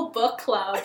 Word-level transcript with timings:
Segel 0.00 0.12
Book 0.12 0.38
Club. 0.38 0.78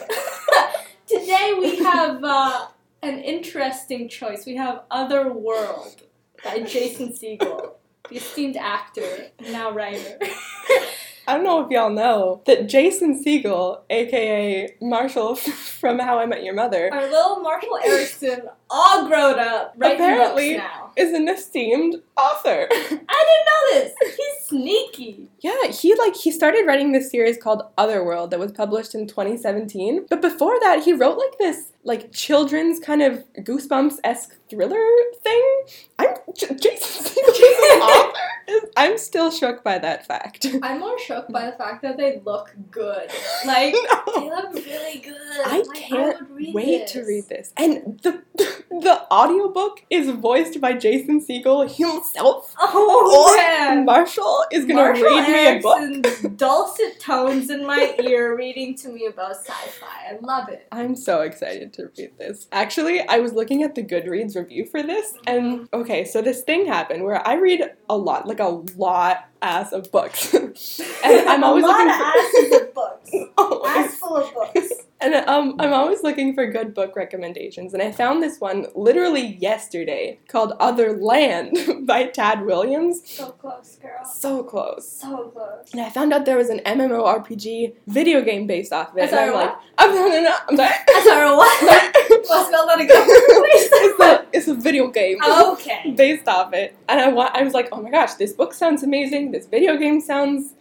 Today 1.07 1.53
we 1.57 1.77
have 1.77 2.23
uh, 2.23 2.67
an 3.01 3.19
interesting 3.19 4.09
choice. 4.09 4.45
We 4.45 4.55
have 4.55 4.83
Other 4.91 5.31
World 5.31 6.01
by 6.43 6.59
Jason 6.59 7.09
Segel, 7.09 7.71
the 8.09 8.17
esteemed 8.17 8.57
actor, 8.57 9.27
now 9.41 9.71
writer. 9.71 10.19
I 11.27 11.35
don't 11.35 11.43
know 11.43 11.63
if 11.63 11.71
y'all 11.71 11.89
know 11.89 12.41
that 12.45 12.67
Jason 12.67 13.23
Segel, 13.23 13.81
aka 13.89 14.75
Marshall 14.81 15.35
from 15.79 15.99
How 15.99 16.19
I 16.19 16.25
Met 16.25 16.43
Your 16.43 16.53
Mother, 16.53 16.89
Our 16.93 17.09
little 17.09 17.39
Marshall 17.41 17.77
Erickson, 17.85 18.41
all 18.69 19.07
grown 19.07 19.39
up, 19.39 19.73
writing 19.77 19.97
Apparently- 20.01 20.57
now. 20.57 20.91
is 20.95 21.13
an 21.13 21.27
esteemed 21.27 21.95
author. 22.17 22.67
I 22.71 22.77
didn't 22.79 22.99
know 23.01 23.73
this. 23.73 23.93
He's 24.15 24.47
sneaky. 24.47 25.29
yeah, 25.41 25.67
he 25.71 25.95
like 25.95 26.15
he 26.15 26.31
started 26.31 26.65
writing 26.67 26.91
this 26.91 27.09
series 27.11 27.37
called 27.37 27.63
Otherworld 27.77 28.31
that 28.31 28.39
was 28.39 28.51
published 28.51 28.93
in 28.95 29.07
2017. 29.07 30.05
But 30.09 30.21
before 30.21 30.59
that, 30.61 30.83
he 30.83 30.93
wrote 30.93 31.17
like 31.17 31.37
this 31.39 31.71
like 31.83 32.11
children's 32.11 32.79
kind 32.79 33.01
of 33.01 33.23
goosebumps 33.39 33.95
esque 34.03 34.35
thriller 34.49 34.85
thing. 35.23 35.61
I'm 35.99 36.15
J- 36.35 36.55
Jason 36.55 37.05
is 37.27 37.71
an 37.73 37.81
author. 37.81 38.19
I'm 38.77 38.97
still 38.97 39.31
shook 39.31 39.63
by 39.63 39.79
that 39.79 40.05
fact. 40.05 40.45
I'm 40.61 40.79
more 40.79 40.99
shook 40.99 41.27
by 41.29 41.45
the 41.49 41.51
fact 41.57 41.81
that 41.81 41.97
they 41.97 42.21
look 42.25 42.53
good. 42.69 43.09
Like 43.45 43.73
they 43.73 44.29
look 44.29 44.53
really 44.53 44.99
good. 44.99 45.15
I 45.45 45.63
Like, 45.67 45.73
can't 45.77 46.29
read 46.29 46.53
Wait 46.53 46.87
to 46.87 47.01
read 47.03 47.27
this. 47.29 47.53
And 47.57 47.99
the 48.03 48.21
the 48.69 49.07
audiobook 49.11 49.83
is 49.89 50.09
voiced 50.11 50.59
by 50.61 50.73
Jason 50.73 51.21
Segel 51.25 51.63
himself. 51.67 52.53
Oh 52.59 53.35
man. 53.37 53.85
Marshall 53.85 54.45
is 54.51 54.65
gonna 54.65 54.75
Marshall 54.81 55.05
read 55.05 55.27
me 55.27 55.57
a 55.57 55.61
book. 55.61 56.37
Dulcet 56.37 56.99
tones 56.99 57.49
in 57.49 57.65
my 57.65 57.95
ear 58.03 58.35
reading 58.35 58.75
to 58.77 58.89
me 58.89 59.05
about 59.07 59.37
sci-fi. 59.37 60.09
I 60.11 60.17
love 60.21 60.49
it. 60.49 60.67
I'm 60.71 60.95
so 60.95 61.21
excited 61.21 61.73
to 61.73 61.89
read 61.97 62.11
this. 62.17 62.47
Actually, 62.51 63.01
I 63.07 63.19
was 63.19 63.33
looking 63.33 63.63
at 63.63 63.73
the 63.75 63.83
Goodreads 63.83 64.34
review 64.35 64.65
for 64.65 64.83
this, 64.83 65.13
and 65.27 65.67
okay, 65.73 66.05
so 66.05 66.21
this 66.21 66.41
thing 66.43 66.65
happened 66.65 67.03
where 67.03 67.25
I 67.27 67.35
read 67.35 67.63
a 67.89 67.97
lot, 67.97 68.27
like 68.27 68.39
a 68.39 68.63
lot 68.77 69.29
ass 69.41 69.71
of 69.71 69.91
books. 69.91 70.33
and 70.33 71.29
I'm 71.29 71.43
always 71.43 71.63
a 71.63 71.67
lot 71.67 71.77
looking 71.77 71.91
of 71.91 71.97
for 71.97 72.03
asses 72.03 72.61
of 72.61 72.73
books. 72.73 73.11
Always. 73.37 73.77
Ass 73.77 73.97
full 73.97 74.17
of 74.17 74.33
books. 74.33 74.73
And 75.01 75.13
um, 75.13 75.57
I'm 75.59 75.73
always 75.73 76.01
looking 76.03 76.33
for 76.33 76.49
good 76.49 76.73
book 76.73 76.95
recommendations, 76.95 77.73
and 77.73 77.83
I 77.83 77.91
found 77.91 78.23
this 78.23 78.39
one 78.39 78.67
literally 78.75 79.35
yesterday 79.35 80.17
called 80.29 80.53
Other 80.59 80.93
Land 80.97 81.85
by 81.85 82.05
Tad 82.05 82.45
Williams. 82.45 83.01
So 83.05 83.31
close, 83.31 83.77
girl. 83.79 84.05
So 84.05 84.41
close. 84.43 84.89
So 84.89 85.27
close. 85.27 85.69
And 85.73 85.81
I 85.81 85.89
found 85.89 86.13
out 86.13 86.25
there 86.25 86.37
was 86.37 86.49
an 86.49 86.61
MMORPG 86.65 87.73
video 87.87 88.21
game 88.21 88.47
based 88.47 88.71
off 88.71 88.93
of 88.93 88.97
it. 88.97 89.03
I'm 89.03 89.09
sorry, 89.09 89.27
and 89.27 89.31
I'm 89.31 89.35
what? 89.35 89.49
like, 89.49 89.57
I'm, 89.77 89.93
no, 89.95 90.07
no, 90.07 90.21
no, 90.21 90.35
I'm 90.49 90.57
sorry. 90.57 90.75
I'm 90.95 91.03
sorry, 91.03 91.35
what? 91.35 91.95
Well, 92.29 92.45
spell 92.45 92.65
that 92.67 92.79
again, 92.79 93.03
it's, 93.07 93.99
a, 93.99 94.25
it's 94.33 94.47
a 94.47 94.55
video 94.55 94.87
game. 94.87 95.17
Okay. 95.23 95.93
based 95.95 96.27
off 96.27 96.53
it. 96.53 96.75
And 96.87 96.99
I 96.99 97.09
wa- 97.09 97.31
I 97.33 97.43
was 97.43 97.53
like, 97.53 97.69
oh 97.71 97.81
my 97.81 97.91
gosh, 97.91 98.13
this 98.15 98.33
book 98.33 98.53
sounds 98.53 98.81
amazing. 98.81 99.24
This 99.31 99.45
video 99.45 99.77
game 99.77 100.01
sounds 100.01 100.53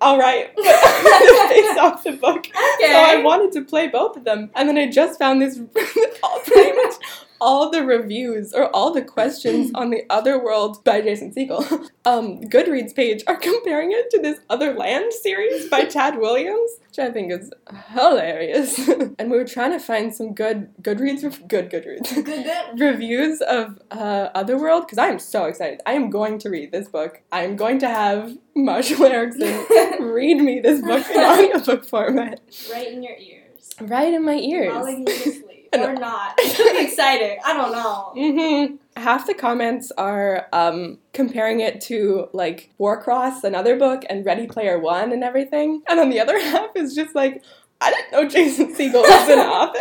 all 0.00 0.18
right. 0.18 0.50
It's 0.58 1.54
based 1.66 1.78
off 1.78 2.04
the 2.04 2.12
book. 2.12 2.46
Okay. 2.46 2.92
So 2.92 2.96
I 2.96 3.22
wanted 3.22 3.52
to 3.52 3.62
play 3.62 3.88
both 3.88 4.16
of 4.16 4.24
them. 4.24 4.50
And 4.54 4.68
then 4.68 4.76
I 4.78 4.90
just 4.90 5.18
found 5.18 5.40
this 5.40 5.58
pretty 5.74 6.72
much 6.72 6.94
all 7.40 7.70
the 7.70 7.84
reviews 7.84 8.52
or 8.52 8.74
all 8.74 8.92
the 8.92 9.02
questions 9.02 9.70
on 9.74 9.90
the 9.90 10.04
Other 10.10 10.42
World 10.42 10.82
by 10.84 11.00
Jason 11.00 11.32
Segel 11.34 11.62
um, 12.04 12.40
Goodreads 12.42 12.94
page 12.94 13.22
are 13.26 13.36
comparing 13.50 13.92
it 13.92 14.10
to 14.10 14.18
this 14.20 14.38
Other 14.50 14.74
Land 14.74 15.12
series 15.12 15.68
by 15.68 15.84
Tad 15.96 16.18
Williams, 16.18 16.70
which 16.88 16.98
I 16.98 17.10
think 17.10 17.32
is 17.32 17.50
hilarious. 17.92 18.78
and 19.18 19.30
we 19.30 19.36
were 19.36 19.44
trying 19.44 19.72
to 19.72 19.78
find 19.78 20.14
some 20.14 20.34
good 20.34 20.68
Goodreads, 20.82 21.22
good 21.48 21.70
Goodreads 21.70 22.14
Good, 22.14 22.24
good. 22.24 22.80
reviews 22.80 23.40
of 23.42 23.78
uh, 23.90 24.28
Otherworld 24.34 24.86
because 24.86 24.98
I 24.98 25.08
am 25.08 25.18
so 25.18 25.44
excited. 25.44 25.80
I 25.86 25.92
am 25.92 26.10
going 26.10 26.38
to 26.40 26.50
read 26.50 26.72
this 26.72 26.88
book. 26.88 27.20
I 27.32 27.42
am 27.42 27.56
going 27.56 27.78
to 27.80 27.88
have 27.88 28.36
Marshall 28.54 29.04
Erickson 29.06 29.64
read 30.00 30.38
me 30.38 30.60
this 30.60 30.80
book 30.80 31.06
in 31.10 31.20
audiobook 31.20 31.84
format. 31.84 32.40
right 32.72 32.88
in 32.88 33.02
your 33.02 33.16
ears. 33.16 33.70
Right 33.80 34.12
in 34.14 34.24
my 34.24 34.36
ears. 34.36 35.42
Lulling 35.72 35.90
you 35.90 35.96
to 35.96 35.98
Or 35.98 36.00
not. 36.00 36.34
It's 36.38 36.92
exciting. 36.92 37.38
I 37.44 37.52
don't 37.52 37.72
know. 37.72 38.12
hmm 38.14 38.76
Half 39.00 39.26
the 39.26 39.34
comments 39.34 39.92
are 39.98 40.46
um, 40.54 40.98
comparing 41.12 41.60
it 41.60 41.80
to 41.82 42.28
like 42.32 42.70
Warcross, 42.80 43.44
another 43.44 43.76
book, 43.76 44.04
and 44.08 44.24
Ready 44.24 44.46
Player 44.46 44.78
One 44.78 45.12
and 45.12 45.22
everything. 45.22 45.82
And 45.88 45.98
then 45.98 46.08
the 46.08 46.18
other 46.20 46.40
half 46.50 46.70
is 46.74 46.94
just 46.94 47.14
like, 47.14 47.42
I 47.80 47.90
didn't 47.90 48.12
know 48.12 48.26
Jason 48.26 48.74
Segel 48.74 49.02
was 49.02 49.28
an 49.28 49.38
author. 49.40 49.78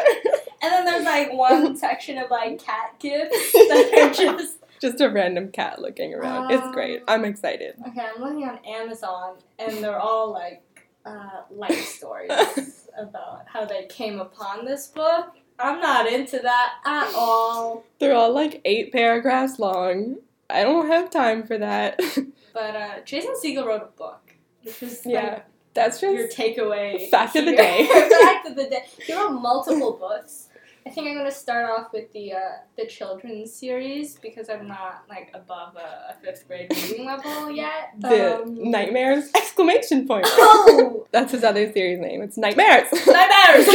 And 0.62 0.72
then 0.74 0.86
there's 0.86 1.06
like 1.06 1.32
one 1.32 1.78
section 1.86 2.18
of 2.18 2.30
like 2.30 2.62
cat 2.62 2.96
gifts 3.00 3.54
that 3.54 3.92
are 3.98 4.14
just. 4.14 4.58
just 4.82 5.00
a 5.00 5.10
random 5.10 5.50
cat 5.50 5.82
looking 5.82 6.14
around. 6.14 6.52
it's 6.52 6.68
great. 6.74 6.98
Um, 7.00 7.06
I'm 7.08 7.26
excited. 7.26 7.76
Okay, 7.88 8.06
I'm 8.14 8.22
looking 8.22 8.44
on 8.44 8.60
Amazon 8.66 9.36
and 9.60 9.82
they're 9.82 10.00
all 10.00 10.34
like 10.34 10.62
uh, 11.06 11.44
life 11.52 11.86
stories 11.86 12.90
about 12.98 13.44
how 13.48 13.64
they 13.64 13.86
came 13.86 14.20
upon 14.20 14.66
this 14.66 14.88
book. 14.88 15.28
I'm 15.60 15.80
not 15.80 16.08
into 16.12 16.40
that 16.40 16.74
at 16.86 17.14
all. 17.16 17.84
They're 18.00 18.16
all 18.16 18.34
like 18.34 18.62
eight 18.66 18.92
paragraphs 18.92 19.58
long. 19.60 20.18
I 20.50 20.64
don't 20.64 20.88
have 20.88 21.10
time 21.10 21.44
for 21.44 21.58
that. 21.58 22.00
But 22.54 22.74
uh, 22.74 22.90
Jason 23.04 23.34
Segel 23.44 23.66
wrote 23.66 23.82
a 23.82 23.98
book, 23.98 24.34
which 24.64 24.82
is 24.82 25.02
yeah, 25.06 25.24
like 25.26 25.46
that's 25.74 26.00
just 26.00 26.16
your 26.16 26.30
takeaway. 26.30 27.10
Fact 27.10 27.36
of 27.36 27.44
the 27.44 27.54
day. 27.54 27.86
Fact 28.24 28.48
of 28.48 28.56
the 28.56 28.64
day. 28.70 28.86
He 29.06 29.14
wrote 29.14 29.32
multiple 29.32 29.92
books. 30.00 30.48
I 30.88 30.90
think 30.92 31.10
I'm 31.10 31.18
gonna 31.18 31.32
start 31.32 31.70
off 31.70 31.92
with 31.92 32.14
the 32.14 32.32
uh, 32.32 32.40
the 32.78 32.86
children's 32.86 33.52
series 33.52 34.16
because 34.22 34.50
I'm 34.50 34.70
not 34.70 35.04
like 35.10 35.32
above 35.34 35.76
a, 35.76 36.14
a 36.14 36.16
fifth 36.24 36.48
grade 36.48 36.72
reading 36.72 37.06
level 37.06 37.52
yet. 37.52 37.90
the 38.00 38.44
Um, 38.44 38.72
nightmares 38.72 39.32
exclamation 39.36 40.08
point. 40.08 40.26
Oh, 40.30 41.06
That's 41.12 41.34
his 41.34 41.44
other 41.44 41.70
series 41.74 42.00
name. 42.00 42.22
It's 42.22 42.38
nightmares. 42.38 42.88
nightmares! 43.06 43.68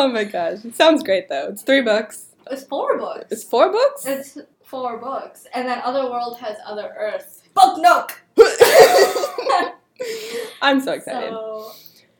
Oh 0.00 0.06
my 0.06 0.22
gosh, 0.22 0.64
it 0.64 0.76
sounds 0.76 1.02
great 1.02 1.28
though. 1.28 1.48
It's 1.48 1.62
three 1.62 1.80
books. 1.82 2.26
it's 2.48 2.62
four 2.62 2.96
books. 2.98 3.26
It's 3.32 3.42
four 3.42 3.72
books. 3.72 4.06
It's 4.06 4.38
four 4.62 4.96
books, 4.98 5.48
and 5.52 5.66
then 5.68 5.80
Other 5.82 6.08
World 6.08 6.38
has 6.38 6.56
Other 6.64 6.94
Earth. 6.96 7.42
Book 7.52 7.78
Nook. 7.80 8.22
I'm 10.62 10.80
so 10.80 10.92
excited. 10.92 11.30
So 11.30 11.72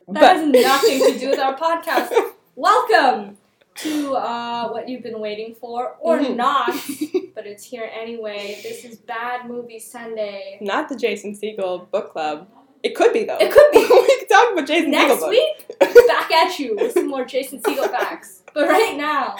that 0.08 0.14
but 0.20 0.22
has 0.22 0.48
nothing 0.48 1.12
to 1.12 1.18
do 1.20 1.30
with 1.30 1.38
our 1.38 1.56
podcast. 1.66 2.10
Welcome 2.56 3.36
to 3.76 4.14
uh, 4.16 4.70
what 4.70 4.88
you've 4.88 5.04
been 5.04 5.20
waiting 5.20 5.54
for, 5.54 5.96
or 6.00 6.18
Mhm. 6.18 6.34
not, 6.34 6.70
but 7.36 7.46
it's 7.46 7.62
here 7.62 7.88
anyway. 7.94 8.58
This 8.60 8.84
is 8.84 8.96
Bad 8.96 9.46
Movie 9.48 9.78
Sunday. 9.78 10.58
not 10.60 10.88
the 10.88 10.96
Jason 10.96 11.32
Segel 11.32 11.88
book 11.92 12.10
club. 12.10 12.48
It 12.82 12.94
could 12.94 13.12
be 13.12 13.24
though. 13.24 13.38
It 13.38 13.50
could 13.52 13.70
be. 13.72 13.78
we 13.90 14.18
could 14.20 14.28
talk 14.28 14.52
about 14.52 14.66
Jason 14.66 14.90
Segel 14.92 15.08
Next 15.08 15.20
books. 15.20 15.30
week, 15.30 15.78
back 16.08 16.30
at 16.30 16.58
you 16.58 16.76
with 16.76 16.92
some 16.92 17.08
more 17.08 17.24
Jason 17.24 17.60
Segel 17.60 17.90
facts. 17.90 18.42
But 18.54 18.68
right 18.68 18.96
now, 18.96 19.36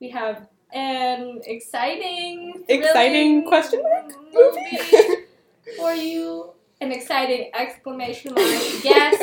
we 0.00 0.10
have 0.10 0.46
an 0.72 1.40
exciting, 1.44 2.64
Exciting 2.68 3.46
question 3.46 3.82
mark 3.82 4.12
movie 4.32 5.24
for 5.76 5.92
you. 5.94 6.50
An 6.80 6.92
exciting 6.92 7.50
exclamation 7.54 8.34
mark 8.34 8.46
guess. 8.82 9.18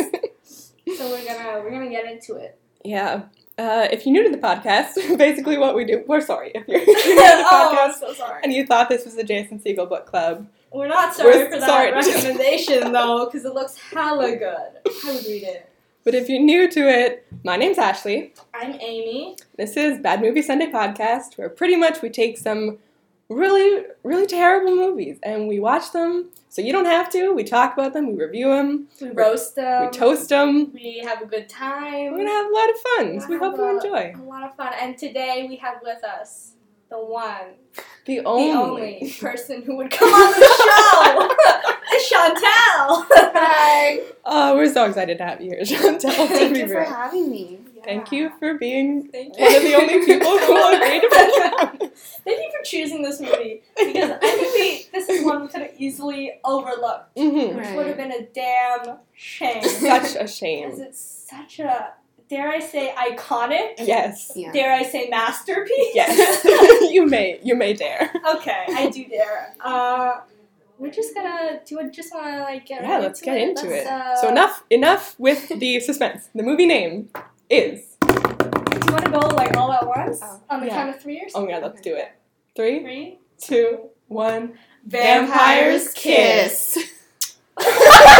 So 0.98 1.10
we're 1.10 1.26
gonna 1.26 1.62
we're 1.62 1.72
gonna 1.72 1.90
get 1.90 2.06
into 2.06 2.36
it. 2.36 2.60
Yeah. 2.84 3.24
Uh, 3.58 3.88
if 3.90 4.06
you're 4.06 4.12
new 4.12 4.24
to 4.24 4.30
the 4.30 4.38
podcast, 4.42 5.18
basically 5.18 5.58
what 5.58 5.76
we 5.76 5.86
do, 5.86 6.04
we're 6.08 6.20
sorry 6.20 6.52
if 6.54 6.68
you're, 6.68 6.82
if 6.82 6.88
you're 6.88 6.96
new 6.96 7.04
to 7.16 7.16
the 7.16 7.44
oh, 7.50 7.70
I'm 7.72 7.90
podcast 7.90 8.00
so 8.00 8.14
sorry. 8.14 8.42
and 8.44 8.52
you 8.54 8.66
thought 8.66 8.90
this 8.90 9.06
was 9.06 9.16
the 9.16 9.24
Jason 9.24 9.60
Segel 9.60 9.88
book 9.88 10.06
club. 10.06 10.46
We're 10.76 10.90
not 10.90 11.16
sorry 11.16 11.38
We're 11.38 11.52
for 11.52 11.60
that 11.60 11.70
sorry. 11.70 11.92
recommendation 11.94 12.92
though, 12.92 13.26
because 13.26 13.46
it 13.46 13.54
looks 13.54 13.78
hella 13.78 14.36
good. 14.36 14.92
I 15.06 15.14
would 15.14 15.26
read 15.26 15.44
it. 15.44 15.70
But 16.04 16.16
if 16.16 16.28
you're 16.28 16.42
new 16.42 16.70
to 16.70 16.80
it, 16.82 17.26
my 17.46 17.56
name's 17.56 17.78
Ashley. 17.78 18.34
I'm 18.54 18.74
Amy. 18.82 19.38
This 19.56 19.78
is 19.78 20.00
Bad 20.00 20.20
Movie 20.20 20.42
Sunday 20.42 20.70
podcast, 20.70 21.38
where 21.38 21.48
pretty 21.48 21.78
much 21.78 22.02
we 22.02 22.10
take 22.10 22.38
some 22.38 22.78
really, 23.30 23.86
really 24.04 24.28
terrible 24.28 24.76
movies 24.76 25.18
and 25.24 25.48
we 25.48 25.62
watch 25.62 25.94
them. 25.94 26.30
So 26.50 26.62
you 26.62 26.74
don't 26.74 26.86
have 26.86 27.10
to. 27.14 27.34
We 27.34 27.46
talk 27.46 27.72
about 27.74 27.94
them. 27.94 28.08
We 28.08 28.22
review 28.22 28.50
them. 28.50 28.90
We 29.00 29.12
roast 29.12 29.56
them. 29.56 29.86
we 29.86 29.92
toast 29.92 30.28
them. 30.28 30.74
We 30.74 31.02
have 31.06 31.22
a 31.22 31.26
good 31.26 31.48
time. 31.48 32.12
We're 32.12 32.18
gonna 32.18 32.32
have 32.32 32.52
a 32.52 32.54
lot 32.54 32.70
of 32.70 32.76
fun. 32.82 33.22
So 33.22 33.28
we 33.30 33.38
hope 33.38 33.56
gonna 33.56 33.72
you 33.72 33.78
enjoy. 33.78 34.14
A 34.22 34.24
lot 34.24 34.44
of 34.44 34.54
fun. 34.58 34.74
And 34.82 34.98
today 34.98 35.46
we 35.48 35.56
have 35.56 35.78
with 35.82 36.04
us 36.04 36.56
the 36.90 37.00
one, 37.00 37.56
The 38.06 38.18
the 38.20 38.24
only. 38.26 38.52
only 39.00 39.14
person 39.20 39.64
who 39.64 39.78
would 39.78 39.90
come 39.92 40.10
on 40.14 40.32
the 40.32 40.46
show. 41.90 41.96
Is 41.96 42.10
Chantal. 42.10 43.06
Hi. 43.34 44.00
Oh, 44.26 44.56
we're 44.56 44.72
so 44.72 44.86
excited 44.86 45.18
to 45.20 45.24
have 45.26 45.42
you 45.42 45.52
here, 45.52 45.66
Chantal. 45.66 46.12
Thank 46.12 46.56
you 46.58 46.68
for 46.68 46.82
real. 46.82 46.86
having 46.90 47.30
me. 47.32 47.60
Thank 47.84 48.12
you 48.12 48.32
for 48.40 48.56
being 48.56 49.10
Thank 49.10 49.38
one 49.38 49.56
of 49.56 49.62
the 49.62 49.76
only 49.76 50.04
people 50.06 50.38
who 50.40 50.54
will 50.54 50.76
agree 50.76 51.00
to 51.02 51.08
be 51.80 51.88
Thank 52.26 52.40
you 52.42 52.52
for 52.58 52.64
choosing 52.66 53.04
this 53.04 53.22
movie 53.22 53.62
because 53.78 54.10
I 54.10 54.18
think 54.18 54.54
we 54.56 54.88
this 54.92 55.08
is 55.08 55.24
one 55.24 55.42
we 55.44 55.48
could 55.50 55.62
have 55.62 55.74
easily 55.78 56.34
overlooked, 56.44 57.16
hmm 57.18 57.56
which 57.56 57.68
would 57.76 57.86
have 57.88 57.98
been 57.98 58.12
a 58.12 58.24
damn 58.34 58.98
shame. 59.14 59.62
Such 59.64 60.16
a 60.16 60.28
shame. 60.28 60.72
Because 60.72 60.80
it's 60.80 61.00
such 61.30 61.60
a 61.60 61.94
dare 62.30 62.50
I 62.50 62.60
say 62.60 62.94
iconic, 62.98 63.74
Yes. 63.80 64.32
Yeah. 64.36 64.52
dare 64.52 64.74
I 64.74 64.84
say 64.84 65.08
masterpiece. 65.10 65.94
Yes. 65.94 66.44
you 66.94 67.06
may. 67.06 67.40
You 67.44 67.56
may 67.56 67.74
dare. 67.74 68.12
okay, 68.36 68.66
I 68.70 68.90
do 68.90 69.06
dare. 69.06 69.54
Uh, 69.64 70.22
we're 70.78 70.92
just 70.92 71.14
gonna 71.16 71.62
do. 71.66 71.80
I 71.80 71.90
just 71.90 72.14
wanna 72.14 72.42
like 72.42 72.66
get 72.66 72.82
Yeah, 72.82 72.94
right 72.96 73.02
let's 73.04 73.22
into 73.22 73.32
get 73.32 73.38
it. 73.38 73.50
into 73.50 73.68
Let's, 73.70 73.86
it. 73.86 73.88
Uh, 73.88 74.16
So 74.22 74.30
enough. 74.30 74.64
Enough 74.70 75.16
with 75.20 75.48
the 75.60 75.80
suspense. 75.80 76.30
The 76.36 76.44
movie 76.44 76.66
name 76.66 77.10
is. 77.50 77.96
Do 78.02 78.14
you 78.14 78.92
want 78.94 79.06
to 79.06 79.12
go 79.12 79.20
like 79.36 79.56
all 79.58 79.72
at 79.72 79.86
once 79.88 80.20
Oh. 80.22 80.42
on 80.50 80.60
the 80.62 80.68
Yeah. 80.68 80.76
count 80.76 80.96
of 80.96 81.02
three 81.02 81.20
or 81.20 81.26
Oh 81.26 81.30
something? 81.30 81.54
my 81.56 81.60
god, 81.62 81.68
let's 81.68 81.82
do 81.82 81.96
it. 81.96 82.12
Three, 82.56 82.80
Three, 82.82 83.20
two, 83.40 83.90
one. 84.08 84.58
Vampires 84.86 85.94
Kiss. 85.94 86.78
Thank 87.58 87.80
you, 87.80 87.88
Ashley. 87.88 88.15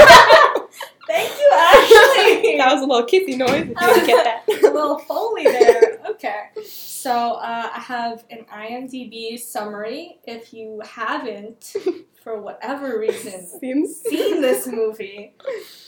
That 2.58 2.74
was 2.74 2.82
a 2.82 2.86
little 2.86 3.06
kissy 3.08 3.38
noise. 3.38 3.70
If 3.70 3.70
you 3.70 3.76
didn't 3.76 4.06
get 4.08 4.24
that. 4.24 4.44
a 4.48 4.52
little 4.74 5.00
foley 5.00 5.44
there. 5.44 6.00
Okay. 6.10 6.50
So 6.66 7.12
uh, 7.34 7.70
I 7.76 7.80
have 7.80 8.26
an 8.30 8.46
IMDb 8.54 9.38
summary. 9.40 10.20
If 10.26 10.54
you 10.54 10.82
haven't, 10.84 11.76
for 12.24 12.40
whatever 12.42 13.00
reason, 13.00 13.46
Seems. 13.60 13.98
seen 14.02 14.42
this 14.42 14.66
movie, 14.68 15.36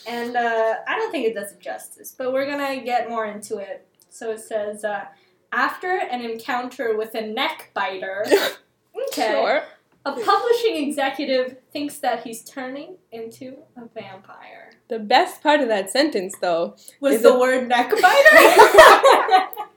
and 0.08 0.36
uh, 0.36 0.76
I 0.88 0.96
don't 0.96 1.12
think 1.12 1.28
it 1.28 1.34
does 1.34 1.52
it 1.54 1.60
justice, 1.60 2.14
but 2.18 2.32
we're 2.34 2.46
gonna 2.50 2.82
get 2.84 3.10
more 3.10 3.26
into 3.26 3.58
it. 3.58 3.88
So 4.10 4.32
it 4.32 4.40
says, 4.40 4.84
uh, 4.84 5.06
after 5.52 5.98
an 5.98 6.22
encounter 6.22 6.96
with 6.98 7.16
a 7.16 7.22
neck 7.22 7.72
biter, 7.74 8.26
okay, 9.10 9.32
Sure. 9.32 9.64
A 10.08 10.24
publishing 10.26 10.78
executive 10.88 11.58
thinks 11.72 11.98
that 12.00 12.24
he's 12.24 12.44
turning 12.44 12.98
into 13.12 13.58
a 13.76 13.88
vampire. 13.94 14.72
The 14.88 15.00
best 15.00 15.44
part 15.44 15.60
of 15.62 15.68
that 15.68 15.90
sentence, 15.92 16.36
though, 16.40 16.76
Was 17.02 17.22
the 17.22 17.34
it- 17.34 17.40
word 17.40 17.68
neck 17.68 17.90
biter? 17.90 18.02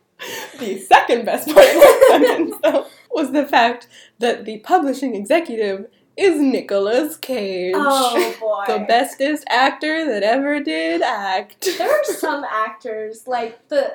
the 0.58 0.78
second 0.78 1.24
best 1.24 1.48
part 1.48 1.66
of 1.66 1.72
that 1.74 2.06
sentence, 2.10 2.54
though, 2.62 2.86
was 3.10 3.32
the 3.32 3.46
fact 3.46 3.88
that 4.18 4.44
the 4.44 4.58
publishing 4.58 5.14
executive 5.14 5.86
is 6.16 6.40
Nicolas 6.40 7.16
Cage. 7.16 7.74
oh 7.76 8.36
boy. 8.38 8.64
The 8.66 8.84
bestest 8.84 9.44
actor 9.48 10.04
that 10.06 10.22
ever 10.22 10.60
did 10.60 11.02
act. 11.02 11.66
there 11.78 11.90
are 11.90 12.04
some 12.04 12.44
actors 12.44 13.26
like 13.26 13.68
the 13.68 13.94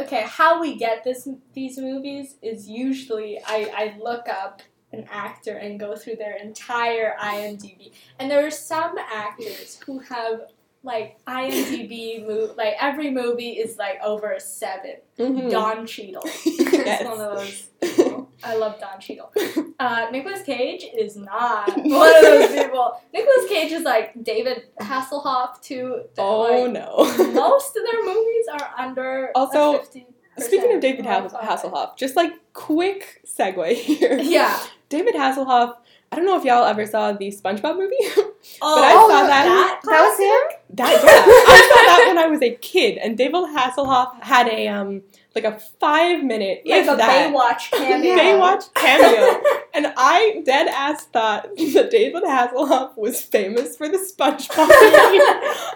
okay 0.00 0.22
how 0.26 0.60
we 0.60 0.76
get 0.76 1.04
this 1.04 1.28
these 1.52 1.78
movies 1.78 2.36
is 2.42 2.68
usually 2.68 3.38
I, 3.46 3.70
I 3.74 3.96
look 4.00 4.28
up 4.28 4.60
an 4.98 5.06
actor 5.10 5.56
and 5.56 5.78
go 5.78 5.96
through 5.96 6.16
their 6.16 6.36
entire 6.36 7.16
IMDb. 7.20 7.92
And 8.18 8.30
there 8.30 8.46
are 8.46 8.50
some 8.50 8.96
actors 8.98 9.80
who 9.84 9.98
have 10.00 10.52
like 10.84 11.18
IMDb 11.26 12.26
movie, 12.26 12.52
like 12.56 12.74
every 12.78 13.10
movie 13.10 13.52
is 13.52 13.78
like 13.78 13.98
over 14.04 14.32
a 14.32 14.40
7 14.40 14.96
mm-hmm. 15.18 15.48
Don 15.48 15.86
Cheadle 15.86 16.22
yes. 16.44 17.00
is 17.00 17.06
one 17.08 17.20
of 17.20 17.38
those. 17.38 17.62
People. 17.80 18.30
I 18.42 18.56
love 18.56 18.78
Don 18.78 19.00
Cheadle. 19.00 19.32
Uh, 19.80 20.08
Nicholas 20.12 20.42
Cage 20.42 20.84
is 20.96 21.16
not 21.16 21.68
one 21.76 22.16
of 22.16 22.22
those 22.22 22.52
people. 22.52 23.00
Nicholas 23.12 23.48
Cage 23.48 23.72
is 23.72 23.82
like 23.82 24.22
David 24.22 24.64
Hasselhoff 24.80 25.60
too. 25.62 26.02
Oh 26.18 26.62
like, 26.62 26.72
no! 26.72 26.96
Most 27.32 27.76
of 27.76 27.82
their 27.90 28.04
movies 28.04 28.46
are 28.52 28.70
under 28.78 29.30
also. 29.34 29.78
15 29.78 30.06
Speaking 30.38 30.74
of 30.74 30.80
David 30.80 31.06
oh, 31.06 31.28
Hasselhoff, 31.28 31.96
just 31.96 32.16
like 32.16 32.32
quick 32.52 33.22
segue 33.26 33.74
here. 33.74 34.18
Yeah. 34.20 34.60
David 34.88 35.14
Hasselhoff, 35.14 35.76
I 36.12 36.16
don't 36.16 36.26
know 36.26 36.38
if 36.38 36.44
y'all 36.44 36.64
ever 36.64 36.86
saw 36.86 37.12
the 37.12 37.30
SpongeBob 37.30 37.76
movie, 37.76 37.96
oh, 38.00 38.34
but 38.60 38.84
I 38.84 38.92
oh, 38.94 39.08
saw 39.08 39.26
that. 39.26 39.44
That, 39.44 39.80
that 39.84 40.08
was 40.08 40.18
him? 40.18 40.76
That, 40.76 40.92
yeah. 40.92 41.08
I 41.08 41.70
saw 41.74 41.82
that 41.86 42.04
when 42.08 42.18
I 42.18 42.26
was 42.28 42.42
a 42.42 42.54
kid, 42.54 42.98
and 42.98 43.18
David 43.18 43.34
Hasselhoff 43.34 44.22
had 44.22 44.46
a, 44.46 44.68
um, 44.68 45.02
like 45.34 45.44
a 45.44 45.58
five 45.80 46.22
minute, 46.22 46.62
like 46.64 46.84
a 46.84 46.96
that, 46.96 47.32
Baywatch 47.32 47.72
cameo. 47.72 48.14
Baywatch 48.14 48.72
cameo. 48.74 49.42
and 49.74 49.92
I 49.96 50.42
dead 50.44 50.68
ass 50.68 51.04
thought 51.06 51.48
that 51.56 51.90
David 51.90 52.22
Hasselhoff 52.22 52.96
was 52.96 53.20
famous 53.20 53.76
for 53.76 53.88
the 53.88 53.98
SpongeBob 53.98 54.68
movie. 54.68 55.24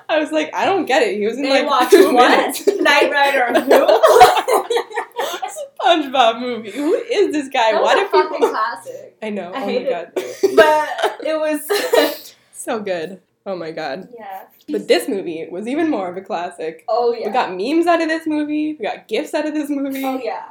I 0.09 0.19
was 0.21 0.31
like, 0.31 0.55
I 0.55 0.65
don't 0.67 0.87
get 0.87 1.03
it. 1.03 1.19
He 1.19 1.27
was 1.27 1.37
in 1.37 1.47
Baywatch 1.47 1.69
like 1.69 1.91
two 1.91 2.15
what? 2.15 2.31
minutes. 2.31 2.65
Knight 2.81 3.11
Rider 3.11 3.61
who? 3.61 4.38
SpongeBob 5.81 6.41
movie. 6.41 6.71
Who 6.71 6.95
is 6.95 7.33
this 7.33 7.49
guy? 7.49 7.73
that 7.73 7.83
Why 7.83 7.95
was 7.95 8.11
do 8.11 8.19
a 8.19 8.23
fucking 8.23 8.37
people? 8.39 8.49
classic 8.51 9.17
I 9.23 9.31
know. 9.31 9.53
I 9.53 9.63
oh 9.63 9.65
hate 9.67 9.85
my 9.85 9.91
god. 9.91 10.13
but 10.57 11.27
it 11.27 11.39
was 11.39 12.35
so 12.53 12.81
good. 12.81 13.21
Oh 13.47 13.57
my 13.57 13.71
god. 13.71 14.09
yeah 14.15 14.43
But 14.69 14.89
this 14.89 15.09
movie 15.09 15.47
was 15.51 15.67
even 15.67 15.89
more 15.89 16.09
of 16.11 16.17
a 16.19 16.21
classic. 16.21 16.85
oh 16.89 17.15
yeah 17.15 17.29
We 17.29 17.33
got 17.33 17.55
memes 17.57 17.87
out 17.87 18.03
of 18.03 18.09
this 18.09 18.27
movie. 18.27 18.75
We 18.79 18.85
got 18.85 19.09
gifs 19.09 19.33
out 19.33 19.47
of 19.47 19.55
this 19.55 19.71
movie. 19.71 20.05
Oh 20.05 20.21
yeah. 20.23 20.49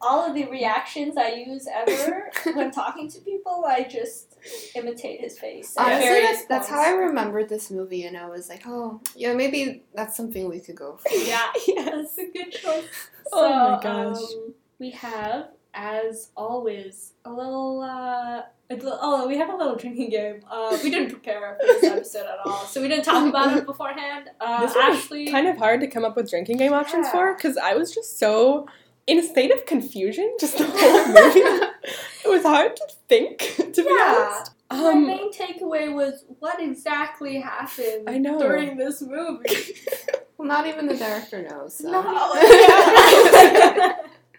All 0.00 0.26
of 0.28 0.34
the 0.34 0.46
reactions 0.46 1.16
I 1.16 1.28
use 1.46 1.68
ever 1.72 2.30
when 2.54 2.72
talking 2.72 3.08
to 3.10 3.20
people, 3.20 3.64
I 3.66 3.84
just 3.84 4.36
imitate 4.74 5.20
his 5.20 5.38
face. 5.38 5.74
Honestly, 5.78 6.20
that's, 6.22 6.44
that's 6.46 6.68
how 6.68 6.80
I 6.82 6.90
remembered 6.90 7.48
this 7.48 7.70
movie, 7.70 8.02
and 8.02 8.16
I 8.16 8.28
was 8.28 8.48
like, 8.48 8.64
oh, 8.66 9.00
yeah, 9.14 9.32
maybe 9.34 9.84
that's 9.94 10.16
something 10.16 10.48
we 10.48 10.58
could 10.58 10.74
go 10.74 10.96
for. 10.96 11.08
Yeah, 11.10 11.46
Yes. 11.68 12.16
that's 12.16 12.18
a 12.18 12.32
good 12.32 12.50
choice. 12.50 12.84
Oh 13.32 13.70
my 13.76 13.80
gosh. 13.82 14.16
Um, 14.16 14.54
we 14.78 14.90
have, 14.90 15.48
as 15.74 16.30
always, 16.36 17.12
a 17.24 17.30
little. 17.32 17.80
Uh, 17.82 18.42
a 18.70 18.74
little 18.74 18.98
oh, 19.02 19.28
we 19.28 19.36
have 19.36 19.50
a 19.52 19.56
little 19.56 19.76
drinking 19.76 20.08
game. 20.10 20.40
Uh, 20.50 20.78
we 20.82 20.88
didn't 20.90 21.10
prepare 21.10 21.58
for 21.60 21.66
this 21.66 21.84
episode 21.92 22.24
at 22.26 22.38
all, 22.46 22.64
so 22.64 22.80
we 22.80 22.88
didn't 22.88 23.04
talk 23.04 23.28
about 23.28 23.54
it 23.56 23.66
beforehand. 23.66 24.30
Uh, 24.40 24.62
this 24.64 24.74
was 24.74 24.96
Ashley, 24.96 25.30
kind 25.30 25.46
of 25.46 25.58
hard 25.58 25.80
to 25.80 25.86
come 25.86 26.04
up 26.06 26.16
with 26.16 26.30
drinking 26.30 26.56
game 26.56 26.72
options 26.72 27.06
Yeah. 27.06 27.12
for 27.12 27.34
because 27.34 27.58
I 27.58 27.74
was 27.74 27.94
just 27.94 28.18
so 28.18 28.66
in 29.06 29.18
a 29.18 29.22
state 29.22 29.52
of 29.52 29.66
confusion 29.66 30.34
just 30.40 30.56
the 30.56 30.64
whole 30.64 31.06
movie. 31.08 31.40
it 32.24 32.28
was 32.30 32.42
hard 32.44 32.74
to 32.76 32.84
think, 33.10 33.56
to 33.74 33.82
be 33.82 33.88
Yeah. 33.90 34.30
honest. 34.30 34.52
my 34.70 34.90
Um, 34.92 35.06
main 35.06 35.30
takeaway 35.32 35.92
was 35.92 36.24
what 36.38 36.58
exactly 36.58 37.40
happened 37.42 38.08
I 38.08 38.16
know. 38.16 38.38
during 38.38 38.78
this 38.78 39.02
movie. 39.02 39.74
Well, 40.42 40.48
not 40.48 40.66
even 40.66 40.88
the 40.88 40.96
director 40.96 41.40
knows. 41.48 41.74
So. 41.74 41.88
No. 41.88 42.02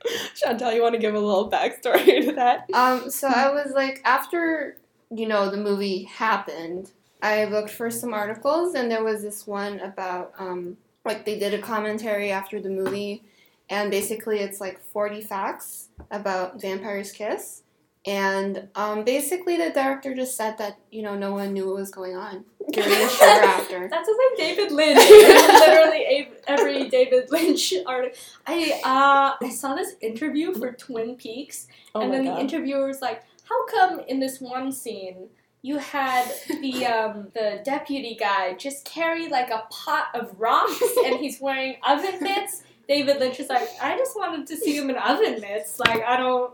Chantal, 0.36 0.74
you 0.74 0.82
want 0.82 0.96
to 0.96 1.00
give 1.00 1.16
a 1.16 1.20
little 1.20 1.50
backstory 1.50 2.26
to 2.26 2.34
that? 2.34 2.70
Um, 2.74 3.10
so 3.10 3.30
I 3.30 3.50
was 3.50 3.72
like, 3.72 4.02
after 4.04 4.76
you 5.10 5.28
know 5.28 5.50
the 5.50 5.56
movie 5.56 6.04
happened, 6.04 6.92
I 7.22 7.46
looked 7.46 7.70
for 7.70 7.90
some 7.90 8.14
articles, 8.14 8.76
and 8.76 8.92
there 8.92 9.02
was 9.02 9.22
this 9.22 9.48
one 9.48 9.80
about 9.80 10.34
um, 10.38 10.76
like 11.06 11.24
they 11.24 11.40
did 11.40 11.54
a 11.54 11.60
commentary 11.60 12.32
after 12.32 12.60
the 12.60 12.70
movie, 12.70 13.24
and 13.70 13.90
basically 13.90 14.40
it's 14.40 14.60
like 14.60 14.82
forty 14.92 15.22
facts 15.22 15.88
about 16.12 16.60
Vampire's 16.60 17.14
Kiss, 17.14 17.63
and 18.06 18.68
um, 18.76 19.04
basically 19.06 19.56
the 19.58 19.70
director 19.70 20.14
just 20.14 20.36
said 20.36 20.58
that 20.58 20.78
you 20.92 21.02
know 21.02 21.16
no 21.16 21.32
one 21.34 21.54
knew 21.54 21.66
what 21.68 21.76
was 21.76 21.92
going 21.92 22.16
on 22.16 22.44
during 22.72 22.90
the 22.90 23.08
show 23.10 23.26
or 23.26 23.44
after. 23.44 23.88
That 23.90 24.06
sounds 24.06 24.18
like 24.30 24.38
David 24.38 24.72
Lynch. 24.72 25.00
Literally 25.10 26.30
every 26.48 26.90
David 26.90 27.32
Lynch 27.32 27.74
article. 27.86 28.18
I 28.46 28.82
uh 28.84 29.46
I 29.46 29.50
saw 29.50 29.76
this 29.76 29.96
interview 30.02 30.54
for 30.54 30.72
Twin 30.74 31.16
Peaks, 31.16 31.68
Oh 31.96 32.02
and 32.02 32.14
then 32.14 32.26
god. 32.26 32.36
the 32.38 32.42
interviewer 32.42 32.88
was 32.88 33.02
like, 33.02 33.24
"How 33.50 33.66
come 33.68 34.02
in 34.02 34.20
this 34.20 34.40
one 34.42 34.72
scene 34.72 35.30
you 35.62 35.78
had 35.78 36.30
the 36.62 36.86
um 36.96 37.28
the 37.34 37.62
deputy 37.64 38.16
guy 38.20 38.54
just 38.56 38.84
carry 38.84 39.30
like 39.30 39.50
a 39.50 39.64
pot 39.72 40.08
of 40.14 40.38
rocks 40.40 40.82
and 41.06 41.16
he's 41.20 41.40
wearing 41.40 41.78
oven 41.88 42.16
mitts?" 42.22 42.64
David 42.90 43.20
Lynch 43.20 43.40
is 43.40 43.48
like, 43.48 43.70
"I 43.82 43.98
just 43.98 44.14
wanted 44.18 44.46
to 44.48 44.58
see 44.58 44.76
him 44.76 44.90
in 44.90 44.98
oven 44.98 45.40
mitts. 45.40 45.80
Like 45.80 46.04
I 46.04 46.18
don't." 46.18 46.54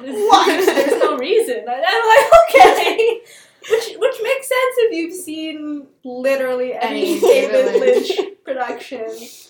There's, 0.00 0.28
What? 0.28 0.66
there's 0.74 1.00
no 1.02 1.16
reason. 1.16 1.58
And 1.58 1.70
I'm 1.70 2.08
like, 2.08 2.30
okay. 2.48 3.20
Which 3.70 3.88
which 3.98 4.16
makes 4.22 4.48
sense 4.48 4.74
if 4.78 4.92
you've 4.94 5.12
seen 5.14 5.88
literally 6.04 6.72
any, 6.74 7.20
David 7.20 7.78
Lynch. 7.80 8.12
production. 8.42 9.04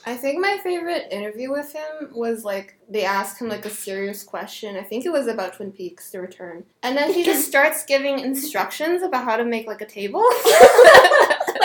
I 0.07 0.17
think 0.17 0.41
my 0.41 0.59
favorite 0.65 1.07
interview 1.13 1.53
with 1.53 1.73
him 1.73 2.11
was 2.13 2.43
like 2.45 2.79
they 2.89 3.05
asked 3.05 3.41
him 3.41 3.49
like 3.49 3.65
a 3.65 3.71
serious 3.71 4.25
question. 4.25 4.77
I 4.77 4.83
think 4.83 5.05
it 5.07 5.11
was 5.13 5.29
about 5.29 5.55
Twin 5.55 5.71
Peaks: 5.71 6.11
The 6.11 6.21
Return, 6.21 6.65
and 6.83 6.97
then 6.97 7.13
he 7.13 7.23
just 7.33 7.47
starts 7.47 7.85
giving 7.85 8.19
instructions 8.19 9.03
about 9.03 9.25
how 9.25 9.37
to 9.37 9.45
make 9.45 9.69
like 9.69 9.83
a 9.83 9.87
table. 9.87 10.25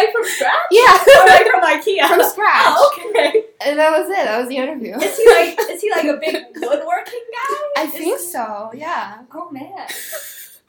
Like 0.05 0.11
from 0.13 0.23
scratch? 0.25 0.67
yeah, 0.71 1.03
Or 1.21 1.27
like 1.27 1.47
from 1.47 1.61
IKEA? 1.61 2.07
from 2.07 2.23
scratch. 2.29 2.63
Oh, 2.67 3.03
okay. 3.09 3.43
And 3.65 3.79
that 3.79 3.91
was 3.97 4.09
it. 4.09 4.23
That 4.25 4.39
was 4.39 4.49
the 4.49 4.57
interview. 4.57 4.95
Is 4.97 5.17
he 5.17 5.29
like 5.29 5.57
is 5.69 5.81
he 5.81 5.89
like 5.91 6.05
a 6.05 6.17
big 6.17 6.35
woodworking 6.55 7.25
guy? 7.31 7.57
I 7.77 7.83
Is 7.85 7.91
think 7.91 8.19
he- 8.19 8.25
so. 8.25 8.71
Yeah. 8.73 9.21
Oh 9.33 9.49
man. 9.51 9.87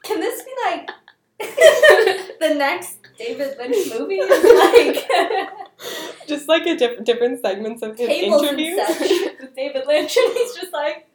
Can 0.03 0.19
this 0.19 0.43
be 0.43 0.51
like 0.65 0.89
the 2.39 2.55
next 2.55 2.99
David 3.17 3.57
Lynch 3.57 3.89
movies, 3.97 4.25
like 4.29 5.07
Just 6.27 6.47
like 6.47 6.65
a 6.65 6.75
diff- 6.75 7.03
different 7.03 7.41
segments 7.41 7.81
of 7.81 7.97
his 7.97 8.07
tables 8.07 8.43
interviews. 8.43 8.79
with 9.39 9.55
David 9.55 9.85
Lynch, 9.87 10.15
and 10.17 10.33
he's 10.33 10.53
just 10.55 10.73
like 10.73 11.07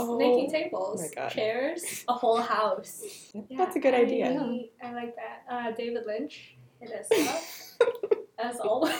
Oh, 0.00 0.16
making 0.16 0.48
tables, 0.48 1.02
my 1.16 1.26
chairs, 1.26 2.04
a 2.06 2.12
whole 2.12 2.40
house. 2.40 3.32
That's 3.56 3.74
a 3.74 3.80
good 3.80 3.94
I- 3.94 4.02
idea. 4.02 4.26
I, 4.30 4.86
I 4.86 4.92
like 4.92 5.16
that. 5.16 5.42
Uh, 5.50 5.72
David 5.72 6.04
Lynch, 6.06 6.54
hit 6.80 6.92
us 6.92 7.28
up 7.28 8.18
as 8.38 8.60
always. 8.60 8.94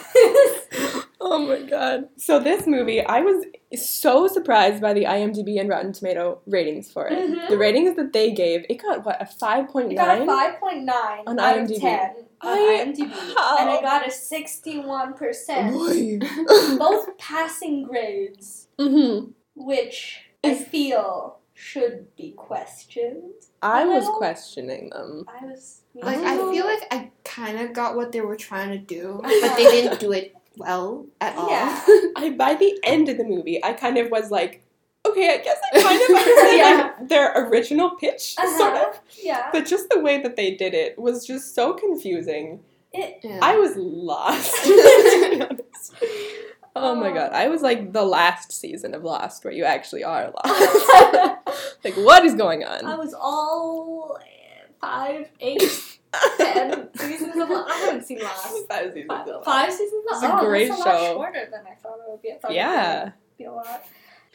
Oh 1.21 1.37
my 1.45 1.61
god. 1.61 2.05
So 2.17 2.39
this 2.39 2.65
movie, 2.65 3.01
I 3.05 3.19
was 3.21 3.45
so 3.75 4.27
surprised 4.27 4.81
by 4.81 4.93
the 4.93 5.03
IMDb 5.03 5.59
and 5.59 5.67
Rotten 5.69 5.91
Tomato 5.91 6.39
ratings 6.47 6.91
for 6.91 7.07
it. 7.07 7.13
Mhm. 7.19 7.49
The 7.49 7.57
ratings 7.57 7.95
that 7.97 8.13
they 8.13 8.31
gave, 8.31 8.65
it 8.69 8.81
got 8.81 9.05
what, 9.05 9.21
a 9.21 9.25
5.9? 9.25 9.91
It 9.91 9.95
got 9.95 10.21
a 10.21 10.25
five 10.25 10.59
point 10.59 10.83
nine 10.85 11.23
On 11.27 11.37
out 11.37 11.57
IMDb. 11.57 11.75
of 11.75 11.81
ten 11.81 12.09
on 12.41 12.57
I- 12.57 12.85
IMDb, 12.85 13.09
how? 13.35 13.57
and 13.59 13.69
it 13.69 13.81
got 13.81 14.07
a 14.07 14.11
sixty-one 14.11 15.13
percent. 15.15 15.73
Both 16.79 17.17
passing 17.17 17.83
grades, 17.83 18.67
hmm 18.79 19.31
which 19.55 20.21
I 20.43 20.53
feel 20.55 21.38
should 21.59 22.15
be 22.15 22.31
questioned. 22.31 23.33
I 23.61 23.83
was 23.85 24.03
Well- 24.05 24.17
questioning 24.17 24.89
them. 24.91 25.25
I 25.27 25.45
was 25.45 25.81
Like 25.93 26.19
I 26.19 26.37
Oh. 26.39 26.51
feel 26.53 26.65
like 26.65 26.83
I 26.91 27.11
kind 27.25 27.59
of 27.59 27.73
got 27.73 27.95
what 27.97 28.13
they 28.13 28.21
were 28.21 28.37
trying 28.37 28.69
to 28.71 28.77
do, 28.77 29.19
but 29.41 29.57
they 29.57 29.65
didn't 29.65 29.99
do 29.99 30.13
it 30.13 30.33
well 30.57 31.05
at 31.19 31.35
all. 31.37 31.49
Yeah. 31.49 31.85
I 32.15 32.29
by 32.37 32.53
the 32.55 32.79
end 32.83 33.09
of 33.09 33.17
the 33.17 33.25
movie, 33.25 33.61
I 33.63 33.73
kind 33.73 33.97
of 33.97 34.09
was 34.09 34.31
like, 34.31 34.63
okay, 35.05 35.33
I 35.33 35.37
guess 35.37 35.57
I 35.73 35.81
kind 35.81 36.01
of 36.01 36.09
understand 36.15 36.57
Yeah. 36.57 36.93
like, 36.97 37.09
their 37.09 37.33
original 37.49 37.89
pitch, 37.97 38.35
sort 38.35 38.47
Uh-huh. 38.47 38.89
of. 38.91 38.99
yeah. 39.21 39.49
But 39.51 39.65
just 39.65 39.89
the 39.89 39.99
way 39.99 40.21
that 40.21 40.37
they 40.37 40.51
did 40.55 40.73
it 40.73 40.97
was 40.97 41.25
just 41.25 41.53
so 41.55 41.73
confusing. 41.73 42.61
It, 42.93 43.19
Yeah. 43.21 43.39
I 43.41 43.57
was 43.57 43.75
lost. 43.75 44.55
To 46.79 46.83
be 46.83 46.87
honest. 46.87 47.05
Oh 47.07 47.09
my 47.09 47.11
god, 47.17 47.31
I 47.33 47.47
was 47.47 47.61
like 47.61 47.91
the 47.93 48.03
last 48.03 48.51
season 48.51 48.93
of 48.93 49.03
Lost 49.03 49.43
where 49.43 49.53
you 49.53 49.63
actually 49.65 50.03
are 50.03 50.31
lost. 50.31 50.87
like, 51.83 51.95
what 51.95 52.25
is 52.25 52.35
going 52.35 52.63
on? 52.63 52.85
I 52.85 52.95
was 52.95 53.13
all 53.13 54.17
five, 54.81 55.29
eight, 55.39 55.61
ten 56.37 56.89
seasons 56.97 57.35
of 57.37 57.49
Lost. 57.49 57.71
I 57.71 57.77
haven't 57.77 58.05
seen 58.05 58.19
Lost. 58.21 58.47
Five 58.67 58.93
seasons 58.93 59.05
Five, 59.07 59.27
of 59.27 59.35
Lost. 59.35 59.45
five 59.45 59.71
seasons 59.73 60.05
of 60.11 60.13
It's 60.15 60.23
a 60.23 60.33
oh, 60.35 60.39
great 60.45 60.69
a 60.69 60.73
lot 60.75 60.83
show. 60.83 61.13
shorter 61.13 61.47
than 61.51 61.61
I 61.65 61.75
thought 61.75 61.97
it 62.05 62.11
would 62.11 62.21
be. 62.21 62.31
I 62.31 62.37
thought 62.37 62.51
it 62.51 62.55
Yeah. 62.55 63.03
would 63.03 63.13
be 63.37 63.43
a 63.45 63.51
lot. 63.51 63.83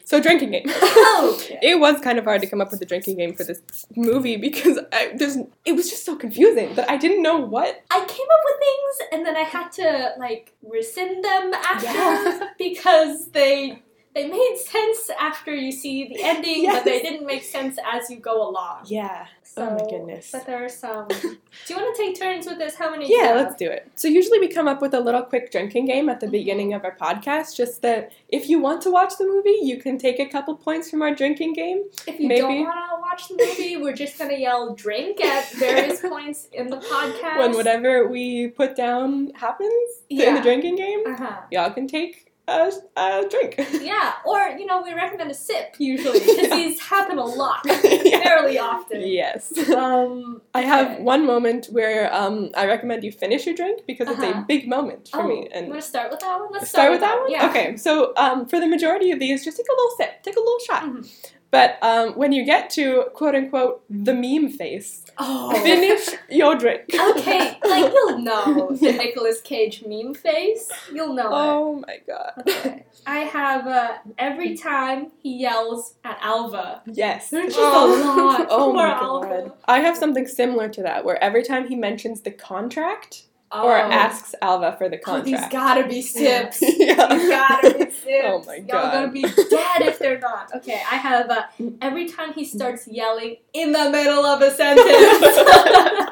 So, 0.05 0.21
drinking 0.21 0.51
game. 0.51 0.65
Oh, 0.67 1.35
okay. 1.41 1.57
It 1.63 1.79
was 1.79 1.99
kind 1.99 2.19
of 2.19 2.25
hard 2.25 2.39
to 2.41 2.47
come 2.47 2.61
up 2.61 2.69
with 2.69 2.79
a 2.81 2.85
drinking 2.85 3.17
game 3.17 3.33
for 3.33 3.43
this 3.43 3.61
movie 3.95 4.37
because 4.37 4.79
I, 4.93 5.13
there's 5.15 5.35
it 5.65 5.73
was 5.73 5.89
just 5.89 6.05
so 6.05 6.15
confusing 6.15 6.75
that 6.75 6.89
I 6.89 6.95
didn't 6.95 7.23
know 7.23 7.37
what. 7.37 7.83
I 7.89 7.99
came 7.99 8.27
up 8.35 8.41
with 8.45 8.59
things 8.59 9.09
and 9.11 9.25
then 9.25 9.35
I 9.35 9.41
had 9.41 9.71
to 9.73 10.13
like 10.19 10.53
rescind 10.61 11.23
them 11.25 11.53
after 11.55 11.85
Yeah. 11.87 12.49
because 12.59 13.29
they 13.31 13.81
they 14.15 14.27
made 14.27 14.55
sense 14.57 15.09
after 15.19 15.53
you 15.53 15.71
see 15.71 16.07
the 16.07 16.23
ending, 16.23 16.65
but 16.65 16.85
they 16.85 17.01
didn't 17.01 17.25
make 17.27 17.43
sense 17.43 17.77
as 17.93 18.09
you 18.09 18.17
go 18.17 18.49
along. 18.49 18.83
Yeah. 18.85 19.25
So, 19.43 19.61
oh 19.69 19.71
my 19.75 19.89
goodness. 19.89 20.31
But 20.31 20.45
there 20.47 20.65
are 20.65 20.69
some. 20.69 21.07
Do 21.09 21.37
you 21.69 21.75
want 21.75 21.95
to 21.95 22.01
take 22.01 22.17
turns 22.19 22.45
with 22.47 22.57
this? 22.57 22.75
How 22.75 22.89
many? 22.91 23.05
Yeah, 23.09 23.33
let's 23.35 23.55
do 23.55 23.69
it. 23.69 23.91
So 23.95 24.07
usually 24.07 24.39
we 24.39 24.47
come 24.47 24.67
up 24.67 24.81
with 24.81 24.93
a 24.93 24.99
little 24.99 25.21
quick 25.21 25.51
drinking 25.51 25.85
game 25.85 26.09
at 26.09 26.19
the 26.21 26.27
beginning 26.27 26.73
of 26.73 26.83
our 26.83 26.95
podcast, 26.95 27.55
just 27.55 27.81
that 27.83 28.11
if 28.29 28.49
you 28.49 28.59
want 28.59 28.81
to 28.83 28.91
watch 28.91 29.13
the 29.17 29.25
movie, 29.25 29.59
you 29.61 29.77
can 29.81 29.97
take 29.97 30.19
a 30.19 30.25
couple 30.25 30.55
points 30.55 30.89
from 30.89 31.01
our 31.01 31.13
drinking 31.13 31.53
game. 31.53 31.83
If 32.07 32.19
you 32.19 32.27
Maybe. 32.27 32.41
don't 32.41 32.59
want 32.63 32.89
to 32.95 33.01
watch 33.01 33.27
the 33.27 33.35
movie, 33.45 33.77
we're 33.77 33.93
just 33.95 34.17
gonna 34.17 34.33
yell 34.37 34.73
"drink" 34.73 35.21
at 35.23 35.49
various 35.51 36.01
points 36.13 36.47
in 36.53 36.69
the 36.69 36.77
podcast. 36.77 37.37
When 37.37 37.53
whatever 37.53 38.07
we 38.07 38.47
put 38.47 38.75
down 38.75 39.31
happens 39.35 40.01
in 40.09 40.35
the 40.35 40.41
drinking 40.41 40.75
game, 40.77 41.03
Uh 41.05 41.15
huh. 41.17 41.41
y'all 41.51 41.71
can 41.71 41.87
take 41.87 42.31
a, 42.47 42.71
a 42.97 43.27
drink. 43.29 43.55
Yeah, 43.81 44.13
or 44.25 44.39
you 44.57 44.65
know, 44.65 44.81
we 44.81 44.93
recommend 44.93 45.31
a 45.31 45.33
sip 45.33 45.75
usually 45.79 46.19
because 46.25 46.47
Yeah. 46.49 46.55
these 46.55 46.79
happen 46.79 47.17
a 47.17 47.25
lot, 47.25 47.61
Yeah. 47.65 48.23
fairly 48.23 48.59
often. 48.59 49.01
Yes. 49.01 49.51
Um, 49.69 50.41
I 50.53 50.61
have 50.61 50.91
okay. 50.91 51.01
one 51.01 51.25
moment 51.25 51.67
where 51.71 52.13
um, 52.13 52.49
I 52.55 52.65
recommend 52.67 53.03
you 53.03 53.11
finish 53.11 53.45
your 53.45 53.55
drink 53.55 53.81
because 53.87 54.07
it's 54.09 54.19
Uh-huh. 54.19 54.41
a 54.41 54.45
big 54.47 54.67
moment 54.67 55.09
for 55.11 55.21
oh, 55.23 55.27
me. 55.27 55.39
you 55.43 55.49
And 55.53 55.69
want 55.69 55.81
to 55.81 55.87
start 55.87 56.11
with 56.11 56.19
that 56.21 56.39
one? 56.39 56.49
Let's 56.51 56.69
start 56.69 56.91
with 56.91 57.01
that 57.01 57.19
one. 57.19 57.31
Yeah. 57.31 57.49
Okay. 57.49 57.77
So 57.77 58.13
um, 58.17 58.45
for 58.47 58.59
the 58.59 58.67
majority 58.67 59.11
of 59.11 59.19
these, 59.19 59.43
just 59.43 59.57
take 59.57 59.67
a 59.67 59.71
little 59.71 59.91
sip, 59.97 60.23
take 60.23 60.35
a 60.35 60.39
little 60.39 60.59
shot. 60.67 60.83
Mhm. 60.83 61.09
But 61.55 61.87
um, 61.87 62.13
when 62.17 62.31
you 62.31 62.43
get 62.45 62.69
to 62.71 63.05
quote 63.13 63.35
unquote 63.35 63.83
the 63.89 64.13
meme 64.13 64.49
face, 64.49 65.05
Oh. 65.17 65.53
finish 65.63 66.09
your 66.29 66.55
drink. 66.55 66.81
Okay, 66.93 67.57
like 67.63 67.91
you'll 67.93 68.17
know 68.29 68.69
the. 68.75 68.91
Nicolas 68.91 69.39
Cage 69.41 69.83
meme 69.87 70.13
face. 70.13 70.69
You'll 70.93 71.13
know 71.13 71.29
Oh 71.31 71.83
my 71.87 71.97
god. 72.07 72.33
Okay. 72.47 72.85
I 73.07 73.19
have 73.19 73.67
uh, 73.67 73.93
every 74.17 74.57
time 74.57 75.11
he 75.21 75.37
yells 75.37 75.95
at 76.03 76.17
Alva. 76.21 76.81
Yes. 76.91 77.29
There's 77.29 77.53
just 77.55 77.59
Oh. 77.59 77.93
a 77.93 78.25
lot. 78.25 78.47
Oh 78.49 78.73
my 78.73 78.91
Alva. 78.91 79.27
god. 79.27 79.51
I 79.65 79.79
have 79.79 79.95
something 79.97 80.27
similar 80.27 80.67
to 80.69 80.81
that 80.83 81.05
where 81.05 81.21
every 81.23 81.43
time 81.43 81.67
he 81.67 81.75
mentions 81.75 82.21
the 82.21 82.31
contract 82.31 83.23
or 83.51 83.77
Oh. 83.77 83.91
asks 83.91 84.33
Alva 84.41 84.75
for 84.77 84.89
the 84.89 84.99
Oh, 85.07 85.21
these 85.21 85.33
contract. 85.39 85.51
gotta 85.53 85.87
be 85.87 86.01
sips. 86.15 86.61
yeah. 86.61 87.07
These 87.13 87.29
gotta 87.29 87.73
be 87.73 87.79
sips. 87.91 87.95
Oh 88.25 88.43
my 88.45 88.59
god. 88.59 88.67
Y'all 88.83 88.91
gonna 88.91 89.11
be 89.11 89.21
dead 89.21 89.81
if 89.81 89.99
they're 89.99 90.19
not. 90.19 90.53
Okay, 90.55 90.81
I 90.91 90.95
have 90.95 91.29
uh, 91.29 91.43
every 91.81 92.07
time 92.07 92.33
he 92.33 92.43
starts 92.45 92.87
yelling 92.87 93.37
in 93.53 93.71
the 93.71 93.89
middle 93.89 94.25
of 94.25 94.41
a 94.41 94.51
sentence. 94.51 94.87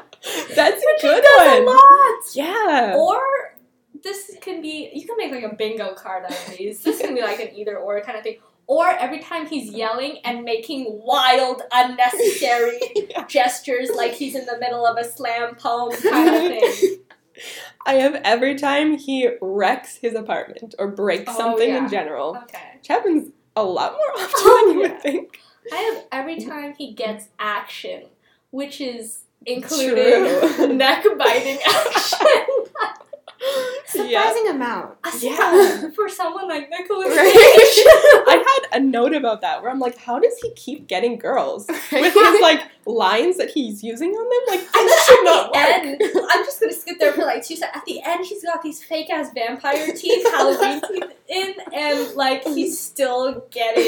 That's 0.56 0.82
a 0.82 1.02
good 1.02 1.24
does 1.24 1.60
a 1.60 1.63
one. 1.63 1.75
lot. 1.75 2.20
Yeah. 2.34 2.96
Or 2.98 3.20
this 4.04 4.38
can 4.42 4.62
be 4.62 4.90
you 4.94 5.06
can 5.06 5.18
make 5.18 5.32
like 5.32 5.44
a 5.52 5.56
bingo 5.56 5.94
card 5.96 6.25
out 6.25 6.32
of 6.32 6.58
these. 6.58 6.82
This 6.84 7.00
can 7.02 7.13
be 7.16 7.22
like 7.22 7.40
an 7.40 7.50
either 7.56 7.78
or 7.78 8.00
kind 8.02 8.18
of 8.18 8.24
thing. 8.24 8.38
Or 8.68 8.88
every 8.90 9.20
time 9.20 9.46
he's 9.46 9.70
yelling 9.72 10.20
and 10.24 10.44
making 10.46 10.86
wild, 10.90 11.62
unnecessary 11.74 12.80
Yeah. 12.96 13.25
gestures 13.28 13.90
like 13.96 14.13
he's 14.13 14.36
in 14.36 14.46
the 14.46 14.58
middle 14.60 14.86
of 14.86 14.98
a 14.98 15.04
slam 15.04 15.56
poem 15.56 15.92
kind 16.02 16.30
of 16.30 16.42
thing. 16.42 16.98
I 17.86 17.96
have 17.96 18.16
every 18.24 18.56
time 18.56 18.98
he 18.98 19.30
wrecks 19.42 19.98
his 19.98 20.13
apartment 20.16 20.75
or 20.80 20.88
breaks 20.90 21.34
Oh, 21.34 21.38
something 21.38 21.70
yeah. 21.70 21.84
in 21.84 21.90
general. 21.90 22.38
Okay. 22.44 22.60
Which 22.78 22.88
happens 22.88 23.32
a 23.56 23.63
lot 23.63 23.94
more 23.94 24.12
often 24.24 24.32
Oh, 24.36 24.63
than 24.68 24.75
you 24.78 24.84
yeah. 24.86 24.92
would 24.94 25.02
think. 25.02 25.40
I 25.72 25.75
have 25.78 26.04
every 26.12 26.40
time 26.40 26.74
he 26.78 26.94
gets 26.94 27.28
action, 27.40 28.04
which 28.52 28.82
is 28.82 29.22
including 29.46 30.24
neck 30.78 31.06
biting 31.18 31.60
action. 31.66 32.46
yeah. 33.96 34.24
Surprising 34.30 34.50
amount. 34.50 34.98
Yeah. 35.20 35.90
For 35.96 36.10
someone 36.10 36.48
like 36.48 36.70
Nicolas 36.70 37.10
Right. 37.10 37.34
I 38.28 38.66
had 38.72 38.82
a 38.82 38.84
note 38.84 39.14
about 39.14 39.42
that 39.42 39.62
where 39.62 39.72
I'm 39.72 39.80
like, 39.80 39.98
how 39.98 40.20
does 40.20 40.38
he 40.40 40.52
keep 40.54 40.88
getting 40.88 41.18
girls? 41.18 41.68
With 41.68 42.14
his 42.14 42.42
like 42.42 42.62
lines 42.86 43.38
that 43.38 43.50
he's 43.50 43.84
using 43.84 44.12
on 44.12 44.30
them? 44.30 44.60
Like 44.60 44.76
And 44.76 44.88
this 44.88 45.06
should 45.06 45.24
not 45.24 45.52
end, 45.56 46.02
I'm 46.32 46.46
just 46.46 46.60
gonna 46.60 46.74
skip 46.74 47.00
there 47.00 47.14
for 47.14 47.24
like 47.24 47.46
two 47.46 47.56
seconds. 47.56 47.78
At 47.78 47.86
the 47.86 48.02
end, 48.04 48.26
he's 48.26 48.44
got 48.44 48.62
these 48.62 48.84
fake 48.84 49.10
ass 49.10 49.32
vampire 49.34 49.94
teeth, 49.94 50.26
Halloween 50.32 50.82
teeth 50.88 51.12
in, 51.28 51.56
and 51.74 52.16
like 52.16 52.44
he's 52.44 52.76
mm. 52.78 52.82
still 52.82 53.46
getting 53.52 53.84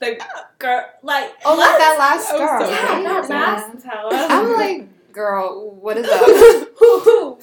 the 0.00 0.20
girl. 0.58 0.84
Like 1.02 1.32
Oh, 1.44 1.56
like 1.56 1.78
that 1.78 1.96
last 1.98 2.30
girl. 2.32 2.64
so 2.64 2.70
yeah, 2.70 3.02
that 3.02 3.30
last 3.30 3.86
I'm 4.30 4.52
like, 4.52 5.12
girl, 5.12 5.70
what 5.70 5.96
is 5.98 6.06
up? 6.08 7.42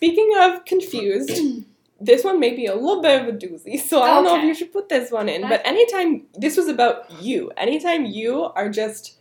Speaking 0.00 0.32
of 0.38 0.64
confused, 0.64 1.30
this 2.00 2.24
one 2.24 2.40
may 2.40 2.56
be 2.56 2.64
a 2.64 2.74
little 2.74 3.02
bit 3.02 3.20
of 3.20 3.28
a 3.28 3.32
doozy, 3.32 3.78
so 3.78 4.00
I 4.00 4.14
don't 4.14 4.24
know 4.24 4.38
if 4.38 4.44
you 4.44 4.54
should 4.54 4.72
put 4.72 4.88
this 4.88 5.10
one 5.10 5.28
in. 5.28 5.42
But 5.42 5.60
anytime 5.66 6.22
this 6.34 6.56
was 6.56 6.68
about 6.68 7.10
you, 7.22 7.52
anytime 7.58 8.06
you 8.06 8.44
are 8.44 8.70
just 8.70 9.18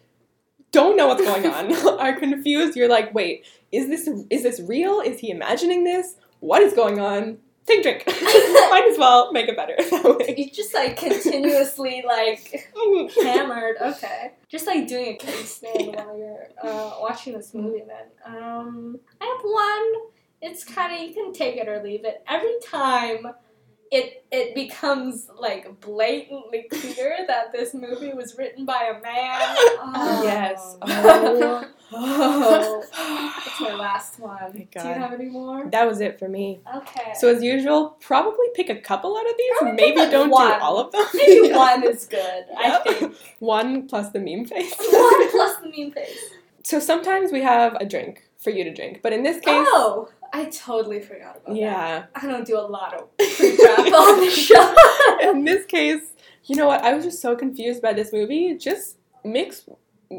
don't 0.72 0.96
know 0.96 1.08
what's 1.08 1.22
going 1.22 1.46
on, 1.48 1.74
are 2.00 2.18
confused, 2.18 2.78
you're 2.78 2.88
like, 2.88 3.14
wait, 3.14 3.46
is 3.74 3.90
this 3.90 4.08
is 4.30 4.44
this 4.44 4.62
real? 4.62 5.02
Is 5.02 5.20
he 5.20 5.32
imagining 5.32 5.84
this? 5.84 6.16
What 6.40 6.62
is 6.62 6.74
going 6.74 6.98
on? 6.98 7.40
Take 7.66 7.82
a 7.82 7.84
drink. 7.84 8.04
Might 8.08 8.88
as 8.90 8.98
well 8.98 9.34
make 9.34 9.50
it 9.50 9.58
better 9.58 9.76
that 9.78 10.18
way. 10.18 10.36
you 10.38 10.50
just 10.50 10.74
like 10.74 10.96
continuously 10.96 12.06
like 12.08 12.66
hammered. 13.22 13.76
Okay, 13.82 14.32
just 14.48 14.66
like 14.66 14.88
doing 14.88 15.08
a 15.08 15.18
case 15.18 15.56
stand 15.56 15.94
while 15.94 16.18
you're 16.18 16.48
uh, 16.64 16.96
watching 17.02 17.34
this 17.34 17.54
movie. 17.54 17.84
Then 17.86 18.08
um, 18.26 18.98
I 19.20 19.26
have 19.26 19.42
one. 19.44 20.10
It's 20.42 20.64
kind 20.64 20.94
of 20.94 21.00
you 21.02 21.14
can 21.14 21.34
take 21.34 21.58
it 21.58 21.68
or 21.68 21.82
leave 21.84 22.06
it. 22.06 22.24
Every 22.28 22.56
time 22.66 23.28
it 23.92 24.24
it 24.32 24.54
becomes 24.56 25.28
like 25.40 25.82
blatantly 25.82 26.68
clear 26.72 27.18
that 27.28 27.52
this 27.52 27.74
movie 27.74 28.14
was 28.14 28.38
written 28.38 28.66
by 28.66 28.92
a 28.96 29.02
man. 29.02 29.40
Oh. 29.82 30.22
Yes. 30.24 31.66
Oh. 31.92 32.84
That's 32.94 33.62
my 33.62 33.74
last 33.80 34.20
one. 34.20 34.38
my 34.40 34.50
Do 34.52 34.88
you 34.88 34.94
have 34.94 35.12
any 35.12 35.26
more? 35.26 35.68
That 35.72 35.88
was 35.88 36.02
it 36.02 36.20
for 36.20 36.30
me. 36.30 36.60
Okay. 36.76 37.14
So 37.16 37.28
as 37.30 37.42
usual, 37.42 37.98
probably 38.00 38.46
pick 38.54 38.70
a 38.70 38.76
couple 38.80 39.18
out 39.18 39.28
of 39.28 39.36
these. 39.36 39.52
Probably 39.58 39.76
Maybe 39.76 40.12
don't 40.12 40.30
one. 40.30 40.48
do 40.60 40.64
all 40.64 40.78
of 40.78 40.92
them. 40.92 41.04
maybe 41.16 41.52
one 41.52 41.84
is 41.84 42.06
good. 42.06 42.46
I 42.56 42.80
think 42.86 43.16
One 43.40 43.88
plus 43.88 44.10
the 44.12 44.20
meme 44.20 44.46
face. 44.46 44.76
one 44.78 45.32
plus 45.32 45.58
the 45.62 45.74
meme 45.76 45.92
face. 45.92 46.20
So 46.64 46.80
sometimes 46.80 47.32
we 47.32 47.42
have 47.42 47.74
a 47.82 47.86
drink 47.88 48.22
for 48.38 48.52
you 48.52 48.64
to 48.66 48.72
drink. 48.74 49.00
But 49.02 49.14
in 49.14 49.24
this 49.24 49.38
case, 49.38 49.68
Oh, 49.72 50.10
I 50.34 50.46
totally 50.46 51.00
forgot 51.02 51.38
about 51.38 51.48
that. 51.48 51.56
yeah, 51.56 52.06
I 52.16 52.26
don't 52.28 52.46
do 52.46 52.58
a 52.58 52.62
lot 52.62 52.94
of 52.94 53.18
pre-prep 53.18 53.80
on 53.94 54.20
the 54.22 54.30
show. 54.32 54.76
in 55.30 55.44
this 55.46 55.66
case, 55.66 56.02
you 56.46 56.56
know 56.56 56.68
what? 56.68 56.82
I 56.84 56.94
was 56.94 57.04
just 57.06 57.22
so 57.22 57.36
confused 57.36 57.82
by 57.82 57.94
this 57.94 58.12
movie. 58.14 58.56
Just 58.58 58.98
mix. 59.24 59.66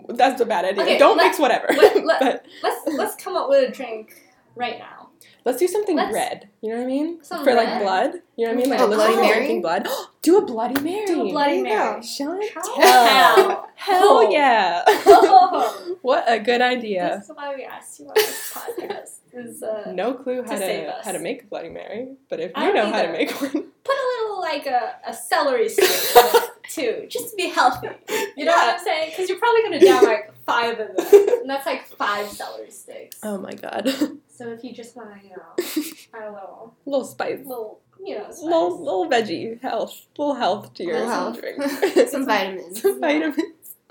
That's 0.09 0.40
a 0.40 0.47
bad 0.47 0.64
idea. 0.64 0.83
Okay, 0.83 0.99
Don't 0.99 1.17
let- 1.17 1.26
mix 1.29 1.38
whatever. 1.38 1.67
let- 1.76 2.05
let- 2.05 2.21
but 2.21 2.45
let's 2.62 2.97
let's 2.97 3.17
come 3.17 3.37
up 3.37 3.49
with 3.49 3.69
a 3.69 3.73
drink 3.73 4.14
right 4.55 4.79
now. 4.79 5.09
let's 5.45 5.59
do 5.59 5.67
something 5.67 5.97
let's- 5.97 6.14
red. 6.14 6.49
You 6.61 6.71
know 6.71 6.76
what 6.76 6.85
I 6.85 6.87
mean? 6.87 7.25
Some 7.25 7.43
For 7.45 7.55
like 7.55 7.81
blood. 7.83 8.14
You 8.37 8.47
know 8.47 8.52
what 8.52 8.59
I 8.59 8.61
mean? 8.62 8.71
Like 8.71 8.81
A 8.81 8.85
a 8.85 8.87
little 8.87 9.05
Bloody 9.05 9.14
bit 9.17 9.23
Mary? 9.23 9.35
drinking 9.38 9.62
blood. 9.67 9.88
do 10.23 10.38
a 10.38 10.45
Bloody 10.45 10.81
Mary. 10.81 11.07
Do 11.07 11.21
a 11.23 11.31
Bloody 11.31 11.62
There 11.62 11.73
you 11.73 11.79
go. 11.79 11.90
Mary. 11.93 12.02
Chantal. 12.02 12.83
Hell. 12.83 13.69
Hell 13.75 14.00
Oh. 14.02 14.29
yeah. 14.31 14.83
Oh, 14.87 15.97
what 16.02 16.25
a 16.31 16.38
good 16.38 16.61
idea. 16.61 17.17
this 17.19 17.31
is 17.31 17.37
why 17.37 17.55
we 17.55 17.64
asked 17.64 17.99
you 18.00 18.07
on 18.07 18.12
this 18.14 18.52
podcast. 18.55 19.17
Is 19.32 19.62
uh, 19.62 19.92
No 19.94 20.14
clue 20.14 20.42
how 20.42 20.50
to 20.52 20.56
to, 20.56 20.58
save 20.58 20.90
how 21.04 21.12
to 21.12 21.18
make 21.18 21.42
a 21.44 21.46
Bloody 21.46 21.68
Mary, 21.68 22.16
but 22.28 22.40
if 22.40 22.52
I 22.54 22.66
you 22.68 22.72
don't 22.75 22.90
know 22.90 22.92
how 22.96 23.02
to 23.02 23.12
make 23.12 23.30
one, 23.40 23.50
put 23.84 23.94
a 23.94 24.22
little 24.22 24.40
like 24.40 24.66
a, 24.66 24.96
a 25.06 25.14
celery 25.14 25.68
stick 25.75 26.50
too, 26.68 27.06
just 27.08 27.30
to 27.30 27.37
be 27.37 27.49
healthy. 27.49 27.88
You 28.37 28.44
know 28.44 28.52
what 28.52 28.75
I'm 28.78 28.84
saying? 28.84 29.10
Because 29.10 29.28
you're 29.28 29.38
probably 29.38 29.62
gonna 29.62 29.80
down 29.80 30.04
like 30.04 30.32
five 30.44 30.78
of 30.80 30.96
them, 30.96 31.06
and 31.42 31.50
that's 31.50 31.66
like 31.66 31.87
five 31.87 32.28
celery 32.28 32.70
sticks. 32.70 33.18
oh 33.22 33.38
my 33.38 33.52
god, 33.54 33.88
So 34.28 34.49
if 34.49 34.64
you 34.64 34.72
just 34.72 34.96
want 34.96 35.10
to, 35.20 35.25
you 35.26 35.30
know, 35.37 35.88
I 36.14 36.18
don't 36.25 36.32
know, 36.32 36.72
little 36.87 37.04
spice, 37.04 37.40
little, 37.44 37.80
you 38.04 38.16
know, 38.16 38.25
spice. 38.25 38.42
little 38.42 38.78
little 38.82 39.08
veggie 39.08 39.60
health, 39.60 40.06
little 40.16 40.34
health 40.34 40.75
to 40.75 40.84
your 40.84 40.94
Little 40.94 41.10
health. 41.10 41.40
drink. 41.40 41.62
Some 42.08 42.25
vitamins. 42.26 42.80
Some 42.82 43.00
vitamins. 43.00 43.37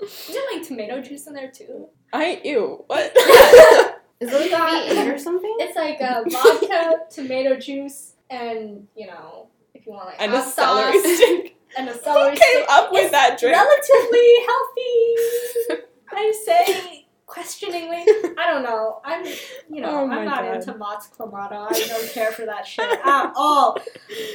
Is 0.02 0.28
there 0.28 0.42
like 0.54 0.66
tomato 0.66 1.00
juice 1.02 1.26
in 1.26 1.34
there 1.34 1.50
too? 1.50 1.86
I 2.12 2.40
ew. 2.42 2.82
What? 2.88 3.12
Is 4.20 4.32
it 4.32 4.50
got- 4.50 4.70
like 4.86 4.96
V8 4.96 5.14
or 5.14 5.18
something? 5.18 5.56
It's 5.60 5.76
like 5.76 6.00
uh, 6.00 6.22
vodka, 6.28 7.00
tomato 7.10 7.56
juice, 7.56 8.14
and 8.28 8.86
you 8.96 9.06
know, 9.06 9.48
if 9.74 9.86
you 9.86 9.92
want 9.92 10.06
like 10.06 10.20
and 10.20 10.32
a 10.34 10.42
celery 10.42 11.00
sauce 11.02 11.16
stick. 11.16 11.56
and 11.78 11.88
a 11.88 11.92
Who 11.92 12.00
celery 12.00 12.30
came 12.36 12.38
stick. 12.38 12.66
up 12.70 12.92
with 12.92 13.02
It's 13.02 13.10
that 13.12 13.38
drink? 13.38 13.56
relatively 13.56 14.34
healthy. 14.46 15.86
I 16.12 16.32
say 16.44 17.06
questioningly. 17.26 18.02
I 18.36 18.50
don't 18.52 18.64
know. 18.64 19.00
I'm, 19.04 19.24
you 19.24 19.80
know, 19.80 19.88
Oh 19.90 20.10
I'm 20.10 20.24
not 20.24 20.42
God. 20.42 20.56
into 20.56 20.74
Mott's 20.76 21.08
Clamato. 21.08 21.66
I 21.70 21.86
don't 21.86 22.10
care 22.10 22.32
for 22.32 22.44
that 22.44 22.66
shit 22.66 22.84
at 23.04 23.32
all. 23.36 23.78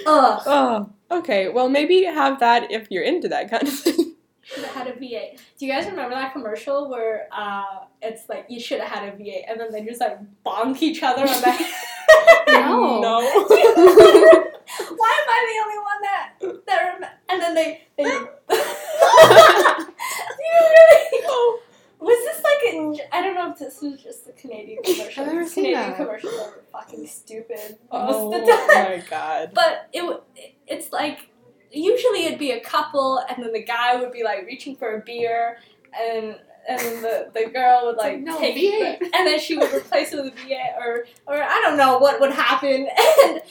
Ugh. 0.07 0.41
Oh, 0.45 0.89
okay. 1.11 1.49
Well, 1.49 1.67
maybe 1.67 2.03
have 2.05 2.39
that 2.39 2.71
if 2.71 2.87
you're 2.89 3.03
into 3.03 3.27
that 3.27 3.49
kind 3.51 3.63
of 3.67 3.73
thing. 3.77 4.04
Should 4.65 4.75
have 4.75 4.87
had 4.87 4.95
a 4.95 4.99
V8. 4.99 5.39
Do 5.57 5.65
you 5.65 5.71
guys 5.71 5.85
remember 5.85 6.15
that 6.15 6.33
commercial 6.33 6.89
where 6.89 7.27
uh, 7.31 7.85
it's 8.01 8.27
like 8.29 8.45
you 8.49 8.59
should 8.59 8.79
have 8.81 8.89
had 8.89 9.13
a 9.13 9.17
V8 9.17 9.43
and 9.47 9.59
then 9.59 9.71
they 9.71 9.83
just 9.83 10.01
like 10.01 10.17
bonk 10.45 10.81
each 10.81 11.03
other 11.03 11.21
on 11.21 11.41
the 11.41 11.51
head? 11.51 11.71
No. 12.47 12.99
no. 13.01 13.19
Why 13.19 13.49
am 13.49 15.27
I 15.29 15.39
the 15.49 15.57
only 15.63 15.79
one 15.79 16.01
that 16.03 16.33
that 16.67 16.79
rem- 16.99 17.09
and 17.29 17.37
then 17.41 17.53
they, 17.55 17.81
they 17.97 18.03
Do 18.03 18.09
you 18.11 18.27
really? 20.53 21.23
Oh. 21.27 21.59
Was 21.99 22.17
this 22.25 22.43
like 22.43 22.61
a? 22.73 22.75
I 23.15 23.21
don't 23.23 23.35
know 23.35 23.51
if 23.51 23.57
this 23.57 23.81
was 23.81 24.01
just 24.01 24.27
a 24.27 24.31
Canadian 24.33 24.83
commercial. 24.83 25.23
I've 25.23 25.33
never 25.33 25.47
seen 25.47 25.63
Canadian 25.65 25.89
that. 25.91 25.97
commercials 25.97 26.33
are 26.39 26.61
fucking 26.71 27.07
stupid 27.07 27.57
most 27.59 27.77
Oh 27.91 28.33
of 28.33 28.41
the 28.45 28.51
time. 28.51 28.99
my 28.99 29.03
god. 29.09 29.51
But 29.55 29.89
it 29.91 30.01
w- 30.01 30.21
it's 30.67 30.91
like 30.93 31.29
usually 31.75 32.25
it'd 32.25 32.39
be 32.39 32.51
a 32.51 32.59
couple, 32.59 33.23
and 33.29 33.43
then 33.43 33.51
the 33.53 33.63
guy 33.63 33.95
would 33.95 34.11
be 34.11 34.23
like 34.23 34.45
reaching 34.45 34.75
for 34.75 34.95
a 34.95 34.99
beer, 34.99 35.57
and 35.99 36.37
and 36.67 36.79
then 36.79 37.01
the, 37.01 37.29
the 37.33 37.49
girl 37.51 37.81
would 37.85 37.97
like 37.97 38.19
No, 38.19 38.39
take 38.39 38.55
it, 38.57 39.01
and 39.01 39.27
then 39.27 39.39
she 39.39 39.57
would 39.57 39.71
replace 39.73 40.13
it 40.13 40.23
with 40.23 40.33
a 40.33 40.37
V8, 40.37 40.77
or 40.79 41.05
or 41.27 41.41
I 41.41 41.61
don't 41.63 41.77
know 41.77 41.97
what 41.97 42.19
would 42.19 42.31
happen, 42.31 42.87
and 43.23 43.41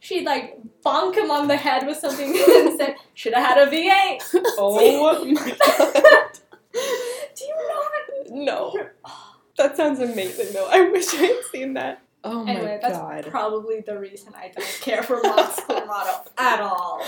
she'd 0.00 0.24
like 0.24 0.58
bonk 0.84 1.16
him 1.16 1.30
on 1.30 1.48
the 1.48 1.56
head 1.56 1.86
with 1.86 1.98
something 1.98 2.28
and 2.48 2.78
said, 2.78 2.96
"Should 3.14 3.34
have 3.34 3.46
had 3.56 3.68
a 3.68 3.70
V8." 3.70 4.22
Oh 4.58 5.24
my 5.24 5.50
god. 5.50 6.38
Do 6.72 7.44
you 7.44 7.68
not? 7.68 8.30
No. 8.30 8.88
That 9.56 9.76
sounds 9.76 9.98
amazing 9.98 10.52
though. 10.52 10.68
I 10.70 10.88
wish 10.88 11.12
I 11.14 11.16
had 11.16 11.44
seen 11.50 11.74
that. 11.74 12.00
Oh 12.22 12.44
my 12.44 12.52
Anyway, 12.52 12.78
that's 12.80 13.28
probably 13.28 13.80
the 13.80 13.98
reason 13.98 14.32
I 14.36 14.52
don't 14.54 14.78
care 14.80 15.02
for 15.02 15.20
Mott's 15.20 15.58
Clamato 15.60 16.28
at 16.38 16.60
all. 16.60 17.02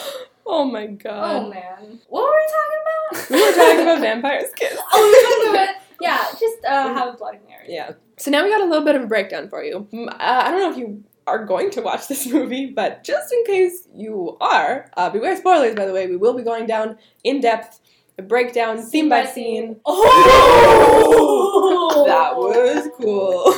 Oh 0.47 0.65
my 0.65 0.87
god. 0.87 1.45
Oh 1.45 1.49
man, 1.51 2.01
what 2.09 2.23
were 2.23 2.31
we 2.31 2.47
talking 2.53 2.81
about? 2.83 3.31
we 3.31 3.43
were 3.47 3.53
talking 3.53 3.81
about 3.83 4.01
vampires 4.01 4.51
kids. 4.57 4.77
oh, 4.93 5.03
we 5.03 5.11
were 5.11 5.23
talking 5.29 5.51
about 5.65 5.75
yeah, 6.01 6.25
just 6.39 6.65
uh, 6.67 6.95
have 6.95 7.09
a 7.15 7.17
Bloody 7.17 7.39
Mary. 7.47 7.67
Yeah. 7.69 7.93
So 8.17 8.31
now 8.31 8.43
we 8.43 8.49
got 8.51 8.63
a 8.63 8.65
little 8.65 8.85
bit 8.85 8.95
of 8.97 9.03
a 9.03 9.07
breakdown 9.07 9.49
for 9.51 9.63
you. 9.63 9.87
Mm, 9.93 10.09
Uh, 10.09 10.17
I 10.19 10.51
don't 10.51 10.61
know 10.61 10.71
if 10.71 10.79
you 10.79 11.05
are 11.27 11.45
going 11.45 11.71
to 11.73 11.83
watch 11.83 12.09
this 12.09 12.27
movie, 12.33 12.67
but 12.75 13.05
just 13.05 13.31
in 13.33 13.45
case 13.45 13.87
you 13.95 14.37
are, 14.41 14.91
uh, 14.97 15.11
beware 15.11 15.37
spoilers, 15.37 15.75
by 15.75 15.85
the 15.87 15.93
way. 15.93 16.07
We 16.07 16.17
will 16.17 16.33
be 16.35 16.43
going 16.43 16.65
down 16.67 16.97
in 17.23 17.41
depth, 17.41 17.81
a 18.19 18.23
breakdown, 18.23 18.83
scene 18.83 19.09
by 19.11 19.27
scene. 19.27 19.77
Oh, 19.85 22.05
That 22.07 22.35
was 22.37 22.89
cool. 23.01 23.55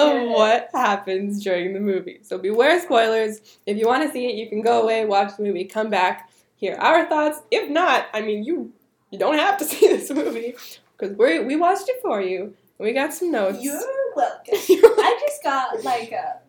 Of 0.00 0.28
what 0.30 0.68
happens 0.72 1.42
during 1.42 1.74
the 1.74 1.80
movie. 1.80 2.20
So 2.22 2.38
beware 2.38 2.80
spoilers. 2.80 3.40
If 3.66 3.76
you 3.76 3.86
want 3.86 4.02
to 4.06 4.12
see 4.12 4.26
it, 4.26 4.34
you 4.34 4.48
can 4.48 4.62
go 4.62 4.82
away, 4.82 5.04
watch 5.04 5.36
the 5.36 5.42
movie, 5.42 5.64
come 5.64 5.90
back, 5.90 6.30
hear 6.56 6.74
our 6.76 7.08
thoughts. 7.08 7.40
If 7.50 7.68
not, 7.70 8.06
I 8.12 8.20
mean, 8.20 8.44
you 8.44 8.72
you 9.10 9.18
don't 9.18 9.38
have 9.38 9.58
to 9.58 9.64
see 9.70 9.86
this 9.88 10.10
movie 10.10 10.54
because 10.96 11.16
we 11.16 11.40
we 11.40 11.56
watched 11.56 11.88
it 11.88 12.00
for 12.02 12.20
you. 12.20 12.42
and 12.78 12.86
We 12.86 12.92
got 12.92 13.12
some 13.14 13.30
notes. 13.30 13.58
You're 13.62 13.80
welcome. 14.16 14.44
I 14.54 15.18
just 15.20 15.42
got 15.42 15.82
like 15.84 16.12
a 16.12 16.40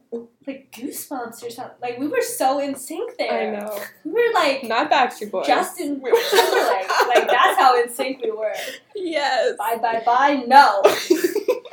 like 0.46 0.72
goosebumps 0.76 1.42
or 1.46 1.50
something. 1.50 1.78
Like 1.82 1.98
we 1.98 2.08
were 2.08 2.22
so 2.22 2.60
in 2.60 2.76
sync 2.76 3.16
there. 3.18 3.56
I 3.56 3.60
know. 3.60 3.80
We 4.04 4.12
were 4.12 4.34
like 4.34 4.64
Not 4.64 4.92
Backstreet 4.92 5.32
Boys. 5.32 5.48
Justin 5.48 6.02
We 6.02 6.12
were- 6.12 6.18
Timberlake. 6.30 6.90
like 7.08 7.28
that's 7.30 7.58
how 7.60 7.82
in 7.82 7.90
sync 7.94 8.22
we 8.22 8.32
were. 8.32 8.54
Yes. 8.96 9.56
Bye 9.58 9.78
bye 9.78 10.04
bye. 10.06 10.44
No. 10.48 10.82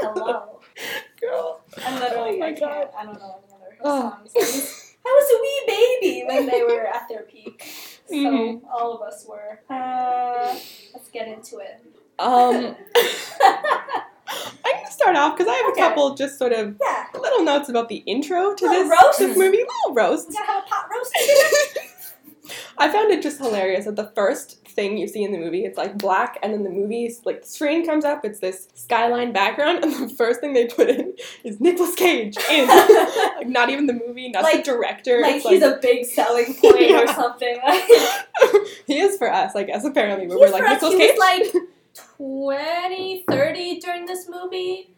Hello. 0.00 0.57
And 1.86 1.94
literally, 2.00 2.36
Oh 2.36 2.38
my 2.38 2.46
I 2.46 2.52
can't. 2.52 2.60
God. 2.60 2.88
I 2.98 3.04
don't 3.04 3.18
know 3.18 3.40
any 3.44 3.54
other 3.54 3.76
Oh. 3.84 4.00
songs. 4.00 4.32
I 5.06 5.10
was, 5.16 5.30
a 5.30 5.40
wee 5.40 5.62
baby 6.02 6.24
when 6.26 6.46
they 6.46 6.62
were 6.62 6.86
at 6.86 7.08
their 7.08 7.22
peak. 7.22 7.64
So 8.08 8.14
Mhm. 8.14 8.60
all 8.72 8.92
of 8.94 9.02
us 9.02 9.24
were. 9.26 9.60
Uh, 9.70 10.54
let's 10.94 11.08
get 11.12 11.28
into 11.28 11.58
it. 11.58 11.80
Um, 12.18 12.74
I'm 13.40 14.74
gonna 14.74 14.90
start 14.90 15.16
off 15.16 15.36
because 15.36 15.50
I 15.50 15.54
have 15.56 15.72
Okay. 15.72 15.80
a 15.82 15.84
couple 15.88 16.14
just 16.14 16.38
sort 16.38 16.52
of 16.52 16.76
yeah. 16.82 17.06
little 17.18 17.42
notes 17.44 17.68
about 17.68 17.88
the 17.88 17.96
intro 18.06 18.54
to 18.54 18.66
Little 18.66 18.82
this, 18.88 18.90
roasts. 19.02 19.18
this 19.18 19.36
movie. 19.38 19.58
Little 19.58 19.94
roasts. 19.94 20.28
We 20.28 20.34
gotta 20.34 20.46
have 20.52 20.64
a 20.64 20.66
pot 20.66 20.88
roast. 20.90 21.12
I 22.78 22.88
found 22.90 23.10
it 23.10 23.22
just 23.22 23.38
hilarious 23.38 23.84
that 23.86 23.96
the 23.96 24.10
first 24.14 24.58
thing 24.70 24.96
you 24.98 25.08
see 25.08 25.22
in 25.22 25.32
the 25.32 25.38
movie, 25.38 25.64
it's 25.64 25.76
like 25.78 25.98
black, 25.98 26.38
and 26.42 26.52
then 26.52 26.62
the 26.64 26.70
movie's 26.70 27.20
like 27.24 27.42
the 27.42 27.48
screen 27.48 27.84
comes 27.86 28.04
up, 28.04 28.24
it's 28.24 28.40
this 28.40 28.68
skyline 28.74 29.32
background, 29.32 29.82
and 29.84 29.92
the 30.10 30.14
first 30.14 30.40
thing 30.40 30.52
they 30.54 30.66
put 30.66 30.88
in 30.88 31.14
is 31.44 31.60
Nicolas 31.60 31.94
Cage 31.94 32.36
in. 32.50 32.68
like 33.36 33.48
not 33.48 33.70
even 33.70 33.86
the 33.86 33.92
movie, 34.06 34.28
not 34.28 34.42
Like- 34.42 34.64
the 34.64 34.70
director. 34.72 35.20
like 35.20 35.36
it's 35.36 35.48
he's 35.48 35.62
a 35.62 35.78
big 35.82 36.04
selling 36.06 36.54
point 36.60 36.90
or 36.92 37.06
something. 37.08 37.58
Like, 37.66 37.82
he 38.86 38.98
is 39.00 39.16
for 39.18 39.32
us, 39.32 39.54
I 39.56 39.64
guess. 39.64 39.84
Apparently, 39.84 40.26
but 40.26 40.34
He 40.34 40.40
we're 40.40 40.46
is 40.46 40.52
like 40.52 40.62
for 40.62 40.68
us, 40.68 40.82
Nicolas 40.82 40.94
he 40.94 40.98
Cage. 41.00 41.16
was 41.18 41.54
like 41.54 41.62
20, 42.16 43.24
30 43.30 43.80
during 43.80 44.06
this 44.06 44.28
movie. 44.28 44.94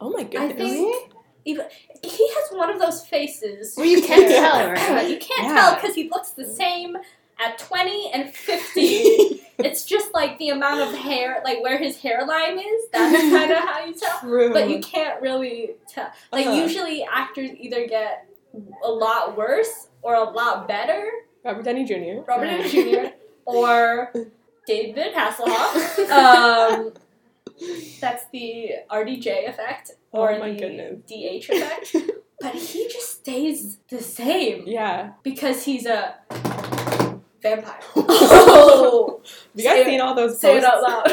oh 0.00 0.10
my 0.10 0.24
goodness. 0.24 0.56
think- 0.70 1.12
Even 1.44 1.66
he 2.02 2.28
has 2.28 2.48
one 2.52 2.70
of 2.70 2.78
those 2.80 3.04
faces 3.06 3.74
Well, 3.76 3.86
you 3.86 4.02
can't 4.02 4.28
tell, 4.28 4.70
right? 4.70 5.08
you 5.08 5.18
can't 5.18 5.44
Yeah. 5.48 5.54
tell 5.54 5.74
because 5.76 5.94
he 5.94 6.08
looks 6.08 6.30
the 6.30 6.44
same 6.46 6.96
at 7.38 7.58
20 7.58 8.10
and 8.12 8.30
50. 8.30 8.80
it's 9.58 9.84
just 9.84 10.12
like 10.14 10.38
the 10.38 10.50
amount 10.50 10.80
of 10.82 10.94
hair, 10.98 11.40
like 11.44 11.62
where 11.62 11.78
his 11.78 11.96
hairline 11.98 12.58
is. 12.58 12.82
That's 12.92 13.12
kind 13.30 13.50
of 13.52 13.58
how 13.68 13.84
you 13.84 13.94
tell. 13.94 14.18
True. 14.20 14.52
But 14.52 14.68
you 14.68 14.80
can't 14.80 15.20
really 15.22 15.72
tell. 15.88 16.10
Like 16.32 16.46
Uh-huh. 16.46 16.56
usually 16.56 17.04
actors 17.10 17.50
either 17.58 17.86
get 17.86 18.26
a 18.84 18.90
lot 18.90 19.36
worse 19.36 19.88
or 20.02 20.14
a 20.14 20.24
lot 20.24 20.68
better. 20.68 21.08
Robert 21.44 21.64
Downey 21.64 21.84
Jr. 21.84 22.22
Robert 22.26 22.46
Downey 22.46 22.68
Jr. 22.70 23.06
or 23.44 24.12
David 24.66 25.12
Hasselhoff. 25.14 26.10
Um, 26.10 26.92
that's 28.00 28.24
the 28.32 28.70
RDJ 28.90 29.48
effect 29.48 29.92
or 30.10 30.32
Oh 30.32 30.42
the 30.52 30.58
goodness. 30.58 31.00
DH 31.06 31.50
effect. 31.50 31.96
But 32.40 32.54
he 32.56 32.88
just 32.88 33.10
stays 33.20 33.78
the 33.88 34.00
same 34.00 34.64
yeah. 34.66 35.12
because 35.22 35.64
he's 35.64 35.86
a 35.86 36.16
vampire. 37.44 37.80
Oh, 37.96 39.20
Have 39.22 39.30
you 39.54 39.62
guys 39.64 39.72
Say 39.74 39.80
it- 39.82 39.86
seen 39.86 40.00
all 40.00 40.14
those 40.14 40.40
say 40.40 40.56
it 40.58 40.64
posts? 40.64 40.88
out 40.88 41.06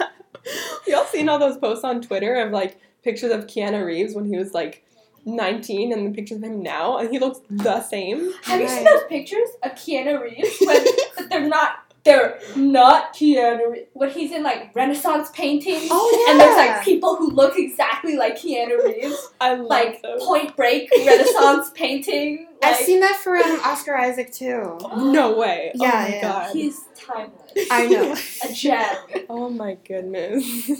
loud. 0.00 0.08
Y'all 0.86 1.04
seen 1.06 1.28
all 1.28 1.38
those 1.38 1.56
posts 1.58 1.84
on 1.84 2.00
Twitter 2.02 2.36
of 2.36 2.50
like 2.52 2.78
pictures 3.02 3.30
of 3.32 3.46
Keanu 3.46 3.84
Reeves 3.84 4.14
when 4.14 4.24
he 4.26 4.36
was 4.36 4.52
like 4.52 4.82
19 5.26 5.92
and 5.92 6.06
the 6.06 6.14
pictures 6.16 6.38
of 6.38 6.44
him 6.44 6.62
now 6.62 6.98
and 6.98 7.10
he 7.10 7.18
looks 7.18 7.40
the 7.50 7.82
same? 7.82 8.30
Have 8.44 8.60
you 8.60 8.68
seen 8.68 8.84
those 8.84 9.04
pictures 9.08 9.48
of 9.62 9.72
Keanu 9.72 10.20
Reeves 10.22 10.56
when 10.60 10.84
but 11.16 11.28
they're 11.30 11.48
not? 11.48 11.83
They're 12.04 12.38
not 12.54 13.14
Keanu. 13.14 13.70
Reeves. 13.72 13.86
When 13.94 14.10
he's 14.10 14.30
in 14.30 14.42
like 14.42 14.74
Renaissance 14.74 15.30
paintings, 15.30 15.88
Oh, 15.90 16.26
and 16.30 16.38
there's 16.38 16.56
like 16.56 16.84
people 16.84 17.16
who 17.16 17.30
look 17.30 17.58
exactly 17.58 18.16
like 18.16 18.36
Keanu 18.36 18.84
Reeves, 18.84 19.30
I 19.40 19.54
love 19.54 19.66
like 19.66 20.02
those. 20.02 20.22
Point 20.22 20.54
Break 20.54 20.90
Renaissance 20.90 21.70
painting. 21.74 22.48
I've 22.62 22.76
seen 22.76 23.00
that 23.00 23.16
for 23.16 23.36
um, 23.36 23.60
Oscar 23.64 23.96
Isaac 23.96 24.32
too. 24.32 24.78
No 24.96 25.36
way. 25.36 25.72
oh 25.74 25.82
Yeah, 25.82 25.90
my 25.92 26.08
yeah. 26.08 26.20
god. 26.22 26.52
he's 26.54 26.84
timeless. 26.94 27.68
I 27.70 27.86
know. 27.86 28.16
A 28.48 28.52
gem. 28.52 28.96
Oh 29.30 29.48
my 29.48 29.74
goodness. 29.86 30.70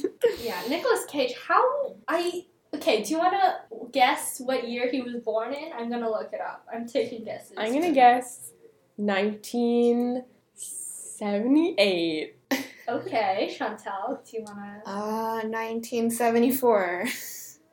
Yeah, 0.42 0.60
Nicolas 0.68 1.04
Cage. 1.06 1.34
How 1.46 1.94
I 2.08 2.44
okay? 2.74 3.02
Do 3.02 3.10
you 3.12 3.18
want 3.18 3.34
to 3.34 3.86
guess 3.92 4.40
what 4.44 4.68
year 4.68 4.90
he 4.90 5.00
was 5.00 5.14
born 5.22 5.54
in? 5.54 5.72
I'm 5.72 5.88
gonna 5.90 6.10
look 6.10 6.30
it 6.32 6.40
up. 6.40 6.66
I'm 6.72 6.86
taking 6.86 7.24
guesses. 7.24 7.52
I'm 7.56 7.72
gonna 7.72 7.92
guess 7.92 8.50
1978. 11.20 12.36
Okay, 12.86 13.54
Chantal, 13.56 14.20
Do 14.30 14.36
you 14.36 14.44
wanna? 14.44 14.82
Uh, 14.84 15.40
1974. 15.46 17.04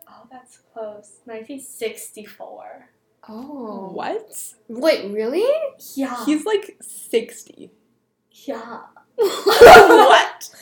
Oh, 0.08 0.28
that's 0.32 0.58
close. 0.74 1.20
1964. 1.26 2.90
Oh. 3.28 3.90
What? 3.94 4.54
Wait, 4.70 5.12
really? 5.12 5.46
Yeah. 5.96 6.26
He's 6.26 6.46
like 6.46 6.78
60. 6.82 7.72
yeah. 8.46 8.82
what? 9.16 10.50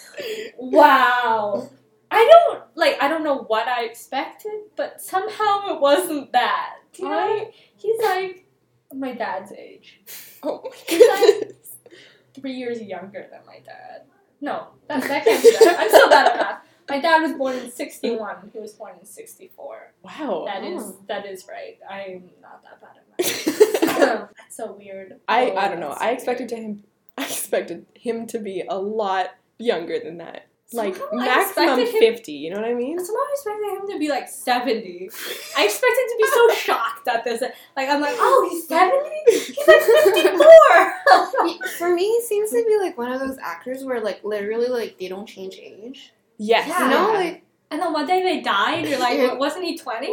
Wow. 0.60 1.70
I 2.12 2.28
don't 2.50 2.64
like. 2.76 2.98
I 3.02 3.08
don't 3.08 3.24
know 3.24 3.44
what 3.48 3.70
I 3.70 3.86
expected, 3.86 4.52
but 4.76 5.00
somehow 5.00 5.74
it 5.76 5.80
wasn't 5.80 6.34
that. 6.34 6.74
Do 6.92 7.04
you 7.04 7.10
know? 7.10 7.16
I? 7.18 7.52
He's 7.78 8.02
like 8.04 8.46
my 8.94 9.14
dad's 9.14 9.54
age. 9.54 10.02
Oh 10.44 10.62
my 10.64 10.70
He's 10.88 11.08
like- 11.08 11.20
goodness. 11.22 11.44
three 12.40 12.54
years 12.54 12.82
younger 12.82 13.28
than 13.32 13.42
my 13.46 13.60
dad. 13.60 14.04
No, 14.42 14.68
that, 14.88 15.02
that 15.04 15.24
can't 15.26 15.44
be 15.44 15.52
that. 15.52 15.76
I'm 15.80 15.90
so 15.92 16.10
bad 16.10 16.28
at 16.28 16.36
math. 16.38 16.62
My 16.90 17.00
dad 17.00 17.22
was 17.22 17.34
born 17.34 17.56
in 17.58 17.70
61. 17.72 18.50
He 18.54 18.60
was 18.60 18.74
born 18.74 18.94
in 19.00 19.06
64. 19.06 19.94
Wow. 20.04 20.44
That 20.48 20.64
is 20.64 20.82
Oh. 20.82 20.98
that 21.08 21.26
is 21.26 21.46
right. 21.48 21.78
I'm 21.90 22.32
not 22.42 22.64
that 22.64 22.82
bad 22.82 22.98
at 22.98 23.06
math. 24.00 24.30
That's 24.38 24.56
so 24.56 24.72
weird. 24.74 25.20
I 25.28 25.52
Oh, 25.52 25.56
I 25.58 25.68
don't 25.68 25.80
know. 25.80 25.90
that's 25.90 26.02
I 26.02 26.08
so 26.10 26.14
expected 26.14 26.50
to 26.50 26.56
him 26.56 26.84
I 27.18 27.24
expected 27.26 27.86
him 27.96 28.26
to 28.28 28.40
be 28.40 28.64
a 28.68 28.78
lot 28.80 29.32
younger 29.58 30.00
than 30.00 30.18
that. 30.20 30.48
Like 30.72 30.96
Somehow 30.96 31.16
maximum 31.26 31.80
him- 31.80 31.88
50, 32.00 32.32
you 32.32 32.52
know 32.52 32.58
what 32.62 32.70
I 32.70 32.76
mean? 32.76 33.04
Somehow 33.04 33.22
I 33.22 33.32
expected 33.34 33.70
him 33.82 33.88
to 33.90 33.98
be 34.00 34.08
like 34.10 34.28
70. 34.28 35.10
I 35.58 35.66
expected 35.66 36.06
to 36.10 36.16
be 36.22 36.28
so 36.28 36.50
shocked 36.56 37.08
at 37.08 37.24
this. 37.24 37.42
Like 37.76 37.90
I'm 37.90 38.00
like, 38.02 38.14
oh, 38.18 38.48
he's 38.52 38.68
70? 38.68 39.10
He's 39.30 39.68
like 39.68 39.82
54. 39.82 41.68
For 41.80 41.90
me, 41.94 42.04
he 42.04 42.22
seems 42.22 42.52
to 42.52 42.64
be 42.68 42.78
like 42.78 42.98
one 43.00 43.12
of 43.12 43.20
those 43.20 43.38
actors 43.40 43.84
where 43.84 44.00
like 44.00 44.24
literally 44.24 44.68
like 44.68 45.00
they 45.00 45.08
don't 45.08 45.26
change 45.26 45.58
age. 45.58 46.14
Yes. 46.38 46.68
Yeah. 46.68 46.84
You 46.86 46.90
know, 46.92 47.14
like 47.14 47.44
and 47.72 47.82
then 47.82 47.92
one 47.94 48.06
day 48.06 48.22
they 48.24 48.42
died. 48.42 48.88
You're 48.88 49.00
like, 49.00 49.40
wasn't 49.40 49.66
he 49.66 49.76
20? 49.78 50.08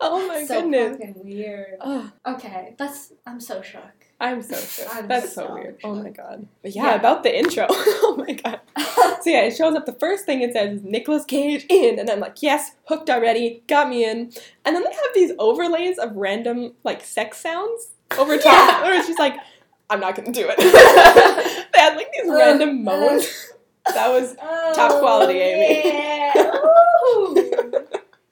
Oh 0.00 0.26
my 0.28 0.44
so 0.44 0.62
goodness. 0.62 0.96
fucking 0.96 1.14
weird. 1.24 1.76
Ugh, 1.80 2.10
Okay, 2.26 2.74
that's 2.78 3.12
I'm 3.26 3.40
so 3.40 3.62
shook. 3.62 3.82
I'm 4.20 4.42
so 4.42 4.56
shook. 4.56 4.94
I'm 4.96 5.06
That's 5.06 5.32
so 5.32 5.46
so 5.46 5.54
weird. 5.54 5.78
Oh 5.84 5.94
my 5.94 6.10
god. 6.10 6.48
But 6.62 6.74
yeah, 6.74 6.86
Yeah. 6.86 6.94
about 6.96 7.22
the 7.22 7.36
intro. 7.38 7.66
oh 7.70 8.16
my 8.26 8.34
god. 8.34 8.60
So 9.22 9.30
yeah, 9.30 9.42
it 9.42 9.56
shows 9.56 9.74
up. 9.74 9.84
The 9.86 9.92
first 9.94 10.26
thing 10.26 10.42
it 10.42 10.52
says 10.52 10.78
is 10.78 10.82
Nicolas 10.84 11.24
Cage 11.24 11.66
in, 11.68 11.98
and 11.98 12.08
I'm 12.08 12.20
like, 12.20 12.40
yes, 12.40 12.72
hooked 12.84 13.10
already, 13.10 13.62
got 13.66 13.88
me 13.88 14.04
in. 14.08 14.30
And 14.64 14.76
then 14.76 14.82
they 14.84 14.90
have 14.92 15.14
these 15.14 15.32
overlays 15.40 15.98
of 15.98 16.14
random 16.16 16.74
like 16.84 17.04
sex 17.04 17.38
sounds 17.38 17.88
over 18.16 18.36
top, 18.38 18.44
Yeah. 18.46 18.82
where 18.82 18.94
it's 18.94 19.06
just 19.08 19.18
like, 19.18 19.34
I'm 19.90 19.98
not 20.00 20.14
gonna 20.14 20.32
do 20.32 20.46
it. 20.48 20.56
they 21.72 21.78
had 21.80 21.96
like 21.96 22.10
these 22.12 22.30
Ugh, 22.30 22.36
random 22.38 22.84
moans. 22.84 23.52
that 23.92 24.08
was 24.08 24.36
oh, 24.40 24.72
Top 24.74 25.00
quality, 25.00 25.38
Amy. 25.40 25.88
Yeah. 25.88 26.52
Ooh. 26.54 27.34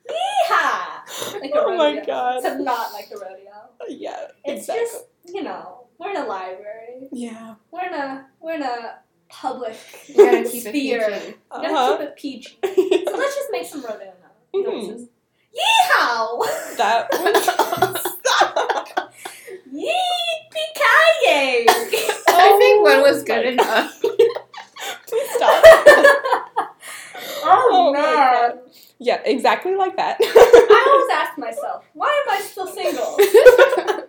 Yeehaw! 0.09 1.41
Like 1.41 1.53
Oh 1.55 1.77
my. 1.77 2.05
God. 2.07 2.37
Except 2.39 2.61
not 2.61 2.93
like 2.93 3.09
a 3.13 3.19
rodeo. 3.19 3.53
yeah, 3.89 4.29
It's 4.45 4.61
exactly. 4.69 4.85
just 4.85 5.05
you 5.33 5.43
know 5.43 5.87
we're 5.99 6.11
in 6.11 6.17
a 6.17 6.27
library. 6.27 7.09
yeah. 7.13 7.55
We're 7.71 7.87
in 7.87 7.95
a 7.95 8.27
we're 8.41 8.55
in 8.55 8.63
a 8.63 8.99
public 9.29 9.77
you 10.09 10.15
gotta 10.17 10.45
keep 10.49 10.63
sphere. 10.63 10.73
We 11.09 11.35
gotta 11.51 11.69
Uh-huh. 11.69 11.97
keep 11.99 12.07
it 12.09 12.17
PG. 12.17 12.59
So 13.07 13.17
let's 13.17 13.35
just 13.37 13.49
make 13.51 13.67
some 13.67 13.83
rodeo 13.83 14.13
no- 14.55 14.61
Mhm. 14.61 14.65
noises. 14.89 15.09
Yeehaw! 15.57 16.77
that 16.77 17.09
was 17.13 18.17
Yippee-ki-yay! 20.37 21.67
I 21.69 22.57
think 22.59 22.83
one 22.85 23.01
was 23.03 23.23
good 23.23 23.47
enough. 23.47 24.01
Please 24.01 25.31
stop. 25.31 25.63
oh, 27.45 27.93
my 27.95 28.01
man. 28.01 28.59
Yeah, 28.99 29.21
exactly 29.25 29.75
like 29.75 29.97
that. 29.97 30.17
I 30.23 30.87
always 30.91 31.11
ask 31.13 31.39
myself, 31.39 31.85
why 31.93 32.25
am 32.27 32.35
I 32.35 32.41
still 32.41 32.67
single? 32.67 33.17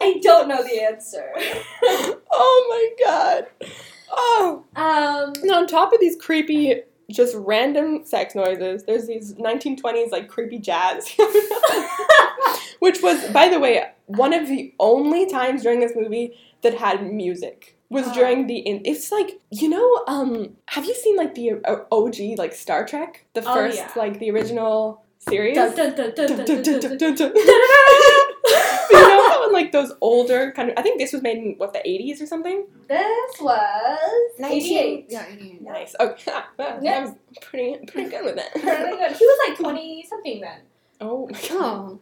I 0.02 0.19
don't 0.21 0.47
know 0.47 0.63
the 0.63 0.82
answer. 0.82 1.30
oh 2.32 2.95
my 3.00 3.06
god. 3.06 3.47
Oh. 4.10 4.63
Um, 4.76 5.34
And 5.41 5.52
on 5.52 5.67
top 5.67 5.91
of 5.93 6.00
these 6.00 6.15
creepy, 6.15 6.84
just 7.12 7.36
random 7.38 8.06
sex 8.06 8.36
noises, 8.36 8.84
there's 8.86 9.08
these 9.08 9.34
1920s 9.36 10.12
like 10.12 10.30
creepy 10.30 10.60
jazz. 10.60 11.10
Which 12.80 13.02
was, 13.02 13.28
by 13.32 13.50
the 13.50 13.60
way, 13.60 13.84
one 14.06 14.34
of 14.34 14.47
the 14.47 14.73
only 14.80 15.26
times 15.30 15.63
during 15.63 15.80
this 15.80 15.93
movie 15.95 16.38
that 16.62 16.76
had 16.76 17.12
music. 17.12 17.76
Was 17.89 18.06
Oh. 18.08 18.13
during 18.13 18.47
the 18.47 18.58
in 18.58 18.82
it's 18.84 19.12
like 19.13 19.39
you 19.50 19.69
know 19.69 20.04
um 20.08 20.58
have 20.67 20.84
you 20.86 20.93
seen 20.93 21.15
like 21.15 21.36
the 21.36 21.52
uh, 21.63 21.78
OG 21.91 22.38
like 22.38 22.54
Star 22.54 22.86
Trek 22.86 23.26
the 23.34 23.41
Oh, 23.47 23.54
first 23.54 23.78
yeah. 23.78 23.89
like 23.95 24.19
the 24.19 24.30
original 24.32 25.04
series 25.19 25.56
you 25.58 25.63
know 29.00 29.30
how 29.30 29.47
in 29.47 29.54
like 29.54 29.71
those 29.71 29.91
older 30.02 30.52
kind 30.56 30.69
of 30.69 30.78
I 30.78 30.82
think 30.82 31.00
this 31.00 31.13
was 31.13 31.21
made 31.21 31.38
in 31.38 31.56
what 31.58 31.73
the 31.73 31.80
80s 31.80 32.21
or 32.21 32.26
something 32.26 32.65
This 32.88 33.41
was 33.41 34.00
19 34.39 34.62
88. 34.62 35.06
Yeah, 35.10 35.26
88. 35.32 35.62
Nice. 35.62 35.95
Okay. 36.00 36.32
Well, 36.58 36.80
Yeah. 36.82 37.06
I'm 37.08 37.15
pretty 37.41 37.86
pretty 37.86 38.10
good 38.10 38.26
with 38.26 38.36
that. 38.36 38.52
Really 38.63 38.97
good. 38.97 39.12
He 39.17 39.26
was 39.26 39.50
like 39.50 39.58
20 39.58 40.06
something 40.10 40.41
then. 40.41 40.60
Oh 41.00 41.28
my 41.32 41.39
god. 41.47 42.00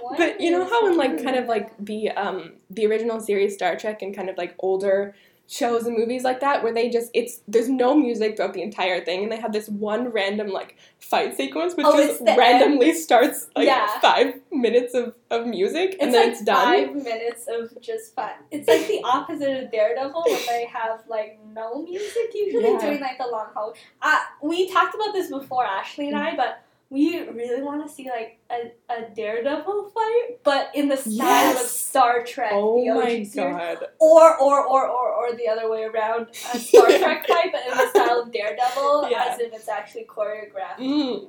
Oh. 0.00 0.14
But 0.16 0.40
you 0.40 0.50
know 0.50 0.64
how 0.64 0.86
in 0.88 0.96
like 0.96 1.22
kind 1.22 1.36
of 1.36 1.46
like 1.46 1.70
the 1.78 2.10
um 2.12 2.52
the 2.70 2.86
original 2.86 3.20
series 3.20 3.54
Star 3.54 3.76
Trek 3.76 4.00
and 4.02 4.14
kind 4.14 4.30
of 4.30 4.36
like 4.38 4.54
older 4.60 5.14
shows 5.50 5.86
and 5.86 5.96
movies 5.96 6.24
like 6.24 6.40
that 6.40 6.62
where 6.62 6.74
they 6.74 6.90
just 6.90 7.10
it's 7.14 7.40
there's 7.48 7.70
no 7.70 7.94
music 7.94 8.36
throughout 8.36 8.52
the 8.52 8.60
entire 8.60 9.02
thing 9.02 9.22
and 9.22 9.32
they 9.32 9.36
have 9.40 9.50
this 9.50 9.66
one 9.70 10.08
random 10.10 10.48
like 10.48 10.76
fight 10.98 11.34
sequence 11.34 11.74
which 11.74 11.86
Oh, 11.88 11.96
just 12.06 12.20
randomly 12.36 12.92
starts 12.92 13.48
like 13.56 13.66
Yeah. 13.66 13.86
five 14.00 14.34
minutes 14.52 14.92
of, 14.92 15.14
of 15.30 15.46
music 15.46 15.96
and 16.00 16.10
It's 16.10 16.12
then 16.12 16.22
like 16.26 16.32
it's 16.32 16.44
done. 16.44 16.64
five 16.64 16.94
minutes 16.94 17.46
of 17.48 17.80
just 17.80 18.14
fun. 18.14 18.32
It's 18.50 18.68
like 18.68 18.86
the 18.88 19.00
opposite 19.04 19.64
of 19.64 19.70
Daredevil 19.72 20.22
where 20.26 20.46
they 20.48 20.66
have 20.66 21.00
like 21.08 21.38
no 21.54 21.82
music 21.82 22.28
usually 22.34 22.64
Yeah. 22.70 22.78
during 22.80 23.00
like 23.00 23.16
the 23.16 23.26
long 23.26 23.46
haul. 23.54 23.74
Uh, 24.02 24.18
we 24.42 24.70
talked 24.70 24.94
about 24.94 25.14
this 25.14 25.30
before, 25.30 25.64
Ashley 25.64 26.08
and 26.08 26.16
Mm-hmm. 26.18 26.34
I, 26.34 26.36
but 26.36 26.62
we 26.90 27.18
really 27.20 27.62
want 27.62 27.86
to 27.86 27.92
see 27.92 28.08
like 28.08 28.38
a, 28.50 28.72
a 28.90 29.10
Daredevil 29.14 29.90
fight, 29.90 30.38
but 30.42 30.70
in 30.74 30.88
the 30.88 30.96
style 30.96 31.52
of 31.52 31.58
Star 31.58 32.24
Trek. 32.24 32.52
Oh 32.54 32.82
the 32.82 32.88
OG 32.90 32.96
my 32.96 33.08
series. 33.24 33.34
god. 33.34 33.78
Or, 34.00 34.38
or, 34.40 34.66
or, 34.66 34.88
or, 34.88 35.08
or 35.12 35.32
the 35.34 35.48
other 35.48 35.68
way 35.70 35.84
around, 35.84 36.28
a 36.54 36.58
Star 36.58 36.86
Trek 36.98 37.26
fight, 37.28 37.52
but 37.52 37.60
in 37.70 37.76
the 37.76 37.90
style 37.90 38.22
of 38.22 38.32
Daredevil, 38.32 39.08
Yeah. 39.10 39.26
as 39.32 39.38
if 39.40 39.52
it's 39.52 39.68
actually 39.68 40.04
choreographed 40.06 40.78
Mm. 40.78 41.28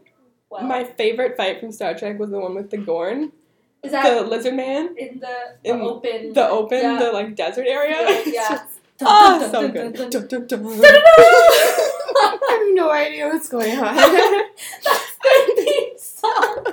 well. 0.50 0.64
My 0.64 0.86
favorite 0.86 1.36
fight 1.36 1.60
from 1.60 1.74
Star 1.74 1.94
Trek 1.94 2.18
was 2.20 2.30
the 2.30 2.40
one 2.40 2.56
with 2.56 2.70
the 2.70 2.78
Gorn, 2.78 3.34
Is 3.84 3.92
the 3.92 4.22
lizard 4.22 4.54
man, 4.56 4.96
in 4.98 5.20
the, 5.20 5.36
the 5.64 5.70
in 5.72 5.82
open? 5.82 6.34
the 6.34 6.48
open, 6.50 6.80
yeah. 6.82 7.00
the 7.00 7.12
like 7.12 7.36
desert 7.36 7.68
area. 7.68 7.98
Yeah, 8.26 8.26
yeah. 8.26 8.60
Oh, 9.02 9.50
so 9.52 9.70
good. 9.70 9.98
I 9.98 10.04
have 12.50 12.68
no 12.76 12.92
idea 12.92 13.28
what's 13.28 13.48
going 13.48 13.80
on. 13.80 13.96
Theme 15.58 15.98
song 15.98 16.66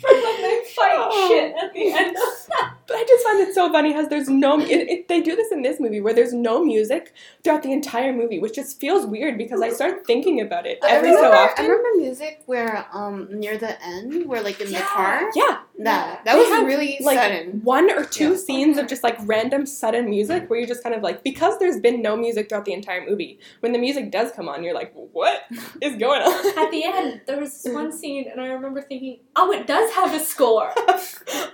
for 0.00 0.10
when 0.10 0.42
they 0.42 0.62
fight 0.74 1.12
shit 1.28 1.54
at 1.62 1.72
the 1.72 1.92
end 1.92 2.16
of 2.16 2.46
that. 2.48 2.74
But 2.92 2.98
I 3.00 3.04
just 3.08 3.24
find 3.24 3.40
it 3.40 3.54
so 3.54 3.72
funny 3.72 3.88
because 3.90 4.08
there's 4.08 4.28
no. 4.28 4.60
It, 4.60 4.68
it, 4.90 5.08
they 5.08 5.22
do 5.22 5.34
this 5.34 5.50
in 5.50 5.62
this 5.62 5.80
movie 5.80 6.02
where 6.02 6.12
there's 6.12 6.34
no 6.34 6.62
music 6.62 7.14
throughout 7.42 7.62
the 7.62 7.72
entire 7.72 8.12
movie, 8.12 8.38
which 8.38 8.54
just 8.54 8.78
feels 8.78 9.06
weird 9.06 9.38
because 9.38 9.62
I 9.62 9.70
start 9.70 10.06
thinking 10.06 10.42
about 10.42 10.66
it 10.66 10.78
I 10.82 10.88
every 10.90 11.08
remember, 11.08 11.34
so 11.36 11.40
often. 11.42 11.64
I 11.64 11.68
remember 11.68 11.88
music 11.98 12.42
where 12.44 12.86
um 12.92 13.28
near 13.30 13.56
the 13.56 13.82
end, 13.82 14.26
where 14.26 14.42
like 14.42 14.60
in 14.60 14.70
the 14.70 14.80
car. 14.80 15.30
Yeah, 15.34 15.60
That 15.78 16.22
that 16.26 16.34
They 16.34 16.38
was 16.38 16.48
have, 16.50 16.66
really 16.66 16.98
like, 17.00 17.16
sudden. 17.18 17.60
one 17.64 17.90
or 17.90 18.04
two 18.04 18.32
Yeah. 18.32 18.36
scenes 18.36 18.76
of 18.76 18.88
just 18.88 19.02
like 19.02 19.16
random 19.22 19.64
sudden 19.64 20.10
music 20.10 20.50
where 20.50 20.58
you're 20.58 20.68
just 20.68 20.82
kind 20.82 20.94
of 20.94 21.02
like 21.02 21.22
because 21.24 21.58
there's 21.60 21.80
been 21.80 22.02
no 22.02 22.14
music 22.14 22.50
throughout 22.50 22.66
the 22.66 22.74
entire 22.74 23.02
movie. 23.08 23.38
When 23.60 23.72
the 23.72 23.78
music 23.78 24.10
does 24.10 24.32
come 24.32 24.50
on, 24.50 24.62
you're 24.64 24.74
like, 24.74 24.92
what 24.94 25.44
is 25.80 25.96
going 25.96 26.20
on? 26.20 26.58
At 26.62 26.70
the 26.70 26.84
end, 26.84 27.22
there 27.26 27.40
was 27.40 27.66
one 27.70 27.90
scene, 27.90 28.28
and 28.30 28.38
I 28.38 28.48
remember 28.48 28.82
thinking, 28.82 29.20
oh, 29.36 29.50
it 29.50 29.66
does 29.66 29.90
have 29.94 30.12
a 30.14 30.20
score. 30.22 30.70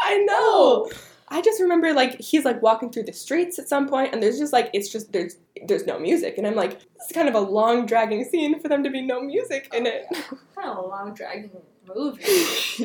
I 0.00 0.24
know. 0.28 0.90
I 1.30 1.42
just 1.42 1.60
remember 1.60 1.92
like 1.92 2.20
he's 2.20 2.44
like 2.44 2.62
walking 2.62 2.90
through 2.90 3.04
the 3.04 3.12
streets 3.12 3.58
at 3.58 3.68
some 3.68 3.88
point, 3.88 4.12
and 4.14 4.22
there's 4.22 4.38
just 4.38 4.52
like 4.52 4.70
it's 4.72 4.88
just 4.88 5.12
there's 5.12 5.36
there's 5.66 5.86
no 5.86 5.98
music. 5.98 6.38
And 6.38 6.46
I'm 6.46 6.54
like, 6.54 6.78
this 6.80 7.06
is 7.06 7.12
kind 7.12 7.28
of 7.28 7.34
a 7.34 7.40
long 7.40 7.86
dragging 7.86 8.24
scene 8.24 8.60
for 8.60 8.68
them 8.68 8.82
to 8.84 8.90
be 8.90 9.02
no 9.02 9.20
music 9.20 9.68
in 9.74 9.86
it. 9.86 10.06
Oh, 10.12 10.38
kind 10.56 10.68
of 10.70 10.76
a 10.84 10.86
long 10.88 11.14
dragging 11.14 11.50
movie. 11.94 12.24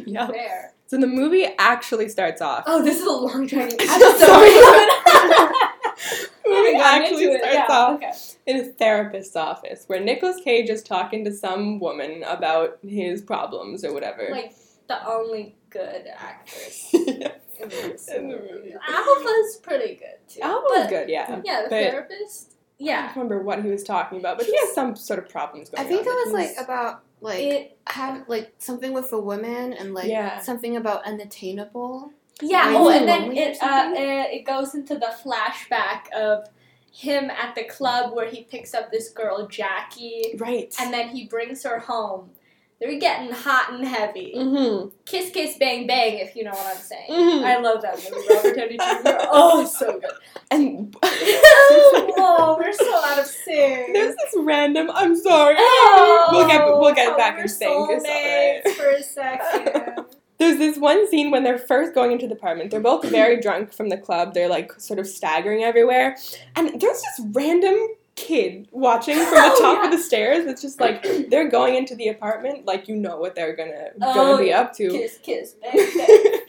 yeah. 0.06 0.27
There. 0.27 0.73
So 0.88 0.97
the 0.97 1.08
movie 1.08 1.47
actually 1.58 2.08
starts 2.10 2.41
off. 2.41 2.63
Oh, 2.67 2.84
this 2.84 2.99
is 2.99 3.06
a 3.06 3.12
long 3.12 3.47
dragging 3.47 3.79
episode. 3.82 4.89
The 5.23 6.29
movie 6.47 6.75
actually 6.75 7.23
it. 7.25 7.39
starts 7.41 7.56
yeah, 7.56 7.65
off 7.69 7.95
Okay. 7.95 8.12
in 8.45 8.58
a 8.58 8.63
therapist's 8.65 9.36
office 9.36 9.86
where 9.88 9.99
Nicolas 9.99 10.39
Cage 10.43 10.69
is 10.69 10.84
talking 10.84 11.23
to 11.25 11.32
some 11.34 11.79
woman 11.79 12.23
about 12.27 12.77
his 12.84 13.21
problems 13.21 13.84
or 13.84 13.93
whatever. 13.93 14.27
Like 14.32 14.53
the 14.88 15.08
only 15.08 15.56
good 15.69 16.06
actress 16.15 16.89
Yeah. 16.93 17.32
In 17.63 17.89
this 17.91 18.08
In 18.10 18.28
the 18.30 18.36
movie. 18.38 18.52
movie. 18.54 18.76
Alva's 18.88 19.58
pretty 19.58 19.95
good 19.95 20.17
too. 20.28 20.41
Alva 20.41 20.65
was 20.69 20.88
good, 20.89 21.10
yeah. 21.10 21.41
Yeah, 21.43 21.63
the 21.63 21.69
But- 21.69 21.91
therapist. 21.91 22.52
I 22.52 22.56
Yeah. 22.86 23.02
don't 23.08 23.15
remember 23.15 23.39
what 23.43 23.63
he 23.63 23.69
was 23.69 23.84
talking 23.84 24.19
about, 24.19 24.38
but 24.38 24.45
he 24.47 24.58
has 24.58 24.73
some 24.73 24.95
sort 24.95 25.19
of 25.19 25.30
problems 25.30 25.69
I 25.78 25.84
think 25.84 26.02
on. 26.02 26.08
it 26.08 26.26
was 26.26 26.34
like 26.34 26.49
He's- 26.49 26.62
about 26.63 27.02
like 27.21 27.39
It 27.39 27.78
have 27.88 28.28
like 28.28 28.52
something 28.58 28.91
with 28.91 29.13
a 29.13 29.19
woman 29.19 29.71
and 29.73 29.93
like 29.93 30.08
Yeah. 30.10 30.39
something 30.41 30.76
about 30.76 31.06
unattainable. 31.06 32.12
Yeah. 32.41 32.65
Like, 32.65 32.76
Oh, 32.76 32.89
and 32.89 33.08
then 33.08 33.38
it 33.38 33.58
uh, 33.62 33.65
uh, 33.95 34.26
it 34.30 34.43
goes 34.45 34.76
into 34.76 34.95
the 34.95 35.13
flashback 35.23 36.12
of 36.13 36.49
him 36.91 37.30
at 37.32 37.56
the 37.56 37.63
club 37.63 38.13
where 38.15 38.28
he 38.28 38.43
picks 38.43 38.73
up 38.73 38.91
this 38.91 39.10
girl 39.10 39.47
Jackie, 39.47 40.36
right. 40.38 40.73
and 40.80 40.93
then 40.93 41.08
he 41.10 41.26
brings 41.26 41.63
her 41.63 41.80
home. 41.80 42.32
They're 42.79 42.99
getting 42.99 43.31
hot 43.31 43.71
and 43.73 43.88
heavy. 43.88 44.33
mm-hmm. 44.36 44.89
Kiss, 45.05 45.31
kiss, 45.31 45.57
bang, 45.57 45.88
bang. 45.88 46.19
If 46.19 46.36
you 46.36 46.43
know 46.43 46.51
what 46.51 46.65
I'm 46.75 46.81
saying. 46.81 47.09
Mhm. 47.12 47.43
I 47.45 47.59
love 47.59 47.81
that 47.81 47.95
movie. 47.95 48.27
Robert 48.29 48.55
Downey 48.55 48.77
Jr. 48.77 49.27
Oh, 49.31 49.65
so 49.65 49.99
good. 49.99 50.12
And 50.51 50.93
oh, 51.03 52.57
we're 52.59 52.73
so 52.73 52.95
out 53.05 53.19
of 53.19 53.25
sync. 53.25 53.93
there's 53.93 54.15
this 54.15 54.33
random. 54.38 54.89
I'm 54.93 55.15
sorry. 55.15 55.55
Oh, 55.57 56.29
we'll 56.31 56.47
get 56.47 56.65
we'll 56.65 56.93
get 56.93 57.12
how 57.12 57.17
back 57.17 57.39
in 57.39 57.47
sync. 57.47 57.89
It's 57.91 58.05
alright. 58.05 58.63
soulmates 58.65 58.75
for 58.75 58.89
a 58.89 59.03
second. 59.03 60.05
There's 60.39 60.57
this 60.57 60.77
one 60.77 61.07
scene 61.09 61.31
when 61.31 61.43
they're 61.43 61.59
first 61.59 61.93
going 61.93 62.12
into 62.12 62.27
the 62.27 62.33
apartment. 62.33 62.69
They're 62.71 62.81
both 62.81 63.05
very 63.05 63.39
drunk 63.39 63.71
from 63.71 63.88
the 63.88 63.97
club. 63.97 64.33
They're 64.33 64.49
like 64.49 64.73
sort 64.77 64.99
of 64.99 65.07
staggering 65.07 65.63
everywhere. 65.63 66.17
And 66.57 66.81
there's 66.81 67.01
this 67.01 67.21
random 67.31 67.77
kid 68.15 68.67
watching 68.71 69.15
from 69.26 69.26
the 69.34 69.58
top 69.60 69.78
yeah. 69.80 69.86
of 69.86 69.91
the 69.91 69.97
stairs. 69.97 70.45
It's 70.45 70.62
just 70.62 70.80
like 70.80 71.04
they're 71.30 71.49
going 71.49 71.76
into 71.76 71.95
the 71.95 72.10
apartment, 72.10 72.65
like 72.65 72.88
you 72.88 72.95
know 72.95 73.17
what 73.17 73.36
they're 73.36 73.56
gonna 73.56 73.89
Oh, 74.02 74.13
gonna 74.13 74.38
be 74.43 74.54
up 74.54 74.73
to. 74.78 74.89
kiss, 74.89 75.17
kiss, 75.21 75.54
bang, 75.62 75.71
bang. 75.73 76.39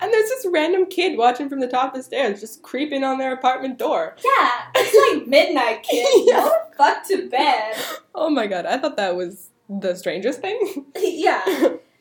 and 0.00 0.12
there's 0.12 0.28
this 0.28 0.46
random 0.50 0.86
kid 0.86 1.16
watching 1.18 1.48
from 1.48 1.60
the 1.60 1.68
top 1.68 1.92
of 1.94 1.98
the 2.00 2.02
stairs, 2.02 2.40
just 2.40 2.62
creeping 2.62 3.04
on 3.04 3.18
their 3.18 3.32
apartment 3.32 3.78
door. 3.78 4.16
Yeah, 4.24 4.50
it's 4.74 5.18
like 5.18 5.26
midnight, 5.28 5.82
kid. 5.82 6.06
Yeah. 6.26 6.40
Go 6.40 6.50
the 6.70 6.76
fuck 6.76 7.06
to 7.08 7.28
bed. 7.28 7.74
Oh 8.14 8.28
my 8.30 8.46
god, 8.46 8.66
I 8.66 8.78
thought 8.78 8.96
that 8.96 9.16
was 9.16 9.50
the 9.68 9.94
strangest 9.94 10.40
thing. 10.40 10.86
yeah. 10.96 11.42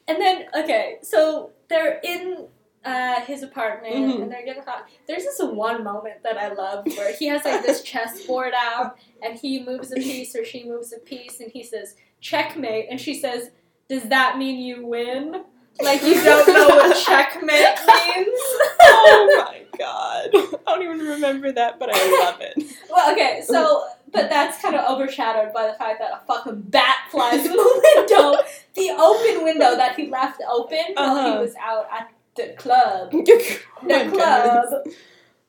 And 0.05 0.19
then, 0.21 0.45
okay, 0.53 0.97
so 1.01 1.51
they're 1.69 2.01
in 2.03 2.47
uh, 2.83 3.21
his 3.21 3.41
apartment 3.41 3.95
Mhm. 3.95 4.21
and 4.23 4.29
they're 4.31 4.43
getting 4.43 4.63
hot. 4.63 4.85
There's 5.07 5.23
this 5.23 5.39
one 5.39 5.81
moment 5.85 6.21
that 6.23 6.37
I 6.37 6.51
love 6.51 6.85
where 6.97 7.15
he 7.15 7.27
has 7.27 7.45
like 7.45 7.65
this 7.65 7.81
chessboard 7.83 8.51
out 8.53 8.97
and 9.23 9.37
he 9.37 9.63
moves 9.63 9.91
a 9.91 9.95
piece 9.95 10.35
or 10.35 10.43
she 10.45 10.63
moves 10.63 10.93
a 10.93 10.99
piece 10.99 11.39
and 11.39 11.51
he 11.51 11.63
says, 11.63 11.95
checkmate. 12.21 12.87
And 12.89 12.99
she 12.99 13.13
says, 13.13 13.49
does 13.89 14.03
that 14.09 14.37
mean 14.37 14.59
you 14.59 14.85
win? 14.85 15.43
Like 15.81 16.03
you 16.03 16.23
don't 16.23 16.47
know 16.47 16.67
what 16.67 16.95
checkmate 17.05 17.49
means? 17.49 18.39
oh 18.81 19.45
my 19.49 19.61
god. 19.77 20.29
I 20.33 20.75
don't 20.75 20.83
even 20.83 20.99
remember 20.99 21.51
that, 21.51 21.79
but 21.79 21.89
I 21.91 22.23
love 22.25 22.41
it. 22.41 22.63
Well, 22.91 23.11
okay, 23.13 23.41
so 23.45 23.83
but 24.11 24.29
that's 24.29 24.61
kind 24.61 24.75
of 24.75 24.85
overshadowed 24.91 25.51
by 25.53 25.65
the 25.65 25.73
fact 25.73 25.99
that 25.99 26.11
a 26.11 26.21
fucking 26.27 26.61
bat 26.67 26.97
flies 27.09 27.43
in 27.43 27.51
the 27.51 27.57
window, 27.95 28.37
the 28.75 28.89
open 28.91 29.43
window 29.43 29.75
that 29.75 29.95
he 29.95 30.07
left 30.11 30.39
open 30.47 30.77
while 30.93 31.17
Uh-huh. 31.17 31.31
he 31.33 31.37
was 31.39 31.55
out 31.59 31.87
at 31.91 32.11
the 32.35 32.53
club. 32.57 33.11
Oh 33.13 33.87
The 33.87 34.11
club. 34.11 34.87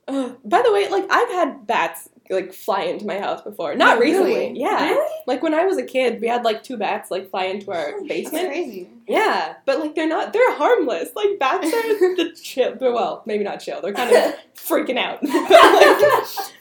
Uh, 0.09 0.33
by 0.45 0.63
the 0.63 0.73
way, 0.73 0.89
like 0.89 1.05
I've 1.11 1.29
had 1.31 1.67
bats 1.67 2.09
like 2.31 2.53
fly 2.55 2.83
into 2.85 3.07
my 3.07 3.19
house 3.19 3.43
before. 3.43 3.75
Not 3.75 3.99
Oh, 3.99 4.01
recently. 4.01 4.35
really? 4.35 4.61
Yeah. 4.61 4.89
Really? 4.91 5.15
Like 5.27 5.43
when 5.43 5.53
I 5.55 5.65
was 5.67 5.77
a 5.79 5.83
kid, 5.85 6.21
we 6.21 6.27
had 6.29 6.45
like 6.45 6.63
two 6.63 6.77
bats 6.77 7.11
like 7.11 7.29
fly 7.31 7.45
into 7.45 7.71
our. 7.71 7.93
That's 7.93 8.09
basement. 8.09 8.47
crazy. 8.49 8.89
Yeah, 9.07 9.55
but 9.67 9.81
like 9.81 9.95
they're 9.95 10.09
not 10.09 10.33
they're 10.33 10.55
harmless. 10.55 11.11
Like 11.15 11.39
bats 11.39 11.67
are 11.67 11.71
the 12.17 12.33
chill. 12.43 12.75
They're, 12.77 12.93
well, 12.93 13.23
maybe 13.27 13.45
not 13.45 13.59
chill. 13.61 13.81
They're 13.83 13.93
kind 13.93 14.15
of 14.15 14.35
freaking 14.57 14.97
out. 14.99 15.21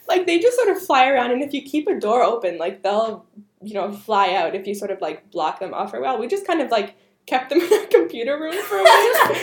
Like, 0.07 0.17
like 0.19 0.25
they 0.27 0.37
just 0.39 0.57
sort 0.57 0.69
of 0.75 0.81
fly 0.83 1.07
around 1.07 1.31
and 1.31 1.41
if 1.41 1.53
you 1.53 1.61
keep 1.61 1.87
a 1.87 1.97
door 1.99 2.21
open, 2.23 2.57
like 2.57 2.83
they'll 2.83 3.25
you 3.61 3.73
know 3.73 3.91
fly 3.93 4.33
out 4.33 4.53
if 4.55 4.67
you 4.67 4.75
sort 4.75 4.91
of 4.91 4.99
like 5.01 5.31
block 5.31 5.59
them 5.59 5.73
off 5.73 5.91
for 5.91 5.97
a 5.97 6.01
while. 6.01 6.17
We 6.19 6.27
just 6.27 6.45
kind 6.45 6.59
of 6.61 6.69
like 6.69 6.95
kept 7.25 7.49
them 7.49 7.61
in 7.61 7.73
our 7.73 7.85
computer 7.87 8.39
room 8.39 8.53
for 8.63 8.77
a 8.77 8.83
while 8.83 9.35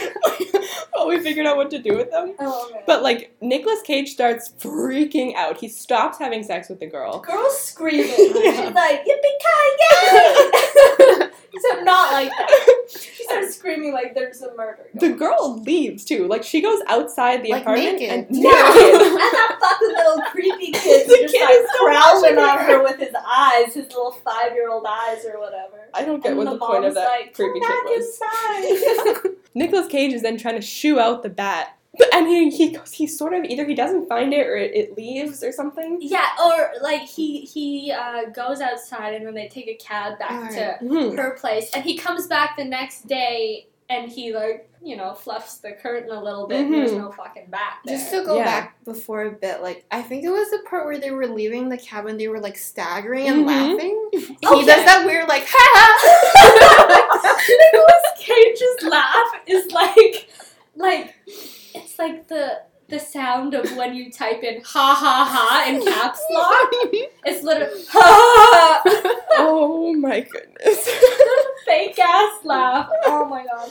while 0.95 1.09
we 1.09 1.21
figured 1.21 1.47
out 1.47 1.57
what 1.57 1.71
to 1.71 1.79
do 1.79 1.97
with 1.97 2.11
them. 2.11 2.35
Oh, 2.39 2.71
man. 2.73 2.83
But 2.87 3.03
like 3.03 3.35
Nicolas 3.41 3.83
Cage 3.83 4.11
starts 4.11 4.53
freaking 4.59 5.35
out. 5.35 5.59
He 5.59 5.69
stops 5.69 6.19
having 6.19 6.43
sex 6.43 6.69
with 6.69 6.81
the 6.81 6.87
girl. 6.87 7.21
girl's 7.21 7.61
screaming. 7.61 8.07
She's 8.17 8.35
like, 8.75 9.05
yippee 9.05 9.37
ki 9.41 9.77
yay! 9.81 11.31
So 11.59 11.81
not 11.83 12.13
like 12.13 12.29
that. 12.31 12.87
She 12.91 13.25
starts 13.25 13.55
screaming 13.57 13.93
like 13.93 14.15
there's 14.15 14.41
a 14.43 14.55
murder. 14.55 14.87
The 14.95 15.11
going 15.11 15.13
on. 15.13 15.19
girl 15.19 15.63
leaves 15.63 16.05
too. 16.05 16.27
Like 16.27 16.43
she 16.43 16.61
goes 16.61 16.81
outside 16.89 17.43
the 17.43 17.51
Like 17.53 17.63
apartment 17.63 17.99
naked. 18.01 18.11
and 18.11 18.27
Yeah, 18.31 18.51
naked. 18.51 19.01
and 19.03 19.17
that 19.17 19.59
fucking 19.61 19.89
little 19.89 20.23
creepy 20.31 20.73
kid 20.73 21.09
The 21.09 21.19
just 21.23 21.35
kid 21.35 21.43
like 21.43 21.55
is 21.55 21.69
still 21.71 21.87
prowling 21.87 22.39
on 22.39 22.59
her. 22.59 22.65
her 22.79 22.83
with 22.83 22.99
his 22.99 23.15
eyes, 23.27 23.75
his 23.75 23.87
little 23.87 24.13
five 24.13 24.53
year 24.53 24.71
old 24.71 24.87
eyes 24.89 25.25
or 25.25 25.39
whatever. 25.41 25.89
I 25.95 26.05
don't 26.05 26.23
get 26.23 26.31
And 26.31 26.39
what 26.39 26.45
the 26.45 26.53
the 26.53 26.59
point 26.59 26.85
of 26.85 26.95
mom's 26.95 26.95
that 26.95 27.09
like, 27.09 27.35
creepy 27.35 27.61
Come 27.61 27.69
kid 27.69 27.85
back 27.85 27.97
was. 27.97 29.17
inside. 29.25 29.33
Nicolas 29.55 29.87
Cage 29.89 30.13
is 30.13 30.23
then 30.23 30.37
trying 30.39 30.55
to 30.57 30.61
shoo 30.63 31.01
out 31.01 31.23
the 31.23 31.29
bat, 31.29 31.77
but 31.99 32.09
and 32.15 32.27
he 32.29 32.51
he 32.51 32.71
goes, 32.71 32.93
he 32.93 33.07
sort 33.07 33.35
of 33.35 33.45
either 33.45 33.65
he 33.67 33.75
doesn't 33.75 34.09
find 34.09 34.33
it 34.33 34.47
or 34.47 34.57
it, 34.57 34.75
it 34.75 34.97
leaves 34.97 35.43
or 35.43 35.53
something. 35.53 35.99
yeah, 36.01 36.27
or 36.43 36.71
like 36.83 37.03
he 37.03 37.41
he 37.43 37.93
uh, 37.93 38.31
goes 38.31 38.61
outside 38.61 39.15
and 39.15 39.27
then 39.27 39.35
they 39.35 39.49
take 39.49 39.69
a 39.69 39.75
cab 39.75 40.19
back 40.19 40.51
to 40.53 40.79
Mhm. 40.85 41.17
her 41.17 41.33
place, 41.41 41.71
and 41.75 41.85
he 41.85 41.97
comes 41.97 42.27
back 42.27 42.57
the 42.57 42.65
next 42.65 43.07
day 43.07 43.67
and 43.89 44.11
he 44.11 44.33
like 44.33 44.69
you 44.83 44.97
know 44.97 45.13
fluffs 45.13 45.59
the 45.59 45.73
curtain 45.73 46.11
a 46.11 46.23
little 46.23 46.47
bit. 46.47 46.61
and 46.61 46.73
There's 46.73 46.93
no 46.93 47.11
fucking 47.11 47.47
bat 47.51 47.79
there. 47.85 47.99
Just 47.99 48.11
to 48.13 48.25
go 48.25 48.37
Yeah. 48.37 48.45
back 48.45 48.85
before 48.85 49.25
a 49.25 49.31
bit, 49.33 49.61
like 49.61 49.85
I 49.91 50.01
think 50.01 50.25
it 50.25 50.31
was 50.31 50.49
the 50.51 50.61
part 50.71 50.87
where 50.87 50.97
they 50.99 51.11
were 51.11 51.27
leaving 51.27 51.69
the 51.69 51.77
cabin, 51.77 52.17
they 52.17 52.29
were 52.29 52.41
like 52.41 52.57
staggering 52.57 53.27
and 53.29 53.45
Mhm. 53.45 53.47
laughing. 53.49 54.11
He 54.13 54.47
Okay. 54.47 54.65
does 54.65 54.85
that 54.87 55.03
weird 55.05 55.29
like 55.29 55.45
ha 55.49 57.37
Nicolas 57.49 58.07
Cage's 58.19 58.91
laugh 58.91 59.41
is 59.47 59.71
like, 59.73 60.29
like, 60.77 61.15
it's 61.27 61.60
like 62.01 62.29
the 62.29 62.63
the 62.89 62.99
sound 62.99 63.55
of 63.55 63.77
when 63.77 63.95
you 63.95 64.11
type 64.11 64.43
in 64.43 64.61
ha 64.65 64.89
ha 65.03 65.15
ha 65.33 65.71
in 65.71 65.85
caps 65.85 66.23
lock. 66.31 66.71
It's 67.25 67.45
literally 67.45 67.85
ha 67.89 68.01
ha 68.03 68.83
ha. 68.85 69.37
oh 69.39 69.95
my 69.95 70.21
goodness. 70.21 70.89
Fake 71.67 71.99
ass 71.99 72.45
laugh. 72.45 72.89
Oh 73.05 73.27
my 73.27 73.45
god. 73.45 73.71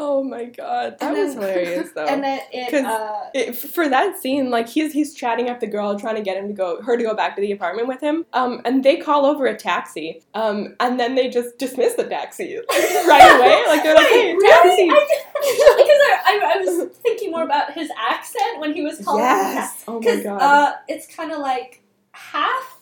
Oh 0.00 0.24
my 0.24 0.46
god, 0.46 0.96
that 0.98 1.12
was 1.12 1.34
hilarious 1.34 1.90
though. 1.94 2.06
And 2.06 2.24
then 2.24 2.40
it. 2.52 2.84
Uh, 2.84 3.24
it, 3.34 3.54
for 3.54 3.88
that 3.88 4.18
scene, 4.18 4.50
like 4.50 4.68
he's 4.68 4.92
he's 4.92 5.14
chatting 5.14 5.48
up 5.50 5.60
the 5.60 5.66
girl, 5.66 5.98
trying 5.98 6.16
to 6.16 6.22
get 6.22 6.36
him 6.36 6.48
to 6.48 6.54
go, 6.54 6.80
her 6.82 6.96
to 6.96 7.02
go 7.02 7.14
back 7.14 7.36
to 7.36 7.40
the 7.42 7.52
apartment 7.52 7.86
with 7.86 8.00
him. 8.00 8.24
Um, 8.32 8.62
and 8.64 8.82
they 8.82 8.96
call 8.96 9.26
over 9.26 9.46
a 9.46 9.56
taxi. 9.56 10.22
Um, 10.34 10.74
and 10.80 10.98
then 10.98 11.14
they 11.14 11.28
just 11.28 11.58
dismiss 11.58 11.94
the 11.94 12.04
taxi 12.04 12.56
right 13.06 13.36
away. 13.38 13.62
Like 13.70 13.82
they're 13.84 13.94
like, 13.94 14.08
hey, 14.08 14.34
Wait, 14.34 14.48
taxi. 14.50 14.68
really? 14.68 14.90
I, 14.90 15.20
because 15.76 16.00
I, 16.02 16.20
I, 16.26 16.52
I 16.54 16.58
was 16.58 16.96
thinking 16.96 17.30
more 17.30 17.44
about 17.44 17.72
his 17.72 17.88
accent 17.96 18.58
when 18.58 18.72
he 18.74 18.82
was 18.82 18.98
calling. 19.04 19.22
Yes. 19.22 19.84
Oh 19.86 20.00
my 20.00 20.22
god. 20.22 20.42
uh, 20.42 20.72
it's 20.88 21.06
kind 21.14 21.30
of 21.30 21.38
like 21.38 21.82
half 22.12 22.80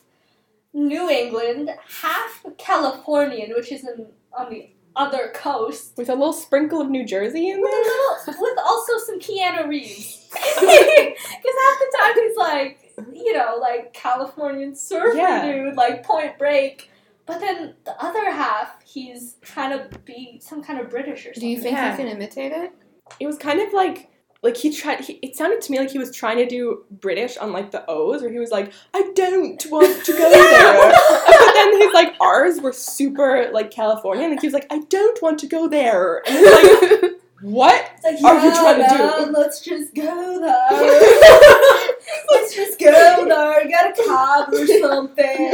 New 0.72 1.10
England, 1.10 1.70
half 2.00 2.44
Californian, 2.56 3.52
which 3.54 3.70
is 3.72 3.84
in, 3.84 4.06
on 4.32 4.50
the 4.50 4.70
other 4.98 5.30
coast, 5.34 5.96
With 5.96 6.08
a 6.10 6.14
little 6.14 6.32
sprinkle 6.32 6.80
of 6.80 6.90
New 6.90 7.04
Jersey 7.06 7.50
in 7.50 7.60
with 7.60 7.70
a 7.70 7.72
there. 7.72 7.82
little, 7.84 8.42
with 8.42 8.58
also 8.66 8.98
some 9.06 9.18
Keanu 9.20 9.68
Reeves. 9.68 10.26
Because 10.60 11.56
half 11.64 11.78
the 11.78 11.98
time 11.98 12.14
he's 12.14 12.36
like, 12.36 12.94
you 13.14 13.32
know, 13.32 13.56
like 13.60 13.92
Californian 13.94 14.74
surfer 14.74 15.16
Yeah. 15.16 15.50
dude, 15.50 15.74
like 15.76 16.04
Point 16.04 16.36
Break. 16.38 16.90
But 17.26 17.40
then 17.40 17.74
the 17.84 18.02
other 18.04 18.30
half, 18.30 18.82
he's 18.84 19.36
trying 19.42 19.70
to 19.78 19.98
be 20.00 20.40
some 20.42 20.62
kind 20.62 20.80
of 20.80 20.90
British 20.90 21.20
or 21.26 21.34
something. 21.34 21.40
Do 21.40 21.46
you 21.48 21.60
think 21.60 21.76
Yeah. 21.76 21.90
you 21.92 21.96
can 21.96 22.08
imitate 22.08 22.52
it? 22.52 22.72
It 23.20 23.26
was 23.26 23.38
kind 23.38 23.60
of 23.60 23.72
like 23.72 24.08
like 24.42 24.56
he 24.56 24.72
tried. 24.72 25.00
He, 25.00 25.14
it 25.14 25.34
sounded 25.36 25.60
to 25.62 25.72
me 25.72 25.78
like 25.78 25.90
he 25.90 25.98
was 25.98 26.14
trying 26.14 26.36
to 26.38 26.46
do 26.46 26.84
British 26.90 27.36
on 27.36 27.52
like 27.52 27.70
the 27.72 27.84
O's, 27.88 28.22
where 28.22 28.30
he 28.30 28.38
was 28.38 28.50
like, 28.50 28.72
"I 28.94 29.10
don't 29.14 29.60
want 29.70 30.04
to 30.04 30.12
go 30.12 30.30
there," 30.30 30.92
but 31.26 31.52
then 31.54 31.80
his 31.80 31.92
like 31.92 32.14
R's 32.20 32.60
were 32.60 32.72
super 32.72 33.50
like 33.52 33.70
Californian. 33.70 34.30
Like 34.30 34.40
he 34.40 34.46
was 34.46 34.54
like, 34.54 34.66
"I 34.70 34.78
don't 34.88 35.20
want 35.22 35.40
to 35.40 35.46
go 35.48 35.66
there," 35.68 36.18
and 36.28 36.36
it's 36.38 37.02
like, 37.02 37.12
"What?" 37.42 37.90
It's 37.96 38.04
like, 38.04 38.22
Are 38.24 38.38
you 38.40 38.48
yeah, 38.48 38.60
trying 38.60 38.88
to 38.88 38.96
do- 38.96 39.24
man, 39.26 39.32
Let's 39.32 39.60
just 39.60 39.94
go 39.94 40.40
there. 40.40 40.70
Let's 42.30 42.54
just 42.54 42.78
go 42.78 43.26
there, 43.28 43.66
get 43.66 43.98
a 43.98 44.02
cab 44.04 44.48
or 44.52 44.66
something. 44.66 45.50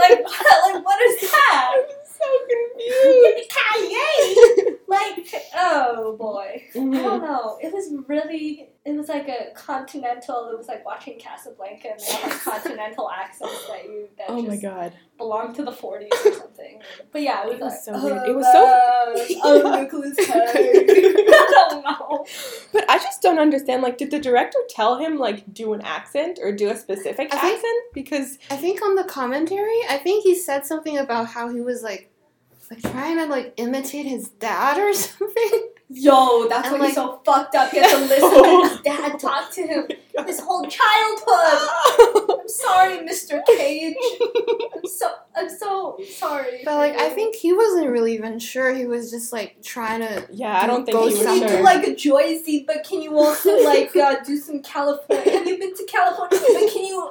Like, 0.00 0.24
what, 0.24 0.74
like, 0.74 0.84
what 0.84 1.00
is 1.02 1.20
that? 1.30 1.76
so 2.16 2.24
confused. 2.48 3.52
Kanye! 4.88 5.32
Like, 5.32 5.34
oh 5.56 6.16
boy. 6.16 6.62
I 6.74 6.78
Mhm. 6.78 7.02
don't 7.02 7.22
know. 7.22 7.58
It 7.62 7.72
was 7.72 7.92
really, 8.06 8.70
it 8.84 8.92
was 8.96 9.08
like 9.08 9.28
a 9.28 9.52
continental, 9.54 10.48
it 10.50 10.56
was 10.58 10.68
like 10.68 10.84
watching 10.84 11.18
Casablanca 11.18 11.88
and 11.92 12.00
they 12.00 12.12
have 12.12 12.30
like 12.30 12.40
continental 12.40 13.10
accents 13.10 13.66
that 13.68 13.84
you, 13.84 14.08
that 14.18 14.26
Oh 14.30 14.36
just 14.44 14.48
my 14.48 14.56
god. 14.56 14.92
belong 15.18 15.54
to 15.54 15.64
the 15.64 15.72
40s 15.72 16.08
or 16.24 16.32
something. 16.32 16.80
But 17.12 17.22
yeah, 17.22 17.42
it 17.46 17.48
was, 17.48 17.56
It 17.58 17.62
was 17.64 17.72
like, 17.72 17.80
so 17.80 18.04
weird. 18.04 18.18
oh, 18.18 18.30
It 18.30 18.36
was 18.36 18.46
so- 18.46 18.64
man, 18.64 19.40
Oh, 19.76 19.80
Nicholas 19.82 20.16
Cage. 20.16 20.26
I 20.28 21.68
don't 21.70 21.84
know. 21.84 22.26
But 22.72 22.88
I 22.90 22.98
just 22.98 23.22
don't 23.22 23.38
understand. 23.38 23.82
Like, 23.82 23.98
did 23.98 24.10
the 24.10 24.18
director 24.20 24.58
tell 24.68 24.98
him 24.98 25.18
like 25.18 25.52
do 25.52 25.72
an 25.72 25.80
accent 25.82 26.38
or 26.42 26.52
do 26.52 26.70
a 26.70 26.76
specific 26.76 27.34
I 27.34 27.38
think- 27.38 27.54
accent? 27.56 27.82
Because 27.92 28.38
I 28.50 28.56
think 28.56 28.82
on 28.82 28.94
the 28.94 29.04
commentary, 29.04 29.80
I 29.90 29.98
think 29.98 30.22
he 30.22 30.34
said 30.36 30.64
something 30.66 30.96
about 30.98 31.26
how 31.28 31.48
he 31.48 31.60
was 31.60 31.82
like, 31.82 32.10
like 32.70 32.82
trying 32.82 33.18
to 33.18 33.26
like 33.26 33.54
imitate 33.56 34.06
his 34.06 34.28
dad 34.28 34.78
or 34.78 34.92
something. 34.94 35.68
Yo, 35.88 36.48
that's 36.48 36.68
And, 36.68 36.80
why 36.80 36.88
he's 36.88 36.96
like- 36.96 37.06
so 37.06 37.20
fucked 37.24 37.54
up. 37.54 37.70
He 37.70 37.78
had 37.78 37.90
to 37.90 37.98
listen 38.06 38.42
to 38.42 38.68
his 38.68 38.80
dad 38.80 39.20
talk 39.20 39.52
to 39.52 39.62
him 39.62 39.86
his 40.26 40.40
whole 40.40 40.66
childhood. 40.66 42.28
I'm 42.40 42.48
sorry, 42.48 42.98
Mr. 43.06 43.40
Cage. 43.46 43.94
I'm 44.74 44.86
so 44.88 45.12
I'm 45.36 45.48
so 45.48 45.98
sorry. 46.10 46.62
But 46.64 46.76
like, 46.76 46.96
I 46.96 47.10
think 47.10 47.36
he 47.36 47.52
wasn't 47.52 47.90
really 47.90 48.14
even 48.14 48.38
sure. 48.38 48.74
He 48.74 48.86
was 48.86 49.10
just 49.10 49.32
like 49.32 49.62
trying 49.62 50.00
to. 50.00 50.26
yeah, 50.32 50.58
I 50.60 50.66
don't 50.66 50.84
think 50.86 50.98
he 50.98 51.04
was 51.04 51.18
Can 51.22 51.34
you 51.34 51.46
do 51.46 51.48
sure. 51.54 51.62
like 51.62 51.86
a 51.86 51.90
Joyzy, 51.94 52.66
but 52.66 52.82
can 52.82 53.02
you 53.02 53.16
also 53.16 53.56
like 53.64 53.94
uh, 53.94 54.16
do 54.24 54.36
some 54.38 54.62
California? 54.62 55.30
Have 55.32 55.46
you 55.46 55.58
been 55.58 55.74
to 55.76 55.84
California? 55.84 56.38
But 56.40 56.72
can 56.72 56.84
you? 56.84 57.10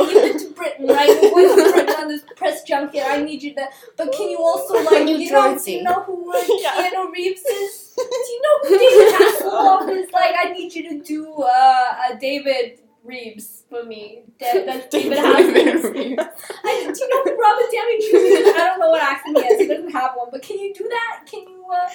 Uh, 0.00 0.04
you've 0.04 0.22
been 0.22 0.38
to 0.48 0.54
Britain, 0.54 0.86
right? 0.88 1.30
We're 1.34 1.48
going 1.54 1.64
to 1.66 1.72
Britain 1.72 1.94
on 2.00 2.08
this 2.08 2.22
press 2.36 2.62
junket. 2.64 3.02
I 3.06 3.22
need 3.22 3.42
you 3.42 3.54
to. 3.54 3.66
But 3.96 4.12
can 4.12 4.30
you 4.30 4.38
also 4.38 4.82
like 4.82 5.04
New 5.04 5.18
you 5.18 5.30
know? 5.30 5.58
Do 5.62 5.70
you 5.70 5.82
know 5.82 6.02
who 6.04 6.34
uh, 6.34 6.42
Yeah. 6.58 6.90
Keanu 6.90 7.12
Reeves 7.12 7.42
is? 7.42 7.85
Do 7.96 8.02
you 8.02 8.42
know 8.42 8.68
who 8.68 8.78
David 8.78 9.14
Hasselhoff 9.20 9.90
is? 9.90 10.12
Like, 10.12 10.34
I 10.38 10.52
need 10.52 10.74
you 10.74 10.88
to 10.90 11.02
do 11.02 11.32
uh, 11.42 11.94
a 12.12 12.16
David 12.20 12.80
Reeves 13.04 13.62
for 13.70 13.84
me. 13.84 14.22
Da- 14.38 14.64
that's 14.66 14.86
David 14.94 15.18
Hasselhoff. 15.18 16.28
I, 16.64 16.92
do 16.92 17.00
you 17.00 17.08
know 17.08 17.22
who 17.24 17.40
Robert 17.40 17.72
Downey 17.72 18.00
Jr. 18.00 18.16
is? 18.16 18.54
I 18.54 18.58
don't 18.66 18.80
know 18.80 18.90
what 18.90 19.02
accent 19.02 19.38
he 19.38 19.44
has. 19.44 19.60
He 19.60 19.66
doesn't 19.68 19.90
have 19.92 20.12
one. 20.16 20.28
But 20.30 20.42
can 20.42 20.58
you 20.58 20.74
do 20.74 20.88
that? 20.88 21.24
Can 21.26 21.40
you? 21.48 21.64
Uh, 21.72 21.88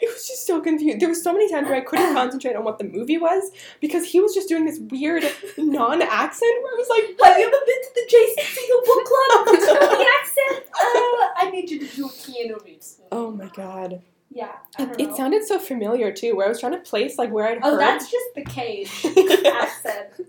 It 0.00 0.08
was 0.12 0.26
just 0.26 0.46
so 0.46 0.60
confused. 0.60 1.00
There 1.00 1.08
were 1.08 1.14
so 1.14 1.32
many 1.32 1.48
times 1.50 1.68
where 1.68 1.76
I 1.76 1.80
couldn't 1.82 2.14
concentrate 2.20 2.56
on 2.56 2.64
what 2.64 2.78
the 2.78 2.84
movie 2.84 3.18
was 3.18 3.50
because 3.80 4.04
he 4.04 4.20
was 4.20 4.34
just 4.34 4.48
doing 4.48 4.64
this 4.66 4.80
weird 4.90 5.22
non-accent 5.56 6.62
where 6.62 6.74
it 6.74 6.78
was 6.78 6.88
like, 6.88 7.04
Have 7.28 7.38
you 7.38 7.46
ever 7.46 7.56
been 7.64 7.82
to 7.82 7.90
the 7.94 8.06
Jason 8.10 8.44
Segel 8.54 8.84
book 8.84 9.04
club? 9.04 9.46
the 10.00 10.06
accent. 10.20 10.66
Uh, 10.74 11.26
I 11.36 11.50
need 11.52 11.70
you 11.70 11.78
to 11.86 11.96
do 11.96 12.06
a 12.06 12.08
Keanu 12.08 12.62
Reeves. 12.64 13.00
oh 13.12 13.30
my 13.30 13.48
god. 13.54 14.02
Yeah. 14.34 14.52
It, 14.78 15.00
it 15.00 15.16
sounded 15.16 15.44
so 15.46 15.58
familiar 15.60 16.12
too, 16.12 16.34
where 16.36 16.46
I 16.46 16.48
was 16.48 16.58
trying 16.60 16.72
to 16.72 16.78
place 16.80 17.16
like 17.18 17.30
where 17.30 17.46
I'd 17.46 17.58
Oh, 17.62 17.70
heard. 17.72 17.80
that's 17.80 18.10
just 18.10 18.34
the 18.34 18.42
cage 18.44 18.90
accent. 19.46 20.28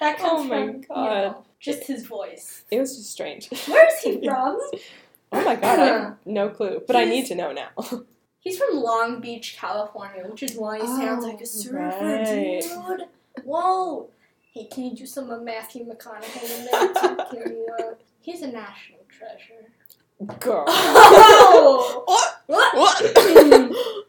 That 0.00 0.18
comes 0.18 0.42
Oh 0.42 0.44
my 0.44 0.66
from, 0.66 0.74
you 0.76 0.84
know, 1.10 1.44
just 1.58 1.84
his 1.84 2.06
voice. 2.06 2.64
It 2.70 2.78
was 2.78 2.96
just 2.96 3.10
strange. 3.10 3.48
Where 3.66 3.88
is 3.88 4.00
he 4.02 4.20
from? 4.24 4.58
Oh 5.32 5.44
my 5.44 5.56
god, 5.56 5.78
I 5.80 5.84
have 5.86 6.16
no 6.26 6.50
clue, 6.50 6.82
but 6.86 6.96
I 6.96 7.04
need 7.06 7.26
to 7.26 7.34
know 7.34 7.52
now. 7.52 7.68
He's 8.40 8.58
from 8.58 8.76
Long 8.76 9.20
Beach, 9.20 9.56
California, 9.58 10.24
which 10.28 10.42
is 10.42 10.54
why 10.54 10.78
he 10.78 10.86
sounds 10.86 11.24
Oh, 11.24 11.28
like 11.28 11.40
a 11.40 11.46
surfer, 11.46 11.76
right. 11.78 12.60
dude. 12.62 13.02
Whoa. 13.44 14.08
Hey, 14.52 14.68
can 14.72 14.84
you 14.84 14.94
do 14.96 15.04
some 15.06 15.30
of 15.30 15.42
Matthew 15.42 15.84
McConaughey 15.84 16.58
in 16.58 16.64
there 16.66 16.88
too? 16.94 17.16
Can 17.42 17.52
you, 17.56 17.68
uh, 17.78 17.94
he's 18.20 18.42
a 18.42 18.46
national 18.46 19.00
treasure. 19.08 19.72
Girl. 20.40 20.64
Oh! 20.68 22.35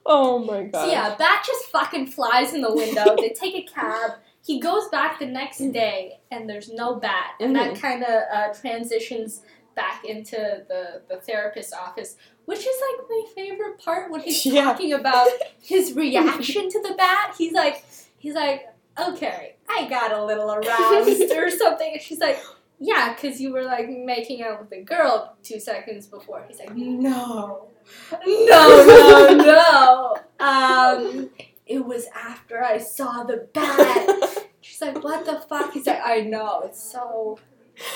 Oh 0.05 0.43
my 0.47 0.63
god. 0.65 0.85
So 0.85 0.91
yeah, 0.91 1.15
Bat 1.15 1.43
just 1.45 1.65
fucking 1.65 2.07
flies 2.07 2.53
in 2.53 2.61
the 2.61 2.73
window. 2.73 3.15
they 3.17 3.29
take 3.29 3.55
a 3.55 3.63
cab. 3.63 4.11
He 4.45 4.59
goes 4.59 4.87
back 4.89 5.19
the 5.19 5.25
next 5.25 5.57
day, 5.73 6.19
and 6.31 6.49
there's 6.49 6.69
no 6.71 6.95
Bat, 6.95 7.31
and 7.41 7.55
that 7.55 7.75
kind 7.81 8.03
of 8.03 8.21
uh, 8.33 8.53
transitions 8.53 9.41
back 9.75 10.05
into 10.05 10.35
the 10.67 11.01
the 11.09 11.17
therapist's 11.17 11.73
office, 11.73 12.15
which 12.45 12.59
is 12.59 12.65
like 12.89 13.07
my 13.09 13.23
favorite 13.35 13.77
part 13.79 14.09
when 14.11 14.21
he's 14.21 14.45
Yeah. 14.45 14.63
talking 14.65 14.93
about 14.93 15.29
his 15.61 15.93
reaction 15.93 16.69
to 16.69 16.81
the 16.81 16.93
Bat. 16.97 17.35
He's 17.37 17.53
like, 17.53 17.83
he's 18.17 18.35
like, 18.35 18.67
okay, 18.99 19.55
I 19.69 19.87
got 19.89 20.11
a 20.13 20.23
little 20.23 20.51
aroused 20.51 21.31
or 21.31 21.49
something, 21.49 21.93
and 21.93 22.01
she's 22.01 22.19
like. 22.19 22.39
Yeah, 22.79 23.15
because 23.15 23.41
you 23.41 23.51
were 23.53 23.63
like 23.63 23.89
making 23.89 24.43
out 24.43 24.61
with 24.61 24.71
a 24.71 24.83
girl 24.83 25.35
two 25.41 25.59
seconds 25.59 26.05
before. 26.05 26.45
He's 26.47 26.59
like, 26.59 26.75
no, 26.75 27.69
no, 28.11 28.17
no, 29.37 30.15
no. 30.39 30.45
Um, 30.45 31.29
it 31.65 31.85
was 31.85 32.05
after 32.15 32.63
I 32.63 32.77
saw 32.77 33.23
the 33.23 33.47
bat. 33.53 34.47
She's 34.61 34.81
like, 34.81 35.03
what 35.03 35.25
the 35.25 35.39
fuck? 35.47 35.73
He's 35.73 35.87
like, 35.87 36.01
I 36.03 36.21
know, 36.21 36.61
it's 36.65 36.91
so, 36.91 37.39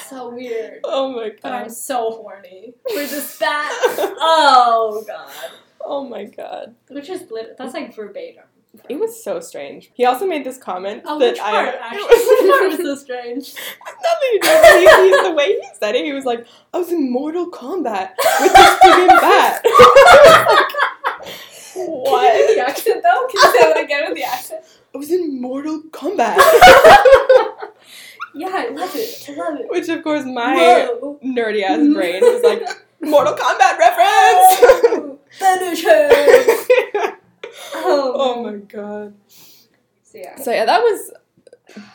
so 0.08 0.30
weird. 0.30 0.82
oh 0.84 1.12
my 1.14 1.30
god. 1.30 1.40
But 1.42 1.54
I'm 1.54 1.70
so 1.70 2.12
horny 2.12 2.74
for 2.90 3.00
this 3.00 3.38
bat. 3.40 3.70
Oh 4.24 5.04
god. 5.08 5.30
oh 5.86 6.04
my 6.08 6.26
god. 6.26 6.76
Which 6.90 7.10
is 7.10 7.30
lit- 7.32 7.58
that's 7.58 7.74
like 7.74 7.96
verbatim. 7.96 8.44
It 8.88 8.98
was 9.00 9.22
so 9.24 9.40
strange. 9.42 9.92
He 9.94 10.06
also 10.06 10.26
made 10.26 10.46
this 10.46 10.58
comment 10.58 11.04
Oh, 11.06 11.20
that 11.20 11.32
which 11.34 11.40
I 11.42 11.52
part 11.52 11.68
it 11.70 11.76
actually? 11.82 12.04
was- 12.04 12.78
was 12.78 12.86
so 12.88 12.96
strange? 13.04 13.54
nothing 14.02 14.32
to 14.32 14.40
do 14.42 14.50
with. 14.50 14.64
He- 14.74 15.18
he- 15.18 15.24
the 15.30 15.34
way 15.36 15.48
he 15.60 15.68
said 15.80 15.96
it. 15.96 16.06
He 16.06 16.14
was 16.14 16.24
like, 16.26 16.46
"I 16.74 16.78
was 16.78 16.90
in 16.92 17.12
Mortal 17.12 17.50
Kombat 17.52 18.12
with 18.40 18.54
this 18.54 18.70
friggin' 18.80 19.08
bat." 19.20 19.62
Can 21.74 21.88
you 21.88 22.48
do 22.48 22.56
the 22.56 22.62
accent 22.68 23.04
though? 23.04 23.28
Can 23.28 23.36
you 23.36 23.60
say 23.60 23.72
it 23.72 23.84
again 23.84 24.04
with 24.08 24.16
the 24.16 24.24
accent? 24.24 24.64
I 24.94 24.98
was 24.98 25.10
in 25.12 25.40
Mortal 25.42 25.82
Kombat, 25.92 26.36
Yeah, 28.34 28.48
I 28.52 28.70
love 28.70 28.94
it. 28.96 29.26
I 29.30 29.34
love 29.36 29.60
it. 29.60 29.70
which 29.70 29.88
of 29.90 30.04
course 30.04 30.24
my 30.26 30.56
Whoa. 30.56 31.20
nerdy 31.24 31.64
ass 31.64 31.80
mm-hmm. 31.80 31.94
brain 31.94 32.22
was 32.22 32.42
like, 32.44 32.64
"Mortal 33.02 33.36
Kombat 33.36 33.78
reference." 33.78 34.60
Him. 35.82 37.01
Oh, 37.92 38.14
oh 38.16 38.44
my 38.44 38.58
god. 38.58 39.14
So 39.28 40.18
yeah. 40.18 40.36
So 40.38 40.52
yeah, 40.52 40.66
that 40.66 40.82
was 40.82 41.12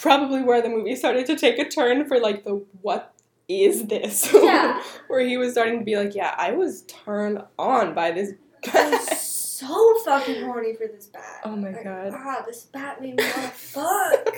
probably 0.00 0.42
where 0.42 0.62
the 0.62 0.68
movie 0.68 0.96
started 0.96 1.26
to 1.26 1.36
take 1.36 1.58
a 1.58 1.68
turn 1.68 2.06
for 2.06 2.18
like 2.18 2.44
the 2.44 2.64
what 2.82 3.12
is 3.48 3.86
this? 3.86 4.30
Yeah. 4.34 4.82
where 5.08 5.20
he 5.20 5.36
was 5.36 5.52
starting 5.52 5.78
to 5.78 5.84
be 5.84 5.96
like, 5.96 6.14
yeah, 6.14 6.34
I 6.36 6.52
was 6.52 6.82
turned 6.82 7.42
on 7.58 7.94
by 7.94 8.10
this 8.10 8.32
bat. 8.64 9.02
so 9.18 9.94
fucking 10.04 10.44
horny 10.44 10.74
for 10.74 10.86
this 10.88 11.06
bat. 11.06 11.40
Oh 11.44 11.54
my 11.56 11.70
Like, 11.72 11.84
God. 11.84 12.12
Ah, 12.14 12.42
this 12.46 12.64
bat 12.64 13.00
made 13.00 13.16
me 13.16 13.24
wanna 13.24 13.48
fuck. 13.54 14.34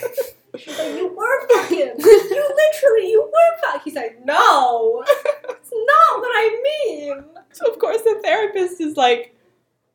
She's 0.57 0.79
like, 0.79 0.95
you 0.97 1.09
were 1.09 1.49
fucking. 1.49 1.79
You 1.79 1.95
literally, 2.57 3.11
you 3.11 3.23
were 3.23 3.61
fucking. 3.63 3.81
He's 3.85 3.95
like, 3.95 4.25
no, 4.25 5.03
it's 5.49 5.71
not 5.73 6.21
what 6.21 6.31
I 6.35 6.61
mean. 6.87 7.25
so 7.53 7.71
of 7.71 7.79
course 7.79 8.03
the 8.03 8.21
therapist 8.23 8.81
is 8.81 8.97
like, 8.97 9.35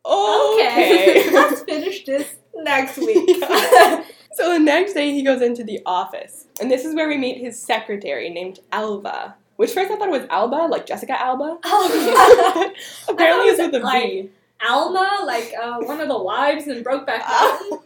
okay. 0.06 1.30
Let's 1.34 1.62
finish 1.64 2.06
this 2.06 2.36
next 2.56 2.98
week. 2.98 3.30
Yeah. 3.44 4.04
so 4.34 4.54
the 4.54 4.60
next 4.60 4.94
day 4.94 5.12
he 5.12 5.24
goes 5.24 5.42
into 5.42 5.64
the 5.64 5.80
office, 5.86 6.48
and 6.60 6.70
this 6.72 6.86
is 6.86 6.96
where 6.96 7.08
we 7.08 7.18
meet 7.18 7.38
his 7.38 7.60
secretary 7.62 8.30
named 8.30 8.60
Alva. 8.72 9.36
Which 9.58 9.72
first 9.72 9.92
I 9.92 9.96
thought 9.98 10.08
it 10.08 10.12
was 10.12 10.28
Alba, 10.30 10.68
like 10.70 10.86
Jessica 10.86 11.20
Alba. 11.20 11.58
Oh, 11.66 12.72
apparently 13.08 13.50
it's 13.50 13.60
with 13.60 13.76
a 13.76 13.88
it 13.88 14.24
V. 14.24 14.30
Alma, 14.68 15.20
like 15.26 15.54
uh, 15.62 15.78
one 15.82 16.00
of 16.02 16.08
the 16.08 16.18
wives 16.18 16.68
in 16.68 16.84
Brokeback 16.84 17.20
Mountain. 17.28 17.80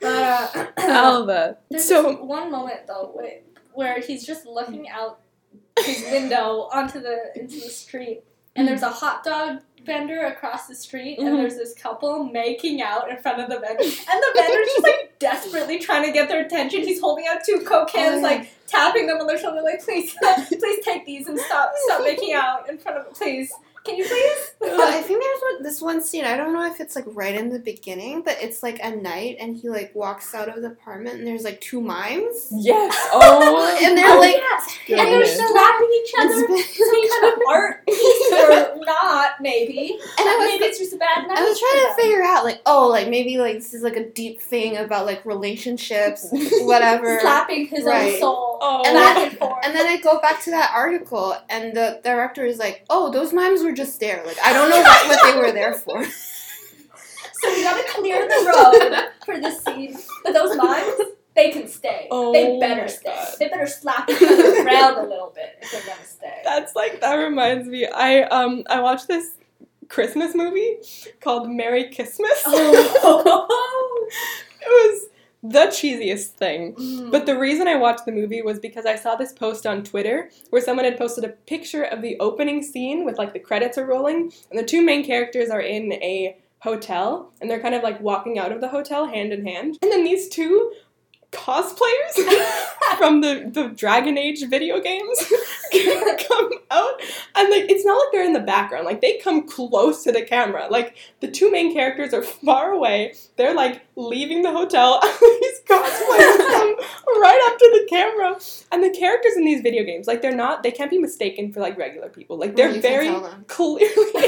but 0.00 0.04
uh, 0.04 0.66
Alva. 0.78 1.58
There's 1.70 1.84
So 1.86 2.16
one 2.24 2.50
moment 2.50 2.86
though 2.86 3.10
where, 3.12 3.40
where 3.74 4.00
he's 4.00 4.24
just 4.26 4.46
looking 4.46 4.88
out 4.88 5.20
his 5.80 6.02
window 6.10 6.68
onto 6.72 7.00
the 7.00 7.32
into 7.34 7.54
the 7.60 7.68
street, 7.70 8.22
and 8.54 8.66
there's 8.66 8.82
a 8.82 8.88
hot 8.90 9.24
dog 9.24 9.60
vendor 9.86 10.26
across 10.26 10.66
the 10.66 10.74
street, 10.74 11.18
Mhm. 11.18 11.26
and 11.28 11.38
there's 11.38 11.56
this 11.56 11.72
couple 11.74 12.24
making 12.24 12.82
out 12.82 13.08
in 13.08 13.16
front 13.16 13.40
of 13.40 13.48
the 13.48 13.58
vendor, 13.58 13.82
and 13.82 13.90
the 14.22 14.32
vendor's 14.34 14.66
just 14.66 14.82
like 14.82 15.16
desperately 15.18 15.78
trying 15.78 16.04
to 16.04 16.12
get 16.12 16.28
their 16.28 16.44
attention. 16.44 16.82
He's 16.82 17.00
holding 17.00 17.26
out 17.26 17.38
two 17.44 17.60
coke 17.60 17.90
cans, 17.90 18.18
Oh, 18.18 18.22
like 18.22 18.50
tapping 18.66 19.06
them 19.06 19.18
on 19.18 19.26
their 19.26 19.38
shoulder, 19.38 19.62
like 19.62 19.82
please, 19.82 20.14
please 20.48 20.84
take 20.84 21.06
these 21.06 21.28
and 21.28 21.38
stop, 21.38 21.72
stop 21.86 22.02
making 22.02 22.34
out 22.34 22.68
in 22.68 22.76
front 22.78 22.98
of, 22.98 23.14
please. 23.14 23.50
Can 23.86 23.96
you 23.96 24.04
please? 24.04 24.42
But 24.58 24.80
I 24.80 25.00
think 25.00 25.22
there's 25.22 25.40
one, 25.54 25.62
this 25.62 25.80
one 25.80 26.02
scene. 26.02 26.24
I 26.24 26.36
don't 26.36 26.52
know 26.52 26.64
if 26.66 26.80
it's 26.80 26.96
like 26.96 27.04
right 27.08 27.34
in 27.34 27.50
the 27.50 27.58
beginning, 27.58 28.22
but 28.22 28.36
it's 28.40 28.62
like 28.62 28.80
a 28.82 28.90
night, 28.96 29.36
and 29.38 29.56
he 29.56 29.68
like 29.68 29.94
walks 29.94 30.34
out 30.34 30.48
of 30.48 30.60
the 30.62 30.68
apartment, 30.68 31.18
and 31.18 31.26
there's 31.26 31.44
like 31.44 31.60
two 31.60 31.80
mimes, 31.80 32.48
yes. 32.52 32.92
Oh, 33.12 33.78
and 33.82 33.96
they're 33.96 34.16
Oh, 34.16 34.18
like, 34.20 34.34
yes. 34.34 34.78
and 34.88 34.98
they're 34.98 35.26
slapping 35.26 35.90
each 36.02 36.12
other. 36.18 36.46
it's 36.48 36.78
some 36.78 37.20
kind 37.20 37.32
of 37.32 37.38
art 37.48 37.86
piece 37.86 38.32
or 38.32 38.76
not. 38.84 39.40
maybe. 39.40 39.92
And 40.18 40.28
I 40.28 40.36
was- 40.36 40.48
maybe 40.48 40.64
it's 40.64 40.78
just 40.78 40.94
a 40.94 40.96
bad 40.96 41.28
night. 41.28 41.38
I 41.38 41.44
was 41.44 41.58
trying 41.60 41.80
to 41.82 41.86
them. 41.88 41.96
figure 41.96 42.22
out, 42.24 42.44
like, 42.44 42.60
oh, 42.66 42.88
like 42.88 43.08
maybe 43.08 43.38
like 43.38 43.54
this 43.56 43.72
is 43.72 43.82
like 43.82 43.96
a 43.96 44.08
deep 44.08 44.40
thing 44.40 44.76
about 44.78 45.06
like 45.06 45.24
relationships, 45.24 46.26
whatever. 46.32 47.20
slapping 47.20 47.66
his 47.66 47.84
Right. 47.84 48.14
own 48.14 48.20
soul 48.20 48.58
Oh. 48.60 48.82
And 48.86 48.94
back 48.94 49.38
then- 49.38 49.52
And 49.64 49.74
then 49.76 49.86
I 49.86 49.98
go 49.98 50.18
back 50.20 50.42
to 50.44 50.50
that 50.50 50.72
article, 50.74 51.36
and 51.50 51.76
the 51.76 52.00
director 52.02 52.44
is 52.46 52.58
like, 52.58 52.84
"Oh, 52.88 53.10
those 53.10 53.32
mimes 53.32 53.62
were 53.62 53.72
just 53.76 54.00
there. 54.00 54.22
Like, 54.26 54.38
I 54.44 54.52
don't 54.52 54.70
know 54.70 54.80
what, 54.80 55.08
what 55.08 55.20
they 55.22 55.38
were 55.38 55.52
there 55.52 55.74
for." 55.74 56.04
so 57.40 57.54
we 57.54 57.62
gotta 57.62 57.84
clear 57.88 58.26
the 58.26 58.52
road 58.52 59.08
for 59.24 59.40
this 59.40 59.62
scene. 59.64 59.96
But 60.24 60.32
those 60.32 60.56
mimes, 60.56 60.98
they 61.34 61.50
can 61.50 61.68
stay. 61.68 62.08
Oh 62.10 62.32
they 62.32 62.58
better 62.58 62.88
stay. 62.88 63.10
God. 63.10 63.34
They 63.38 63.48
better 63.48 63.66
slap 63.66 64.08
each 64.08 64.22
other 64.22 64.64
around 64.64 64.98
a 64.98 65.08
little 65.08 65.32
bit 65.34 65.58
if 65.60 65.70
they're 65.70 65.82
gonna 65.82 66.04
stay. 66.04 66.40
That's 66.44 66.74
like 66.74 67.00
that 67.02 67.14
reminds 67.14 67.68
me. 67.68 67.86
I 67.86 68.22
um 68.22 68.64
I 68.68 68.80
watched 68.80 69.06
this 69.06 69.32
Christmas 69.88 70.34
movie 70.34 70.78
called 71.20 71.48
Merry 71.48 71.92
Christmas. 71.94 72.42
Oh. 72.46 74.08
it 74.60 74.66
was 74.66 75.08
the 75.50 75.66
cheesiest 75.66 76.28
thing. 76.28 76.74
Mm. 76.74 77.10
But 77.10 77.26
the 77.26 77.38
reason 77.38 77.68
I 77.68 77.76
watched 77.76 78.06
the 78.06 78.12
movie 78.12 78.42
was 78.42 78.58
because 78.58 78.86
I 78.86 78.96
saw 78.96 79.16
this 79.16 79.32
post 79.32 79.66
on 79.66 79.84
Twitter 79.84 80.30
where 80.50 80.62
someone 80.62 80.84
had 80.84 80.98
posted 80.98 81.24
a 81.24 81.28
picture 81.28 81.82
of 81.82 82.02
the 82.02 82.18
opening 82.20 82.62
scene 82.62 83.04
with 83.04 83.18
like 83.18 83.32
the 83.32 83.38
credits 83.38 83.78
are 83.78 83.86
rolling 83.86 84.32
and 84.50 84.58
the 84.58 84.64
two 84.64 84.84
main 84.84 85.04
characters 85.04 85.50
are 85.50 85.60
in 85.60 85.92
a 85.94 86.36
hotel 86.60 87.32
and 87.40 87.50
they're 87.50 87.60
kind 87.60 87.74
of 87.74 87.82
like 87.82 88.00
walking 88.00 88.38
out 88.38 88.52
of 88.52 88.60
the 88.60 88.68
hotel 88.68 89.06
hand 89.06 89.32
in 89.32 89.46
hand. 89.46 89.78
And 89.82 89.92
then 89.92 90.04
these 90.04 90.28
two 90.28 90.72
cosplayers 91.32 92.14
from 92.98 93.20
the, 93.20 93.50
the 93.52 93.68
Dragon 93.74 94.16
Age 94.16 94.46
video 94.48 94.80
games 94.80 95.32
come 96.28 96.50
out 96.70 97.00
and 97.34 97.50
like 97.50 97.64
it's 97.68 97.84
not 97.84 97.98
like 97.98 98.12
they're 98.12 98.24
in 98.24 98.32
the 98.32 98.40
background 98.40 98.86
like 98.86 99.00
they 99.00 99.18
come 99.18 99.46
close 99.46 100.02
to 100.04 100.12
the 100.12 100.22
camera 100.22 100.68
like 100.70 100.96
the 101.20 101.30
two 101.30 101.50
main 101.50 101.72
characters 101.72 102.14
are 102.14 102.22
far 102.22 102.70
away 102.70 103.12
they're 103.36 103.54
like 103.54 103.85
leaving 103.96 104.42
the 104.42 104.52
hotel 104.52 105.00
He's 105.20 105.60
cosplayers 105.66 106.36
come 106.38 107.20
right 107.20 107.50
up 107.50 107.58
to 107.58 107.80
the 107.80 107.86
camera 107.88 108.38
and 108.70 108.84
the 108.84 108.90
characters 108.90 109.36
in 109.36 109.44
these 109.44 109.62
video 109.62 109.84
games 109.84 110.06
like 110.06 110.20
they're 110.22 110.34
not 110.34 110.62
they 110.62 110.70
can't 110.70 110.90
be 110.90 110.98
mistaken 110.98 111.52
for 111.52 111.60
like 111.60 111.78
regular 111.78 112.08
people 112.08 112.36
like 112.38 112.56
they're 112.56 112.72
can 112.72 112.82
very 112.82 113.08
clearly 113.46 114.26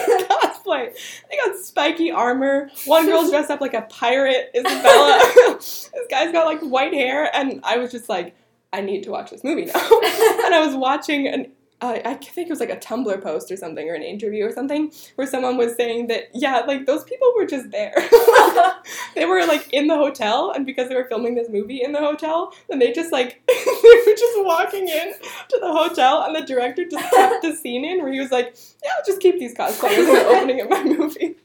cosplay. 0.68 0.94
They 1.30 1.36
got 1.36 1.56
spiky 1.56 2.10
armor. 2.10 2.70
One 2.86 3.06
girl's 3.06 3.30
dressed 3.30 3.50
up 3.50 3.60
like 3.60 3.74
a 3.74 3.82
pirate, 3.82 4.50
Isabela. 4.54 5.56
this 5.58 5.90
guy's 6.10 6.32
got 6.32 6.46
like 6.46 6.60
white 6.60 6.92
hair, 6.92 7.30
and 7.34 7.60
I 7.64 7.78
was 7.78 7.90
just 7.90 8.08
like, 8.08 8.34
I 8.72 8.80
need 8.80 9.02
to 9.04 9.10
watch 9.10 9.30
this 9.30 9.44
movie 9.44 9.66
now. 9.66 9.74
and 9.74 10.54
I 10.54 10.62
was 10.64 10.74
watching 10.74 11.26
an. 11.26 11.52
Uh, 11.80 12.00
I 12.04 12.14
think 12.14 12.48
it 12.48 12.50
was 12.50 12.58
like 12.58 12.70
a 12.70 12.76
Tumblr 12.76 13.22
post 13.22 13.52
or 13.52 13.56
something, 13.56 13.88
or 13.88 13.94
an 13.94 14.02
interview 14.02 14.44
or 14.44 14.52
something, 14.52 14.90
where 15.14 15.28
someone 15.28 15.56
was 15.56 15.76
saying 15.76 16.08
that, 16.08 16.24
yeah, 16.34 16.60
like 16.60 16.86
those 16.86 17.04
people 17.04 17.32
were 17.36 17.46
just 17.46 17.70
there. 17.70 17.94
they 19.14 19.26
were 19.26 19.46
like 19.46 19.72
in 19.72 19.86
the 19.86 19.94
hotel, 19.94 20.50
and 20.50 20.66
because 20.66 20.88
they 20.88 20.96
were 20.96 21.04
filming 21.04 21.36
this 21.36 21.48
movie 21.48 21.80
in 21.80 21.92
the 21.92 22.00
hotel, 22.00 22.52
then 22.68 22.80
they 22.80 22.92
just 22.92 23.12
like, 23.12 23.40
they 23.48 24.02
were 24.06 24.16
just 24.16 24.44
walking 24.44 24.88
in 24.88 25.12
to 25.48 25.58
the 25.60 25.70
hotel, 25.70 26.22
and 26.22 26.34
the 26.34 26.42
director 26.42 26.84
just 26.84 27.12
kept 27.12 27.42
the 27.42 27.54
scene 27.62 27.84
in 27.84 28.02
where 28.02 28.12
he 28.12 28.18
was 28.18 28.32
like, 28.32 28.56
yeah, 28.82 28.90
I'll 28.96 29.04
just 29.06 29.20
keep 29.20 29.38
these 29.38 29.54
cosplayers 29.54 29.98
in 29.98 30.06
the 30.06 30.26
opening 30.26 30.60
of 30.60 30.70
my 30.70 30.82
movie. 30.82 31.36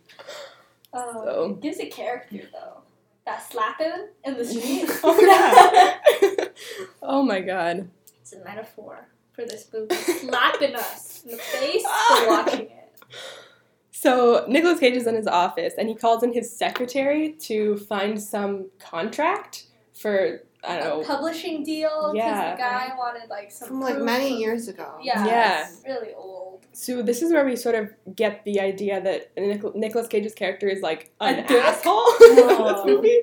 Um, 0.93 1.09
So. 1.13 1.57
Gives 1.61 1.79
a 1.79 1.89
character 1.89 2.41
though. 2.51 2.81
That 3.25 3.49
slapping 3.51 4.07
in 4.25 4.37
the 4.37 4.45
street. 4.45 4.89
Oh, 5.03 5.17
yeah. 5.21 6.47
oh 7.03 7.21
my 7.23 7.39
god. 7.39 7.89
it's 8.19 8.33
a 8.33 8.43
metaphor 8.43 9.07
for 9.33 9.45
this 9.45 9.67
movie. 9.73 9.95
Slapping 9.95 10.75
us 10.75 11.23
in 11.25 11.31
the 11.31 11.37
face 11.37 11.83
for 11.83 12.27
watching 12.29 12.61
it. 12.67 12.89
So 13.91 14.45
Nicolas 14.47 14.79
Cage 14.79 14.95
is 14.95 15.07
in 15.07 15.15
his 15.15 15.27
office 15.27 15.73
and 15.77 15.87
he 15.87 15.95
calls 15.95 16.23
in 16.23 16.33
his 16.33 16.55
secretary 16.55 17.33
to 17.41 17.77
find 17.77 18.21
some 18.21 18.69
contract 18.79 19.67
for 19.93 20.41
I 20.65 20.77
don't 20.77 20.85
A 20.85 20.89
know. 21.01 21.03
publishing 21.03 21.63
deal 21.63 22.11
because 22.13 22.15
Yeah. 22.15 22.51
the 22.51 22.57
guy 22.57 22.89
wanted 22.97 23.29
like 23.29 23.51
some 23.51 23.67
From 23.67 23.81
like 23.81 23.95
proof 23.95 24.05
many 24.05 24.33
of- 24.33 24.39
years 24.39 24.67
ago. 24.69 24.95
Yeah, 25.01 25.25
Yeah. 25.25 25.67
it's 25.67 25.81
really 25.85 26.13
old. 26.13 26.65
So 26.71 27.01
this 27.01 27.21
is 27.21 27.31
where 27.33 27.43
we 27.45 27.55
sort 27.57 27.75
of 27.75 27.93
get 28.15 28.43
the 28.45 28.59
idea 28.61 29.01
that 29.01 29.31
Nic- 29.37 29.75
Nicolas 29.75 30.07
Cage's 30.07 30.33
character 30.33 30.67
is 30.67 30.81
like 30.81 31.11
an 31.19 31.39
asshole 31.49 32.05
in 32.29 32.35
this 32.35 32.85
movie. 32.85 33.19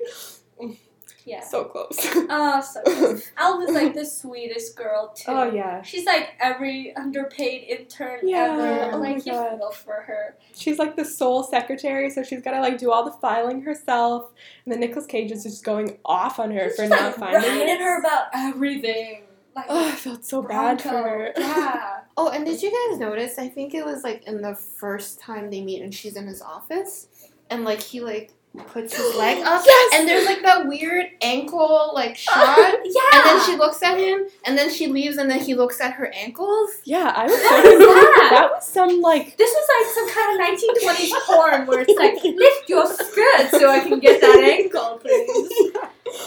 Yeah. 1.25 1.41
So 1.43 1.65
close. 1.65 1.97
Oh, 2.33 2.61
so 2.61 2.81
good. 2.83 3.21
Alva's 3.37 3.71
like 3.75 3.93
the 3.93 4.05
sweetest 4.05 4.75
girl 4.75 5.13
too. 5.15 5.25
oh 5.27 5.51
yeah. 5.51 5.81
She's 5.81 6.05
like 6.05 6.29
every 6.39 6.95
underpaid 6.95 7.63
intern 7.69 8.19
Yeah, 8.23 8.53
ever. 8.53 8.95
oh 8.95 8.99
my 8.99 9.13
like 9.13 9.25
you 9.25 9.31
God. 9.33 9.57
feel 9.59 9.71
for 9.71 10.01
her. 10.07 10.35
She's 10.55 10.79
like 10.79 10.95
the 10.95 11.05
sole 11.05 11.43
secretary, 11.43 12.09
so 12.09 12.23
she's 12.23 12.41
gotta 12.41 12.59
like 12.59 12.77
do 12.77 12.91
all 12.91 13.03
the 13.05 13.11
filing 13.11 13.61
herself. 13.61 14.31
And 14.65 14.71
then 14.73 14.79
Nicolas 14.79 15.05
Cage 15.05 15.31
is 15.31 15.43
just 15.43 15.63
going 15.63 15.97
off 16.05 16.39
on 16.39 16.51
her 16.51 16.69
She's 16.69 16.75
for 16.77 16.87
just, 16.87 16.89
not 16.89 17.01
like, 17.03 17.15
finding 17.17 17.51
writing 17.51 17.69
it. 17.75 17.81
her 17.81 17.99
about 17.99 18.27
everything. 18.33 19.23
Like 19.55 19.65
Oh, 19.69 19.87
I 19.89 19.91
felt 19.91 20.23
so 20.25 20.41
bad 20.41 20.81
for 20.81 20.89
her. 20.89 21.33
Yeah. 21.37 21.97
Oh, 22.17 22.29
and 22.29 22.45
did 22.45 22.61
you 22.61 22.69
guys 22.89 22.99
notice? 22.99 23.39
I 23.39 23.47
think 23.47 23.73
it 23.73 23.85
was 23.85 24.03
like 24.03 24.25
in 24.27 24.41
the 24.41 24.53
first 24.53 25.19
time 25.21 25.49
they 25.49 25.61
meet 25.61 25.81
and 25.81 25.95
she's 25.95 26.17
in 26.17 26.27
his 26.27 26.41
office, 26.41 27.07
and 27.49 27.63
like 27.63 27.81
he 27.81 28.01
like 28.01 28.33
puts 28.67 28.95
his 28.95 29.15
leg 29.15 29.37
up, 29.45 29.63
Yes! 29.65 29.93
and 29.95 30.07
there's 30.07 30.25
like 30.25 30.41
that 30.41 30.67
weird 30.67 31.07
ankle 31.21 31.91
like 31.93 32.15
shot, 32.17 32.35
yeah. 32.83 33.01
and 33.13 33.23
then 33.25 33.45
she 33.45 33.55
looks 33.55 33.81
at 33.81 33.97
him, 33.97 34.25
and 34.45 34.57
then 34.57 34.69
she 34.69 34.87
leaves, 34.87 35.17
and 35.17 35.29
then 35.31 35.39
he 35.39 35.53
looks 35.55 35.79
at 35.79 35.93
her 35.93 36.11
ankles. 36.13 36.69
Yeah, 36.83 37.13
I 37.15 37.23
was 37.27 37.31
What 37.33 37.63
so 37.63 37.71
is 37.71 37.79
that? 37.79 38.27
That 38.31 38.51
was 38.51 38.65
some 38.67 39.01
like 39.01 39.37
This 39.37 39.51
was 39.53 39.67
like 39.77 39.95
some 39.95 40.09
kind 40.15 40.41
of 40.41 40.59
1920s 40.59 41.25
porn 41.27 41.65
where 41.67 41.85
it's 41.87 41.97
like, 41.97 42.23
lift 42.23 42.69
your 42.69 42.85
skirt 42.87 43.49
so 43.51 43.69
I 43.69 43.79
can 43.79 43.99
get 43.99 44.19
that 44.21 44.39
ankle, 44.43 44.99
please. 45.01 45.71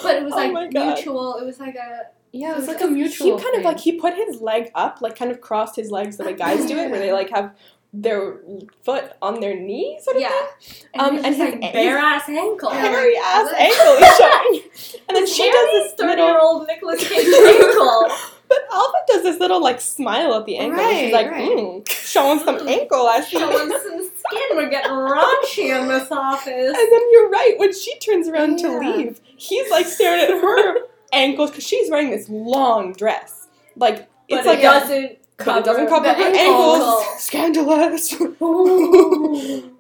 But 0.03 0.17
it 0.17 0.25
was 0.25 0.33
Oh 0.33 0.37
like 0.37 0.53
my 0.53 0.69
God. 0.69 0.95
mutual. 0.95 1.37
It 1.37 1.45
was 1.45 1.61
like 1.61 1.75
a. 1.75 2.03
Yeah, 2.33 2.51
it 2.53 2.57
was 2.57 2.67
like 2.67 2.81
a 2.81 2.89
mutual. 2.89 3.39
he 3.39 3.45
kind 3.45 3.57
of 3.59 3.63
like 3.65 3.79
he 3.79 3.93
put 4.01 4.15
his 4.15 4.41
leg 4.41 4.71
up, 4.75 5.01
like 5.01 5.15
kind 5.17 5.31
of 5.31 5.41
crossed 5.41 5.77
his 5.77 5.91
legs 5.93 6.17
the 6.17 6.25
way 6.25 6.33
guys 6.35 6.67
do 6.67 6.77
it, 6.77 6.91
where 6.91 6.99
they 6.99 7.13
like 7.13 7.31
have 7.31 7.55
their 7.97 8.39
foot 8.83 9.13
on 9.23 9.39
their 9.41 9.55
knee, 9.59 9.99
sort 10.03 10.17
of 10.17 10.23
Yeah. 10.23 10.31
thing. 10.61 10.89
And, 10.95 11.03
Um, 11.03 11.17
and 11.25 11.27
his 11.27 11.39
like 11.39 11.73
bare 11.73 11.97
ass 11.97 12.29
ankle. 12.29 12.71
Yeah. 12.73 12.81
Hairy 12.81 13.17
ass 13.17 13.53
ankle 13.57 13.93
is 14.03 14.17
showing. 14.17 15.01
And 15.09 15.17
then 15.17 15.27
she 15.27 15.49
does 15.51 15.69
this 15.73 15.93
thirty 15.95 16.11
little 16.11 16.27
year 16.27 16.39
old 16.41 16.67
Nicholas 16.67 17.07
Cage 17.09 17.27
ankle. 17.27 18.09
But 18.49 18.59
Alva 18.73 18.97
does 19.09 19.23
this 19.23 19.39
little 19.39 19.63
like 19.63 19.81
smile 19.81 20.35
at 20.35 20.45
the 20.45 20.57
ankle. 20.59 20.81
and 20.81 20.99
she's 20.99 21.13
like, 21.13 21.31
right. 21.31 21.49
mm, 21.51 21.89
showing 21.89 22.41
some 22.41 22.67
ankle, 22.69 23.07
I 23.07 23.21
see. 23.21 23.39
Showing 23.39 23.71
some 23.71 24.03
skin. 24.03 24.43
We're 24.57 24.69
getting 24.71 24.91
raunchy 24.93 25.79
in 25.81 25.89
this 25.89 26.11
office. 26.11 26.49
And 26.49 26.75
then 26.93 27.03
you're 27.13 27.29
right, 27.31 27.55
when 27.59 27.73
she 27.73 27.97
turns 28.01 28.29
around 28.29 28.59
to 28.59 28.79
leave, 28.79 29.21
he's 29.37 29.71
like 29.71 29.87
staring 29.87 30.21
at 30.21 30.31
her 30.31 30.77
ankles 31.13 31.51
because 31.51 31.65
she's 31.67 31.91
wearing 31.91 32.11
this 32.11 32.29
long 32.29 32.93
dress. 32.93 33.49
Like, 33.77 34.09
But 34.29 34.39
it's 34.41 34.47
it 34.47 34.51
like 34.51 34.61
doesn't 34.63 35.19
cover 35.37 35.59
it 35.61 35.65
doesn't 35.65 35.89
cover 35.89 36.05
the 36.07 36.15
her 36.15 36.23
ankle. 36.23 36.75
ankles. 36.75 37.05
Scandalous. 37.19 38.15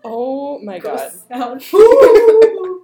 Oh 0.04 0.58
my 0.62 0.78
god. 0.78 0.98
Gross 0.98 1.22
sound. 1.28 1.62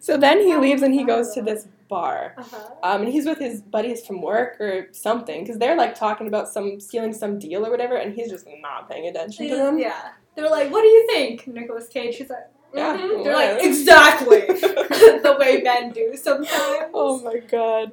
So 0.00 0.18
then 0.18 0.40
he 0.40 0.54
leaves 0.54 0.82
and 0.82 0.92
he 0.92 1.02
goes 1.02 1.32
to 1.32 1.40
this 1.40 1.66
bar. 1.88 2.34
Uh-huh. 2.36 2.58
Um, 2.82 3.04
and 3.04 3.10
he's 3.10 3.24
with 3.24 3.38
his 3.38 3.62
buddies 3.62 4.04
from 4.06 4.20
work 4.20 4.60
or 4.60 4.88
something 4.92 5.42
because 5.42 5.56
they're 5.56 5.78
like 5.78 5.94
talking 5.94 6.26
about 6.28 6.46
some 6.46 6.78
stealing 6.78 7.14
some 7.14 7.38
deal 7.38 7.64
or 7.66 7.70
whatever, 7.70 7.96
and 7.96 8.14
he's 8.14 8.28
just 8.30 8.46
not 8.60 8.86
paying 8.90 9.06
attention 9.08 9.48
to 9.48 9.56
them. 9.56 9.78
Yeah. 9.78 10.10
They're 10.36 10.50
like, 10.50 10.70
what 10.70 10.82
do 10.82 10.88
you 10.88 11.06
think, 11.06 11.46
Nicholas 11.46 11.88
Cage? 11.88 12.16
She's 12.16 12.28
like, 12.28 12.50
Yeah, 12.74 12.98
"Mhm." 12.98 13.24
They're 13.24 13.34
like, 13.34 13.64
exactly. 13.64 14.40
the 14.46 15.36
way 15.40 15.62
men 15.62 15.90
do 15.92 16.14
sometimes. 16.16 16.90
Oh 16.92 17.22
my 17.24 17.38
god. 17.38 17.92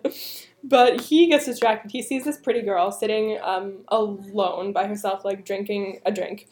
But 0.64 1.02
he 1.02 1.28
gets 1.28 1.46
distracted. 1.46 1.92
He 1.92 2.04
sees 2.04 2.24
this 2.24 2.38
pretty 2.38 2.62
girl 2.62 2.92
sitting 2.92 3.40
um, 3.42 3.80
alone 3.88 4.74
by 4.74 4.86
herself, 4.88 5.26
like 5.26 5.44
drinking 5.46 6.02
a 6.06 6.12
drink. 6.12 6.48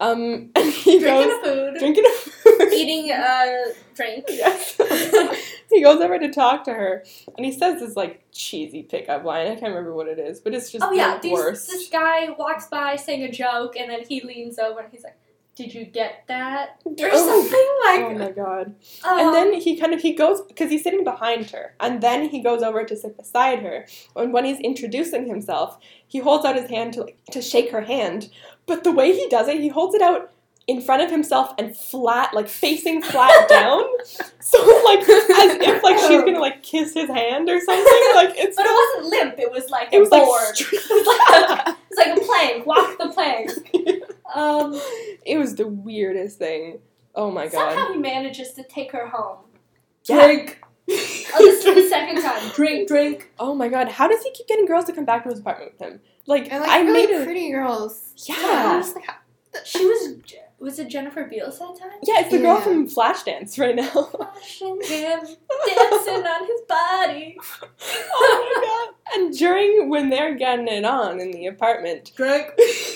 Um, 0.00 0.50
and 0.56 0.70
he 0.72 0.98
Drinking 0.98 1.28
goes 1.30 1.32
a 1.40 1.44
food, 1.44 1.74
drinking 1.78 2.04
a 2.04 2.10
food. 2.10 2.72
eating 2.72 3.10
a 3.10 3.64
drink. 3.94 4.24
Yes. 4.30 4.76
he 5.70 5.82
goes 5.82 6.00
over 6.00 6.18
to 6.18 6.30
talk 6.30 6.64
to 6.64 6.74
her, 6.74 7.04
and 7.36 7.46
he 7.46 7.52
says 7.52 7.80
this 7.80 7.96
like 7.96 8.24
cheesy 8.32 8.82
pickup 8.82 9.24
line. 9.24 9.46
I 9.46 9.50
can't 9.56 9.72
remember 9.72 9.94
what 9.94 10.08
it 10.08 10.18
is, 10.18 10.40
but 10.40 10.52
it's 10.54 10.70
just 10.70 10.84
Oh 10.84 10.92
yeah, 10.92 11.14
the 11.16 11.22
these, 11.22 11.32
worst. 11.32 11.66
this 11.68 11.88
guy 11.88 12.28
walks 12.38 12.66
by 12.66 12.96
saying 12.96 13.22
a 13.22 13.30
joke, 13.32 13.76
and 13.76 13.90
then 13.90 14.02
he 14.06 14.20
leans 14.22 14.58
over 14.58 14.80
and 14.80 14.92
he's 14.92 15.04
like, 15.04 15.16
"Did 15.56 15.72
you 15.74 15.84
get 15.84 16.24
that?" 16.28 16.80
Or 16.84 16.94
Oh, 17.12 17.26
something 17.26 17.52
oh 17.54 18.14
my 18.18 18.30
god. 18.30 18.74
um, 19.04 19.18
And 19.18 19.34
then 19.34 19.52
he 19.60 19.76
kind 19.78 19.92
of 19.94 20.00
he 20.00 20.12
goes 20.12 20.40
because 20.42 20.70
he's 20.70 20.82
sitting 20.82 21.04
behind 21.04 21.50
her, 21.50 21.74
and 21.80 22.00
then 22.00 22.28
he 22.28 22.40
goes 22.40 22.62
over 22.62 22.84
to 22.84 22.96
sit 22.96 23.16
beside 23.16 23.60
her. 23.60 23.86
And 24.16 24.32
when 24.32 24.44
he's 24.44 24.60
introducing 24.60 25.26
himself, 25.26 25.78
he 26.06 26.18
holds 26.18 26.44
out 26.44 26.56
his 26.56 26.68
hand 26.70 26.94
to 26.94 27.02
like, 27.02 27.18
to 27.32 27.40
shake 27.42 27.70
her 27.70 27.82
hand. 27.82 28.30
But 28.66 28.84
the 28.84 28.92
way 28.92 29.12
he 29.14 29.28
does 29.28 29.48
it, 29.48 29.60
he 29.60 29.68
holds 29.68 29.94
it 29.94 30.02
out 30.02 30.30
in 30.66 30.80
front 30.80 31.02
of 31.02 31.10
himself 31.10 31.52
and 31.58 31.76
flat, 31.76 32.32
like 32.32 32.48
facing 32.48 33.02
flat 33.02 33.48
down. 33.50 33.82
So 34.40 34.58
like 34.84 35.00
as 35.00 35.56
if 35.60 35.82
like 35.82 35.98
she's 35.98 36.22
gonna 36.24 36.40
like 36.40 36.62
kiss 36.62 36.94
his 36.94 37.08
hand 37.08 37.48
or 37.50 37.60
something. 37.60 38.02
Like 38.14 38.32
it's 38.36 38.56
but 38.56 38.64
it 38.66 38.72
wasn't 38.72 39.10
limp. 39.10 39.38
It 39.38 39.52
was 39.52 39.68
like 39.68 39.88
it 39.92 39.98
a 39.98 40.00
was 40.00 40.08
board. 40.08 40.56
like 41.06 41.68
it 41.68 41.76
was 41.90 41.98
like 41.98 42.16
a 42.16 42.20
plank. 42.24 42.66
Walk 42.66 42.98
the 42.98 43.08
plank. 43.10 43.50
Um, 44.34 44.80
it 45.24 45.36
was 45.38 45.44
was 45.44 45.56
the 45.56 45.66
weirdest 45.94 46.38
thing. 46.38 46.78
Oh 47.14 47.30
my 47.30 47.44
god. 47.46 47.72
Somehow 47.74 47.92
he 47.92 47.98
manages 47.98 48.52
to 48.54 48.62
take 48.64 48.92
her 48.92 49.06
home. 49.08 49.38
Yeah. 50.08 50.24
Drink. 50.26 50.60
Oh, 50.90 51.38
this 51.38 51.64
is 51.64 51.74
the 51.74 51.88
second 51.88 52.20
time. 52.22 52.50
Drink, 52.54 52.88
drink. 52.88 53.30
Oh 53.38 53.54
my 53.54 53.68
god. 53.68 53.88
How 53.88 54.08
does 54.08 54.22
he 54.22 54.30
keep 54.32 54.46
getting 54.48 54.66
girls 54.66 54.84
to 54.86 54.92
come 54.92 55.04
back 55.04 55.22
to 55.24 55.30
his 55.30 55.38
apartment 55.40 55.72
with 55.72 55.80
him? 55.88 56.00
Like, 56.26 56.50
And 56.52 56.60
like 56.62 56.70
I 56.70 56.80
really 56.82 57.06
made 57.06 57.20
a 57.20 57.24
pretty 57.24 57.50
girls. 57.50 58.12
Yeah. 58.16 58.34
I 58.38 58.76
was 58.76 58.94
like, 58.94 59.08
She 59.64 59.84
was. 59.84 60.14
Was 60.60 60.78
it 60.78 60.88
Jennifer 60.88 61.24
Beals 61.24 61.58
that 61.58 61.76
time? 61.78 61.90
Yeah, 62.02 62.20
it's 62.20 62.30
the 62.30 62.38
girl 62.38 62.56
Yeah. 62.56 62.60
from 62.62 62.88
Flashdance 62.88 63.58
right 63.58 63.76
now. 63.76 63.90
Flashing 63.90 64.80
him, 64.82 65.18
dancing 65.66 66.26
on 66.26 66.46
his 66.46 66.60
body. 66.66 67.38
oh 68.14 68.52
my 68.56 68.62
god. 68.66 68.94
And 69.20 69.36
during 69.36 69.90
when 69.90 70.08
they're 70.08 70.34
getting 70.36 70.68
it 70.68 70.84
on 70.86 71.20
in 71.20 71.32
the 71.32 71.46
apartment. 71.48 72.12
Drink. 72.16 72.46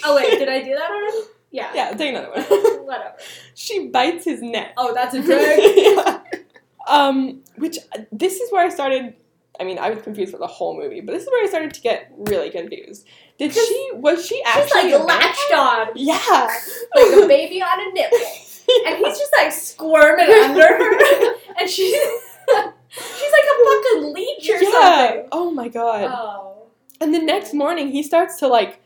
Oh 0.05 0.14
wait, 0.16 0.38
did 0.38 0.49
I 0.49 0.62
do 0.62 0.74
that 0.74 0.90
already? 0.90 1.28
Yeah. 1.51 1.70
Yeah, 1.74 1.92
take 1.92 2.11
another 2.14 2.30
one. 2.30 2.42
Whatever. 2.86 3.14
she 3.55 3.88
bites 3.88 4.24
his 4.24 4.42
neck. 4.42 4.72
Oh, 4.76 4.92
that's 4.94 5.14
a 5.18 5.22
drink. 5.22 5.74
Yeah. 5.76 6.20
Um, 6.86 7.42
which 7.57 7.78
this 8.12 8.40
is 8.40 8.51
where 8.53 8.64
I 8.66 8.68
started. 8.70 9.14
I 9.61 9.64
mean, 9.64 9.78
I 9.78 9.90
was 9.90 10.03
confused 10.03 10.30
for 10.32 10.38
the 10.38 10.46
whole 10.46 10.76
movie, 10.78 11.01
but 11.01 11.12
this 11.12 11.24
is 11.24 11.28
where 11.28 11.44
I 11.44 11.49
started 11.49 11.74
to 11.74 11.80
get 11.80 12.12
really 12.16 12.49
confused. 12.51 13.07
Did 13.38 13.53
she? 13.53 13.90
Was 13.94 14.24
she 14.24 14.36
She's 14.36 14.44
actually 14.46 14.92
like 14.94 15.05
latched 15.05 15.53
on, 15.53 15.88
Yeah. 15.96 16.49
like 16.94 17.24
a 17.24 17.26
baby 17.26 17.61
on 17.62 17.80
a 17.80 17.92
nipple, 17.92 18.18
and 18.86 18.96
he's 19.05 19.18
just 19.18 19.32
like 19.36 19.53
squirming 19.53 20.30
under 20.30 20.66
her, 20.66 21.34
and 21.59 21.68
she's 21.68 21.96
she's 22.88 23.32
like 23.32 23.46
a 23.51 23.64
fucking 23.64 24.14
leech 24.14 24.49
or 24.51 24.62
yeah. 24.62 24.70
something. 24.70 25.28
Oh 25.32 25.51
my 25.51 25.68
god. 25.68 26.11
Oh. 26.12 26.66
And 27.01 27.14
the 27.14 27.20
next 27.20 27.53
morning, 27.55 27.90
he 27.90 28.03
starts 28.03 28.38
to 28.40 28.49
like 28.49 28.80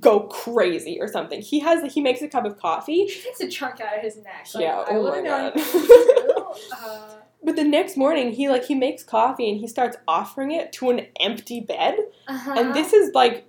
go 0.00 0.20
crazy 0.20 0.98
or 1.00 1.06
something. 1.08 1.40
He 1.40 1.60
has 1.60 1.92
he 1.92 2.00
makes 2.00 2.20
a 2.22 2.28
cup 2.28 2.44
of 2.44 2.58
coffee. 2.58 3.06
She 3.08 3.22
takes 3.22 3.40
a 3.40 3.48
chunk 3.48 3.80
out 3.80 3.96
of 3.96 4.02
his 4.02 4.16
neck. 4.16 4.46
Like, 4.54 4.62
Yeah, 4.62 4.84
oh 4.88 5.02
would've 5.02 5.24
my 5.24 5.28
gone 5.28 5.52
God. 5.54 6.56
Uh, 6.72 7.08
But 7.42 7.56
the 7.56 7.64
next 7.64 7.96
morning, 7.96 8.32
he 8.32 8.48
like 8.48 8.64
he 8.64 8.74
makes 8.74 9.02
coffee 9.02 9.50
and 9.50 9.58
he 9.60 9.66
starts 9.68 9.96
offering 10.08 10.52
it 10.52 10.72
to 10.74 10.90
an 10.90 11.06
empty 11.20 11.60
bed. 11.60 11.96
uh-huh. 12.28 12.54
And 12.56 12.74
this 12.74 12.92
is 12.92 13.12
like, 13.14 13.44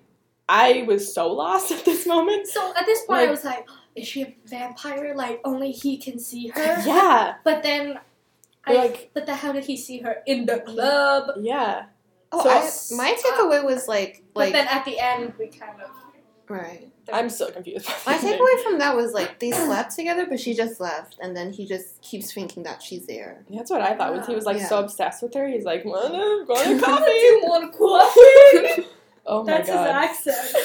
I 0.49 0.83
was 0.87 1.13
so 1.13 1.31
lost 1.31 1.71
at 1.75 1.85
this 1.85 2.05
moment. 2.05 2.47
So 2.47 2.73
at 2.77 2.85
this 2.85 2.99
point, 3.05 3.19
Like- 3.21 3.27
I 3.27 3.31
was 3.31 3.43
like, 3.45 3.67
is 3.95 4.07
she 4.07 4.21
a 4.23 4.35
vampire? 4.45 5.13
Like 5.15 5.39
only 5.45 5.71
he 5.71 5.97
can 5.97 6.19
see 6.19 6.47
her. 6.49 6.81
Yeah, 6.85 7.35
But 7.43 7.63
then, 7.63 7.99
I 8.65 8.73
Like- 8.73 9.11
but 9.13 9.25
then 9.27 9.37
how 9.37 9.51
did 9.53 9.63
he 9.65 9.77
see 9.77 9.99
her 9.99 10.17
in 10.25 10.45
the 10.45 10.59
club? 10.59 11.29
yeah. 11.39 11.85
oh, 12.31 12.43
So- 12.43 12.49
I, 12.49 12.97
my 12.97 13.13
takeaway 13.13 13.63
was 13.63 13.87
like, 13.87 14.23
But 14.33 14.51
then 14.51 14.67
at 14.67 14.83
the 14.85 14.99
end, 14.99 15.33
we 15.39 15.47
kind 15.47 15.81
of. 15.81 15.89
Right. 16.49 16.87
I'm 17.13 17.29
so 17.29 17.51
confused. 17.51 17.87
My 18.05 18.17
takeaway 18.17 18.63
from 18.63 18.79
that 18.79 18.95
was 18.95 19.13
like 19.13 19.39
they 19.39 19.51
slept 19.51 19.95
together, 19.95 20.25
but 20.27 20.39
she 20.39 20.53
just 20.55 20.79
left, 20.79 21.17
and 21.21 21.35
then 21.37 21.53
he 21.53 21.65
just 21.67 22.01
keeps 22.01 22.33
thinking 22.33 22.63
that 22.63 22.81
she's 22.81 23.05
there. 23.05 23.43
That's 23.49 23.69
what 23.69 23.81
I 23.81 23.95
thought. 23.95 24.13
Was 24.13 24.25
he 24.27 24.33
was 24.35 24.45
like 24.45 24.57
Yeah. 24.57 24.67
so 24.67 24.79
obsessed 24.79 25.21
with 25.21 25.33
her? 25.35 25.47
He's 25.47 25.65
like, 25.65 25.85
wanna 25.85 26.43
go 26.47 26.55
to 26.55 26.81
coffee? 26.83 27.11
you 27.11 27.41
want 27.43 27.73
coffee? 27.77 28.87
Oh 29.27 29.43
my 29.43 29.53
That's 29.53 29.69
god. 29.69 30.05
his 30.13 30.27
accent. 30.27 30.55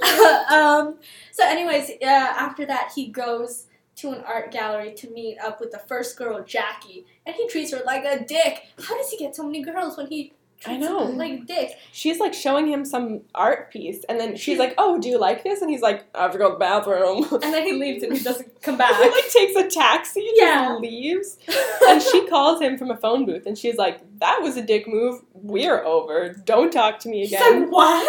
um. 0.50 0.96
So, 1.32 1.44
anyways, 1.44 1.90
uh, 2.02 2.04
after 2.06 2.64
that, 2.64 2.92
he 2.94 3.08
goes 3.08 3.66
to 3.96 4.12
an 4.12 4.22
art 4.26 4.50
gallery 4.50 4.94
to 4.94 5.10
meet 5.10 5.36
up 5.38 5.60
with 5.60 5.70
the 5.70 5.78
first 5.78 6.16
girl, 6.16 6.42
Jackie, 6.42 7.04
and 7.26 7.34
he 7.36 7.46
treats 7.48 7.70
her 7.72 7.82
like 7.84 8.04
a 8.04 8.24
dick. 8.24 8.62
How 8.82 8.96
does 8.96 9.10
he 9.10 9.18
get 9.18 9.36
so 9.36 9.42
many 9.42 9.62
girls 9.62 9.98
when 9.98 10.06
he? 10.06 10.32
I 10.66 10.76
know. 10.76 11.04
like 11.04 11.46
dick. 11.46 11.70
She's 11.92 12.18
like 12.18 12.34
showing 12.34 12.66
him 12.66 12.84
some 12.84 13.20
art 13.34 13.70
piece, 13.72 14.02
and 14.08 14.18
then 14.18 14.36
she's 14.36 14.58
like, 14.58 14.74
"Oh, 14.76 14.98
do 14.98 15.08
you 15.08 15.16
like 15.18 15.44
this?" 15.44 15.60
And 15.62 15.70
he's 15.70 15.82
like, 15.82 16.04
"I 16.16 16.22
have 16.22 16.32
to 16.32 16.38
go 16.38 16.48
to 16.48 16.52
the 16.54 16.58
bathroom." 16.58 17.24
And 17.30 17.54
then 17.54 17.64
he 17.64 17.72
leaves 17.80 18.02
and 18.02 18.12
he 18.16 18.22
doesn't 18.24 18.60
come 18.62 18.76
back. 18.76 18.92
he 19.00 19.08
like 19.08 19.30
takes 19.30 19.54
a 19.56 19.68
taxi 19.68 20.20
and 20.26 20.36
Yeah. 20.36 20.76
leaves. 20.80 21.38
And 21.88 22.02
she 22.02 22.26
calls 22.26 22.60
him 22.60 22.76
from 22.76 22.90
a 22.90 22.96
phone 22.96 23.24
booth, 23.24 23.46
and 23.46 23.56
she's 23.56 23.76
like, 23.76 24.00
"That 24.18 24.40
was 24.42 24.56
a 24.56 24.62
dick 24.62 24.88
move. 24.88 25.22
We're 25.32 25.84
over. 25.84 26.30
Don't 26.44 26.72
talk 26.72 26.98
to 27.00 27.08
me 27.08 27.24
She's 27.24 27.34
again." 27.34 27.62
like, 27.62 27.70
what? 27.70 28.08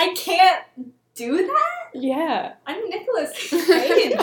I 0.00 0.14
can't 0.16 0.64
do 1.14 1.46
that. 1.46 1.90
yeah. 1.94 2.52
I'm 2.66 2.88
Nicholas 2.88 3.50
Cage, 3.50 4.14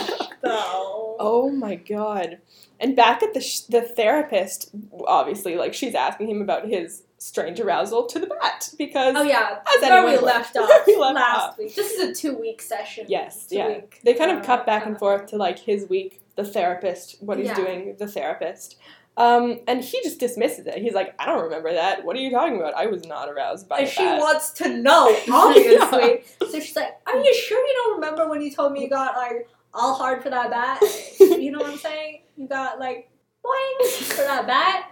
though. 0.42 1.16
Oh 1.20 1.50
my 1.52 1.76
god. 1.76 2.40
And 2.80 2.96
back 2.96 3.24
at 3.24 3.34
the 3.34 3.42
sh- 3.42 3.62
the 3.62 3.82
therapist, 3.82 4.70
obviously, 5.08 5.56
like 5.56 5.74
she's 5.74 5.96
asking 5.96 6.30
him 6.30 6.42
about 6.42 6.68
his 6.68 7.04
strange 7.18 7.60
arousal 7.60 8.06
to 8.08 8.20
the 8.20 8.28
bat 8.28 8.70
because 8.78 9.16
Oh 9.18 9.24
yeah, 9.24 9.60
As 9.66 9.82
that's 9.82 9.90
where 9.90 10.06
we 10.06 10.12
would. 10.14 10.22
left 10.24 10.56
off 10.58 10.70
We 10.86 10.96
left 10.98 11.16
last 11.16 11.40
off. 11.52 11.58
week. 11.58 11.74
This 11.74 11.92
is 11.94 12.10
a 12.10 12.14
two-week 12.14 12.62
session. 12.62 13.06
yes, 13.08 13.48
Two 13.48 13.56
yeah, 13.56 13.68
week, 13.70 14.00
they 14.04 14.14
kind 14.14 14.32
of 14.32 14.40
uh, 14.40 14.44
cut 14.44 14.66
back 14.66 14.86
and 14.86 14.96
uh, 14.96 15.00
forth 15.00 15.28
to 15.28 15.38
like 15.38 15.58
his 15.60 15.88
week, 15.90 16.22
the 16.36 16.44
therapist, 16.44 17.22
what 17.24 17.38
he's 17.38 17.48
Yeah. 17.48 17.56
doing, 17.56 17.96
the 17.98 18.08
therapist. 18.08 18.78
Um, 19.18 19.62
and 19.66 19.82
he 19.82 20.02
just 20.04 20.20
dismisses 20.20 20.68
it. 20.68 20.76
He's 20.80 20.94
like, 20.94 21.16
I 21.18 21.26
don't 21.28 21.42
remember 21.44 21.72
that. 21.72 22.04
What 22.04 22.18
are 22.18 22.20
you 22.20 22.30
talking 22.30 22.58
about? 22.58 22.74
I 22.76 22.88
was 22.88 23.06
not 23.06 23.30
aroused 23.30 23.70
by 23.70 23.78
And 23.78 23.88
the 23.88 23.92
she 23.92 24.04
bat." 24.04 24.20
wants 24.20 24.52
to 24.52 24.68
know, 24.78 25.08
obviously. 25.32 26.24
So 26.42 26.60
she's 26.60 26.76
like, 26.76 26.98
"Are 27.08 27.16
you 27.18 27.34
sure 27.34 27.66
you 27.66 27.74
don't 27.86 27.96
remember 27.96 28.28
when 28.30 28.42
you 28.42 28.52
told 28.52 28.74
me 28.74 28.82
you 28.84 28.90
got 28.90 29.16
like 29.16 29.48
all 29.74 29.94
hard 29.96 30.22
for 30.22 30.30
that 30.30 30.50
bat? 30.50 30.82
You 31.20 31.52
know 31.52 31.60
what 31.60 31.70
I'm 31.72 31.78
saying? 31.78 32.22
You 32.38 32.48
got 32.48 32.80
like 32.80 33.10
boing 33.46 33.88
for 34.04 34.24
that 34.24 34.48
bat." 34.48 34.92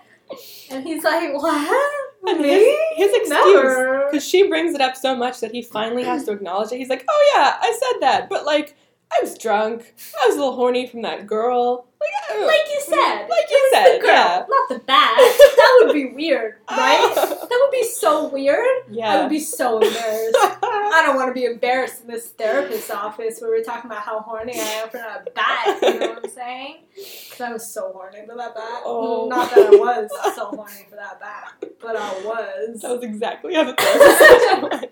And 0.70 0.84
he's 0.84 1.04
like, 1.04 1.34
"What? 1.34 1.92
And 2.26 2.40
Me? 2.40 2.48
his, 2.48 3.12
his 3.12 3.14
excuse, 3.16 3.76
because 4.10 4.26
she 4.26 4.48
brings 4.48 4.74
it 4.74 4.80
up 4.80 4.96
so 4.96 5.14
much 5.14 5.42
that 5.42 5.52
he 5.52 5.62
finally 5.62 6.06
has 6.06 6.24
to 6.24 6.32
acknowledge 6.32 6.72
it. 6.72 6.78
He's 6.78 6.88
like, 6.88 7.04
"Oh 7.10 7.34
yeah, 7.36 7.58
I 7.60 7.78
said 7.78 8.00
that, 8.00 8.30
but 8.30 8.46
like, 8.46 8.78
I 9.16 9.22
was 9.22 9.38
drunk. 9.38 9.94
I 10.22 10.28
was 10.28 10.36
a 10.36 10.40
little 10.40 10.56
horny 10.56 10.88
from 10.88 11.02
that 11.04 11.28
girl. 11.28 11.86
Like, 12.02 12.38
uh, 12.38 12.44
I- 12.44 12.46
Like 12.46 12.68
you 12.70 12.82
said, 12.82 13.28
like 13.30 13.50
you 13.50 13.70
said, 13.72 14.00
girl, 14.02 14.10
yeah." 14.10 14.46
not 14.50 14.70
the 14.70 14.80
bat. 14.80 15.16
that 15.18 15.84
would 15.86 15.94
be 15.94 16.08
weird, 16.14 16.56
right? 16.70 17.14
That 17.54 17.60
would 17.62 17.72
be 17.72 17.84
so 17.84 18.28
weird. 18.28 18.66
Yeah. 18.90 19.10
I 19.14 19.22
would 19.22 19.30
be 19.30 19.40
so 19.40 19.78
embarrassed. 19.80 20.36
I 20.64 21.04
don't 21.06 21.16
want 21.16 21.30
to 21.30 21.34
be 21.34 21.46
embarrassed 21.46 22.02
in 22.02 22.08
this 22.08 22.30
therapist's 22.32 22.90
office 22.92 23.40
where 23.40 23.52
we're 23.52 23.64
talking 23.64 23.90
about 23.90 24.02
how 24.04 24.20
horny 24.20 24.54
I 24.60 24.64
am 24.64 24.90
for 24.90 24.98
that 24.98 25.34
bat. 25.36 25.80
You 25.82 26.00
know 26.00 26.08
what 26.10 26.26
I'm 26.26 26.30
saying? 26.32 26.78
Because 26.96 27.42
I 27.42 27.54
was 27.54 27.72
so 27.72 27.92
horny 27.94 28.26
for 28.28 28.36
that 28.36 28.54
bat. 28.56 28.82
Oh. 28.86 29.28
Not 29.30 29.50
that 29.52 29.68
I 29.68 29.70
was 29.72 30.36
so 30.36 30.48
horny 30.48 30.86
for 30.90 30.96
that 30.96 31.20
bat, 31.20 31.54
but 31.82 31.96
I 31.96 32.12
was. 32.26 32.82
that 32.82 32.92
was 32.92 33.04
exactly 33.04 33.54
how 33.56 33.64
the 33.66 33.74
therapist 33.74 34.62
went. 34.62 34.92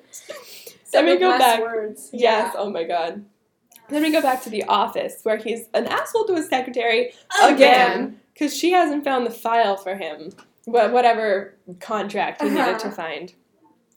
Let 0.94 1.06
me 1.06 1.18
go 1.18 1.38
back. 1.38 1.62
Words. 1.62 2.10
Yes. 2.14 2.54
Oh 2.58 2.70
my 2.70 2.84
god. 2.84 3.26
Then 3.92 4.02
we 4.04 4.12
go 4.12 4.22
back 4.22 4.42
to 4.44 4.50
the 4.50 4.64
office 4.64 5.20
where 5.24 5.38
he's 5.38 5.68
an 5.74 5.86
asshole 5.88 6.26
to 6.26 6.36
his 6.36 6.48
secretary 6.48 7.12
again 7.42 8.20
because 8.34 8.56
she 8.56 8.72
hasn't 8.72 9.04
found 9.04 9.26
the 9.26 9.32
file 9.32 9.78
for 9.78 9.96
him, 9.96 10.32
wha- 10.66 10.90
whatever 10.90 11.56
contract 11.80 12.42
he 12.42 12.50
needed 12.50 12.62
Uh-huh. 12.62 12.80
to 12.80 12.92
find. 12.92 13.34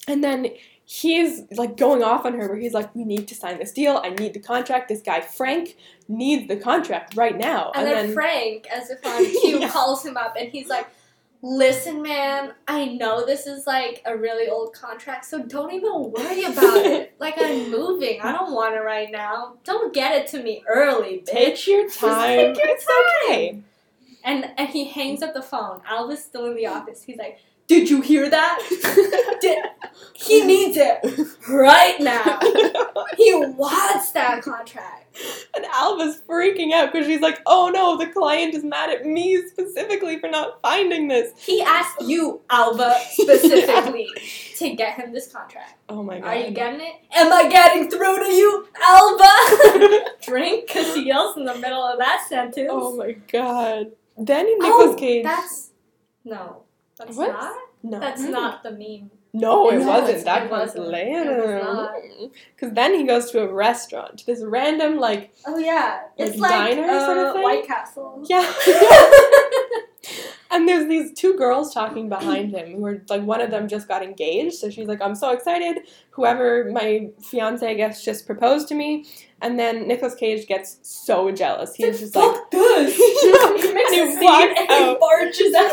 And 0.09 0.23
then 0.23 0.49
he's 0.85 1.43
like 1.57 1.77
going 1.79 2.03
off 2.03 2.27
on 2.27 2.35
her 2.35 2.49
where 2.49 2.59
he's 2.59 2.75
like, 2.75 2.95
"We 2.95 3.05
need 3.05 3.27
to 3.29 3.35
sign 3.35 3.59
this 3.59 3.73
deal. 3.73 4.01
I 4.05 4.11
need 4.11 4.35
the 4.35 4.41
contract. 4.41 4.89
This 4.89 5.01
guy 5.01 5.21
Frank 5.23 5.77
needs 6.09 6.47
the 6.49 6.57
contract 6.57 7.17
right 7.17 7.37
now." 7.39 7.73
And, 7.75 7.87
then, 7.87 8.13
Frank, 8.13 8.67
as 8.71 8.91
if 8.91 9.05
on 9.07 9.25
cue, 9.41 9.61
Yeah. 9.61 9.71
calls 9.71 10.05
him 10.05 10.17
up 10.19 10.35
and 10.39 10.51
he's 10.51 10.69
like, 10.69 10.87
Listen, 11.47 12.01
man, 12.01 12.55
I 12.67 12.87
know 12.87 13.27
this 13.27 13.47
is 13.47 13.67
like 13.67 14.01
a 14.07 14.17
really 14.17 14.49
old 14.49 14.73
contract, 14.73 15.27
so 15.27 15.43
don't 15.43 15.75
even 15.75 16.11
worry 16.11 16.45
about 16.45 16.87
it. 16.87 17.11
Like, 17.21 17.35
I'm 17.39 17.71
moving. 17.71 18.21
I 18.23 18.33
don't 18.33 18.53
want 18.53 18.75
it 18.75 18.81
right 18.81 19.11
now. 19.11 19.57
Don't 19.63 19.93
get 19.95 20.15
it 20.15 20.27
to 20.29 20.43
me 20.43 20.63
early, 20.67 21.19
bitch. 21.19 21.27
take 21.27 21.67
your 21.67 21.85
Just 21.85 22.01
time. 22.01 22.55
take 22.55 22.57
your 22.57 22.69
it's 22.69 22.87
okay. 23.29 23.61
And 24.25 24.51
and 24.57 24.69
he 24.71 24.87
hangs 24.87 25.23
up 25.23 25.35
the 25.35 25.43
phone. 25.43 25.83
Alva's 25.87 26.25
still 26.25 26.47
in 26.47 26.55
the 26.57 26.67
office. 26.67 27.03
He's 27.03 27.19
like, 27.19 27.39
Did 27.67 27.91
you 27.91 28.01
hear 28.01 28.29
that? 28.31 29.39
Did, 29.43 29.59
he 30.15 30.45
needs 30.47 30.77
it 30.79 30.99
right 31.49 32.01
now. 32.01 32.41
He 33.19 33.35
wants 33.35 34.13
that 34.13 34.43
contract. 34.43 35.04
And 35.57 35.65
Alva's 35.67 36.21
freaking 36.29 36.73
out 36.73 36.91
because 36.91 37.07
she's 37.07 37.21
like, 37.21 37.41
oh 37.47 37.71
no, 37.73 37.97
the 37.97 38.09
client 38.09 38.55
is 38.55 38.65
mad 38.65 38.91
at 38.91 39.07
me 39.07 39.41
specifically 39.47 40.19
for 40.19 40.29
not 40.29 40.61
finding 40.63 41.07
this. 41.07 41.31
He 41.39 41.63
asked 41.63 42.01
you, 42.03 42.41
Alva, 42.51 42.97
specifically, 43.13 44.09
to 44.57 44.75
get 44.75 44.95
him 44.97 45.13
this 45.13 45.31
contract. 45.33 45.75
Oh 45.89 46.03
my 46.03 46.19
god. 46.19 46.27
Are 46.27 46.37
you 46.37 46.51
getting 46.51 46.81
it? 46.81 46.95
Am 47.15 47.33
I 47.33 47.49
getting 47.49 47.89
through 47.89 48.25
to 48.25 48.31
you, 48.33 48.67
Alva? 48.83 50.05
Drink, 50.23 50.67
because 50.67 50.93
he 50.95 51.07
yells 51.07 51.37
in 51.37 51.45
the 51.45 51.55
middle 51.55 51.83
of 51.85 51.99
that 52.01 52.27
sentence. 52.29 52.69
oh 52.73 52.97
my 52.97 53.13
god. 53.13 53.93
Then 54.19 54.47
oh, 54.49 54.57
Nicolas 54.59 54.95
Oh, 54.95 54.97
Cage. 54.99 55.25
That's 55.25 55.71
no. 56.25 56.63
That's 56.99 57.17
What? 57.17 57.29
not. 57.33 57.57
no. 57.85 58.01
That's 58.01 58.23
mm. 58.23 58.31
not 58.31 58.63
the 58.65 58.71
meme. 58.73 59.11
No, 59.37 59.69
it 59.71 59.79
No, 59.81 59.87
wasn't. 59.89 60.09
it's- 60.11 60.25
that 60.25 60.45
it 60.45 60.51
wasn't. 60.51 60.89
later. 60.89 61.59
It 62.05 62.31
Because 62.55 62.73
then 62.75 62.95
he 62.95 63.03
goes 63.05 63.31
to 63.33 63.43
a 63.43 63.53
restaurant, 63.53 64.25
this 64.27 64.41
random 64.43 64.97
like 64.99 65.35
Oh 65.47 65.59
yeah, 65.59 66.03
it's 66.17 66.39
Like 66.39 66.51
like 66.53 66.77
diner 66.77 67.01
sort 67.01 67.19
of 67.19 67.25
uh, 67.27 67.33
thing? 67.35 67.43
White 67.43 67.67
Castle. 67.67 68.23
yeah. 68.29 68.53
And 70.51 70.69
there's 70.69 70.87
these 70.89 71.13
two 71.15 71.35
girls 71.37 71.75
talking 71.75 72.09
behind 72.09 72.53
him 72.53 72.77
who 72.77 72.87
are 72.87 73.03
like 73.09 73.23
one 73.23 73.41
of 73.41 73.51
them 73.51 73.67
just 73.67 73.89
got 73.89 74.05
engaged, 74.05 74.55
so 74.55 74.71
she's 74.71 74.87
like, 74.87 75.03
I'm 75.03 75.17
so 75.17 75.33
excited. 75.33 75.79
Whoever 76.11 76.71
my 76.71 77.09
fiance 77.21 77.67
I 77.69 77.75
guess 77.75 78.05
just 78.05 78.25
proposed 78.25 78.69
to 78.69 78.77
me. 78.77 79.05
And 79.43 79.59
then 79.59 79.89
Nicolas 79.89 80.15
Cage 80.15 80.47
gets 80.47 80.79
so 80.83 81.33
jealous. 81.33 81.75
He's 81.75 81.99
just 81.99 82.15
like 82.15 82.35
fuck 82.37 82.51
this. 82.53 82.97
Yeah. 83.25 83.57
he 83.57 83.73
makes 83.75 83.93
And 83.93 83.95
he 83.95 84.01
a 84.01 84.13
scene 84.13 84.23
walks 84.23 84.61
and 84.61 84.69
he 84.71 84.85
out. 84.85 85.01
barges 85.01 85.55
out. 85.55 85.73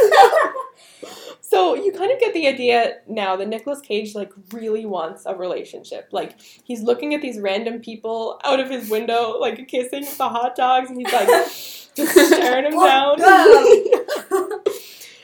So 1.52 1.76
you 1.76 1.92
kind 1.92 2.14
of 2.14 2.18
get 2.18 2.34
the 2.34 2.48
idea 2.48 3.00
now 3.10 3.36
that 3.36 3.46
Nicolas 3.46 3.82
Cage 3.82 4.16
like 4.16 4.32
really 4.54 4.86
wants 4.86 5.26
a 5.26 5.36
relationship. 5.36 6.08
Like 6.14 6.40
he's 6.40 6.82
looking 6.82 7.14
at 7.14 7.22
these 7.22 7.42
random 7.42 7.82
people 7.82 8.40
out 8.46 8.62
of 8.62 8.70
his 8.70 8.90
window, 8.90 9.38
like 9.38 9.68
kissing 9.68 10.06
the 10.18 10.30
hot 10.30 10.56
dogs, 10.56 10.90
and 10.90 10.98
he's 10.98 11.12
like 11.12 11.28
just 11.94 12.28
staring 12.28 12.72
them 12.72 12.80
down. 12.80 13.22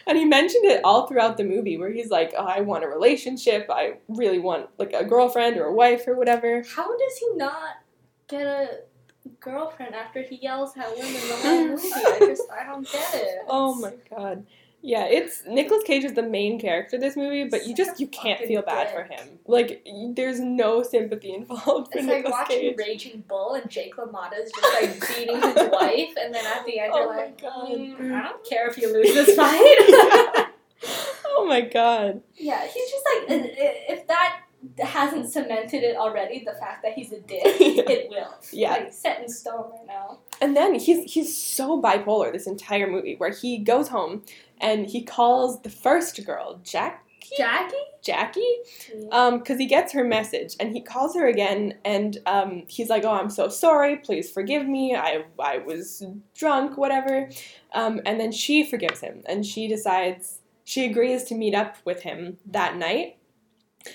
and 0.06 0.18
he 0.18 0.26
mentioned 0.26 0.66
it 0.66 0.82
all 0.84 1.08
throughout 1.08 1.38
the 1.38 1.46
movie, 1.46 1.78
where 1.78 1.94
he's 1.94 2.10
like, 2.10 2.34
oh, 2.38 2.46
"I 2.46 2.60
want 2.60 2.84
a 2.84 2.90
relationship. 2.90 3.68
I 3.70 3.94
really 4.10 4.40
want 4.40 4.68
like 4.78 4.92
a 4.92 5.06
girlfriend 5.06 5.56
or 5.56 5.68
a 5.68 5.74
wife 5.74 6.10
or 6.10 6.18
whatever." 6.18 6.62
How 6.76 6.90
does 6.90 7.18
he 7.20 7.30
not 7.36 7.78
get 8.28 8.46
a 8.46 8.70
girlfriend 9.40 9.96
after 9.96 10.24
he 10.24 10.36
yells 10.42 10.76
at 10.76 10.94
women 10.94 11.14
the 11.14 11.38
whole 11.38 11.68
movie? 11.70 11.90
I 11.96 12.20
just 12.20 12.52
I 12.52 12.66
don't 12.66 12.92
get 12.92 13.16
it. 13.16 13.38
Oh 13.48 13.76
my 13.76 13.94
god. 14.10 14.46
Yeah, 14.82 15.06
it's 15.06 15.44
Nicolas 15.48 15.84
Cage 15.84 16.04
is 16.04 16.14
the 16.14 16.24
main 16.24 16.60
character 16.60 16.98
this 17.00 17.16
movie, 17.18 17.46
but 17.46 17.66
you 17.66 17.76
just 17.76 18.00
you 18.00 18.08
can't 18.08 18.40
feel 18.42 18.62
bad 18.62 18.88
dick. 18.88 18.96
for 18.96 19.04
him. 19.04 19.40
Like 19.48 19.86
there's 20.16 20.40
no 20.40 20.84
sympathy 20.84 21.34
involved 21.36 21.92
for 21.92 21.98
It's 21.98 22.08
like 22.08 22.18
Nicolas 22.18 22.32
watching 22.32 22.60
Cage. 22.60 22.76
Raging 22.78 23.24
Bull 23.28 23.56
and 23.56 23.70
Jake 23.70 23.96
LaMotta's 23.96 24.52
just 24.52 24.74
like 24.82 25.18
beating 25.18 25.36
his 25.42 25.56
wife, 25.72 26.14
and 26.22 26.34
then 26.34 26.46
at 26.46 26.66
the 26.66 26.80
end 26.80 26.92
Oh 26.94 27.00
you're 27.00 27.10
my 27.10 27.16
like, 27.18 27.42
"Mm, 27.42 28.12
I 28.14 28.24
don't 28.24 28.46
care 28.46 28.68
if 28.68 28.78
you 28.78 28.94
lose 28.94 29.14
this 29.14 29.36
fight. 29.36 29.58
oh 31.26 31.46
my 31.48 31.62
god. 31.62 32.22
yeah, 32.36 32.66
he's 32.68 32.90
just 32.90 33.06
like, 33.16 33.24
if 33.30 34.08
that 34.08 34.42
hasn't 34.80 35.30
cemented 35.30 35.84
it 35.84 35.96
already, 35.96 36.44
the 36.46 36.54
fact 36.54 36.84
that 36.84 36.94
he's 36.94 37.12
a 37.12 37.20
dick, 37.20 37.42
it 37.44 38.10
will. 38.10 38.34
Yeah. 38.52 38.72
like 38.72 38.94
set 38.94 39.22
in 39.22 39.30
stone 39.30 39.72
right 39.72 39.88
now. 39.88 40.20
And 40.42 40.56
then 40.56 40.76
he's 40.76 41.12
he's 41.12 41.36
so 41.36 41.82
bipolar 41.82 42.32
this 42.32 42.48
entire 42.48 42.90
movie 42.90 43.16
where 43.16 43.32
he 43.32 43.58
goes 43.58 43.90
home 43.90 44.24
and 44.60 44.88
he 44.88 45.04
calls 45.04 45.62
the 45.62 45.70
first 45.70 46.24
girl, 46.26 46.60
Jack 46.64 47.04
Jackie. 47.36 47.76
Jackie, 48.02 48.56
um, 49.12 49.40
because 49.40 49.60
he 49.60 49.66
gets 49.66 49.92
her 49.92 50.04
message 50.04 50.56
and 50.62 50.72
he 50.72 50.82
calls 50.82 51.14
her 51.16 51.28
again 51.28 51.74
and 51.84 52.20
um, 52.26 52.64
he's 52.68 52.90
like, 52.90 53.04
"Oh, 53.04 53.12
I'm 53.12 53.30
so 53.30 53.50
sorry. 53.50 53.98
Please 53.98 54.32
forgive 54.32 54.66
me. 54.66 54.96
I 54.96 55.26
I 55.38 55.58
was 55.58 56.06
drunk, 56.34 56.78
whatever." 56.78 57.30
Um, 57.74 58.00
and 58.06 58.18
then 58.20 58.32
she 58.32 58.64
forgives 58.64 59.02
him 59.02 59.24
and 59.26 59.46
she 59.46 59.68
decides 59.68 60.40
she 60.64 60.86
agrees 60.86 61.24
to 61.26 61.36
meet 61.36 61.54
up 61.54 61.76
with 61.84 62.02
him 62.04 62.38
that 62.46 62.78
night. 62.78 63.18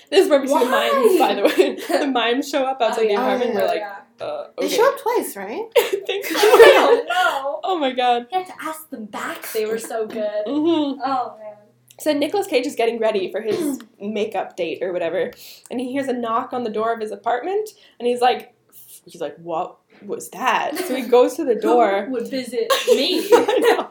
This 0.09 0.25
is 0.25 0.29
where 0.29 0.41
we 0.41 0.47
see 0.47 0.57
the 0.59 0.65
mimes, 0.65 1.19
by 1.19 1.33
the 1.35 1.43
way. 1.43 1.75
the 1.99 2.07
mimes 2.07 2.49
show 2.49 2.63
up 2.63 2.81
outside 2.81 3.03
the 3.03 3.11
yeah. 3.11 3.21
apartment. 3.21 3.51
Oh, 3.51 3.59
We're 3.59 3.67
like, 3.67 3.79
yeah. 3.79 4.25
uh, 4.25 4.47
They 4.59 4.69
show 4.69 4.87
up 4.93 4.99
twice, 4.99 5.35
right? 5.35 5.61
I 5.77 6.01
think 6.05 6.25
so. 6.25 6.37
I 6.37 6.71
don't 6.73 7.07
know. 7.07 7.59
Oh 7.63 7.77
my 7.79 7.91
god. 7.91 8.27
He 8.29 8.35
had 8.35 8.47
to 8.47 8.53
ask 8.61 8.89
them 8.89 9.05
back. 9.05 9.51
They 9.51 9.65
were 9.65 9.79
so 9.79 10.07
good. 10.07 10.43
hmm 10.45 10.99
Oh 11.03 11.35
man. 11.39 11.53
So 11.99 12.11
Nicolas 12.11 12.47
Cage 12.47 12.65
is 12.65 12.75
getting 12.75 12.99
ready 12.99 13.31
for 13.31 13.39
his 13.41 13.79
makeup 13.99 14.55
date 14.57 14.79
or 14.81 14.91
whatever, 14.91 15.31
and 15.69 15.79
he 15.79 15.91
hears 15.91 16.07
a 16.07 16.13
knock 16.13 16.51
on 16.51 16.63
the 16.63 16.69
door 16.71 16.91
of 16.93 16.99
his 16.99 17.11
apartment, 17.11 17.69
and 17.99 18.07
he's 18.07 18.19
like, 18.19 18.53
he's 19.05 19.21
like, 19.21 19.37
what 19.37 19.77
was 20.03 20.29
that? 20.31 20.75
So 20.77 20.95
he 20.95 21.03
goes 21.03 21.35
to 21.35 21.45
the 21.45 21.55
door. 21.55 22.05
Who 22.05 22.13
would 22.13 22.27
visit 22.27 22.71
me. 22.87 23.19
I 23.31 23.57
know. 23.59 23.89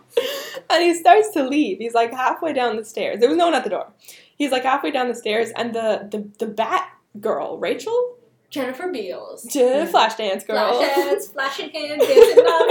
And 0.69 0.83
he 0.83 0.95
starts 0.95 1.31
to 1.31 1.47
leave. 1.47 1.79
He's 1.79 1.95
like 1.95 2.13
halfway 2.13 2.53
down 2.53 2.77
the 2.77 2.85
stairs. 2.85 3.21
There 3.21 3.29
was 3.29 3.39
no 3.39 3.47
one 3.47 3.55
at 3.55 3.65
the 3.65 3.71
door. 3.71 3.93
He's 4.37 4.51
like 4.51 4.63
halfway 4.65 4.91
down 4.91 5.09
the 5.09 5.15
stairs, 5.15 5.51
and 5.57 5.75
the 5.75 6.09
the, 6.11 6.29
the 6.45 6.51
bat 6.53 6.89
girl, 7.21 7.59
Rachel, 7.59 8.17
Jennifer 8.51 8.89
Beals. 8.89 9.43
the 9.45 9.87
flash 9.91 10.15
dance 10.17 10.45
girl, 10.45 10.77
Flash 10.79 10.95
hands, 10.95 11.27
flashing 11.33 11.71
hands, 11.71 12.07
dancing 12.07 12.45
on 12.45 12.69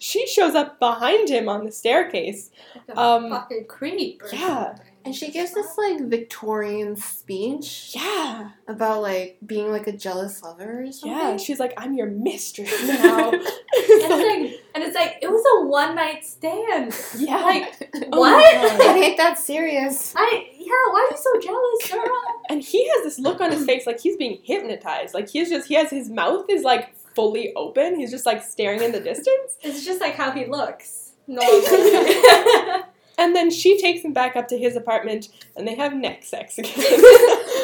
she 0.00 0.26
shows 0.26 0.54
up 0.54 0.78
behind 0.78 1.28
him 1.28 1.48
on 1.48 1.64
the 1.64 1.72
staircase. 1.72 2.50
Like 2.88 2.96
a 2.96 3.00
Um, 3.00 3.30
fucking 3.30 3.66
creep. 3.68 4.22
Or 4.22 4.28
yeah. 4.34 4.66
something. 4.66 4.86
And 5.04 5.16
she 5.16 5.32
gives 5.32 5.52
this 5.52 5.76
like 5.76 6.00
Victorian 6.02 6.94
speech 6.94 7.90
Yeah. 7.94 8.50
about 8.68 9.02
like 9.02 9.36
being 9.44 9.70
like 9.72 9.88
a 9.88 9.92
jealous 9.92 10.40
lover 10.42 10.82
or 10.84 10.92
something. 10.92 11.10
Yeah, 11.18 11.36
she's 11.38 11.58
like, 11.58 11.74
I'm 11.76 11.94
your 11.94 12.06
mistress 12.06 12.70
now. 12.86 13.30
And 13.30 13.42
It's 13.42 13.50
it's 13.74 14.52
like, 14.52 14.61
and 14.74 14.82
it's 14.84 14.94
like 14.94 15.18
it 15.22 15.30
was 15.30 15.42
a 15.56 15.66
one 15.66 15.94
night 15.94 16.24
stand. 16.24 16.94
yeah. 17.16 17.36
Like 17.36 17.90
Oh 18.12 18.20
what? 18.20 18.54
my 18.56 18.68
God. 18.68 18.96
it 18.96 19.04
ain't 19.04 19.16
that 19.18 19.38
serious. 19.38 20.14
I 20.16 20.48
yeah. 20.58 20.66
Why 20.66 21.08
are 21.08 21.10
you 21.10 21.16
so 21.16 21.40
jealous, 21.40 21.90
girl? 21.90 22.22
and 22.48 22.62
he 22.62 22.88
has 22.88 23.04
this 23.04 23.18
look 23.18 23.40
on 23.40 23.50
his 23.52 23.64
face 23.64 23.86
like 23.86 24.00
he's 24.00 24.16
being 24.16 24.38
hypnotized. 24.42 25.14
Like 25.14 25.28
he's 25.28 25.48
just, 25.50 25.68
he 25.68 25.74
has 25.74 25.90
his 25.90 26.08
mouth 26.08 26.46
is 26.48 26.62
like 26.62 26.94
fully 27.14 27.52
open. 27.54 27.98
He's 27.98 28.10
just 28.10 28.26
like 28.26 28.42
staring 28.42 28.82
in 28.82 28.92
the 28.92 29.00
distance. 29.00 29.58
It's 29.62 29.84
just 29.84 30.00
like 30.00 30.14
how 30.14 30.30
he 30.32 30.46
looks. 30.46 31.12
Normally. 31.26 32.14
And 33.18 33.36
then 33.36 33.50
she 33.50 33.78
takes 33.80 34.02
him 34.04 34.12
back 34.12 34.36
up 34.36 34.48
to 34.48 34.58
his 34.58 34.74
apartment 34.74 35.28
and 35.56 35.68
they 35.68 35.74
have 35.74 35.94
neck 35.94 36.24
sex 36.24 36.58
again. 36.58 36.72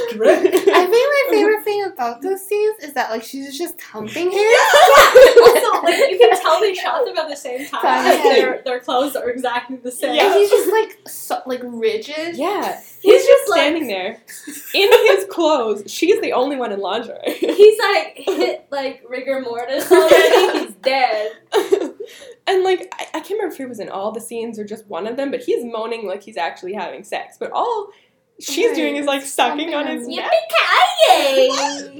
I 0.12 0.86
think 0.86 0.90
my 0.90 1.26
favorite 1.30 1.64
thing 1.64 1.82
mm-hmm. 1.82 1.92
about 1.92 2.22
those 2.22 2.46
scenes 2.46 2.82
is 2.82 2.92
that 2.94 3.10
like 3.10 3.22
she's 3.22 3.56
just 3.56 3.80
humping 3.80 4.30
him. 4.30 4.32
Yeah. 4.32 4.40
also, 5.42 5.82
like 5.82 6.10
you 6.10 6.18
can 6.18 6.40
tell 6.40 6.60
they 6.60 6.74
shot 6.74 7.04
them 7.04 7.16
at 7.18 7.28
the 7.28 7.36
same 7.36 7.66
time. 7.66 7.82
Yeah. 7.82 8.22
Their 8.22 8.62
their 8.64 8.80
clothes 8.80 9.16
are 9.16 9.28
exactly 9.30 9.76
the 9.76 9.90
same. 9.90 10.14
Yeah. 10.14 10.34
He's 10.34 10.50
just 10.50 10.72
like 10.72 10.98
so, 11.08 11.42
like 11.46 11.60
rigid. 11.64 12.36
yeah. 12.36 12.80
He's 13.00 13.24
just 13.24 13.50
like 13.50 13.60
Standing 13.60 13.86
there 13.86 14.20
in 14.74 14.90
his 15.06 15.24
clothes. 15.26 15.84
She's 15.86 16.20
the 16.20 16.32
only 16.32 16.56
one 16.56 16.72
in 16.72 16.80
lingerie. 16.80 17.16
he's 17.26 17.78
like 17.78 18.14
hit 18.16 18.66
like 18.70 19.04
rigor 19.08 19.40
mortis 19.40 19.90
already. 19.90 20.58
he's 20.58 20.74
dead. 20.76 21.32
and 22.46 22.64
like 22.64 22.92
I, 22.98 23.06
I 23.14 23.20
can't 23.20 23.30
remember 23.30 23.52
if 23.52 23.58
he 23.58 23.66
was 23.66 23.78
in 23.78 23.88
all 23.88 24.10
the 24.10 24.20
scenes 24.20 24.58
or 24.58 24.64
just 24.64 24.86
one 24.86 25.06
of 25.06 25.16
them, 25.16 25.30
but 25.30 25.40
he's 25.40 25.64
moaning 25.64 26.06
like 26.06 26.22
he's 26.22 26.36
actually 26.36 26.72
having 26.72 27.04
sex. 27.04 27.36
But 27.38 27.52
all 27.52 27.90
she's 28.40 28.68
Right, 28.68 28.76
doing 28.76 28.96
is 28.96 29.06
like 29.06 29.22
sucking 29.22 29.74
on 29.74 29.86
his 29.86 30.06
neck. 30.08 30.30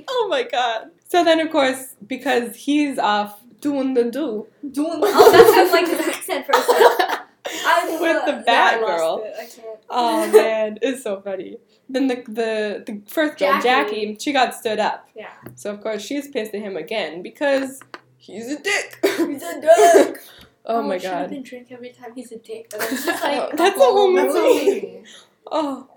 Oh 0.08 0.26
my 0.28 0.42
god. 0.42 0.90
So 1.08 1.24
then 1.24 1.40
of 1.40 1.50
course, 1.50 1.94
because 2.06 2.54
he's 2.56 2.98
off 2.98 3.40
doing 3.60 3.94
the 3.94 4.04
do 4.04 4.46
Doing 4.70 5.00
oh, 5.02 5.32
that 5.32 5.54
sounds 5.54 5.72
like 5.72 5.88
his 5.88 6.00
accent 6.06 6.46
for 6.46 6.52
a 6.52 6.62
second. 6.62 7.18
I, 7.50 7.98
With 8.00 8.24
the 8.26 8.32
yeah, 8.32 8.42
bat 8.42 8.74
I 8.74 8.80
girl. 8.80 9.24
I 9.38 9.44
can't. 9.46 9.78
Oh 9.88 10.30
man, 10.32 10.78
it's 10.82 11.02
so 11.02 11.20
funny. 11.22 11.56
Then 11.88 12.08
the 12.08 12.16
the, 12.16 12.82
the 12.86 13.00
first 13.06 13.38
girl, 13.38 13.60
Jackie. 13.62 13.62
Jackie, 13.62 14.16
she 14.20 14.32
got 14.32 14.54
stood 14.54 14.78
up. 14.78 15.08
Yeah. 15.14 15.30
So 15.54 15.72
of 15.72 15.80
course 15.80 16.02
she's 16.02 16.28
pissed 16.28 16.54
at 16.54 16.60
him 16.60 16.76
again 16.76 17.22
because 17.22 17.80
he's 18.18 18.48
a 18.52 18.58
dick. 18.60 18.98
He's 19.02 19.42
a 19.42 19.60
dick. 19.60 20.18
Oh, 20.66 20.80
oh 20.80 20.82
my 20.82 20.98
should 20.98 21.10
have 21.10 21.20
god. 21.22 21.30
been 21.30 21.42
drink 21.42 21.68
every 21.70 21.90
time 21.90 22.12
he's 22.14 22.30
a 22.32 22.38
dick. 22.38 22.68
But 22.70 22.82
it's 22.92 23.06
just 23.06 23.22
like 23.24 23.56
That's 23.56 23.76
a 23.76 23.80
whole 23.80 24.14
That's 24.14 24.34
movie. 24.34 24.64
movie. 24.64 25.04
Oh. 25.50 25.88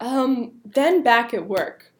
Um, 0.00 0.52
then 0.64 1.02
back 1.02 1.32
at 1.34 1.46
work, 1.46 1.92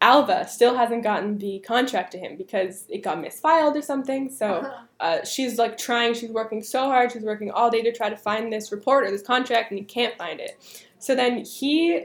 Alva 0.00 0.46
still 0.48 0.76
hasn't 0.76 1.02
gotten 1.02 1.38
the 1.38 1.58
contract 1.60 2.12
to 2.12 2.18
him 2.18 2.36
because 2.36 2.84
it 2.88 3.02
got 3.02 3.18
misfiled 3.18 3.76
or 3.76 3.82
something. 3.82 4.30
So 4.30 4.70
uh, 5.00 5.24
she's 5.24 5.58
like 5.58 5.78
trying, 5.78 6.14
she's 6.14 6.30
working 6.30 6.62
so 6.62 6.84
hard, 6.84 7.12
she's 7.12 7.22
working 7.22 7.50
all 7.50 7.70
day 7.70 7.82
to 7.82 7.92
try 7.92 8.10
to 8.10 8.16
find 8.16 8.52
this 8.52 8.72
report 8.72 9.04
or 9.06 9.10
this 9.10 9.22
contract, 9.22 9.70
and 9.70 9.78
he 9.78 9.84
can't 9.84 10.16
find 10.18 10.40
it. 10.40 10.58
So 10.98 11.14
then 11.14 11.44
he 11.44 12.04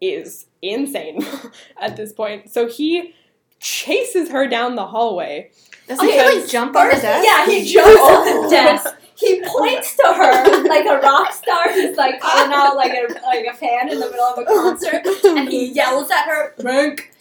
is 0.00 0.46
insane 0.62 1.20
at 1.80 1.96
this 1.96 2.12
point. 2.12 2.50
So 2.50 2.66
he 2.68 3.14
chases 3.60 4.30
her 4.30 4.46
down 4.48 4.74
the 4.74 4.86
hallway. 4.86 5.50
Doesn't 5.88 6.06
he 6.08 6.16
like 6.18 6.34
Because- 6.34 6.50
jump 6.50 6.74
on 6.76 6.88
the 6.88 6.96
desk? 6.96 7.26
yeah, 7.26 7.46
he 7.46 7.72
jumps 7.72 8.00
on 8.00 8.42
the 8.42 8.48
desk. 8.50 8.96
He 9.16 9.40
points 9.46 9.96
to 9.96 10.02
her 10.12 10.62
like 10.68 10.86
a 10.86 10.98
rock 11.00 11.32
star 11.32 11.72
who's 11.72 11.96
like 11.96 12.20
calling 12.20 12.52
out 12.52 12.76
like 12.76 12.92
a 12.92 13.12
like 13.24 13.46
a 13.46 13.54
fan 13.54 13.88
in 13.88 14.00
the 14.00 14.06
middle 14.10 14.24
of 14.24 14.38
a 14.38 14.44
concert, 14.44 15.02
and 15.24 15.48
he 15.48 15.66
yells 15.72 16.10
at 16.10 16.24
her, 16.26 16.52
"Drink!" 16.60 17.12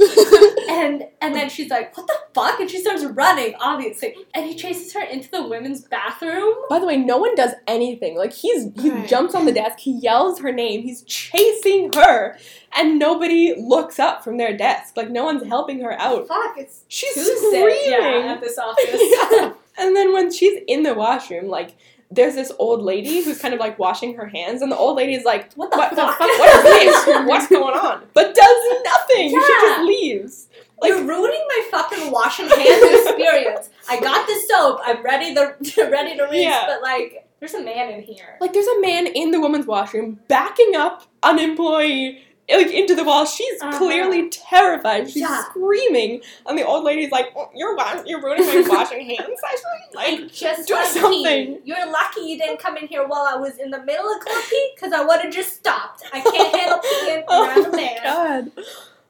and 0.69 1.05
and 1.21 1.35
then 1.35 1.49
she's 1.49 1.69
like, 1.69 1.95
"What 1.97 2.07
the 2.07 2.17
fuck?" 2.33 2.59
And 2.59 2.69
she 2.69 2.79
starts 2.81 3.03
running, 3.05 3.53
obviously, 3.59 4.15
and 4.33 4.45
he 4.45 4.55
chases 4.55 4.93
her 4.93 5.03
into 5.03 5.29
the 5.29 5.47
women's 5.47 5.81
bathroom. 5.81 6.53
By 6.69 6.79
the 6.79 6.85
way, 6.87 6.97
no 6.97 7.17
one 7.17 7.35
does 7.35 7.51
anything. 7.67 8.17
Like 8.17 8.33
he's 8.33 8.69
he 8.81 8.89
Right. 8.89 9.07
jumps 9.07 9.35
on 9.35 9.45
the 9.45 9.51
desk, 9.51 9.79
he 9.79 9.91
yells 9.91 10.39
her 10.39 10.51
name, 10.51 10.81
he's 10.83 11.03
chasing 11.03 11.91
her, 11.95 12.37
and 12.75 12.97
nobody 12.99 13.55
looks 13.57 13.99
up 13.99 14.23
from 14.23 14.37
their 14.37 14.55
desk. 14.55 14.97
Like 14.97 15.09
no 15.09 15.23
one's 15.25 15.43
helping 15.45 15.79
her 15.81 15.93
out. 15.93 16.27
Fuck, 16.27 16.57
it's 16.57 16.83
She's 16.87 17.13
Tuesday, 17.13 17.59
screaming. 17.59 17.81
yeah, 17.91 18.33
at 18.33 18.41
this 18.41 18.57
office. 18.57 19.01
Yeah. 19.31 19.53
And 19.77 19.95
then 19.95 20.13
when 20.13 20.31
she's 20.31 20.59
in 20.67 20.83
the 20.83 20.93
washroom, 20.93 21.47
like 21.47 21.75
there's 22.11 22.35
this 22.35 22.51
old 22.59 22.83
lady 22.83 23.23
who's 23.23 23.39
kind 23.41 23.53
of 23.55 23.59
like 23.59 23.79
washing 23.79 24.15
her 24.15 24.27
hands, 24.27 24.61
and 24.61 24.71
the 24.71 24.77
old 24.77 24.97
lady 24.97 25.13
is 25.15 25.25
like, 25.25 25.51
What 25.53 25.71
the 25.71 25.77
"What 25.77 25.89
the 25.91 25.95
fuck? 25.95 26.17
fuck? 26.17 26.27
What 26.39 26.81
is 26.83 27.05
this? 27.05 27.25
What's 27.27 27.47
going 27.47 27.75
on?" 27.75 28.03
But 28.13 28.35
does 28.35 28.83
nothing. 28.85 29.29
She 29.29 29.35
Yeah. 29.35 29.61
just 29.61 29.81
leaves. 29.81 30.47
Like 30.81 30.89
You're 30.89 31.03
ruining 31.05 31.47
my 31.47 31.67
fucking 31.71 32.11
washing 32.11 32.47
hands 32.47 32.83
experience. 33.07 33.69
I 33.89 33.99
got 33.99 34.27
the 34.27 34.35
soap. 34.49 34.79
I'm 34.83 35.01
ready 35.03 35.33
to 35.33 35.55
ready 35.89 36.17
to 36.17 36.23
rinse, 36.23 36.35
Yeah. 36.35 36.65
but 36.67 36.81
like 36.81 37.27
There's 37.39 37.53
a 37.55 37.63
man 37.63 37.89
in 37.91 38.01
here. 38.01 38.37
Like 38.41 38.53
there's 38.53 38.67
a 38.67 38.81
man 38.81 39.07
in 39.07 39.31
the 39.31 39.39
woman's 39.39 39.65
washroom 39.65 40.19
backing 40.27 40.75
up 40.75 41.03
an 41.23 41.39
employee 41.39 42.21
like 42.49 42.71
into 42.71 42.93
the 42.95 43.03
wall. 43.03 43.25
She's 43.25 43.61
Uh-huh. 43.61 43.77
clearly 43.77 44.29
terrified. 44.29 45.09
She's 45.09 45.21
Yeah. 45.21 45.43
screaming, 45.45 46.21
and 46.45 46.57
the 46.57 46.65
old 46.65 46.83
lady's 46.83 47.11
like, 47.11 47.27
"Oh, 47.35 47.49
"You're 47.55 47.75
wa- 47.75 48.03
you're 48.05 48.21
ruining 48.21 48.45
my 48.45 48.61
washing 48.77 49.05
hands 49.05 49.39
session." 49.39 49.69
Like, 49.93 50.07
And 50.19 50.31
just 50.31 50.67
do 50.67 50.73
like 50.75 50.85
something. 50.87 51.61
You're 51.63 51.85
lucky 51.85 52.21
you 52.21 52.37
didn't 52.37 52.59
come 52.59 52.75
in 52.77 52.87
here 52.87 53.05
while 53.07 53.23
I 53.25 53.35
was 53.35 53.57
in 53.57 53.71
the 53.71 53.81
middle 53.83 54.09
of 54.11 54.19
cooking, 54.19 54.71
because 54.75 54.91
I 54.93 55.03
would 55.05 55.21
have 55.21 55.31
just 55.33 55.53
stopped. 55.55 56.03
I 56.11 56.19
can't 56.21 56.55
handle 56.55 56.79
peeing 56.79 57.23
oh 57.29 57.47
around 57.47 57.71
my 57.71 57.99
god. 58.03 58.51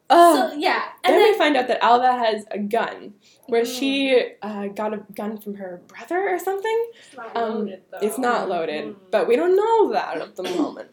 Oh. 0.10 0.50
So 0.52 0.58
yeah, 0.58 0.84
and 1.04 1.14
then, 1.14 1.22
then 1.24 1.32
we 1.32 1.38
find 1.38 1.56
out 1.58 1.68
that 1.70 1.84
Alva 1.84 2.12
has 2.14 2.46
a 2.52 2.60
gun, 2.60 3.16
where 3.48 3.64
Mm. 3.64 3.80
she 3.80 4.32
uh, 4.44 4.68
got 4.68 4.94
a 4.94 4.98
gun 5.16 5.38
from 5.40 5.56
her 5.56 5.82
brother 5.88 6.30
or 6.30 6.38
something. 6.38 6.86
it's 6.94 7.16
not 7.18 7.36
um, 7.36 7.54
loaded 7.60 7.82
though. 7.90 7.98
It's 8.02 8.18
not 8.20 8.50
loaded, 8.50 8.86
Mm. 8.86 8.96
but 9.12 9.28
we 9.28 9.36
don't 9.38 9.56
know 9.56 9.92
that 9.94 10.18
at 10.18 10.36
the 10.36 10.44
moment. 10.44 10.92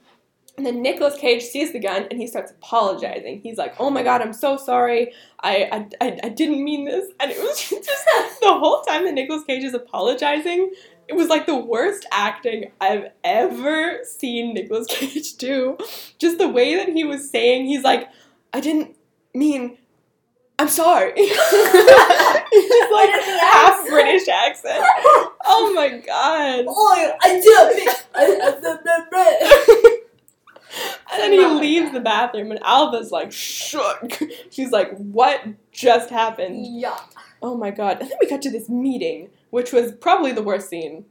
And 0.61 0.67
then 0.67 0.83
Nicolas 0.83 1.17
Cage 1.17 1.43
sees 1.43 1.73
the 1.73 1.79
gun 1.79 2.07
and 2.11 2.21
he 2.21 2.27
starts 2.27 2.51
apologizing. 2.51 3.41
He's 3.41 3.57
like, 3.57 3.77
"Oh 3.81 3.89
my 3.89 4.03
god, 4.03 4.21
I'm 4.21 4.35
so 4.35 4.59
sorry. 4.59 5.15
I 5.43 5.71
I, 5.73 6.07
I, 6.07 6.21
I 6.25 6.29
didn't 6.29 6.63
mean 6.63 6.85
this." 6.85 7.07
And 7.19 7.31
it 7.31 7.39
was 7.39 7.59
just 7.67 7.81
the 8.43 8.59
whole 8.59 8.83
time 8.83 9.07
that 9.07 9.15
Nicolas 9.15 9.43
Cage 9.45 9.65
is 9.65 9.73
apologizing, 9.73 10.71
it 11.09 11.15
was 11.15 11.29
like 11.29 11.47
the 11.47 11.57
worst 11.57 12.05
acting 12.13 12.73
I've 12.79 13.07
ever 13.25 14.01
seen 14.05 14.53
Nicolas 14.53 14.87
Cage 14.91 15.39
do. 15.39 15.79
Just 16.19 16.37
the 16.37 16.49
way 16.49 16.77
that 16.77 16.91
he 16.91 17.05
was 17.05 17.31
saying, 17.31 17.65
he's 17.65 17.83
like, 17.83 18.11
"I 18.53 18.61
didn't 18.61 18.99
mean." 19.33 19.79
I'm 20.59 20.69
sorry. 20.69 21.15
He's 21.17 21.31
like 22.93 23.11
half. 23.41 23.89
British 23.89 24.29
accent. 24.29 24.85
Oh 25.47 25.73
my 25.75 25.89
god. 25.89 26.67
Oh, 26.69 27.17
I 27.23 27.41
did 27.41 27.99
I, 28.15 28.61
I, 29.15 29.97
And 31.13 31.23
then 31.23 31.33
he 31.33 31.45
leaves 31.47 31.93
the 31.93 32.01
bathroom, 32.01 32.51
and 32.51 32.61
Alva's 32.63 33.11
like 33.11 33.33
shook. 33.33 34.21
She's 34.51 34.71
like, 34.71 34.97
"What 34.97 35.43
just 35.73 36.11
happened?" 36.11 36.67
yeah. 36.81 36.99
Oh 37.43 37.57
my 37.57 37.71
god! 37.71 37.99
And 38.01 38.11
then 38.11 38.19
we 38.21 38.29
got 38.29 38.43
to 38.43 38.51
this 38.51 38.69
meeting, 38.69 39.31
which 39.51 39.73
was 39.73 39.93
probably 39.93 40.33
the 40.33 40.43
worst 40.43 40.69
scene. 40.69 41.07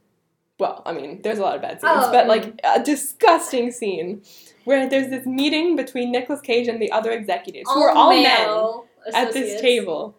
Well, 0.59 0.83
I 0.85 0.91
mean, 0.91 1.21
there's 1.21 1.39
a 1.39 1.41
lot 1.41 1.55
of 1.55 1.61
bad 1.61 1.79
scenes, 1.81 1.93
Oh, 2.05 2.11
but 2.11 2.27
like 2.27 2.59
a 2.65 2.83
disgusting 2.83 3.71
scene 3.71 4.21
where 4.65 4.87
there's 4.89 5.09
this 5.09 5.25
meeting 5.25 5.75
between 5.77 6.11
Nicolas 6.11 6.41
Cage 6.41 6.67
and 6.67 6.81
the 6.81 6.91
other 6.91 7.11
executives, 7.11 7.69
who 7.71 7.81
are 7.81 7.91
all 7.91 8.09
men 8.11 8.83
at 9.15 9.31
this 9.33 9.61
table, 9.61 10.15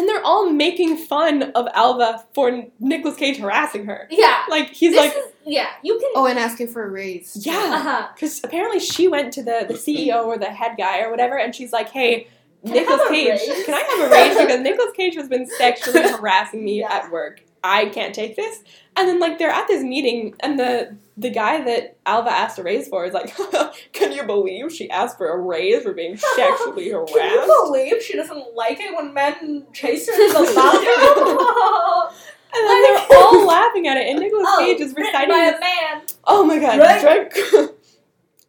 and 0.00 0.08
they're 0.08 0.24
all 0.24 0.50
making 0.50 0.96
fun 0.96 1.42
of 1.54 1.68
Alva 1.74 2.24
for 2.34 2.64
Nicolas 2.80 3.16
Cage 3.16 3.36
harassing 3.36 3.84
her. 3.86 4.08
Yeah. 4.10 4.42
Like 4.48 4.70
he's 4.70 4.92
This 4.92 4.98
like, 5.14 5.16
is, 5.16 5.32
yeah, 5.44 5.68
you 5.82 5.98
can. 5.98 6.10
Oh, 6.16 6.26
and 6.26 6.38
asking 6.38 6.68
for 6.68 6.82
a 6.84 6.88
raise. 6.90 7.44
yeah. 7.46 7.52
Uh-huh. 7.74 8.08
Because 8.14 8.40
apparently 8.42 8.80
she 8.80 9.06
went 9.08 9.32
to 9.34 9.42
the, 9.42 9.66
the 9.68 9.74
CEO 9.74 10.24
or 10.24 10.38
the 10.38 10.46
head 10.46 10.76
guy 10.78 11.00
or 11.02 11.10
whatever, 11.10 11.38
and 11.38 11.54
she's 11.54 11.72
like, 11.72 11.90
"Hey, 11.90 12.26
Can 12.64 12.72
Nicolas 12.74 13.02
Cage, 13.08 13.40
raise?" 13.40 13.64
can 13.66 13.74
I 13.74 13.80
have 13.80 14.10
a 14.10 14.12
raise? 14.12 14.36
Because 14.46 14.60
Nicolas 14.60 14.92
Cage 14.96 15.14
has 15.16 15.28
been 15.28 15.46
sexually 15.46 16.02
harassing 16.10 16.64
me 16.64 16.80
Yeah. 16.80 16.92
at 16.92 17.10
work. 17.10 17.42
I 17.62 17.86
can't 17.90 18.14
take 18.14 18.36
this." 18.36 18.62
And 18.96 19.06
then 19.08 19.20
like 19.20 19.38
they're 19.38 19.50
at 19.50 19.68
this 19.68 19.82
meeting, 19.82 20.34
and 20.40 20.58
the 20.58 20.96
the 21.20 21.30
guy 21.30 21.62
that 21.64 21.98
Alva 22.06 22.30
asked 22.30 22.58
a 22.58 22.62
raise 22.62 22.88
for 22.88 23.04
is 23.04 23.12
like, 23.12 23.34
"Can 23.92 24.12
you 24.12 24.22
believe 24.24 24.72
she 24.72 24.88
asked 24.90 25.18
for 25.18 25.28
a 25.28 25.38
raise 25.38 25.82
for 25.82 25.92
being 25.92 26.16
sexually 26.16 26.88
harassed?" 26.90 27.14
Can 27.18 27.30
you 27.32 27.62
believe 27.64 28.02
she 28.02 28.16
doesn't 28.16 28.54
like 28.54 28.78
it 28.80 28.94
when 28.96 29.12
men 29.14 29.66
chase 29.72 30.08
her 30.08 30.14
in 30.14 30.28
the 30.32 30.52
bathroom? 30.54 32.16
And 32.52 32.68
then 32.68 32.82
they're 32.82 33.06
all 33.16 33.46
laughing 33.46 33.86
at 33.86 33.96
it, 33.96 34.08
and 34.08 34.18
Nicolas 34.18 34.44
oh, 34.48 34.56
Cage 34.58 34.80
is 34.80 34.92
reciting 34.96 35.28
by 35.28 35.38
this 35.52 35.56
a 35.56 35.60
man. 35.60 36.02
Oh 36.24 36.42
my 36.44 36.58
god, 36.58 36.80
Right? 36.80 37.30
Drake. 37.30 37.70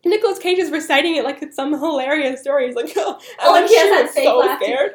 Nicolas 0.04 0.40
Cage 0.40 0.58
is 0.58 0.72
reciting 0.72 1.18
it 1.18 1.24
like 1.24 1.40
it's 1.44 1.56
some 1.56 1.72
hilarious 1.74 2.42
story. 2.42 2.66
He's 2.66 2.76
like, 2.76 2.92
oh, 2.98 3.20
Oh, 3.42 3.56
and 3.56 3.70
she 3.70 3.76
was 3.76 4.12
so 4.16 4.38
laugh 4.40 4.60
too. 4.60 4.66
scared. 4.66 4.94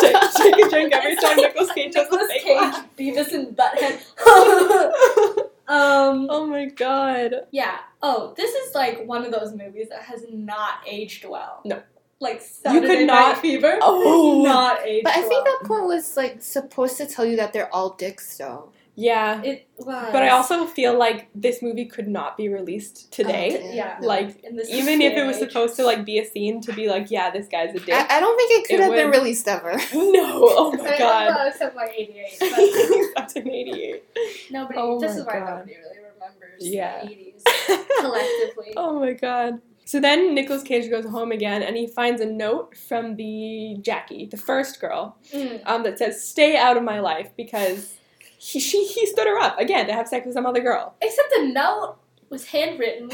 take, 0.00 0.32
take 0.54 0.66
a 0.66 0.70
drink 0.70 0.94
every 0.94 1.12
It's 1.12 1.22
time 1.22 1.36
like- 1.36 1.48
Nicolas 1.48 1.70
Cage 1.72 1.92
does 1.92 2.08
a 2.08 2.10
Nicolas 2.10 2.32
fake 2.32 2.42
Cage, 2.44 2.56
laugh. 2.56 2.86
Beavis 2.98 3.34
and 3.34 3.54
Butthead. 3.54 5.49
Um, 5.70 6.26
oh 6.30 6.46
my 6.46 6.66
god. 6.66 7.34
yeah. 7.50 7.78
Oh, 8.02 8.34
this 8.36 8.54
is 8.54 8.74
like 8.74 9.06
one 9.06 9.24
of 9.24 9.30
those 9.32 9.54
movies 9.54 9.88
that 9.90 10.02
has 10.02 10.24
not 10.30 10.80
aged 10.86 11.24
well. 11.24 11.60
No. 11.64 11.82
Like 12.18 12.34
You 12.34 12.80
could 12.80 12.82
Saturday 12.88 13.04
not- 13.06 13.34
Night 13.34 13.38
Fever. 13.40 13.78
Oh. 13.80 14.42
not 14.44 14.84
aged 14.86 15.04
But 15.04 15.16
I 15.16 15.22
think 15.22 15.44
well. 15.44 15.56
that 15.60 15.68
point 15.68 15.84
was 15.84 16.16
like 16.16 16.42
supposed 16.42 16.96
to 16.98 17.06
tell 17.06 17.24
you 17.24 17.36
that 17.36 17.52
they're 17.52 17.74
all 17.74 17.90
dicks, 17.90 18.36
though. 18.36 18.72
Yeah. 19.00 19.42
it 19.42 19.68
was. 19.78 20.08
But 20.12 20.22
I 20.22 20.28
also 20.30 20.66
feel 20.66 20.98
like 20.98 21.28
this 21.34 21.62
movie 21.62 21.86
could 21.86 22.06
not 22.08 22.36
be 22.36 22.48
released 22.48 23.10
today. 23.12 23.60
Oh, 23.62 23.72
yeah. 23.72 23.98
Like, 24.02 24.42
in 24.44 24.60
Even 24.68 25.00
if 25.00 25.14
it 25.14 25.24
was 25.26 25.38
supposed 25.38 25.76
to 25.76 25.84
like 25.84 26.04
be 26.04 26.18
a 26.18 26.24
scene 26.24 26.60
to 26.62 26.72
be 26.72 26.88
like, 26.88 27.10
yeah, 27.10 27.30
this 27.30 27.46
guy's 27.48 27.74
a 27.74 27.80
dick. 27.80 27.94
I, 27.94 28.16
I 28.16 28.20
don't 28.20 28.36
think 28.36 28.50
it 28.58 28.68
could 28.68 28.80
It 28.80 28.82
have 28.84 28.92
been 28.92 29.10
released 29.10 29.48
ever. 29.48 29.72
no, 29.94 30.26
oh 30.58 30.72
my 30.78 30.94
I- 30.94 30.98
god. 30.98 31.26
well, 31.34 31.48
except 31.48 31.74
like 31.76 31.92
'88. 31.96 32.36
But 32.40 33.14
That's 33.16 33.36
an 33.36 33.48
88. 33.48 34.04
nobody. 34.50 34.78
Oh 34.78 35.00
this 35.00 35.16
is 35.16 35.24
why 35.26 35.38
God. 35.40 35.50
nobody 35.50 35.76
really 35.76 35.98
remembers 36.14 36.60
Yeah. 36.60 37.04
the 37.04 37.10
'80s 37.10 37.86
collectively. 38.00 38.74
Oh 38.76 39.00
my 39.00 39.12
god. 39.14 39.60
So 39.84 39.98
then 39.98 40.34
Nicolas 40.34 40.62
Cage 40.62 40.88
goes 40.88 41.04
home 41.06 41.32
again 41.32 41.62
and 41.64 41.76
he 41.76 41.86
finds 41.88 42.20
a 42.20 42.26
note 42.26 42.76
from 42.76 43.16
the 43.16 43.76
Jackie, 43.80 44.26
the 44.26 44.36
first 44.36 44.80
girl, 44.80 45.16
Mm. 45.32 45.62
um, 45.66 45.82
that 45.82 45.98
says, 45.98 46.22
Stay 46.22 46.56
out 46.56 46.76
of 46.76 46.84
my 46.84 47.00
life 47.00 47.30
because 47.36 47.94
he, 48.40 48.58
she, 48.58 48.86
he 48.86 49.06
stood 49.06 49.26
her 49.26 49.38
up 49.38 49.60
again 49.60 49.86
to 49.86 49.92
have 49.92 50.08
sex 50.08 50.24
with 50.24 50.34
some 50.34 50.46
other 50.46 50.62
girl. 50.62 50.94
Except 51.02 51.28
the 51.36 51.48
note 51.48 51.96
was 52.30 52.46
handwritten, 52.46 53.10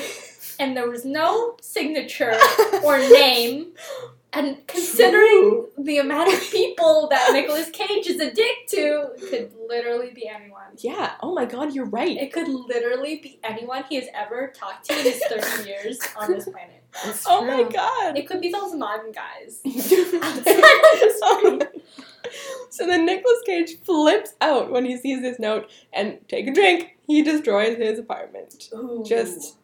and 0.60 0.76
there 0.76 0.88
was 0.88 1.04
no 1.04 1.56
signature 1.60 2.38
or 2.84 2.98
name. 2.98 3.72
And 4.32 4.64
considering 4.68 5.66
the 5.78 5.98
amount 5.98 6.32
of 6.32 6.40
people 6.50 7.08
that 7.10 7.30
Nicolas 7.32 7.70
Cage 7.70 8.06
is 8.06 8.20
a 8.20 8.32
dick 8.32 8.68
to, 8.68 9.08
it 9.16 9.30
could 9.30 9.52
literally 9.66 10.10
be 10.10 10.28
anyone. 10.28 10.76
Yeah, 10.76 11.14
oh 11.20 11.34
my 11.34 11.46
god, 11.46 11.74
you're 11.74 11.86
right. 11.86 12.16
It 12.16 12.32
could 12.32 12.46
literally 12.46 13.16
be 13.16 13.40
anyone 13.42 13.82
he 13.88 13.96
has 13.96 14.06
ever 14.14 14.52
talked 14.54 14.88
to 14.90 14.96
in 14.96 15.04
his 15.04 15.20
30 15.24 15.68
years 15.68 15.98
on 16.16 16.30
this 16.30 16.44
planet. 16.44 16.84
It's 17.04 17.24
oh 17.26 17.44
my 17.44 17.64
god. 17.64 18.16
It 18.16 18.28
could 18.28 18.40
be 18.40 18.50
those 18.50 18.74
mime 18.74 19.12
guys. 19.12 19.60
so, 22.70 22.86
then 22.86 23.06
Nicolas 23.06 23.40
Cage 23.44 23.80
flips 23.84 24.34
out 24.40 24.70
when 24.70 24.84
he 24.84 24.96
sees 24.96 25.22
this 25.22 25.38
note 25.38 25.70
and 25.92 26.18
take 26.28 26.46
a 26.46 26.52
drink. 26.52 26.96
He 27.06 27.22
destroys 27.22 27.76
his 27.76 27.98
apartment. 27.98 28.68
Just 29.04 29.56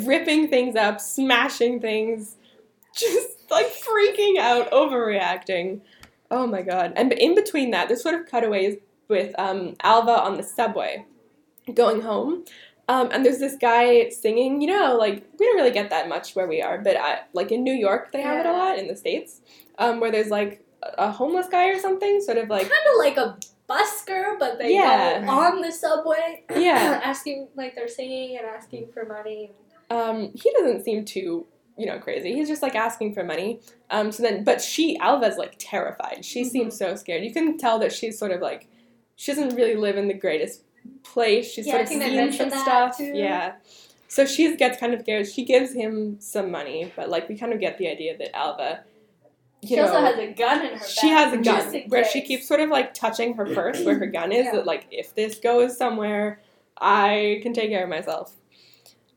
ripping 0.00 0.48
things 0.48 0.76
up, 0.76 1.00
smashing 1.00 1.80
things, 1.80 2.36
just 2.96 3.50
like 3.50 3.66
freaking 3.66 4.38
out, 4.38 4.70
overreacting. 4.70 5.80
Oh 6.30 6.46
my 6.46 6.62
god. 6.62 6.92
And 6.96 7.12
in 7.12 7.34
between 7.34 7.70
that, 7.70 7.88
there's 7.88 8.02
sort 8.02 8.20
of 8.20 8.26
cutaways 8.26 8.76
with 9.08 9.34
um, 9.38 9.76
Alva 9.82 10.22
on 10.22 10.36
the 10.36 10.42
subway 10.42 11.04
going 11.72 12.00
home. 12.00 12.44
Um, 12.86 13.08
and 13.12 13.24
there's 13.24 13.38
this 13.38 13.56
guy 13.56 14.10
singing, 14.10 14.60
you 14.60 14.66
know, 14.66 14.96
like 14.96 15.24
we 15.38 15.46
don't 15.46 15.56
really 15.56 15.70
get 15.70 15.90
that 15.90 16.08
much 16.08 16.36
where 16.36 16.46
we 16.46 16.60
are, 16.60 16.78
but 16.78 16.96
I, 16.96 17.20
like 17.32 17.50
in 17.50 17.64
New 17.64 17.72
York, 17.72 18.12
they 18.12 18.20
have 18.20 18.40
it 18.40 18.46
a 18.46 18.52
lot 18.52 18.78
in 18.78 18.88
the 18.88 18.96
States, 18.96 19.40
um, 19.78 20.00
where 20.00 20.12
there's 20.12 20.28
like 20.28 20.63
a 20.98 21.10
homeless 21.10 21.46
guy 21.48 21.68
or 21.68 21.78
something, 21.78 22.20
sort 22.20 22.38
of 22.38 22.48
like, 22.48 22.62
kind 22.62 22.72
of 22.92 22.98
like 22.98 23.16
a 23.16 23.38
busker, 23.68 24.38
but 24.38 24.58
they 24.58 24.74
Yeah. 24.74 25.24
go 25.24 25.30
on 25.32 25.60
the 25.62 25.72
subway, 25.72 26.44
Yeah. 26.54 27.00
asking 27.04 27.48
like 27.54 27.74
they're 27.74 27.88
singing 27.88 28.36
and 28.36 28.46
asking 28.46 28.88
for 28.92 29.04
money. 29.04 29.52
um, 29.90 30.30
he 30.34 30.50
doesn't 30.52 30.82
seem 30.84 31.04
too, 31.04 31.46
you 31.76 31.86
know, 31.86 31.98
crazy. 31.98 32.32
He's 32.32 32.48
just 32.48 32.62
like 32.62 32.74
asking 32.74 33.14
for 33.14 33.22
money. 33.22 33.60
Um, 33.90 34.10
so 34.12 34.22
then, 34.22 34.42
but 34.42 34.60
she, 34.60 34.96
Alva's 34.98 35.36
like 35.36 35.54
terrified. 35.58 36.24
She 36.24 36.42
Mhm. 36.42 36.46
seems 36.50 36.76
so 36.78 36.96
scared. 36.96 37.22
You 37.22 37.32
can 37.32 37.58
tell 37.58 37.78
that 37.80 37.92
she's 37.92 38.18
sort 38.18 38.32
of 38.32 38.40
like, 38.40 38.66
she 39.16 39.32
doesn't 39.32 39.54
really 39.54 39.76
live 39.76 39.96
in 39.96 40.08
the 40.08 40.14
greatest 40.14 40.62
place. 41.02 41.50
She's 41.50 41.66
Yeah, 41.66 41.72
sort 41.72 41.82
of 41.82 41.88
seen 41.88 42.32
some 42.32 42.48
that, 42.50 42.62
stuff. 42.62 42.96
too. 42.98 43.12
Yeah. 43.14 43.54
So 44.08 44.24
she 44.26 44.54
gets 44.56 44.78
kind 44.78 44.94
of 44.94 45.00
scared. 45.00 45.26
She 45.28 45.44
gives 45.44 45.72
him 45.74 46.16
some 46.20 46.50
money, 46.50 46.92
but 46.96 47.08
like 47.10 47.28
we 47.28 47.36
kind 47.36 47.52
of 47.52 47.60
get 47.60 47.78
the 47.78 47.88
idea 47.88 48.16
that 48.16 48.34
Alva, 48.36 48.84
She 49.66 49.76
know, 49.76 49.86
also 49.86 50.00
has 50.00 50.18
a 50.18 50.32
gun 50.32 50.66
in 50.66 50.78
her. 50.78 50.84
she 50.86 51.08
bag, 51.08 51.16
has 51.16 51.32
a 51.32 51.36
gun 51.42 51.74
in 51.74 51.88
where 51.88 52.04
she 52.04 52.20
keeps 52.22 52.46
sort 52.46 52.60
of 52.60 52.70
like 52.70 52.94
touching 52.94 53.34
her 53.34 53.46
purse 53.54 53.84
where 53.84 53.98
her 53.98 54.06
gun 54.06 54.32
is. 54.32 54.46
Yeah. 54.46 54.52
That 54.52 54.66
like 54.66 54.86
if 54.90 55.14
this 55.14 55.38
goes 55.38 55.76
somewhere, 55.76 56.40
I 56.78 57.40
can 57.42 57.52
take 57.52 57.70
care 57.70 57.84
of 57.84 57.90
myself. 57.90 58.34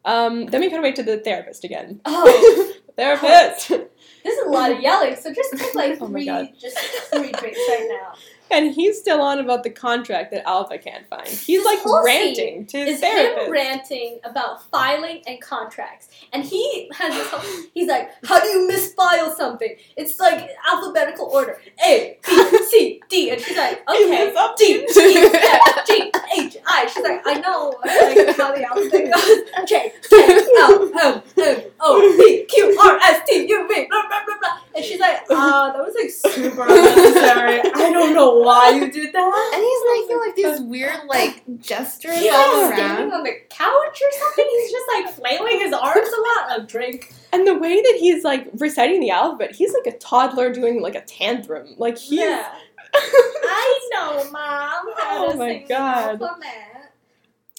Um, 0.05 0.45
then 0.45 0.61
we 0.61 0.69
kind 0.69 0.79
away 0.79 0.93
to 0.93 1.03
the 1.03 1.17
therapist 1.17 1.65
again. 1.65 1.99
Oh, 2.05 2.73
therapist, 2.95 3.67
this 3.69 4.37
is 4.37 4.47
a 4.47 4.49
lot 4.49 4.71
of 4.71 4.79
yelling. 4.79 5.15
So 5.15 5.33
just 5.33 5.57
take 5.57 5.75
like 5.75 5.97
Oh 6.01 6.07
my 6.07 6.19
three, 6.19 6.25
God. 6.25 6.47
just 6.59 6.77
three 7.13 7.31
drinks 7.31 7.59
right 7.69 7.87
now. 7.89 8.13
And 8.49 8.73
he's 8.73 8.99
still 8.99 9.21
on 9.21 9.39
about 9.39 9.63
the 9.63 9.69
contract 9.69 10.31
that 10.31 10.47
Alva 10.47 10.77
can't 10.77 11.07
find. 11.07 11.27
He's 11.27 11.63
This 11.63 11.65
like 11.85 12.03
ranting 12.05 12.65
to 12.67 12.77
his 12.77 12.95
Is 12.95 12.99
therapist. 13.01 13.45
him 13.47 13.51
ranting 13.51 14.19
about 14.23 14.63
filing 14.71 15.21
and 15.27 15.39
contracts, 15.41 16.07
and 16.33 16.43
he 16.43 16.89
has 16.93 17.13
this. 17.13 17.27
Whole, 17.29 17.63
he's 17.73 17.87
like, 17.87 18.09
"How 18.25 18.39
do 18.39 18.47
you 18.47 18.69
misfile 18.69 19.35
something? 19.35 19.75
It's 19.95 20.19
like 20.19 20.49
alphabetical 20.71 21.25
order: 21.25 21.59
A, 21.85 22.17
B, 22.25 22.57
C, 22.69 23.01
D." 23.09 23.31
And 23.31 23.41
she's 23.41 23.57
like, 23.57 23.83
"Okay, 23.89 24.33
D, 24.57 24.85
E, 24.85 24.85
F, 25.33 25.85
G, 25.87 26.11
H 26.37 26.57
I. 26.65 26.85
She's 26.87 27.03
like, 27.03 27.21
I 27.25 27.39
know. 27.39 27.73
Like 27.83 28.35
how 28.37 28.53
the 28.55 28.63
alphabet 28.63 29.13
goes. 29.13 29.67
J 29.69 29.91
K 30.09 30.51
L 30.59 30.89
M 31.01 31.21
N 31.37 31.63
O 31.79 32.15
P 32.17 32.45
Q 32.45 32.77
R 32.79 32.97
S 32.97 33.21
T 33.27 33.47
U 33.49 33.67
V. 33.67 33.85
Blah 33.89 34.01
blah 34.07 34.25
blah 34.25 34.35
blah. 34.39 34.57
And 34.75 34.85
she's 34.85 34.99
like, 34.99 35.21
uh, 35.29 35.71
that 35.73 35.79
was 35.83 35.95
like 35.95 36.11
super 36.35 36.61
unnecessary. 36.61 37.59
I 37.61 37.91
don't 37.91 38.13
know 38.13 38.36
why 38.43 38.69
you 38.71 38.91
did 38.91 39.13
that. 39.13 39.51
And 39.53 39.63
he's 39.63 39.81
making 40.07 40.17
like 40.19 40.33
oh 40.37 40.57
these 40.57 40.61
weird 40.69 41.05
like 41.07 41.43
gestures 41.59 42.17
He's 42.17 42.31
all 42.31 42.61
like 42.63 42.75
standing 42.75 43.11
on 43.13 43.23
the 43.23 43.33
couch 43.49 44.01
or 44.01 44.11
something. 44.19 44.47
He's 44.49 44.71
just 44.71 44.85
like 44.93 45.13
flailing 45.15 45.59
his 45.59 45.73
arms 45.73 46.07
a 46.07 46.21
lot. 46.21 46.59
A 46.59 46.65
drink. 46.65 47.13
And 47.33 47.45
the 47.47 47.55
way 47.55 47.81
that 47.81 47.97
he's 47.99 48.23
like 48.23 48.47
reciting 48.57 48.99
the 49.01 49.11
alphabet, 49.11 49.53
he's 49.55 49.73
like 49.73 49.93
a 49.93 49.97
toddler 49.97 50.51
doing 50.53 50.81
like 50.81 50.95
a 50.95 51.01
tantrum. 51.01 51.75
Like 51.77 51.97
he's 51.97 52.19
Yeah. 52.19 52.51
I 52.93 53.89
know, 53.93 54.23
mom. 54.31 54.85
How 54.97 55.27
Oh 55.29 55.33
my 55.37 55.57
God. 55.67 56.21
And- 56.21 56.31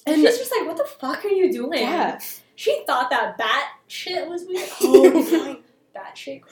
And 0.06 0.16
she's 0.26 0.38
just 0.38 0.52
like, 0.56 0.66
what 0.66 0.76
the 0.78 0.84
fuck 0.84 1.24
are 1.24 1.28
you 1.28 1.52
doing? 1.52 1.80
yeah. 1.82 2.18
She 2.54 2.82
thought 2.86 3.10
that 3.10 3.36
bat 3.38 3.68
shit 3.86 4.26
was 4.28 4.44
weird. 4.46 4.68
Oh 4.80 5.44
my 5.44 5.58
bat 5.94 6.16
shit. 6.18 6.42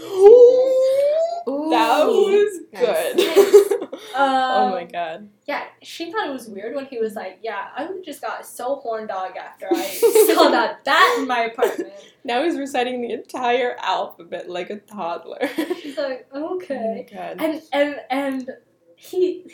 Ooh. 1.49 1.70
that 1.70 2.07
was 2.07 2.61
Nice. 2.72 2.82
good. 3.14 3.99
oh 4.14 4.64
Um, 4.64 4.70
my 4.72 4.84
god. 4.84 5.28
Yeah, 5.47 5.64
she 5.82 6.11
thought 6.11 6.28
it 6.28 6.32
was 6.32 6.49
weird 6.49 6.74
when 6.74 6.86
he 6.86 6.99
was 6.99 7.14
like, 7.14 7.38
yeah, 7.42 7.68
I 7.76 7.88
just 8.05 8.20
got 8.20 8.44
so 8.47 8.76
horn 8.76 9.07
dog 9.07 9.36
after 9.36 9.68
I 9.72 9.82
saw 10.34 10.51
that 10.51 10.84
bat 10.84 11.18
in 11.18 11.26
my 11.28 11.44
apartment. 11.44 11.92
Now 12.24 12.42
he's 12.42 12.59
reciting 12.59 13.01
the 13.03 13.12
entire 13.12 13.76
alphabet 13.78 14.51
like 14.51 14.70
a 14.70 14.76
toddler. 14.80 15.49
She's 15.80 15.97
like, 15.97 16.26
Oh 16.32 16.57
okay. 16.57 17.07
my 17.11 17.16
god. 17.16 17.36
And 17.40 17.62
and 17.72 18.01
and 18.11 18.51
he 18.97 19.44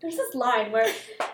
there's 0.00 0.16
this 0.16 0.34
line 0.34 0.70
where 0.72 0.90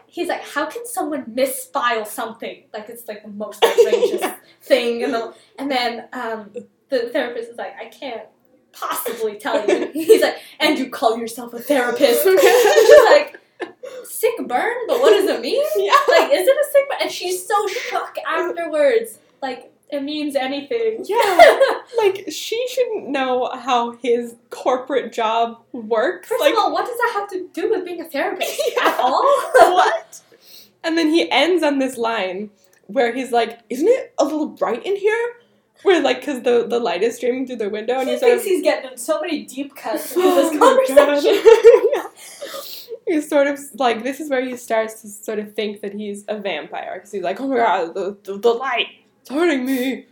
he's 0.06 0.28
like, 0.28 0.42
How 0.42 0.64
can 0.66 0.86
someone 0.86 1.24
misfile 1.26 2.06
something? 2.06 2.64
Like 2.72 2.88
it's 2.88 3.06
like 3.06 3.22
the 3.22 3.28
most 3.28 3.62
outrageous 3.62 4.22
thing 4.62 5.04
and 5.04 5.12
the 5.12 5.34
and 5.58 5.70
then 5.70 6.08
um 6.14 6.52
the 6.88 7.10
therapist 7.10 7.50
is 7.50 7.58
like, 7.58 7.74
I 7.78 7.86
can't 7.86 8.22
possibly 8.78 9.34
tell 9.38 9.66
you. 9.68 9.90
He's 9.92 10.22
like, 10.22 10.36
and 10.60 10.78
you 10.78 10.90
call 10.90 11.16
yourself 11.18 11.52
a 11.54 11.58
therapist. 11.60 12.22
she's 12.24 13.04
like, 13.04 13.38
sick 14.04 14.34
burn, 14.46 14.74
but 14.86 15.00
what 15.00 15.10
does 15.10 15.28
it 15.28 15.40
mean? 15.40 15.64
Yeah. 15.76 15.92
Like, 16.08 16.32
is 16.32 16.46
it 16.46 16.56
a 16.56 16.72
sick 16.72 16.88
burn? 16.88 16.98
And 17.02 17.10
she's 17.10 17.46
so 17.46 17.66
shocked 17.68 18.18
afterwards. 18.26 19.18
Like, 19.42 19.72
it 19.88 20.02
means 20.02 20.34
anything. 20.34 21.04
Yeah. 21.04 21.70
Like 21.96 22.24
she 22.30 22.66
shouldn't 22.68 23.08
know 23.08 23.48
how 23.54 23.92
his 23.92 24.34
corporate 24.50 25.12
job 25.12 25.60
works. 25.72 26.28
First 26.28 26.40
like 26.40 26.54
of 26.54 26.58
all, 26.58 26.72
what 26.72 26.86
does 26.86 26.96
that 26.98 27.12
have 27.14 27.28
to 27.30 27.48
do 27.52 27.70
with 27.70 27.84
being 27.84 28.00
a 28.00 28.04
therapist 28.04 28.60
Yeah. 28.76 28.88
at 28.88 28.98
all? 28.98 29.22
what? 29.54 30.20
And 30.82 30.98
then 30.98 31.10
he 31.10 31.30
ends 31.30 31.62
on 31.62 31.78
this 31.78 31.96
line 31.96 32.50
where 32.88 33.12
he's 33.14 33.30
like, 33.30 33.60
"Isn't 33.70 33.86
it 33.86 34.12
a 34.18 34.24
little 34.24 34.46
bright 34.48 34.84
in 34.84 34.96
here?" 34.96 35.34
Where 35.82 36.00
like, 36.02 36.24
cause 36.24 36.42
the 36.42 36.66
the 36.66 36.78
light 36.78 37.02
is 37.02 37.16
streaming 37.16 37.46
through 37.46 37.56
the 37.56 37.68
window, 37.68 37.98
and 37.98 38.08
he 38.08 38.12
he's 38.14 38.20
sort 38.20 38.30
thinks 38.32 38.44
of 38.44 38.48
he's 38.50 38.62
getting 38.62 38.96
so 38.96 39.20
many 39.20 39.44
deep 39.44 39.74
cuts 39.76 40.12
in 40.16 40.22
Oh 40.22 40.34
this 40.36 40.54
my 40.54 40.86
conversation. 41.06 41.42
God. 41.94 42.12
He's 43.08 43.28
sort 43.28 43.46
of 43.46 43.60
like 43.74 44.02
this 44.02 44.18
is 44.18 44.28
where 44.28 44.44
he 44.44 44.56
starts 44.56 45.00
to 45.02 45.08
sort 45.08 45.38
of 45.38 45.54
think 45.54 45.80
that 45.82 45.92
he's 45.94 46.24
a 46.26 46.38
vampire 46.40 46.94
because 46.94 47.12
he's 47.12 47.22
like, 47.22 47.40
oh 47.40 47.46
my 47.46 47.56
god, 47.58 47.94
the, 47.94 48.16
the, 48.24 48.36
the 48.36 48.50
light, 48.50 48.88
it's 49.20 49.30
hurting 49.30 49.64
me. 49.64 50.06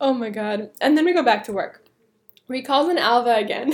oh 0.00 0.12
my 0.14 0.30
god. 0.30 0.70
And 0.80 0.96
then 0.96 1.04
we 1.04 1.12
go 1.12 1.24
back 1.24 1.42
to 1.44 1.52
work. 1.52 1.84
He 2.48 2.62
calls 2.62 2.88
in 2.88 2.96
Alva 2.96 3.34
again. 3.34 3.72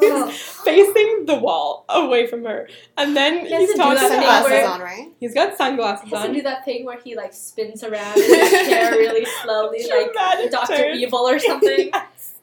Oh. 0.00 0.26
he's 0.28 0.40
facing 0.42 1.26
the 1.26 1.34
wall 1.36 1.84
away 1.88 2.26
from 2.26 2.44
her. 2.44 2.68
And 2.96 3.16
then 3.16 3.44
He 3.46 3.52
has 3.52 3.68
he's 3.70 3.74
talking 3.76 3.94
that 3.94 4.08
thing 4.08 4.18
about 4.18 4.42
Sunglasses 4.42 4.50
where- 4.50 4.68
on, 4.68 4.80
right? 4.80 5.12
He's 5.20 5.34
got 5.34 5.56
sunglasses 5.56 6.04
He 6.04 6.10
sunglasses 6.10 6.10
has 6.10 6.22
to 6.22 6.28
on. 6.28 6.34
do 6.34 6.42
that 6.42 6.64
thing 6.64 6.84
where 6.84 6.98
he 7.00 7.14
like 7.16 7.32
spins 7.32 7.82
around 7.84 8.16
in 8.16 8.22
his 8.22 8.50
chair 8.68 8.90
really 8.92 9.24
slowly, 9.42 9.86
like 9.88 10.12
Doctor 10.50 10.76
turn. 10.76 10.96
Evil 10.96 11.20
or 11.20 11.38
something. 11.50 11.90
Yes. 11.92 12.34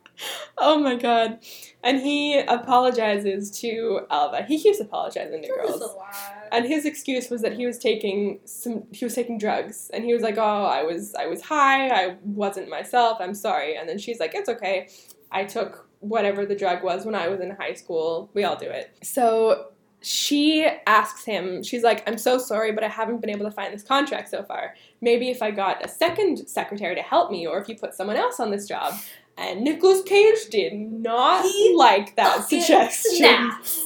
Oh 0.57 0.79
my 0.79 0.95
god. 0.95 1.39
And 1.83 1.99
he 1.99 2.39
apologizes 2.39 3.49
to 3.61 4.01
Alva. 4.11 4.43
He 4.43 4.61
keeps 4.61 4.79
apologizing 4.79 5.41
to 5.41 5.47
That 5.47 5.55
girls. 5.67 5.81
a 5.81 5.85
lot. 5.87 6.13
And 6.51 6.65
his 6.67 6.85
excuse 6.85 7.29
was 7.31 7.41
that 7.41 7.53
he 7.53 7.65
was 7.65 7.79
taking 7.79 8.39
some 8.45 8.83
he 8.91 9.03
was 9.05 9.15
taking 9.15 9.37
drugs 9.39 9.89
and 9.93 10.03
he 10.03 10.13
was 10.13 10.21
like, 10.21 10.37
"Oh, 10.37 10.65
I 10.65 10.83
was 10.83 11.15
I 11.15 11.25
was 11.25 11.41
high. 11.41 11.87
I 11.89 12.17
wasn't 12.23 12.69
myself. 12.69 13.17
I'm 13.19 13.33
sorry." 13.33 13.75
And 13.77 13.89
then 13.89 13.97
she's 13.97 14.19
like, 14.19 14.35
"It's 14.35 14.49
okay. 14.49 14.89
I 15.31 15.43
took 15.45 15.87
whatever 16.01 16.45
the 16.45 16.55
drug 16.55 16.83
was 16.83 17.05
when 17.05 17.15
I 17.15 17.27
was 17.29 17.39
in 17.39 17.49
high 17.51 17.73
school. 17.73 18.29
We 18.33 18.43
all 18.43 18.55
do 18.57 18.67
it." 18.69 18.95
So 19.01 19.67
she 20.03 20.65
asks 20.87 21.23
him, 21.25 21.61
she's 21.61 21.83
like, 21.83 22.01
I'm 22.09 22.17
so 22.17 22.39
sorry, 22.39 22.71
but 22.71 22.83
I 22.83 22.87
haven't 22.87 23.21
been 23.21 23.29
able 23.29 23.45
to 23.45 23.51
find 23.51 23.71
this 23.71 23.83
contract 23.83 24.29
so 24.29 24.41
far. 24.41 24.73
Maybe 24.99 25.29
if 25.29 25.43
I 25.43 25.51
got 25.51 25.85
a 25.85 25.87
second 25.87 26.47
secretary 26.49 26.95
to 26.95 27.03
help 27.03 27.29
me, 27.29 27.45
or 27.45 27.59
if 27.59 27.69
you 27.69 27.75
put 27.77 27.93
someone 27.93 28.15
else 28.17 28.39
on 28.39 28.49
this 28.49 28.67
job. 28.67 28.95
And 29.37 29.61
Nicolas 29.61 30.01
Cage 30.03 30.47
did 30.49 30.73
not 30.73 31.43
He 31.45 31.75
like 31.77 32.15
that 32.15 32.45
suggestion. 32.49 33.11
snaps. 33.15 33.79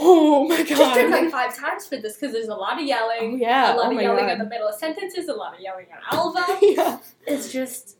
Oh 0.00 0.46
my 0.48 0.56
god. 0.58 0.68
Just 0.68 0.94
drink 0.94 1.10
like 1.10 1.30
five 1.30 1.56
times 1.56 1.86
for 1.86 1.96
this 1.98 2.16
because 2.16 2.32
there's 2.32 2.48
a 2.48 2.54
lot 2.54 2.80
of 2.80 2.86
yelling. 2.86 3.34
Oh, 3.34 3.36
yeah. 3.36 3.74
A 3.74 3.76
lot 3.76 3.92
Oh 3.92 3.96
of 3.96 4.00
yelling 4.02 4.24
God. 4.24 4.32
in 4.32 4.38
the 4.38 4.46
middle 4.46 4.68
of 4.68 4.74
sentences, 4.74 5.28
a 5.28 5.34
lot 5.34 5.54
of 5.54 5.60
yelling 5.60 5.86
at 5.92 6.00
Alva. 6.14 6.58
yeah. 6.62 6.98
It's 7.26 7.52
just 7.52 7.97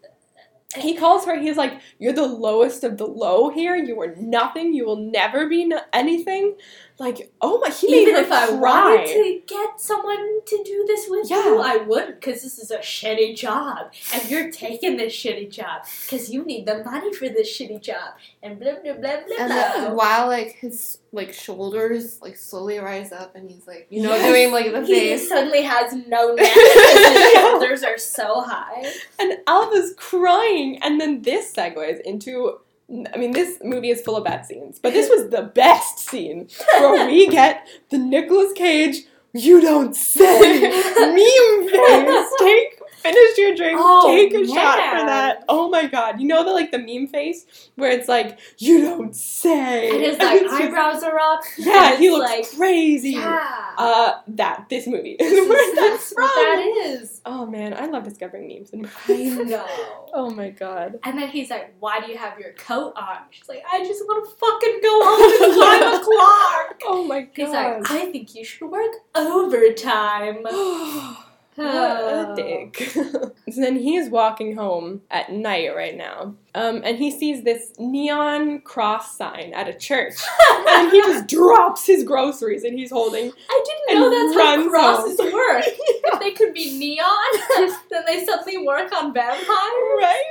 He 0.76 0.94
calls 0.94 1.24
her, 1.24 1.38
he's 1.38 1.56
like, 1.56 1.80
You're 1.98 2.12
the 2.12 2.26
lowest 2.26 2.84
of 2.84 2.98
the 2.98 3.06
low 3.06 3.48
here. 3.48 3.74
You 3.74 4.00
are 4.02 4.14
nothing. 4.16 4.74
You 4.74 4.84
will 4.84 4.96
never 4.96 5.48
be 5.48 5.64
no- 5.64 5.80
anything. 5.94 6.56
Like, 7.00 7.30
oh 7.40 7.60
my, 7.60 7.70
he 7.70 7.88
made 7.90 8.02
even 8.08 8.14
her 8.16 8.20
if 8.22 8.32
I 8.32 8.46
cry. 8.48 8.56
wanted 8.58 9.06
to 9.06 9.40
get 9.46 9.80
someone 9.80 10.40
to 10.44 10.62
do 10.64 10.84
this 10.88 11.06
with 11.08 11.30
Yeah. 11.30 11.44
you, 11.44 11.58
I 11.60 11.76
wouldn't 11.76 12.20
because 12.20 12.42
this 12.42 12.58
is 12.58 12.72
a 12.72 12.78
shitty 12.78 13.36
job, 13.36 13.92
and 14.12 14.28
you're 14.28 14.50
taking 14.50 14.96
this 14.96 15.12
shitty 15.14 15.48
job 15.50 15.82
because 16.04 16.28
you 16.28 16.44
need 16.44 16.66
the 16.66 16.82
money 16.82 17.14
for 17.14 17.28
this 17.28 17.48
shitty 17.56 17.80
job, 17.82 18.14
and 18.42 18.58
blah 18.58 18.72
blah 18.82 18.94
blah 18.94 19.00
blah. 19.00 19.36
And 19.38 19.48
blah. 19.48 19.72
then 19.72 19.94
while 19.96 20.26
like 20.26 20.56
his 20.56 20.98
like 21.12 21.32
shoulders 21.32 22.20
like 22.20 22.36
slowly 22.36 22.78
rise 22.78 23.12
up, 23.12 23.36
and 23.36 23.48
he's 23.48 23.66
like 23.68 23.86
you 23.90 24.02
know 24.02 24.10
Yes. 24.10 24.26
doing 24.26 24.50
like 24.52 24.72
the 24.72 24.84
he 24.84 24.94
face. 25.10 25.28
suddenly 25.28 25.62
has 25.62 25.92
no 26.08 26.34
neck 26.34 26.52
because 26.52 27.16
his 27.16 27.32
shoulders 27.32 27.82
are 27.84 27.98
so 27.98 28.40
high. 28.40 28.90
And 29.20 29.38
Alva's 29.46 29.94
crying. 29.96 30.82
And 30.82 31.00
then 31.00 31.22
this 31.22 31.52
segues 31.54 32.00
into. 32.00 32.58
I 32.90 33.18
mean, 33.18 33.32
this 33.32 33.58
movie 33.62 33.90
is 33.90 34.00
full 34.00 34.16
of 34.16 34.24
bad 34.24 34.46
scenes, 34.46 34.78
but 34.78 34.94
this 34.94 35.10
was 35.10 35.28
the 35.28 35.42
best 35.42 35.98
scene 35.98 36.48
where 36.78 37.06
we 37.06 37.26
get 37.30 37.66
the 37.90 37.98
Nicolas 37.98 38.52
Cage, 38.54 39.04
you 39.34 39.60
don't 39.60 39.94
say, 39.94 40.60
meme 40.62 41.68
face. 41.68 42.32
Take, 42.40 42.77
finish 42.98 43.38
your 43.38 43.54
drink, 43.54 43.78
Oh, 43.80 44.08
take 44.14 44.32
a 44.34 44.46
shot 44.46 44.76
for 44.98 45.06
that. 45.06 45.44
Oh 45.48 45.68
my 45.68 45.86
god. 45.86 46.20
You 46.20 46.26
know 46.28 46.44
the 46.44 46.50
like 46.52 46.70
the 46.70 46.78
meme 46.78 47.06
face 47.08 47.46
where 47.76 47.90
it's 47.90 48.08
like, 48.08 48.38
you 48.58 48.80
don't 48.82 49.14
say. 49.14 49.90
And 49.90 50.00
his 50.02 50.18
like 50.18 50.40
just- 50.42 50.54
eyebrows 50.54 51.02
are 51.02 51.18
up. 51.18 51.40
yeah, 51.56 51.90
and 51.92 51.98
he 51.98 52.10
looks 52.10 52.30
like 52.30 52.50
crazy. 52.56 53.10
yeah. 53.10 53.74
Uh, 53.78 54.14
that, 54.28 54.66
this 54.68 54.86
movie. 54.86 55.16
This 55.38 55.48
Where's 55.48 55.74
that 55.76 55.90
that's 55.90 56.12
from? 56.12 56.24
that 56.24 56.74
is. 56.86 57.20
Oh 57.24 57.46
man, 57.46 57.74
I 57.74 57.86
love 57.86 58.04
discovering 58.04 58.48
memes 58.48 58.70
in 58.70 58.88
I 59.08 59.42
know. 59.44 59.66
Oh 60.14 60.30
my 60.30 60.48
god. 60.50 60.98
And 61.04 61.18
then 61.18 61.28
he's 61.28 61.50
like, 61.50 61.74
"Why 61.80 62.00
do 62.00 62.10
you 62.10 62.16
have 62.16 62.38
your 62.40 62.52
coat 62.54 62.94
on?" 62.96 63.18
She's 63.30 63.46
like, 63.48 63.62
"I 63.70 63.84
just 63.84 64.02
want 64.06 64.24
to 64.24 64.34
fucking 64.36 64.80
go 64.82 65.00
home. 65.04 65.18
It's 65.20 65.60
five 65.62 66.00
o'clock." 66.00 66.80
Oh 66.86 67.04
my 67.06 67.20
god. 67.20 67.30
He's 67.34 67.48
like, 67.50 67.90
"I 67.90 68.10
think 68.10 68.34
you 68.34 68.42
should 68.44 68.70
work 68.70 68.92
overtime." 69.14 70.38
what 71.64 72.30
a 72.30 72.34
dick. 72.36 72.76
so 72.94 73.60
then 73.60 73.76
he's 73.76 74.08
walking 74.08 74.56
home 74.56 75.02
at 75.10 75.32
night 75.32 75.74
right 75.74 75.96
now, 75.96 76.34
um, 76.54 76.82
and 76.84 76.96
he 76.98 77.10
sees 77.10 77.42
this 77.44 77.72
neon 77.78 78.60
cross 78.60 79.16
sign 79.16 79.52
at 79.54 79.68
a 79.68 79.74
church, 79.74 80.14
and 80.68 80.90
he 80.92 81.00
just 81.02 81.26
drops 81.26 81.86
his 81.86 82.04
groceries 82.04 82.64
and 82.64 82.78
he's 82.78 82.90
holding. 82.90 83.32
I 83.50 83.64
didn't 83.64 84.00
know 84.00 84.10
that's 84.10 84.40
how 84.40 84.68
crosses 84.68 85.20
home. 85.20 85.32
work. 85.32 85.64
If 86.10 86.20
they 86.20 86.30
could 86.32 86.54
be 86.54 86.78
neon, 86.78 87.76
then 87.90 88.02
they 88.06 88.24
suddenly 88.24 88.66
work 88.66 88.90
on 88.92 89.12
vampires. 89.12 89.44
right? 89.46 90.22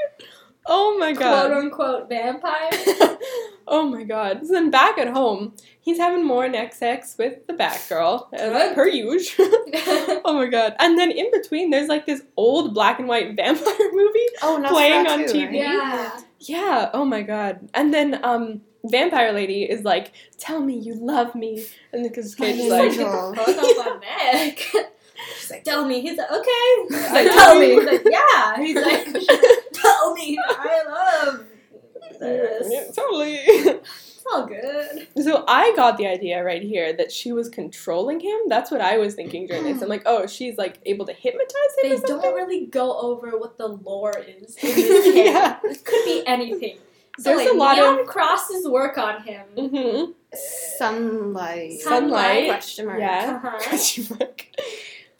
Oh 0.66 0.98
my 0.98 1.14
god. 1.14 1.48
Quote 1.48 1.58
unquote 1.64 2.10
vampires. 2.10 3.18
Oh 3.68 3.88
my 3.88 4.04
god. 4.04 4.46
So 4.46 4.54
then 4.54 4.70
back 4.72 4.98
at 4.98 5.10
home, 5.10 5.54
he's 5.80 5.98
having 5.98 6.26
more 6.26 6.48
neck 6.48 6.74
sex 6.74 7.16
with 7.18 7.46
the 7.48 7.54
Batgirl, 7.54 8.28
as 8.34 8.52
Good. 8.52 8.76
per 8.76 8.88
usual. 8.88 9.46
oh 10.26 10.34
my 10.36 10.48
god. 10.48 10.76
And 10.80 10.98
then 10.98 11.12
in 11.12 11.30
between, 11.32 11.70
there's 11.70 11.88
like 11.88 12.06
this 12.06 12.22
old 12.36 12.74
black 12.74 13.00
and 13.00 13.08
white 13.08 13.36
vampire 13.36 13.92
movie. 13.92 14.20
Oh, 14.42 14.64
Playing 14.68 15.08
on 15.08 15.20
right? 15.22 15.30
TV. 15.30 15.54
yeah. 15.60 16.20
Yeah, 16.40 16.90
oh 16.94 17.04
my 17.06 17.24
god. 17.24 17.68
And 17.74 17.94
then, 17.94 18.24
um, 18.24 18.62
Vampire 18.86 19.34
Lady 19.34 19.64
is 19.64 19.84
like, 19.84 20.14
tell 20.38 20.62
me 20.62 20.78
you 20.78 20.94
love 20.96 21.36
me. 21.36 21.66
And 21.92 22.04
Nicolas 22.04 22.36
Cage 22.36 22.56
is 22.56 22.62
He's 22.62 22.72
like, 22.72 22.82
like, 22.90 22.92
Angel. 23.00 23.32
the 23.32 23.38
fuck 23.38 23.58
off 23.58 23.86
my 23.86 24.00
neck. 24.00 24.58
She's 25.40 25.50
like, 25.52 25.64
tell 25.64 25.84
me. 25.86 26.00
He's 26.00 26.18
like, 26.18 26.32
okay. 26.32 26.86
He's 26.90 27.12
like, 27.12 27.32
tell 27.34 27.60
me. 27.60 27.72
He's 27.74 27.86
like, 27.86 28.04
yeah. 28.10 28.58
He's 28.58 28.76
like, 28.76 29.06
tell 29.74 30.14
me. 30.14 30.38
I 30.48 30.84
love 31.26 31.46
this. 32.20 32.68
yeah, 32.72 32.92
totally. 32.96 33.80
It's 34.28 34.34
all 34.36 34.46
good. 34.46 35.08
So 35.24 35.46
I 35.48 35.72
got 35.78 35.98
the 35.98 36.06
idea 36.06 36.44
right 36.44 36.62
here 36.62 36.92
that 36.98 37.14
she 37.14 37.32
was 37.32 37.48
controlling 37.48 38.20
him. 38.20 38.38
That's 38.50 38.70
what 38.70 38.82
I 38.82 38.98
was 38.98 39.14
thinking 39.16 39.48
during 39.48 39.64
this. 39.64 39.82
I'm 39.82 39.88
like, 39.88 40.02
oh, 40.06 40.28
she's 40.28 40.58
like 40.58 40.80
able 40.86 41.06
to 41.06 41.14
hypnotize 41.14 41.54
him 41.82 41.90
They 41.92 41.96
or 41.96 42.02
don't 42.22 42.36
really 42.36 42.66
go 42.66 42.98
over 43.00 43.38
what 43.38 43.58
the 43.58 43.68
lore 43.70 44.18
is 44.18 44.58
in 44.62 44.76
this. 44.76 45.16
Yeah. 45.16 45.60
It 45.64 45.86
could 45.86 46.04
be 46.04 46.24
anything. 46.28 46.78
So 47.20 47.30
There's 47.30 47.46
like, 47.46 47.54
a 47.54 47.58
lot 47.58 47.78
Neon 47.78 48.00
of- 48.02 48.08
crosses 48.08 48.68
work 48.68 48.98
on 48.98 49.24
him. 49.24 49.46
Mm-hmm. 49.58 50.12
Sunlight. 50.78 51.80
Sunlight. 51.80 52.48
Question 52.50 52.86
mark. 52.88 53.00
Yeah. 53.00 53.40
Uh-huh. 53.44 53.58
Question 53.70 54.08
mark. 54.20 54.46
Yeah, 54.58 54.64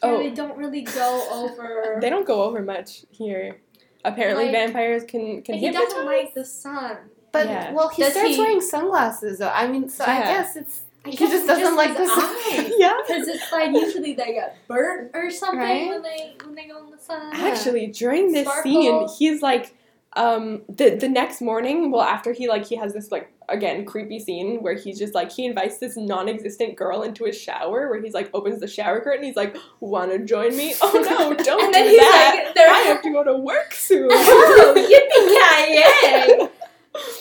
Oh, 0.02 0.18
they 0.18 0.30
don't 0.30 0.56
really 0.56 0.82
go 0.82 1.26
over. 1.32 1.98
they 2.00 2.08
don't 2.10 2.26
go 2.26 2.42
over 2.42 2.62
much 2.62 3.04
here. 3.10 3.60
Apparently, 4.04 4.44
Like- 4.44 4.52
vampires 4.54 5.04
can 5.04 5.42
can 5.42 5.54
Like, 5.56 5.60
he 5.60 5.70
doesn't 5.70 6.04
like 6.06 6.34
the 6.34 6.44
sun. 6.44 6.96
But 7.32 7.46
Yeah. 7.46 7.72
well, 7.72 7.88
he 7.88 8.02
Does 8.02 8.12
starts 8.12 8.30
he- 8.36 8.38
wearing 8.40 8.60
sunglasses 8.60 9.38
though. 9.38 9.48
I 9.50 9.66
mean, 9.66 9.88
so 9.88 10.04
I 10.04 10.20
guess 10.20 10.56
it's 10.56 10.82
I 11.04 11.10
he 11.10 11.16
guess 11.16 11.30
just 11.30 11.46
doesn't 11.46 11.76
like 11.76 11.94
the 11.94 12.00
his 12.04 12.10
sun. 12.12 12.24
eyes. 12.24 12.72
yeah. 12.78 12.96
Because 13.06 13.28
it's 13.28 13.52
like 13.52 13.70
usually 13.72 14.14
they 14.14 14.32
get 14.32 14.56
burnt 14.66 15.10
or 15.14 15.30
something 15.30 15.58
Right? 15.58 15.88
when 15.88 16.02
they 16.02 16.34
when 16.44 16.54
they 16.54 16.66
go 16.66 16.78
in 16.84 16.90
the 16.90 16.98
sun. 16.98 17.30
Actually, 17.34 17.88
during 17.88 18.32
this 18.32 18.46
Sparkle. 18.46 18.62
scene, 18.62 19.08
he's 19.18 19.42
like, 19.42 19.74
um, 20.16 20.62
the 20.68 20.96
the 20.96 21.08
next 21.08 21.40
morning. 21.40 21.90
Well, 21.90 22.02
after 22.02 22.32
he 22.32 22.48
like 22.48 22.64
he 22.66 22.76
has 22.76 22.92
this 22.94 23.10
like 23.10 23.32
again 23.48 23.84
creepy 23.84 24.18
scene 24.18 24.62
where 24.62 24.74
he's 24.74 24.98
just 24.98 25.14
like 25.14 25.30
he 25.32 25.46
invites 25.46 25.78
this 25.78 25.96
non-existent 25.96 26.76
girl 26.76 27.02
into 27.02 27.24
his 27.24 27.38
shower 27.40 27.88
where 27.88 28.00
he's 28.00 28.14
like 28.14 28.30
opens 28.34 28.60
the 28.60 28.66
shower 28.68 29.00
curtain. 29.00 29.24
He's 29.24 29.36
like, 29.36 29.56
"Want 29.80 30.10
to 30.12 30.18
join 30.24 30.56
me? 30.56 30.74
Oh 30.82 30.92
no, 30.92 31.34
don't 31.34 31.64
And 31.64 31.74
then 31.74 31.84
do 31.84 31.90
he's 31.90 32.00
that. 32.00 32.52
like, 32.56 32.68
I 32.68 32.78
have 32.80 33.02
to 33.02 33.10
go 33.10 33.24
to 33.24 33.36
work 33.36 33.74
soon." 33.74 34.08
oh, 34.12 34.74
yippee 34.76 36.48
ki 36.48 36.48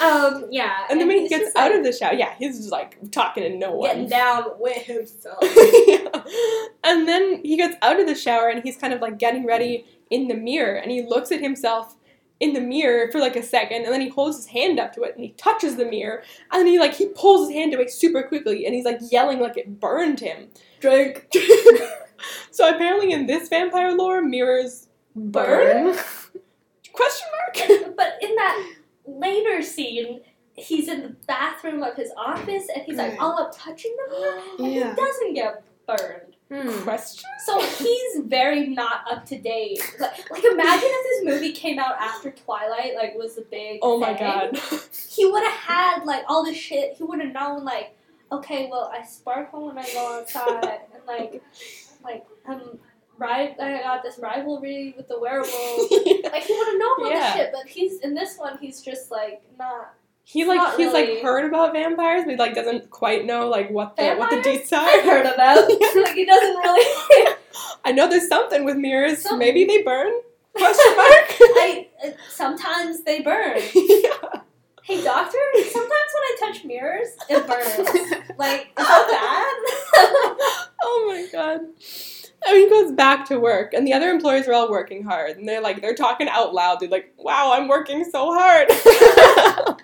Um, 0.02 0.46
yeah. 0.50 0.86
And 0.90 1.00
then 1.00 1.08
when 1.08 1.20
he 1.20 1.28
gets 1.28 1.56
out 1.56 1.70
like, 1.70 1.80
of 1.80 1.84
the 1.84 1.92
shower, 1.92 2.14
yeah, 2.14 2.34
he's 2.40 2.58
just 2.58 2.72
like 2.72 2.98
talking 3.12 3.44
to 3.44 3.50
no 3.56 3.72
one. 3.74 3.88
getting 3.90 4.10
down 4.10 4.46
with 4.60 4.78
himself. 4.78 5.38
Yeah. 5.44 6.24
And 6.84 7.08
then 7.08 7.42
he 7.44 7.58
gets 7.58 7.76
out 7.84 8.00
of 8.00 8.08
the 8.08 8.16
shower 8.16 8.48
and 8.50 8.64
he's 8.64 8.78
kind 8.78 8.92
of 8.94 9.02
like 9.02 9.20
getting 9.20 9.46
ready 9.46 9.86
in 10.10 10.30
the 10.30 10.34
mirror 10.34 10.76
and 10.78 10.90
he 10.90 11.04
looks 11.04 11.32
at 11.32 11.42
himself 11.42 11.96
in 12.40 12.54
the 12.54 12.62
mirror 12.62 13.10
for 13.12 13.20
like 13.20 13.36
a 13.36 13.42
second 13.44 13.84
and 13.84 13.92
then 13.94 14.02
he 14.02 14.10
holds 14.10 14.38
his 14.38 14.46
hand 14.48 14.80
up 14.80 14.94
to 14.94 15.02
it 15.04 15.16
and 15.16 15.24
he 15.24 15.32
touches 15.32 15.76
the 15.76 15.86
mirror 15.86 16.22
and 16.52 16.60
then 16.60 16.68
he 16.68 16.78
like 16.80 16.94
he 16.94 17.08
pulls 17.08 17.48
his 17.48 17.56
hand 17.56 17.74
away 17.74 17.88
super 17.88 18.22
quickly 18.24 18.66
and 18.66 18.76
he's 18.76 18.86
like 18.86 19.00
yelling 19.12 19.40
like 19.40 19.58
it 19.58 19.80
burned 19.80 20.20
him. 20.20 20.48
Drink. 20.80 21.28
so 22.52 22.70
apparently 22.74 23.12
in 23.12 23.26
this 23.26 23.50
vampire 23.50 23.92
lore 23.94 24.22
mirrors 24.22 24.88
burn? 25.16 25.86
Burn. 25.94 25.98
Question 26.94 27.28
mark? 27.32 27.94
But 27.98 28.14
in 28.22 28.36
that 28.36 28.74
later 29.08 29.62
scene, 29.64 30.22
he's 30.54 30.88
in 30.88 31.02
the 31.02 31.16
bathroom 31.28 31.82
of 31.84 31.96
his 31.96 32.12
office 32.18 32.68
and 32.74 32.84
he's 32.86 32.98
like 32.98 33.12
Right. 33.12 33.20
all 33.20 33.40
up 33.40 33.52
touching 33.56 33.96
the 34.08 34.20
mirror 34.20 34.42
and 34.60 34.74
Yeah. 34.74 34.90
he 34.92 34.96
doesn't 34.96 35.34
get 35.34 35.64
burned. 35.88 36.36
Hmm. 36.52 36.70
Question? 36.84 37.24
So 37.46 37.62
he's 37.62 38.24
very 38.26 38.68
not 38.70 39.02
up 39.12 39.26
to 39.26 39.38
date. 39.38 39.80
Like, 40.00 40.30
like 40.32 40.44
imagine 40.46 40.90
if 40.90 41.26
this 41.26 41.34
movie 41.34 41.52
came 41.52 41.78
out 41.78 41.96
after 42.00 42.32
Twilight, 42.32 42.96
like 42.96 43.16
was 43.16 43.36
the 43.36 43.42
big. 43.52 43.80
Oh 43.82 44.00
my 44.00 44.14
thing. 44.16 44.24
god. 44.54 44.60
He 45.10 45.26
would 45.26 45.44
have 45.44 45.54
had 45.60 46.04
like 46.06 46.24
all 46.28 46.46
this 46.46 46.56
shit. 46.58 46.94
He 46.94 47.04
would 47.04 47.20
have 47.20 47.34
known 47.34 47.66
like, 47.66 47.98
okay, 48.32 48.70
well 48.72 48.92
I 48.94 49.04
sparkle 49.04 49.66
when 49.68 49.78
I 49.78 49.86
go 49.94 50.20
outside, 50.20 50.64
and 50.94 51.04
like, 51.08 51.44
like 52.04 52.26
um, 52.48 52.78
right, 53.18 53.56
I 53.60 53.80
got 53.82 54.04
this 54.04 54.18
rivalry 54.20 54.94
with 54.96 55.08
the 55.08 55.20
werewolf. 55.20 55.52
Like 56.32 56.44
he 56.44 56.54
would 56.54 56.68
have 56.68 56.78
known 56.78 57.04
all 57.04 57.10
Yeah. 57.12 57.20
this 57.20 57.34
shit, 57.34 57.52
but 57.54 57.68
he's 57.68 58.00
in 58.02 58.14
this 58.14 58.38
one. 58.38 58.58
He's 58.60 58.82
just 58.82 59.12
like 59.12 59.42
not. 59.60 59.94
He 60.30 60.44
like 60.44 60.60
he's 60.76 60.88
really. 60.88 61.14
like 61.16 61.24
heard 61.24 61.46
about 61.46 61.72
vampires, 61.72 62.24
but 62.26 62.32
he 62.32 62.36
like 62.38 62.54
doesn't 62.54 62.90
quite 62.90 63.26
know 63.26 63.48
like 63.48 63.70
what 63.72 63.96
the 63.96 64.16
what 64.16 64.30
the 64.30 64.36
Vampires? 64.42 64.70
deets 64.70 64.74
are. 64.78 64.86
I've 64.86 65.04
heard 65.06 65.26
about. 65.26 65.68
them. 65.70 65.78
like 66.04 66.14
he 66.16 66.26
doesn't 66.26 66.58
really. 66.58 67.34
I 67.86 67.94
know 67.94 68.10
there's 68.10 68.28
something 68.28 68.66
with 68.66 68.76
mirrors. 68.76 69.22
Something. 69.22 69.40
Maybe 69.40 69.64
they 69.64 69.84
burn? 69.84 70.12
Question 70.54 70.96
mark. 70.98 71.36
I 71.40 71.88
uh, 72.06 72.10
sometimes 72.30 73.04
they 73.06 73.22
burn. 73.22 73.58
yeah. 73.74 74.42
Hey 74.84 75.02
doctor, 75.02 75.38
sometimes 75.56 75.82
when 75.82 76.24
I 76.24 76.36
touch 76.40 76.66
mirrors, 76.66 77.08
it 77.30 77.48
burns. 77.48 77.90
Like, 78.38 78.68
is 78.78 78.86
that 78.88 79.08
bad? 79.10 80.68
Oh 80.84 81.06
my 81.08 81.28
god. 81.32 81.62
And 82.50 82.56
he 82.58 82.70
goes 82.70 82.92
back 82.94 83.28
to 83.28 83.40
work, 83.40 83.74
and 83.74 83.86
the 83.86 83.94
other 83.94 84.10
employees 84.10 84.48
are 84.48 84.54
all 84.54 84.70
working 84.72 85.04
hard, 85.04 85.38
and 85.38 85.48
they're 85.48 85.62
like 85.62 85.82
they're 85.82 85.94
talking 85.96 86.30
out 86.30 86.54
loud. 86.54 86.80
They're 86.80 86.88
like, 86.90 87.14
"Wow, 87.18 87.52
I'm 87.54 87.68
working 87.68 88.06
so 88.10 88.34
hard." 88.34 88.70
and 88.72 88.78
then 88.78 89.78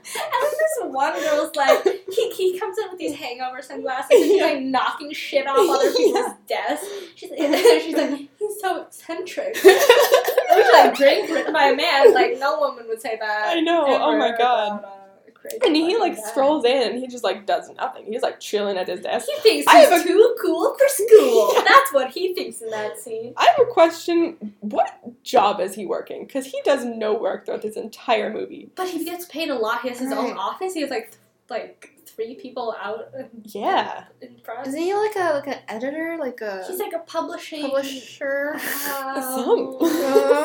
this 0.59 0.80
one 0.84 1.14
girl's 1.20 1.55
like, 1.55 1.84
he, 2.11 2.30
he 2.32 2.59
comes 2.59 2.78
in 2.78 2.89
with 2.89 2.99
these 2.99 3.16
hangover 3.16 3.61
sunglasses 3.61 4.11
and 4.11 4.24
he's 4.24 4.38
Yeah. 4.38 4.45
like 4.45 4.61
knocking 4.61 5.11
shit 5.14 5.47
off 5.47 5.57
other 5.57 5.91
people's 5.93 6.34
desks. 6.47 6.88
She's, 7.16 7.30
she's 7.30 7.95
like, 7.95 8.30
he's 8.39 8.61
so 8.61 8.82
eccentric. 8.84 9.57
I 9.64 10.53
wish 10.55 10.68
like 10.74 10.95
drink 10.95 11.30
written 11.30 11.53
by 11.53 11.66
a 11.70 11.76
man. 11.76 12.14
Like 12.14 12.38
no 12.39 12.59
woman 12.59 12.86
would 12.88 13.01
say 13.01 13.18
that. 13.20 13.55
I 13.57 13.59
know, 13.61 13.86
oh 13.88 14.18
my 14.18 14.36
God. 14.38 14.84
a 14.84 15.03
crazy 15.44 15.60
and 15.66 15.76
he 15.76 15.98
like 15.98 16.16
guy. 16.16 16.22
strolls 16.30 16.66
in, 16.66 16.89
and 16.91 17.00
he 17.00 17.08
just 17.08 17.24
like 17.24 17.46
does 17.46 17.70
nothing. 17.78 18.06
He's 18.06 18.22
like 18.24 18.39
chilling 18.39 18.78
at 18.78 18.88
his 18.88 19.02
desk. 19.02 19.28
He 19.28 19.39
thinks 19.41 19.68
I 19.68 19.82
he's 19.82 19.89
have 19.89 20.02
a- 20.02 20.08
too 20.08 20.36
cool 20.41 20.76
for 20.78 20.88
school. 20.89 21.52
Yeah. 21.56 21.64
That's 21.68 21.94
what 21.94 22.10
he 22.12 22.34
thinks 22.34 22.62
in 22.62 22.70
that 22.72 22.98
scene. 23.00 23.34
I 23.38 23.46
have 23.46 23.60
a 23.68 23.72
question. 23.72 24.56
What 24.62 24.89
job 25.24 25.60
is 25.60 25.76
he 25.76 25.86
working? 25.86 26.26
Because 26.26 26.46
he 26.46 26.60
does 26.64 26.84
no 26.86 27.14
work 27.14 27.46
throughout 27.46 27.62
this 27.62 27.76
entire 27.76 28.32
movie. 28.34 28.70
But 28.76 28.88
he 28.89 29.04
gets 29.06 29.26
paid 29.26 29.50
a 29.50 29.56
lot. 29.56 29.82
He 29.82 29.89
has 29.89 30.00
his 30.00 30.12
own 30.12 30.38
office. 30.38 30.74
He 30.74 30.82
has 30.82 30.89
like 30.89 31.12
like 31.50 31.89
three 32.06 32.36
people 32.36 32.76
out 32.82 33.10
Yeah. 33.44 34.06
in 34.22 34.38
front. 34.44 34.68
Isn't 34.68 34.80
he 34.80 34.94
like 34.94 35.16
a 35.16 35.34
like 35.34 35.48
an 35.48 35.60
editor, 35.68 36.16
like 36.20 36.41
a 36.41 36.66
He's 36.68 36.80
like 36.80 36.94
a 36.94 37.00
publishing 37.00 37.62
publisher? 37.64 38.54
um, 38.54 38.62
Some. 39.22 39.78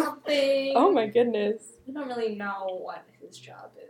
something. 0.05 0.73
Oh 0.77 0.91
my 0.93 1.07
goodness. 1.07 1.63
We 1.87 1.95
don't 1.95 2.09
really 2.09 2.35
know 2.35 2.81
what 2.83 3.05
his 3.21 3.39
job 3.39 3.71
is. 3.79 3.85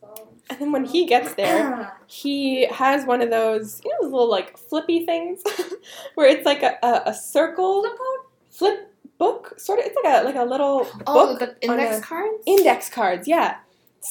So. 0.00 0.28
And 0.50 0.58
then 0.60 0.72
when 0.72 0.84
he 0.84 1.06
gets 1.06 1.34
there, 1.34 1.92
he 2.06 2.66
has 2.66 3.04
one 3.04 3.20
of 3.20 3.30
those, 3.30 3.80
you 3.84 3.90
know, 3.90 3.96
those 4.02 4.12
little 4.12 4.30
like 4.30 4.56
flippy 4.56 5.04
things, 5.04 5.42
where 6.14 6.28
it's 6.28 6.46
like 6.46 6.62
a, 6.62 6.78
a, 6.82 7.02
a 7.06 7.14
circle 7.14 7.84
flip 8.50 8.92
book 9.18 9.58
sort 9.58 9.80
of. 9.80 9.86
It's 9.86 9.96
like 10.02 10.22
a 10.22 10.24
like 10.24 10.36
a 10.36 10.44
little 10.44 10.86
Oh, 11.06 11.36
book 11.36 11.40
the 11.40 11.56
index 11.60 12.00
cards. 12.04 12.42
index 12.46 12.88
cards. 12.88 13.26
Yeah. 13.28 13.56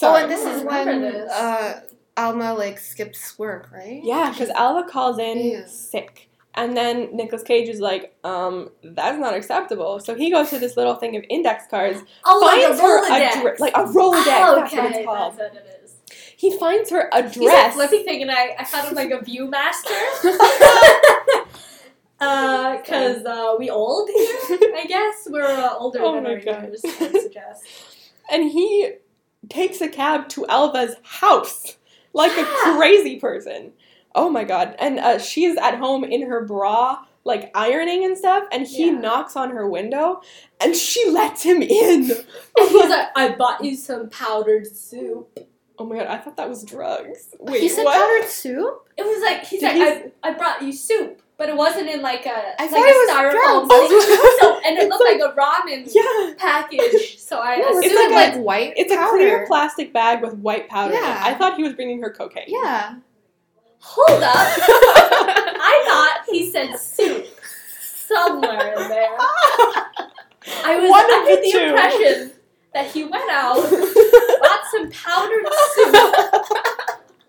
oh, 0.03 0.15
and 0.15 0.29
this 0.29 0.41
is 0.45 0.63
remember 0.63 0.91
when 0.91 1.01
this. 1.01 1.31
uh, 1.31 1.81
Alva 2.17 2.53
like 2.53 2.79
skips 2.79 3.37
work, 3.39 3.69
right? 3.71 4.01
yeah, 4.03 4.29
because 4.31 4.49
Alva 4.49 4.87
calls 4.89 5.17
in 5.19 5.37
Yeah. 5.39 5.65
sick. 5.67 6.29
And 6.55 6.75
then 6.75 7.15
Nicolas 7.15 7.43
Cage 7.43 7.69
is 7.69 7.79
like, 7.79 8.15
um, 8.23 8.71
that's 8.83 9.19
not 9.19 9.35
acceptable. 9.35 9.99
So 9.99 10.15
he 10.15 10.31
goes 10.31 10.49
to 10.49 10.57
this 10.57 10.75
little 10.75 10.95
thing 10.95 11.15
of 11.15 11.23
index 11.29 11.65
cards, 11.69 12.01
Oh, 12.25 12.41
finds 12.47 12.79
like 12.79 12.79
a 12.79 12.81
her 12.81 13.03
Rolodex. 13.03 13.29
addre- 13.31 13.59
like 13.59 13.77
a 13.77 13.83
Rolodex. 13.83 13.93
Oh, 14.25 14.55
That's 14.55 14.73
what 14.73 14.85
it's 14.95 15.05
called. 15.05 15.37
That's 15.37 15.53
what 15.53 15.63
it 15.63 15.67
is. 15.67 15.76
He 16.37 16.57
finds 16.57 16.89
her 16.91 17.09
He's 17.13 17.23
a 17.23 17.25
address. 17.25 17.73
flippy 17.73 18.03
thing, 18.03 18.21
and 18.21 18.31
I, 18.31 18.55
I 18.59 18.63
thought 18.63 18.85
of 18.85 18.93
like 18.93 19.11
a 19.11 19.19
ViewMaster. 19.19 21.47
Uh, 22.19 22.81
cause 22.81 23.23
uh, 23.25 23.53
we 23.59 23.69
old 23.69 24.09
here, 24.09 24.27
I 24.75 24.85
guess 24.87 25.27
we're 25.29 25.43
uh, 25.43 25.75
older 25.77 25.99
Oh 26.01 26.15
than 26.15 26.23
my 26.23 26.31
our 26.31 26.39
God. 26.39 26.63
years. 26.63 26.81
I 26.83 27.11
suggest. 27.11 27.63
and 28.31 28.49
he 28.49 28.93
takes 29.49 29.81
a 29.81 29.87
cab 29.87 30.27
to 30.29 30.47
Alva's 30.47 30.95
house 31.03 31.77
like 32.13 32.31
Yeah. 32.35 32.73
a 32.73 32.75
crazy 32.75 33.19
person. 33.19 33.71
Oh 34.15 34.31
my 34.31 34.45
god! 34.45 34.75
And 34.79 34.97
uh, 34.97 35.19
she's 35.19 35.57
at 35.57 35.77
home 35.77 36.03
in 36.03 36.23
her 36.23 36.43
bra, 36.43 37.05
like 37.23 37.51
ironing 37.53 38.03
and 38.03 38.17
stuff. 38.17 38.45
And 38.51 38.65
he 38.65 38.87
Yeah. 38.87 38.93
knocks 38.93 39.35
on 39.35 39.51
her 39.51 39.69
window, 39.69 40.21
and 40.59 40.75
she 40.75 41.07
lets 41.11 41.43
him 41.43 41.61
in. 41.61 42.09
And 42.09 42.69
he's 42.69 42.73
like, 42.89 43.09
"I 43.15 43.35
bought 43.37 43.63
you 43.63 43.75
some 43.75 44.09
powdered 44.09 44.65
soup." 44.65 45.37
Oh 45.79 45.85
my 45.85 45.97
god! 45.97 46.07
I 46.07 46.17
thought 46.17 46.37
that 46.37 46.49
was 46.49 46.63
drugs. 46.63 47.35
Wait, 47.39 47.61
he 47.61 47.69
said 47.69 47.83
what? 47.85 47.95
powdered 47.95 48.29
soup. 48.29 48.89
It 48.97 49.03
was 49.03 49.21
like 49.21 49.43
he's 49.45 49.59
Did 49.61 49.77
like, 49.77 50.03
he 50.03 50.11
I, 50.23 50.29
I 50.29 50.33
brought 50.33 50.61
you 50.61 50.71
soup, 50.73 51.21
but 51.37 51.49
it 51.49 51.55
wasn't 51.55 51.87
in 51.89 52.01
like 52.01 52.25
a 52.25 52.29
I 52.61 52.63
like 52.63 52.69
thought 52.69 52.79
a 52.79 52.89
it 52.89 52.95
was 52.95 53.09
styrofoam 53.15 53.67
drugs. 53.69 54.05
thing. 54.07 54.37
so, 54.39 54.59
and 54.65 54.77
it 54.77 54.83
It's 54.83 54.89
looked 54.89 55.05
like, 55.05 55.21
a 55.21 55.35
ramen 55.35 55.89
Yeah, 55.93 56.33
package. 56.37 57.19
So 57.19 57.39
I 57.39 57.57
No, 57.57 57.69
assumed 57.69 57.85
it's 57.85 57.95
like 57.95 58.11
like, 58.11 58.35
a- 58.35 58.41
white. 58.41 58.73
it's 58.77 58.91
a 58.91 58.97
clear 59.09 59.45
plastic 59.47 59.93
bag 59.93 60.21
with 60.23 60.33
white 60.35 60.67
powder. 60.69 60.93
Yeah. 60.93 61.21
I 61.23 61.33
thought 61.35 61.55
he 61.57 61.63
was 61.63 61.73
bringing 61.73 62.01
her 62.01 62.09
cocaine. 62.09 62.45
Yeah. 62.47 62.95
hold 63.79 64.23
up. 64.23 64.35
I 64.35 65.83
thought 65.87 66.23
he 66.33 66.49
said 66.51 66.75
soup 66.77 67.25
somewhere 67.79 68.73
in 68.73 68.89
there. 68.89 69.15
I 70.63 70.77
was 70.79 70.89
One 70.89 71.11
under 71.11 71.35
the 71.35 71.41
the, 71.51 71.67
impression 71.67 72.31
that 72.73 72.87
he 72.91 73.03
went 73.03 73.29
out, 73.29 73.55
bought 73.55 74.56
some 74.71 74.91
powdered 74.91 75.45
soup, 75.75 75.95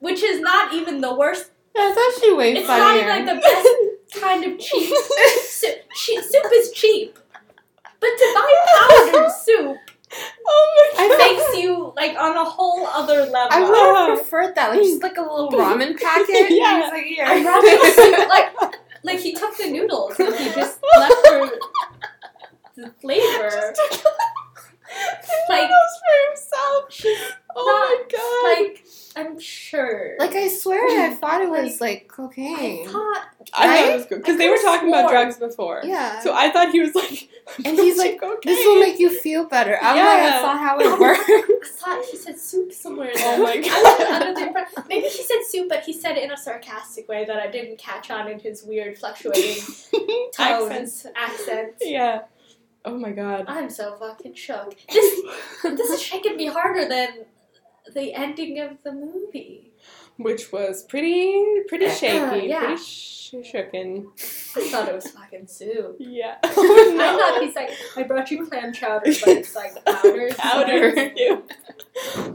which 0.01 0.23
is 0.23 0.41
not 0.41 0.73
even 0.75 1.01
the 1.01 1.15
worst. 1.15 1.51
That's 1.75 1.99
actually 1.99 2.35
way 2.35 2.53
It's 2.57 2.67
not 2.69 2.79
funnier. 2.81 3.05
even 3.05 3.27
like 3.27 3.35
the 3.37 3.41
best 3.41 4.21
kind 4.23 4.45
of 4.45 4.59
cheap 4.59 4.93
soup. 5.47 5.77
Che- 5.95 6.23
soup 6.23 6.47
is 6.55 6.73
cheap, 6.73 7.19
but 8.01 8.09
to 8.09 8.33
buy 8.35 8.55
powdered 8.75 9.31
soup, 9.45 9.77
oh 10.47 10.93
my 10.97 11.09
god! 11.09 11.19
makes 11.19 11.63
you 11.63 11.93
like 11.97 12.17
on 12.19 12.37
a 12.37 12.45
whole 12.45 12.87
other 12.87 13.21
level. 13.27 13.49
I 13.51 13.61
would 13.63 13.77
have 13.77 14.19
preferred 14.19 14.55
that. 14.57 14.71
Like 14.71 14.81
just 14.81 15.03
like 15.03 15.17
a 15.19 15.23
little 15.23 15.51
ramen 15.51 15.97
packet. 16.01 16.51
Yeah. 16.51 16.75
And 16.75 16.83
he's 16.85 16.93
like, 16.93 17.05
here. 17.05 17.25
I'd 17.27 17.45
rather 17.45 17.69
the 17.69 17.93
soup, 17.93 18.29
like 18.29 18.75
like 19.05 19.21
he 19.21 19.33
took 19.35 19.57
the 19.57 19.71
noodles 19.71 20.19
and 20.19 20.35
he 20.35 20.51
just 20.51 20.81
left 20.99 21.27
for 21.29 21.51
the 22.77 22.91
flavor. 23.01 23.75
Like- 25.49 25.63
noodles 25.63 25.95
for 26.01 26.29
himself. 26.31 27.35
Oh 27.57 28.07
my 28.09 28.17
god. 28.17 28.67
Like 28.69 28.85
I'm 29.17 29.41
sure. 29.41 30.15
Like 30.19 30.35
I 30.37 30.49
swear, 30.49 30.81
I 30.87 31.13
mm. 31.13 31.19
thought 31.19 31.43
it 31.43 31.51
was 31.51 31.81
like 31.81 32.05
I 32.05 32.15
cocaine. 32.15 32.87
thought 32.89 33.27
I 33.55 33.67
thought 33.67 33.89
it 33.91 33.97
was 33.97 34.07
good 34.07 34.19
because 34.19 34.39
they 34.39 34.49
were 34.49 34.57
could've 34.57 34.67
talking 34.71 34.89
about 34.91 35.11
drugs 35.11 35.37
before. 35.39 35.81
Yeah. 35.85 36.21
So 36.21 36.35
I 36.35 36.51
thought 36.51 36.71
he 36.71 36.81
was 36.81 36.95
like, 36.95 37.29
And 37.65 37.77
he's 37.77 37.97
like, 38.05 38.21
cocaine. 38.21 38.41
this 38.45 38.65
will 38.65 38.79
make 38.81 38.99
you 39.01 39.11
feel 39.21 39.45
better. 39.47 39.77
I'm 39.83 39.97
like, 39.97 40.05
Yeah. 40.05 40.31
that's 40.31 40.43
not 40.45 40.59
how 40.61 40.79
it 40.81 41.01
works. 41.01 41.21
I 41.29 41.97
thought 41.97 42.05
he 42.05 42.17
said 42.17 42.39
soup 42.39 42.73
somewhere. 42.73 43.11
Oh 43.17 43.19
there. 43.19 43.39
my 43.39 43.53
I 43.55 43.59
was 43.59 43.99
God. 43.99 44.23
under 44.39 44.67
Maybe 44.89 45.09
he 45.09 45.23
said 45.23 45.39
soup, 45.49 45.69
but 45.69 45.83
he 45.85 45.93
said 45.93 46.17
it 46.17 46.25
in 46.25 46.31
a 46.31 46.37
sarcastic 46.37 47.09
way 47.09 47.25
that 47.25 47.39
I 47.39 47.49
didn't 47.49 47.79
catch 47.79 48.11
on 48.11 48.29
in 48.29 48.39
his 48.39 48.63
weird 48.63 48.99
fluctuating 48.99 49.63
tones, 50.33 50.37
Accents. 50.39 51.07
accents. 51.17 51.83
Yeah. 51.85 52.23
Oh 52.85 52.97
my 52.99 53.11
god. 53.11 53.45
I'm 53.49 53.71
so 53.71 53.97
fucking 53.97 54.35
shook. 54.35 54.77
This 54.91 55.21
this 55.63 55.91
is 55.91 56.03
shaking 56.11 56.37
me 56.37 56.47
harder 56.47 56.89
than 56.89 57.27
the 57.95 58.15
ending 58.15 58.59
of 58.61 58.83
the 58.85 58.93
movie. 58.93 59.73
Which 60.17 60.51
was 60.53 60.83
pretty, 60.83 61.61
pretty 61.69 61.87
uh, 61.87 61.91
uh, 61.91 61.95
shaky, 61.95 62.47
yeah. 62.49 62.59
pretty 62.67 62.83
sh- 62.83 63.35
shooken. 63.45 64.07
I 64.57 64.69
thought 64.69 64.89
it 64.89 64.95
was 64.95 65.11
fucking 65.13 65.47
soup. 65.47 65.97
Yeah. 66.01 66.39
I 66.45 66.49
Oh 66.57 67.19
thought 67.35 67.43
he's 67.43 67.55
like, 67.55 67.71
I 67.97 68.03
brought 68.03 68.29
you 68.31 68.45
clam 68.47 68.73
chowder, 68.73 69.05
but 69.07 69.29
it's 69.29 69.55
like 69.55 69.85
powder. 69.85 70.29
no. 70.29 70.35
Powder. 70.35 71.13
Ew. 71.15 71.45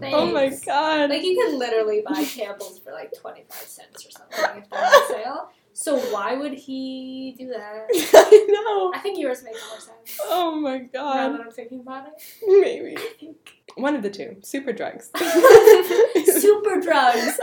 Oh 0.04 0.32
my 0.32 0.48
god. 0.66 1.10
Like 1.10 1.24
you 1.24 1.36
can 1.36 1.60
literally 1.60 2.04
buy 2.08 2.24
Campbell's 2.24 2.80
for 2.80 2.92
like 2.94 3.12
twenty 3.20 3.44
five 3.50 3.68
cents 3.68 4.06
or 4.06 4.12
something 4.12 4.62
if 4.64 4.70
they're 4.70 4.80
on 4.86 5.08
sale. 5.10 5.50
So 5.76 5.98
why 6.12 6.36
would 6.36 6.54
he 6.54 7.36
do 7.38 7.48
that? 7.48 7.88
I 8.14 8.46
know. 8.50 8.92
I 8.94 9.00
think 9.00 9.18
yours 9.20 9.44
makes 9.44 9.60
more 9.70 9.80
sense. 9.80 10.20
Oh 10.24 10.56
my 10.56 10.78
god. 10.78 11.16
Now 11.16 11.32
that 11.38 11.42
I'm 11.42 11.52
thinking 11.52 11.80
about 11.80 12.08
it, 12.08 12.14
Maybe. 12.48 12.96
One 13.76 13.96
of 13.96 14.04
the 14.04 14.10
two. 14.10 14.38
Super 14.44 14.72
drugs. 14.72 15.10
super 16.42 16.80
drugs. 16.80 17.40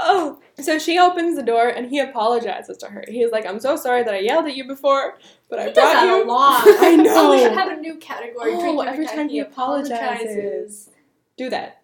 oh, 0.00 0.38
so 0.58 0.78
she 0.78 0.98
opens 0.98 1.36
the 1.36 1.42
door 1.42 1.68
and 1.68 1.90
he 1.90 1.98
apologizes 1.98 2.78
to 2.78 2.86
her. 2.86 3.04
He's 3.06 3.30
like, 3.30 3.46
"I'm 3.46 3.60
so 3.60 3.76
sorry 3.76 4.02
that 4.04 4.14
I 4.14 4.20
yelled 4.20 4.46
at 4.46 4.56
you 4.56 4.66
before, 4.66 5.18
but 5.50 5.58
I 5.58 5.66
He 5.68 5.72
does 5.72 5.92
brought 5.92 6.06
you." 6.06 6.24
a 6.24 6.26
lot. 6.26 6.64
I 6.66 6.96
know. 6.96 7.12
Oh, 7.14 7.30
we 7.32 7.42
should 7.42 7.52
have 7.52 7.70
a 7.70 7.76
new 7.76 7.96
category. 7.96 8.52
Oh, 8.54 8.60
Drink 8.72 8.88
every 8.88 9.06
time 9.06 9.28
he 9.28 9.40
apologizes. 9.40 10.90
Do 11.36 11.50
that. 11.50 11.76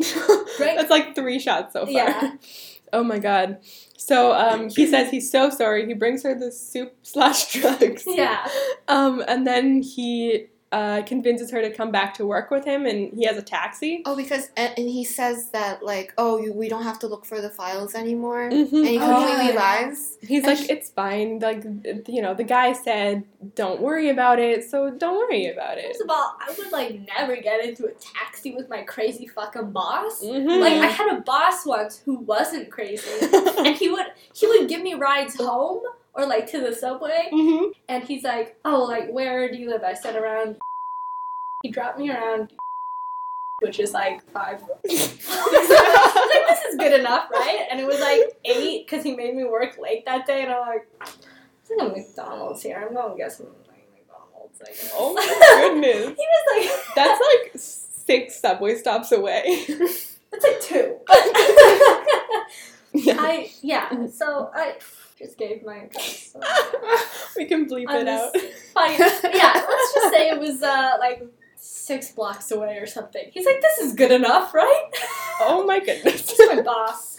Right. 0.58 0.76
That's 0.76 0.90
like 0.90 1.14
three 1.14 1.38
shots 1.38 1.74
so 1.74 1.84
far. 1.84 1.92
Yeah. 1.92 2.32
Oh 2.92 3.02
my 3.02 3.18
god. 3.18 3.58
So 3.96 4.32
um, 4.32 4.68
he 4.68 4.86
says 4.86 5.10
he's 5.10 5.30
so 5.30 5.48
sorry. 5.48 5.86
He 5.86 5.94
brings 5.94 6.22
her 6.24 6.34
the 6.34 6.52
soup 6.52 6.94
slash 7.02 7.52
drugs. 7.52 8.04
Yeah. 8.06 8.48
Um, 8.88 9.22
and 9.26 9.46
then 9.46 9.82
he 9.82 10.46
uh, 10.72 11.02
convinces 11.02 11.50
her 11.50 11.60
to 11.60 11.70
come 11.72 11.90
back 11.92 12.14
to 12.14 12.26
work 12.26 12.50
with 12.50 12.64
him, 12.64 12.86
and 12.86 13.12
he 13.12 13.24
has 13.26 13.36
a 13.36 13.42
taxi. 13.42 14.02
Oh, 14.06 14.16
because 14.16 14.50
and, 14.56 14.72
and 14.78 14.88
he 14.88 15.04
says 15.04 15.50
that 15.50 15.84
like, 15.84 16.14
oh, 16.18 16.38
you, 16.38 16.52
we 16.52 16.68
don't 16.68 16.82
have 16.84 16.98
to 17.00 17.06
look 17.06 17.24
for 17.26 17.40
the 17.40 17.50
files 17.50 17.94
anymore, 17.94 18.50
Mhm. 18.50 18.72
and 18.72 18.86
he 18.88 18.98
Oh, 18.98 19.06
completely 19.14 19.52
yeah. 19.54 19.60
lies. 19.60 20.16
He's 20.22 20.44
And 20.44 20.46
like, 20.46 20.58
she- 20.58 20.72
it's 20.72 20.90
fine. 20.90 21.38
Like, 21.40 21.62
you 22.08 22.22
know, 22.22 22.34
the 22.34 22.44
guy 22.44 22.72
said, 22.72 23.24
don't 23.54 23.80
worry 23.80 24.08
about 24.08 24.38
it, 24.38 24.68
so 24.68 24.90
don't 24.90 25.16
worry 25.16 25.46
about 25.48 25.78
it. 25.78 25.86
First 25.88 26.02
of 26.02 26.10
all, 26.10 26.36
I 26.40 26.54
would 26.58 26.72
like 26.72 27.00
never 27.16 27.36
get 27.36 27.64
into 27.64 27.86
a 27.86 27.92
taxi 27.92 28.54
with 28.54 28.68
my 28.68 28.82
crazy 28.82 29.26
fucking 29.26 29.70
boss. 29.72 30.22
Mhm. 30.24 30.60
Like 30.60 30.74
I 30.74 30.86
had 30.86 31.16
a 31.16 31.20
boss 31.20 31.66
once 31.66 32.00
who 32.04 32.14
wasn't 32.16 32.70
crazy, 32.70 33.10
and 33.58 33.76
he 33.76 33.88
would 33.90 34.06
he 34.34 34.46
would 34.46 34.68
give 34.68 34.80
me 34.82 34.94
rides 34.94 35.36
home 35.36 35.82
or 36.14 36.26
like 36.26 36.46
to 36.50 36.60
the 36.60 36.74
subway, 36.74 37.28
Mhm. 37.32 37.72
and 37.88 38.04
he's 38.04 38.22
like, 38.24 38.56
"Oh, 38.64 38.82
like 38.84 39.10
where 39.10 39.50
do 39.50 39.56
you 39.58 39.68
live?" 39.70 39.82
I 39.82 39.94
said 39.94 40.16
around. 40.16 40.56
He 41.62 41.70
dropped 41.70 41.98
me 41.98 42.10
around, 42.10 42.52
which 43.60 43.78
is 43.78 43.92
like 43.92 44.22
five. 44.32 44.60
I 44.62 44.66
was 44.84 44.84
like, 46.32 46.48
this 46.48 46.64
is 46.68 46.76
good 46.76 46.98
enough, 47.00 47.30
right? 47.30 47.66
And 47.70 47.80
it 47.80 47.86
was 47.86 48.00
like 48.00 48.20
eight 48.44 48.86
because 48.86 49.04
he 49.04 49.14
made 49.14 49.34
me 49.36 49.44
work 49.44 49.78
late 49.78 50.04
that 50.06 50.26
day, 50.26 50.42
and 50.42 50.52
I'm 50.52 50.66
like, 50.66 50.88
"There's 51.68 51.80
a 51.80 51.88
McDonald's 51.88 52.62
here. 52.62 52.84
I'm 52.86 52.94
going 52.94 53.12
to 53.12 53.16
get 53.16 53.32
some 53.32 53.46
like 53.68 53.86
McDonald's." 53.94 54.60
I 54.60 54.66
guess. 54.66 54.92
Oh 54.94 55.14
my 55.14 55.22
goodness. 55.70 56.16
he 56.18 56.26
was 56.26 56.44
like, 56.56 56.94
That's 56.96 57.20
like 57.20 57.52
six 57.56 58.40
subway 58.40 58.74
stops 58.76 59.12
away. 59.12 59.64
That's 59.68 60.44
like 60.44 60.60
two. 60.60 60.98
yeah. 62.94 63.16
I 63.18 63.50
yeah. 63.62 64.06
So 64.08 64.50
I 64.54 64.74
just 65.22 65.38
gave 65.38 65.64
my 65.64 65.76
address. 65.84 66.32
So. 66.32 66.40
we 67.36 67.46
can 67.46 67.66
bleep 67.66 67.88
On 67.88 67.96
it 67.96 68.08
out. 68.08 68.36
Fine. 68.74 68.98
Yeah. 68.98 69.64
Let's 69.68 69.94
just 69.94 70.12
say 70.12 70.30
it 70.30 70.38
was 70.38 70.62
uh 70.62 70.96
like 70.98 71.22
six 71.56 72.10
blocks 72.10 72.50
away 72.50 72.78
or 72.78 72.86
something. 72.86 73.30
He's 73.32 73.46
like, 73.46 73.60
this 73.60 73.78
is 73.78 73.94
good 73.94 74.10
enough, 74.10 74.52
right? 74.54 74.90
Oh 75.40 75.64
my 75.66 75.78
goodness. 75.78 76.22
This 76.22 76.38
is 76.38 76.56
my 76.56 76.62
boss. 76.62 77.18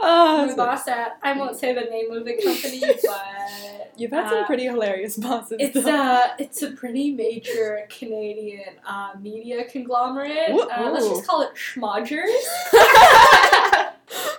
Oh, 0.00 0.46
My 0.48 0.54
boss 0.54 0.86
at 0.86 1.18
I 1.22 1.32
won't 1.36 1.56
say 1.56 1.74
the 1.74 1.82
name 1.82 2.12
of 2.12 2.24
the 2.24 2.34
company, 2.34 2.80
but 3.02 3.92
You've 3.96 4.12
had 4.12 4.28
some 4.28 4.44
uh, 4.44 4.46
pretty 4.46 4.64
hilarious 4.64 5.16
bosses. 5.16 5.56
It's 5.58 5.74
though. 5.74 5.90
uh 5.90 6.28
it's 6.38 6.62
a 6.62 6.70
pretty 6.70 7.10
major 7.10 7.84
Canadian 7.88 8.76
uh, 8.86 9.14
media 9.20 9.64
conglomerate. 9.64 10.50
Uh, 10.50 10.90
let's 10.92 11.08
just 11.08 11.26
call 11.26 11.42
it 11.42 11.50
Schmodgers, 11.54 12.28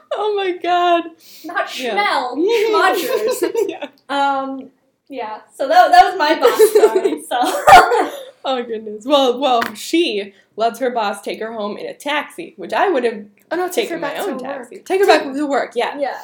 oh 0.13 0.35
my 0.35 0.51
god. 0.57 1.05
not 1.45 1.79
Yeah. 1.79 1.95
Schmel. 1.95 2.35
Schmodgers. 3.41 3.67
yeah. 3.67 3.87
Um, 4.09 4.69
yeah. 5.07 5.41
So 5.55 5.67
that, 5.67 5.91
that 5.91 6.05
was 6.05 6.17
my 6.17 6.39
boss 6.39 6.69
story. 6.71 7.23
So 7.29 8.11
Oh 8.45 8.63
goodness. 8.63 9.05
Well, 9.05 9.39
well, 9.39 9.61
she 9.75 10.33
lets 10.55 10.79
her 10.79 10.89
boss 10.91 11.21
take 11.21 11.39
her 11.39 11.51
home 11.51 11.77
in 11.77 11.85
a 11.85 11.93
taxi, 11.93 12.53
which 12.57 12.73
I 12.73 12.89
would 12.89 13.03
have 13.03 13.25
Oh 13.51 13.55
no, 13.55 13.67
take 13.67 13.89
her 13.89 13.99
taken 13.99 14.01
my 14.01 14.17
own 14.17 14.39
taxi. 14.39 14.77
work. 14.77 14.85
Take 14.85 15.01
her 15.01 15.07
back 15.07 15.23
to 15.23 15.47
work. 15.47 15.73
Yeah. 15.75 15.99
yeah. 15.99 16.21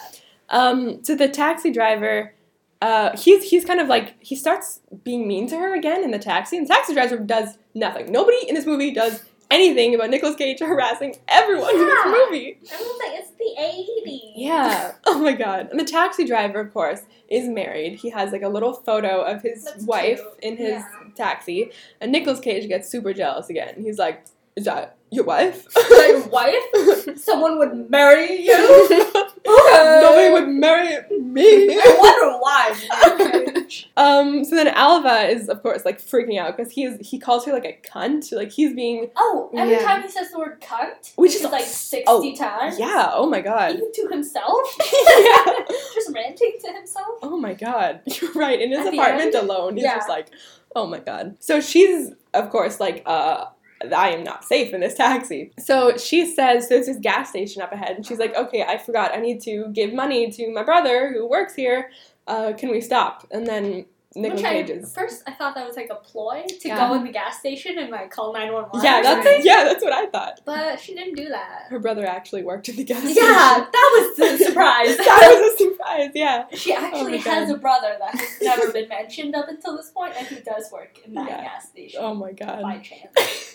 Um. 0.50 1.04
So 1.04 1.16
the 1.16 1.28
taxi 1.28 1.72
driver, 1.72 2.34
uh, 2.82 3.18
he's 3.18 3.50
he's 3.50 3.66
kind 3.66 3.80
of 3.80 3.88
like 3.88 4.16
he 4.20 4.36
starts 4.36 4.80
being 5.04 5.28
mean 5.28 5.48
to 5.50 5.58
her 5.58 5.74
again 5.76 6.04
in 6.04 6.12
the 6.12 6.20
taxi, 6.20 6.58
and 6.58 6.68
the 6.68 6.74
taxi 6.74 6.94
driver 6.94 7.18
does 7.18 7.58
nothing. 7.74 8.12
Nobody 8.12 8.38
in 8.48 8.56
this 8.56 8.66
movie 8.66 8.92
does 8.92 9.24
anything 9.52 9.96
about 9.96 10.10
Nicolas 10.10 10.36
Cage 10.36 10.60
harassing 10.62 11.16
everyone 11.28 11.74
in 11.76 11.80
this 11.86 12.00
Yeah. 12.06 12.12
movie. 12.26 12.58
Everyone's 12.72 13.00
like, 13.00 13.20
it's 13.20 13.32
the 13.32 13.62
eighties. 13.62 14.22
Yeah. 14.36 14.92
Oh 15.08 15.20
my 15.20 15.34
god. 15.34 15.70
And 15.72 15.80
the 15.80 15.86
taxi 15.86 16.26
driver, 16.26 16.60
of 16.60 16.74
course, 16.74 17.02
is 17.30 17.48
married. 17.48 17.96
He 18.00 18.10
has 18.10 18.32
like 18.32 18.42
a 18.42 18.50
little 18.50 18.74
photo 18.74 19.22
of 19.22 19.42
his 19.42 19.64
That's 19.64 19.84
wife 19.86 20.20
cute. 20.20 20.40
in 20.42 20.58
his 20.58 20.70
Yeah. 20.82 20.90
taxi. 21.16 21.72
And 22.02 22.12
Nicolas 22.12 22.40
Cage 22.40 22.68
gets 22.68 22.90
super 22.90 23.14
jealous 23.14 23.50
again. 23.50 23.76
He's 23.78 23.98
like, 23.98 24.26
Is 24.56 24.66
that 24.66 24.96
your 25.16 25.26
wife? 25.26 25.66
Your 25.90 26.28
wife? 26.28 27.18
Someone 27.18 27.58
would 27.60 27.90
marry 27.90 28.42
you? 28.44 28.90
Nobody 29.46 30.32
would 30.32 30.48
marry 30.50 30.98
me. 31.20 31.78
I 31.78 31.98
wonder 32.00 32.38
why. 32.40 33.66
um, 33.98 34.44
so 34.44 34.56
then 34.56 34.68
Alva 34.70 35.28
is 35.30 35.50
of 35.50 35.62
course 35.62 35.86
like 35.86 36.02
freaking 36.02 36.40
out 36.40 36.56
because 36.58 36.72
he 36.72 36.86
is 36.86 36.98
he 37.08 37.20
calls 37.20 37.46
her 37.46 37.54
like 37.54 37.66
a 37.66 37.80
cunt. 37.88 38.32
Like 38.32 38.52
he's 38.52 38.74
being 38.74 39.10
Oh, 39.16 39.50
every 39.56 39.74
Yeah. 39.76 39.84
time 39.84 40.02
he 40.02 40.10
says 40.10 40.32
the 40.32 40.40
word 40.40 40.62
cunt, 40.62 41.14
Which 41.16 41.32
which 41.32 41.36
is 41.36 41.42
is 41.42 41.52
like 41.52 41.62
s- 41.64 41.76
60 41.76 42.04
oh, 42.08 42.36
times. 42.36 42.80
Yeah, 42.80 43.10
oh 43.14 43.28
my 43.30 43.42
god. 43.42 43.76
Even 43.76 43.92
to 43.94 44.08
himself. 44.10 44.68
Yeah. 44.80 45.46
Just 45.94 46.12
ranting 46.14 46.54
to 46.64 46.72
himself. 46.74 47.20
Oh 47.22 47.38
my 47.38 47.54
god. 47.54 48.02
You're 48.06 48.32
right. 48.34 48.60
In 48.60 48.72
his 48.72 48.80
At 48.86 48.94
apartment 48.94 49.36
alone, 49.36 49.76
he's 49.76 49.84
Yeah. 49.84 49.96
just 49.98 50.10
like, 50.10 50.28
oh 50.76 50.88
my 50.88 51.00
god. 51.00 51.36
So 51.40 51.62
she's, 51.62 52.12
of 52.34 52.50
course, 52.50 52.80
like, 52.80 53.04
uh, 53.06 53.46
I 53.94 54.10
am 54.10 54.24
not 54.24 54.44
safe 54.44 54.74
in 54.74 54.82
this 54.82 54.94
taxi. 54.96 55.52
So 55.60 55.98
she 55.98 56.26
says 56.26 56.70
there's 56.70 56.86
this 56.88 56.98
gas 57.00 57.30
station 57.30 57.62
up 57.62 57.72
ahead, 57.72 57.96
and 57.96 58.06
she's 58.06 58.20
like, 58.20 58.36
okay, 58.36 58.64
I 58.64 58.78
forgot. 58.78 59.14
I 59.14 59.18
need 59.20 59.42
to 59.44 59.68
give 59.74 59.94
money 59.94 60.32
to 60.32 60.52
my 60.52 60.64
brother 60.64 61.12
who 61.14 61.28
works 61.28 61.56
here. 61.56 61.92
Uh, 62.28 62.54
can 62.58 62.70
we 62.72 62.82
stop? 62.82 63.28
And 63.32 63.46
then 63.46 63.86
Nicolas 64.18 64.42
Which 64.44 64.50
Cage 64.50 64.70
is. 64.70 64.94
first 64.96 65.24
I 65.28 65.32
thought 65.34 65.56
that 65.56 65.68
was 65.68 65.76
like 65.76 65.90
a 65.92 65.96
ploy 65.96 66.46
to 66.62 66.68
Yeah. 66.70 66.88
go 66.88 66.94
in 66.96 67.04
the 67.04 67.12
gas 67.12 67.38
station 67.38 67.78
and 67.78 67.90
like 67.90 68.12
call 68.12 68.32
911 68.32 68.82
Yeah, 68.82 69.00
or 69.02 69.04
that's 69.04 69.26
something. 69.26 69.42
yeah, 69.46 69.64
that's 69.66 69.84
what 69.84 69.92
I 69.92 70.06
thought. 70.06 70.40
But 70.46 70.80
she 70.80 70.96
didn't 70.96 71.16
do 71.16 71.28
that. 71.28 71.64
Her 71.70 71.80
brother 71.80 72.06
actually 72.08 72.44
worked 72.44 72.70
at 72.70 72.78
the 72.78 72.86
gas 72.86 73.04
Yeah, 73.04 73.12
station. 73.12 73.26
Yeah, 73.30 73.66
that 73.74 74.16
was 74.18 74.20
a 74.20 74.38
surprise. 74.46 74.96
that 74.98 75.38
was 75.42 75.54
a 75.54 75.58
surprise. 75.66 76.12
Yeah. 76.16 76.46
She 76.54 76.74
actually 76.74 77.16
Oh 77.16 77.30
has 77.30 77.50
God. 77.50 77.56
a 77.58 77.60
brother 77.60 77.98
that 78.00 78.16
has 78.16 78.30
never 78.42 78.72
been 78.78 78.88
mentioned 78.88 79.36
up 79.36 79.50
until 79.50 79.76
this 79.76 79.90
point, 79.92 80.14
and 80.18 80.26
he 80.28 80.40
does 80.40 80.72
work 80.72 80.98
in 81.06 81.14
that 81.16 81.28
Yeah. 81.30 81.42
gas 81.42 81.68
station 81.68 82.00
Oh 82.02 82.14
my 82.14 82.32
god. 82.32 82.62
by 82.62 82.78
chance. 82.78 83.55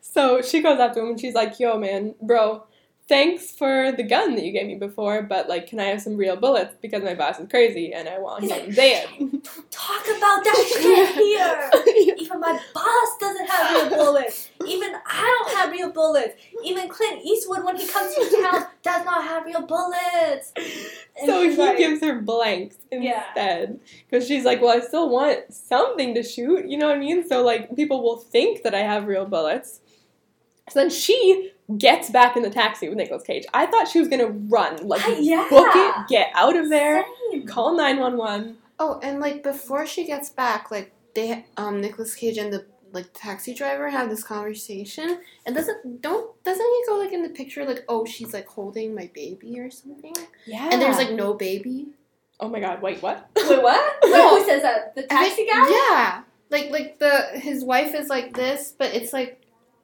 So 0.00 0.42
she 0.42 0.60
goes 0.62 0.78
up 0.78 0.92
to 0.94 1.00
him 1.00 1.08
and 1.10 1.20
she's 1.20 1.34
like, 1.34 1.58
"Yo, 1.58 1.78
man, 1.78 2.14
bro, 2.20 2.64
thanks 3.12 3.50
for 3.50 3.92
the 3.92 4.02
gun 4.02 4.34
that 4.36 4.42
you 4.42 4.52
gave 4.52 4.66
me 4.66 4.74
before, 4.74 5.22
but 5.22 5.46
like, 5.46 5.66
can 5.66 5.78
I 5.78 5.84
have 5.84 6.00
some 6.00 6.16
real 6.16 6.34
bullets 6.34 6.74
because 6.80 7.02
my 7.02 7.12
boss 7.12 7.38
is 7.38 7.46
crazy 7.50 7.92
and 7.92 8.08
I 8.08 8.18
want 8.18 8.50
him 8.50 8.72
dead. 8.74 9.06
Talk 9.70 10.04
about 10.16 10.42
that 10.44 10.64
shit 10.72 11.14
here. 12.06 12.16
Even 12.16 12.40
my 12.40 12.58
boss 12.72 13.18
doesn't 13.20 13.50
have 13.50 13.90
real 13.90 13.98
bullets. 13.98 14.48
Even 14.66 14.94
I 15.06 15.44
don't 15.44 15.56
have 15.58 15.72
real 15.72 15.92
bullets. 15.92 16.40
Even 16.64 16.88
Clint 16.88 17.22
Eastwood, 17.22 17.64
when 17.64 17.76
he 17.76 17.86
comes 17.86 18.14
to 18.14 18.48
town, 18.50 18.66
does 18.82 19.04
not 19.04 19.24
have 19.24 19.44
real 19.44 19.66
bullets. 19.66 20.54
And 20.56 21.26
so 21.26 21.42
he 21.42 21.54
like, 21.54 21.76
gives 21.76 22.00
her 22.00 22.18
blanks 22.18 22.78
instead 22.90 23.78
because 24.08 24.26
she's 24.26 24.46
like, 24.46 24.62
well, 24.62 24.74
I 24.74 24.80
still 24.80 25.10
want 25.10 25.52
something 25.52 26.14
to 26.14 26.22
shoot. 26.22 26.66
You 26.66 26.78
know 26.78 26.86
what 26.86 26.96
I 26.96 27.00
mean? 27.00 27.28
So 27.28 27.44
like, 27.44 27.76
people 27.76 28.02
will 28.02 28.16
think 28.16 28.62
that 28.62 28.74
I 28.74 28.80
have 28.80 29.06
real 29.06 29.26
bullets. 29.26 29.81
So 30.70 30.80
then 30.80 30.90
she 30.90 31.52
gets 31.78 32.10
back 32.10 32.36
in 32.36 32.42
the 32.42 32.50
taxi 32.50 32.88
with 32.88 32.98
Nicolas 32.98 33.22
Cage. 33.24 33.44
I 33.54 33.66
thought 33.66 33.88
she 33.88 33.98
was 33.98 34.08
gonna 34.08 34.28
run, 34.28 34.86
like 34.86 35.02
Ah, 35.04 35.16
yeah. 35.18 35.46
book 35.50 35.68
it, 35.74 35.94
get 36.08 36.30
out 36.34 36.56
of 36.56 36.68
there, 36.68 37.04
Same. 37.30 37.46
call 37.46 37.76
nine 37.76 37.98
one 37.98 38.16
one. 38.16 38.58
Oh, 38.78 38.98
and 39.02 39.20
like 39.20 39.42
before 39.42 39.86
she 39.86 40.04
gets 40.06 40.30
back, 40.30 40.70
like 40.70 40.92
they 41.14 41.44
um 41.56 41.80
Nicolas 41.80 42.14
Cage 42.14 42.38
and 42.38 42.52
the 42.52 42.66
like 42.92 43.06
taxi 43.14 43.54
driver 43.54 43.88
have 43.88 44.10
this 44.10 44.22
conversation, 44.22 45.18
and 45.46 45.54
doesn't 45.54 46.02
don't 46.02 46.42
doesn't 46.44 46.66
he 46.66 46.82
go 46.86 46.98
like 46.98 47.12
in 47.12 47.22
the 47.22 47.28
picture 47.30 47.64
like 47.64 47.84
oh 47.88 48.04
she's 48.04 48.32
like 48.34 48.46
holding 48.46 48.94
my 48.94 49.10
baby 49.14 49.58
or 49.58 49.70
something, 49.70 50.14
Yeah. 50.46 50.68
and 50.70 50.80
there's 50.82 50.96
like 50.96 51.10
no 51.12 51.34
baby. 51.34 51.88
oh 52.40 52.48
my 52.48 52.60
god, 52.60 52.82
wait, 52.82 53.00
what? 53.02 53.30
Wait, 53.36 53.62
what? 53.62 53.94
Wait, 54.04 54.12
who 54.30 54.44
says 54.44 54.62
that? 54.62 54.94
The 54.94 55.04
taxi 55.04 55.46
guy? 55.46 55.70
Yeah, 55.70 56.22
like 56.50 56.70
like 56.70 56.98
the 56.98 57.28
his 57.40 57.64
wife 57.64 57.94
is 57.94 58.08
like 58.08 58.34
this, 58.34 58.74
but 58.76 58.94
it's 58.94 59.12
like 59.12 59.40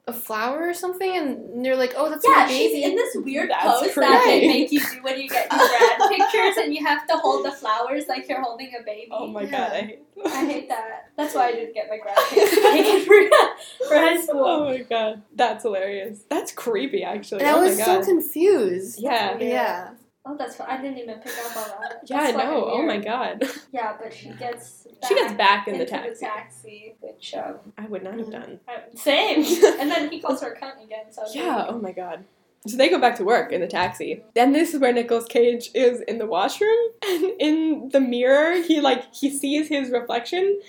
a 0.09 0.13
flower 0.13 0.67
or 0.69 0.73
something, 0.73 1.15
and 1.17 1.63
they're 1.65 1.75
like 1.75 1.93
oh 1.95 2.09
that's 2.09 2.25
Yeah, 2.27 2.35
my 2.43 2.47
baby. 2.47 2.75
she's 2.75 2.85
in 2.89 2.95
this 2.95 3.15
weird 3.15 3.49
That's 3.49 3.63
pose 3.81 3.95
that 3.95 4.23
they 4.25 4.47
make 4.55 4.71
you 4.71 4.79
do 4.79 5.01
when 5.01 5.19
you 5.19 5.29
get 5.29 5.51
your 5.51 5.59
grad 5.67 6.09
pictures 6.09 6.57
and 6.57 6.73
you 6.73 6.85
have 6.85 7.05
to 7.07 7.17
hold 7.17 7.45
the 7.45 7.51
flowers 7.51 8.05
like 8.07 8.27
you're 8.27 8.41
holding 8.41 8.71
a 8.79 8.83
baby. 8.83 9.09
Oh 9.11 9.27
my 9.27 9.43
Yeah. 9.43 9.51
god, 9.51 9.71
I 9.71 9.81
hate. 9.81 9.99
that. 10.15 10.25
I 10.33 10.45
hate 10.45 10.69
that. 10.69 11.09
That's 11.15 11.33
why 11.35 11.47
I 11.47 11.51
didn't 11.53 11.73
get 11.73 11.87
my 11.89 11.97
grad 11.97 12.17
pictures 12.29 12.59
taken 12.59 13.05
for, 13.05 13.87
for 13.87 13.95
high 13.95 14.19
school. 14.21 14.43
Oh 14.45 14.65
my 14.65 14.77
god, 14.79 15.21
that's 15.35 15.63
hilarious. 15.63 16.21
That's 16.29 16.51
creepy, 16.51 17.03
actually. 17.03 17.41
and 17.41 17.49
I 17.49 17.53
oh 17.53 17.61
was 17.61 17.77
my 17.77 17.85
so 17.85 17.97
god. 17.99 18.05
confused. 18.05 18.99
yeah. 19.01 19.37
Yeah. 19.39 19.89
Oh, 20.31 20.35
that's 20.37 20.57
fun. 20.57 20.67
I 20.69 20.79
didn't 20.79 20.99
even 20.99 21.15
pick 21.19 21.33
up 21.43 21.57
on 21.57 21.81
that. 21.81 22.01
Yeah, 22.05 22.19
I 22.19 22.31
know. 22.31 22.65
Oh 22.71 22.83
my 22.85 22.97
god. 22.97 23.43
Yeah, 23.71 23.95
but 23.99 24.13
she 24.13 24.29
gets 24.29 24.83
back 24.83 24.95
She 25.07 25.15
gets 25.15 25.33
back 25.33 25.67
in 25.67 25.73
the 25.75 25.79
into 25.81 25.91
taxi. 25.91 26.25
taxi, 26.25 26.95
which 26.99 27.33
um, 27.35 27.55
I 27.77 27.85
would 27.87 28.03
not 28.03 28.19
have 28.19 28.31
done. 28.31 28.59
uh, 28.67 28.95
same. 28.95 29.39
and 29.79 29.89
then 29.89 30.11
he 30.11 30.19
calls 30.21 30.41
her 30.41 30.53
a 30.53 30.59
cunt 30.59 30.83
again. 30.83 31.05
So 31.11 31.23
Yeah, 31.33 31.65
oh 31.69 31.79
my 31.79 31.91
god. 31.93 32.25
So 32.67 32.75
they 32.75 32.89
go 32.89 32.99
back 32.99 33.15
to 33.15 33.23
work 33.23 33.53
in 33.53 33.61
the 33.61 33.67
taxi. 33.67 34.21
Then 34.35 34.51
this 34.51 34.73
is 34.73 34.81
where 34.81 34.91
Nicolas 34.91 35.25
Cage 35.25 35.71
is 35.73 36.01
in 36.01 36.17
the 36.19 36.25
washroom 36.27 36.77
and 37.07 37.31
in 37.39 37.89
the 37.93 38.01
mirror 38.01 38.61
he 38.61 38.81
like 38.81 39.11
he 39.15 39.29
sees 39.31 39.69
his 39.69 39.89
reflection, 39.89 40.59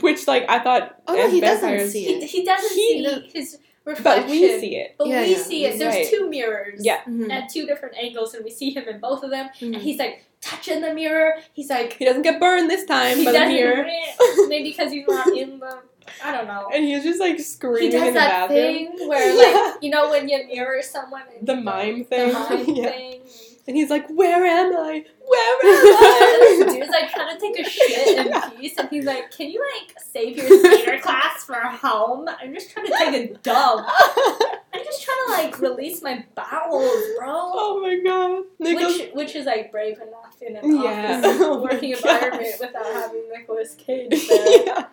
which 0.00 0.26
like 0.26 0.48
I 0.48 0.58
thought 0.60 1.00
Oh, 1.06 1.14
no, 1.14 1.26
as 1.26 1.32
he 1.32 1.40
doesn't 1.40 1.60
vampires- 1.68 1.92
see 1.92 2.04
he, 2.04 2.14
it. 2.14 2.24
he 2.24 2.44
doesn't 2.44 2.72
He- 2.72 3.04
see 3.04 3.30
his 3.38 3.58
reflection, 3.84 4.22
But 4.24 4.30
we 4.30 4.58
see 4.60 4.76
it. 4.76 4.94
But 4.98 5.08
Yeah, 5.08 5.22
we 5.22 5.32
yeah. 5.32 5.38
see 5.38 5.64
it. 5.66 5.78
There's 5.78 5.94
Right. 5.94 6.08
two 6.08 6.28
mirrors. 6.28 6.80
Yeah. 6.84 7.00
Mhm. 7.06 7.30
At 7.30 7.48
two 7.48 7.66
different 7.66 7.96
angles, 7.96 8.34
and 8.34 8.44
we 8.44 8.50
see 8.50 8.70
him 8.70 8.88
in 8.88 8.98
both 9.00 9.22
of 9.22 9.30
them. 9.30 9.50
Mhm. 9.60 9.74
And 9.74 9.76
he's 9.76 9.98
like 9.98 10.24
touching 10.40 10.80
the 10.80 10.92
mirror. 10.94 11.36
He's 11.52 11.70
like 11.70 11.94
He 11.94 12.04
doesn't 12.04 12.22
get 12.22 12.40
burned 12.40 12.70
this 12.70 12.84
time 12.84 13.18
he 13.18 13.24
by 13.24 13.32
the 13.32 13.38
doesn't 13.38 13.54
mirror. 13.54 13.86
maybe 14.48 14.70
because 14.70 14.92
he's 14.92 15.06
not 15.06 15.28
in 15.36 15.58
the. 15.60 15.78
I 16.22 16.32
don't 16.32 16.46
know. 16.46 16.68
And 16.72 16.84
he's 16.84 17.02
just 17.02 17.18
like 17.18 17.36
He 17.36 17.42
screaming 17.42 17.90
does 17.92 18.08
in 18.08 18.14
the 18.14 18.20
that 18.20 18.48
bathroom. 18.50 18.56
thing 18.96 19.08
where, 19.08 19.32
Yeah. 19.32 19.62
like, 19.72 19.82
you 19.82 19.90
know, 19.90 20.10
when 20.10 20.28
you 20.28 20.46
mirror 20.46 20.82
someone. 20.82 21.22
The 21.42 21.56
mime 21.56 22.04
thing. 22.04 22.28
The 22.28 22.32
mime 22.50 22.64
Yeah. 22.76 22.90
thing. 22.90 23.20
And 23.66 23.76
he's 23.76 23.88
like, 23.90 24.06
Where 24.08 24.44
am 24.44 24.76
I? 24.76 25.04
Where 25.26 25.58
am 25.64 26.68
I? 26.68 26.72
dude's 26.72 26.90
like 26.90 27.10
trying 27.12 27.34
to 27.34 27.40
take 27.40 27.58
a 27.66 27.68
shit 27.68 28.26
in 28.26 28.50
peace, 28.58 28.74
and 28.76 28.88
he's 28.90 29.06
like, 29.06 29.30
"Can 29.30 29.50
you 29.50 29.58
like 29.74 29.96
save 29.98 30.36
your 30.36 30.46
theater 30.60 30.98
class 31.02 31.44
for 31.44 31.54
home? 31.54 32.28
I'm 32.28 32.52
just 32.52 32.70
trying 32.70 32.86
to 32.86 32.92
take 32.98 33.30
a 33.30 33.34
dump. 33.38 33.86
I'm 33.88 34.84
just 34.84 35.02
trying 35.02 35.16
to 35.26 35.32
like 35.32 35.60
release 35.62 36.02
my 36.02 36.22
bowels, 36.34 36.92
bro." 37.18 37.26
oh 37.30 37.80
my 37.82 37.98
god. 38.04 38.44
Nicolas 38.58 38.98
Which 38.98 39.12
which 39.14 39.34
is 39.36 39.46
like 39.46 39.72
brave 39.72 39.96
enough 39.96 40.36
in 40.42 40.56
an 40.56 40.82
Yeah. 40.82 41.22
office 41.24 41.40
Oh 41.40 41.62
working 41.62 41.92
environment 41.92 42.54
without 42.60 42.84
having 42.84 43.22
Nicolas 43.30 43.74
Cage 43.76 44.28
there. 44.28 44.66
yeah. 44.66 44.84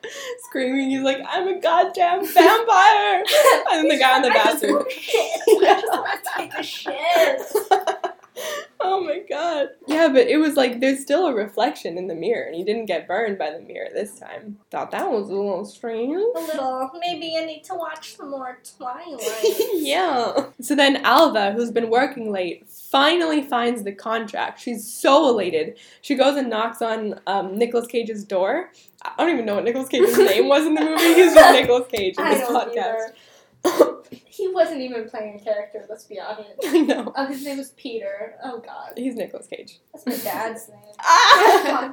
Screaming, 0.48 0.92
he's 0.92 1.02
like, 1.02 1.18
I'm 1.28 1.46
a 1.50 1.60
goddamn 1.60 2.26
vampire! 2.26 3.24
And 3.72 3.82
then 3.84 3.88
the 3.90 3.98
guy 4.00 4.16
in 4.16 4.22
the 4.22 4.30
bathroom. 4.30 4.86
I 4.88 5.82
just 5.82 5.88
want 5.92 6.24
to 6.24 6.30
take 6.38 6.54
a 6.54 6.64
shit. 6.64 7.42
oh 8.80 9.04
my 9.04 9.20
god. 9.30 9.70
Yeah, 9.88 10.08
but 10.08 10.28
it 10.28 10.38
was 10.38 10.56
like 10.56 10.80
there's 10.80 11.02
still 11.02 11.28
a 11.28 11.34
reflection 11.34 11.98
in 11.98 12.08
the 12.08 12.16
mirror, 12.16 12.46
and 12.46 12.56
he 12.56 12.64
didn't 12.64 12.86
get 12.86 13.08
burned 13.08 13.38
by 13.38 13.52
the 13.52 13.60
mirror 13.60 13.90
this 13.94 14.20
time. 14.20 14.58
Thought 14.70 14.92
that 14.92 15.10
was 15.10 15.30
a 15.30 15.34
little 15.34 15.66
strange. 15.66 16.16
A 16.16 16.40
little. 16.40 16.92
Maybe 17.00 17.38
I 17.38 17.46
need 17.46 17.64
to 17.66 17.76
watch 17.76 18.16
some 18.16 18.32
more 18.32 18.60
Twilight. 18.78 19.22
yeah. 19.74 20.46
So 20.62 20.76
then 20.76 20.98
Alva, 20.98 21.52
who's 21.52 21.72
been 21.72 21.90
working 21.90 22.32
late, 22.32 22.68
finally 22.70 23.42
finds 23.42 23.84
the 23.84 23.92
contract. 23.92 24.60
She's 24.60 24.88
so 24.88 25.30
elated. 25.30 25.78
She 26.02 26.16
goes 26.16 26.38
and 26.38 26.50
knocks 26.50 26.82
on 26.82 27.20
um, 27.28 27.58
Nicolas 27.58 27.88
Cage's 27.88 28.24
door. 28.24 28.72
I 29.04 29.14
don't 29.18 29.34
even 29.34 29.46
know 29.46 29.56
what 29.56 29.64
Nicolas 29.64 29.90
Cage's 29.90 30.18
name 30.18 30.48
was 30.48 30.66
in 30.66 30.76
the 30.76 30.82
movie. 30.82 31.14
He's 31.14 31.34
just 31.34 31.54
Nicolas 31.54 31.88
Cage 31.92 32.16
in 32.18 32.26
this 32.26 32.48
podcast. 32.48 33.12
He 34.34 34.48
wasn't 34.48 34.82
even 34.82 35.08
playing 35.10 35.40
a 35.40 35.44
character. 35.44 35.86
Let's 35.90 36.06
be 36.06 36.20
honest. 36.20 36.50
I 36.66 36.80
know. 36.80 37.14
Oh, 37.16 37.26
his 37.28 37.44
name 37.46 37.58
was 37.58 37.72
Peter. 37.72 38.36
Oh 38.44 38.60
God, 38.60 38.94
He's 38.98 39.16
Nicolas 39.16 39.46
Cage. 39.48 39.80
that's 39.94 40.06
my 40.06 40.16
dad's 40.18 40.68
name. 40.70 40.80
Ah! 41.00 41.92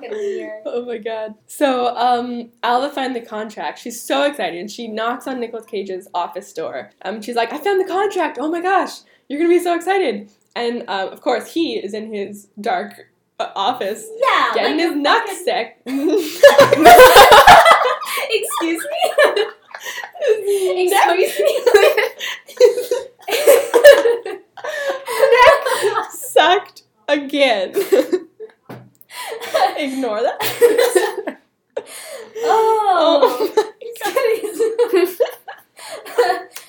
Oh 0.65 0.85
my 0.87 0.99
god. 0.99 1.35
So, 1.47 1.95
um, 1.97 2.51
Alva 2.63 2.91
finds 2.91 3.19
the 3.19 3.25
contract. 3.27 3.79
She's 3.81 4.01
so 4.03 4.23
excited 4.25 4.59
and 4.59 4.71
she 4.71 4.89
knocks 4.89 5.27
on 5.27 5.41
Nicolas 5.41 5.67
Cage's 5.67 6.09
office 6.15 6.53
door. 6.53 6.91
Um, 7.03 7.21
she's 7.23 7.37
like, 7.37 7.53
I 7.53 7.59
found 7.59 7.81
the 7.81 7.89
contract. 7.93 8.39
Oh 8.41 8.51
my 8.51 8.61
gosh, 8.63 9.01
you're 9.29 9.39
gonna 9.39 9.51
be 9.53 9.61
so 9.63 9.75
excited. 9.75 10.31
And 10.57 10.85
um, 10.89 11.09
of 11.09 11.21
course, 11.21 11.53
he 11.53 11.77
is 11.77 11.93
in 11.93 12.13
his 12.13 12.49
dark 12.61 13.11
uh, 13.39 13.51
office 13.55 14.07
Yeah. 14.21 14.51
getting 14.55 15.03
like 15.03 15.29
his 15.29 15.39
fucking- 15.39 15.45
sick. 15.45 15.77
Excuse 18.31 18.83
me. 18.83 18.98
Excuse 20.51 21.41
me. 21.41 21.61
neck 25.31 26.11
sucked 26.11 26.83
again. 27.07 27.71
Ignore 29.77 30.23
that. 30.23 31.39
oh. 32.45 33.53
oh 34.05 35.17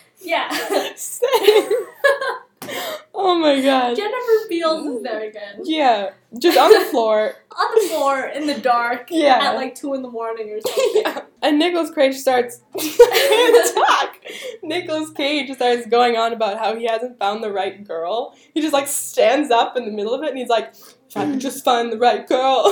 yeah. 0.21 0.49
Same. 0.95 1.71
Oh 3.21 3.35
my 3.35 3.59
god. 3.59 3.97
Jennifer 3.97 4.47
Beals 4.47 4.85
is 4.87 5.01
very 5.03 5.29
good. 5.31 5.65
Yeah, 5.65 6.11
just 6.39 6.57
on 6.57 6.71
the 6.71 6.85
floor. 6.85 7.35
On 7.59 7.75
the 7.75 7.89
floor 7.89 8.25
in 8.27 8.47
the 8.47 8.53
dark 8.53 9.07
Yeah. 9.11 9.39
at 9.41 9.55
like 9.55 9.75
two 9.75 9.93
in 9.93 10.01
the 10.01 10.09
morning 10.09 10.49
or 10.51 10.61
something. 10.65 11.01
Yeah. 11.03 11.21
And 11.41 11.59
Nicolas 11.59 11.91
Cage 11.91 12.15
starts 12.15 12.61
talk. 13.73 14.15
Nicolas 14.63 15.09
Cage 15.11 15.51
starts 15.55 15.85
going 15.87 16.15
on 16.15 16.31
about 16.31 16.57
how 16.57 16.75
he 16.77 16.85
hasn't 16.85 17.19
found 17.19 17.43
the 17.43 17.51
right 17.51 17.85
girl. 17.85 18.33
He 18.53 18.61
just 18.61 18.71
like 18.73 18.87
stands 18.87 19.51
up 19.51 19.75
in 19.75 19.83
the 19.83 19.91
middle 19.91 20.13
of 20.13 20.23
it 20.23 20.29
and 20.29 20.37
he's 20.37 20.47
like, 20.47 20.73
if 21.09 21.17
I 21.17 21.25
could 21.25 21.39
just 21.41 21.65
find 21.65 21.91
the 21.91 21.97
right 21.97 22.25
girl. 22.25 22.63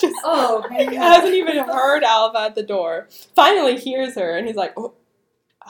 just 0.00 0.16
Oh 0.24 0.62
he 0.70 0.84
man. 0.86 0.94
hasn't 0.96 1.34
even 1.34 1.56
heard 1.58 2.02
Alva 2.02 2.40
at 2.40 2.54
the 2.56 2.62
door. 2.62 3.08
Finally 3.34 3.78
hears 3.78 4.14
her 4.16 4.36
and 4.36 4.46
he's 4.46 4.56
like, 4.56 4.74
Oh 4.76 4.92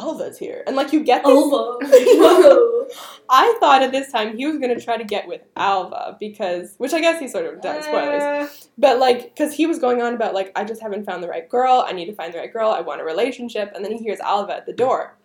Alva's 0.01 0.39
here. 0.39 0.63
And 0.67 0.77
like 0.77 0.93
you 0.93 1.05
get 1.05 1.25
this. 1.25 1.35
Whoa. 1.35 2.87
I 3.29 3.57
thought 3.61 3.83
at 3.83 3.93
this 3.93 4.11
time 4.11 4.37
he 4.37 4.47
was 4.47 4.59
gonna 4.59 4.81
try 4.81 4.97
to 4.97 5.05
get 5.05 5.29
with 5.29 5.43
Alva 5.57 6.17
because, 6.19 6.75
which 6.79 6.93
I 6.93 7.01
guess 7.01 7.21
he 7.21 7.29
sort 7.29 7.47
of 7.47 7.61
does. 7.61 7.85
Spoilers, 7.85 8.23
Uh, 8.23 8.49
but 8.79 8.99
like, 8.99 9.35
because 9.35 9.53
he 9.55 9.67
was 9.67 9.79
going 9.79 10.03
on 10.03 10.15
about 10.15 10.35
like, 10.35 10.51
I 10.57 10.65
just 10.65 10.81
haven't 10.83 11.05
found 11.05 11.23
the 11.23 11.29
right 11.29 11.49
girl. 11.49 11.85
I 11.87 11.93
need 11.93 12.07
to 12.07 12.15
find 12.15 12.33
the 12.35 12.39
right 12.39 12.53
girl. 12.53 12.71
I 12.71 12.81
want 12.81 13.01
a 13.01 13.05
relationship, 13.05 13.73
and 13.75 13.85
then 13.85 13.93
he 13.93 13.99
hears 13.99 14.19
Alva 14.21 14.57
at 14.57 14.67
the 14.67 14.73
door, 14.73 15.17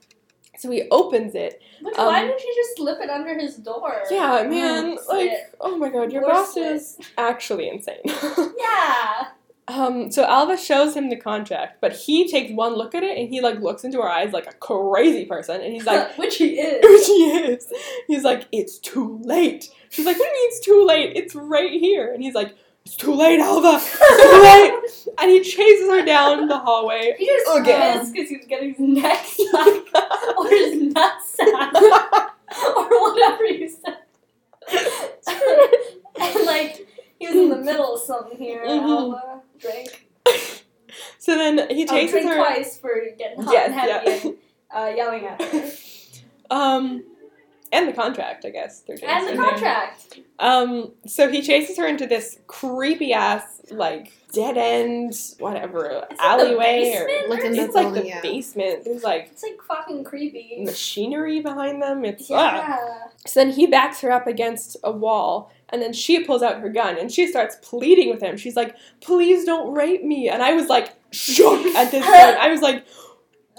so 0.59 0.69
he 0.69 0.83
opens 0.91 1.33
it. 1.33 1.59
But 1.81 1.97
Um, 1.97 2.05
why 2.07 2.21
didn't 2.21 2.39
you 2.43 2.53
just 2.55 2.77
slip 2.77 2.99
it 3.01 3.09
under 3.09 3.33
his 3.37 3.55
door? 3.57 4.03
Yeah, 4.11 4.43
man, 4.47 4.97
Oh, 5.09 5.13
like, 5.13 5.29
shit. 5.31 5.55
oh 5.59 5.77
my 5.77 5.89
god, 5.89 6.11
your 6.11 6.23
Or 6.25 6.31
boss 6.33 6.55
is 6.57 6.97
actually 7.17 7.69
insane. 7.69 8.01
Yeah. 8.05 9.27
Um, 9.67 10.11
so 10.11 10.23
Alva 10.23 10.57
shows 10.57 10.95
him 10.95 11.09
the 11.09 11.15
contract, 11.15 11.81
but 11.81 11.93
he 11.93 12.29
takes 12.29 12.51
one 12.51 12.75
look 12.75 12.93
at 12.93 13.01
it 13.01 13.17
and 13.17 13.27
he 13.27 13.41
like 13.41 13.59
looks 13.61 13.83
into 13.83 13.99
her 13.99 14.07
eyes 14.07 14.31
like 14.31 14.45
a 14.45 14.53
crazy 14.53 15.25
person, 15.25 15.59
and 15.59 15.73
he's 15.73 15.85
like, 15.85 16.15
which 16.17 16.37
he 16.37 16.59
is, 16.59 16.83
which 16.83 17.07
he 17.07 17.51
is. 17.51 17.73
He's 18.07 18.23
like, 18.23 18.47
it's 18.51 18.77
too 18.77 19.19
late. 19.23 19.69
She's 19.89 20.05
like, 20.05 20.19
what 20.19 20.25
do 20.25 20.29
you 20.29 20.33
mean 20.35 20.49
it's 20.49 20.59
too 20.59 20.85
late? 20.85 21.13
It's 21.15 21.33
right 21.33 21.71
here, 21.71 22.13
and 22.13 22.21
he's 22.21 22.35
like, 22.35 22.53
it's 22.85 22.95
too 22.95 23.15
late, 23.15 23.39
Alva. 23.39 23.79
It's 23.81 25.01
too 25.01 25.05
late. 25.07 25.15
and 25.19 25.31
he 25.31 25.41
chases 25.41 25.89
her 25.89 26.05
down 26.05 26.47
the 26.47 26.59
hallway. 26.59 27.15
He 27.17 27.25
just 27.25 27.57
again 27.57 28.11
because 28.11 28.29
he's 28.29 28.45
getting 28.45 28.75
his 28.75 28.79
neck 28.79 29.25
sucked 29.25 29.89
or 30.37 30.47
his 30.47 30.93
nut 30.93 31.13
sucked 31.25 31.77
or 32.77 33.01
whatever 33.01 33.45
you 33.45 33.67
said. 33.67 33.97
and 36.21 36.45
like 36.45 36.87
he 37.17 37.27
was 37.27 37.35
in 37.35 37.49
the 37.49 37.57
middle 37.57 37.95
of 37.95 38.01
something 38.01 38.37
here, 38.37 38.63
mm-hmm. 38.63 38.87
Alva. 38.87 39.34
Drink. 39.59 40.07
So 41.17 41.35
then 41.35 41.69
he 41.75 41.83
Oh, 41.83 41.87
chases 41.87 42.11
drink 42.11 42.29
her. 42.29 42.35
twice 42.35 42.77
for 42.77 42.89
getting 43.17 43.41
hot 43.41 43.51
Yes, 43.53 43.65
and 43.65 43.73
heavy 43.75 44.09
yeah. 44.09 44.23
and 44.23 44.35
uh, 44.93 44.95
yelling 44.95 45.25
at 45.25 45.41
her. 45.41 45.71
Um, 46.51 47.03
and 47.71 47.87
the 47.89 47.93
contract, 47.93 48.45
I 48.45 48.51
guess. 48.51 48.81
They're 48.81 48.97
and 49.03 49.27
the 49.27 49.35
contract. 49.43 50.19
Um, 50.37 50.91
so 51.07 51.27
he 51.27 51.41
chases 51.41 51.75
her 51.77 51.87
into 51.87 52.05
this 52.05 52.37
creepy 52.45 53.11
ass 53.13 53.61
like 53.71 54.13
dead 54.31 54.55
end, 54.55 55.15
whatever 55.39 55.87
Is 55.89 56.03
it 56.03 56.09
the 56.17 56.23
alleyway, 56.23 56.81
basement? 56.83 57.29
Like 57.31 57.39
or 57.39 57.45
in 57.45 57.51
the 57.53 57.57
it- 57.57 57.63
it's 57.65 57.75
like 57.75 57.93
the 57.95 58.05
yeah. 58.05 58.21
basement. 58.21 58.83
There's 58.85 59.03
like 59.03 59.29
It's 59.31 59.41
like 59.41 59.59
fucking 59.67 60.03
creepy. 60.03 60.61
machinery 60.63 61.39
behind 61.41 61.81
them. 61.81 62.05
It's 62.05 62.29
ah. 62.29 62.55
Yeah. 62.55 62.79
So 63.25 63.39
then 63.43 63.49
he 63.51 63.65
backs 63.65 64.01
her 64.01 64.11
up 64.11 64.27
against 64.27 64.77
a 64.83 64.91
wall, 64.91 65.51
and 65.69 65.81
then 65.81 65.93
she 65.93 66.23
pulls 66.23 66.41
out 66.41 66.59
her 66.59 66.69
gun 66.69 66.97
and 66.97 67.11
she 67.11 67.27
starts 67.27 67.57
pleading 67.61 68.09
with 68.09 68.21
him. 68.21 68.37
She's 68.37 68.55
like, 68.55 68.75
"Please 69.01 69.45
don't 69.45 69.73
rape 69.73 70.03
me." 70.03 70.29
And 70.29 70.41
I 70.43 70.53
was 70.53 70.67
like 70.67 70.93
shook 71.11 71.65
at 71.75 71.91
this 71.91 72.05
point. 72.05 72.37
I 72.37 72.49
was 72.49 72.61
like, 72.61 72.85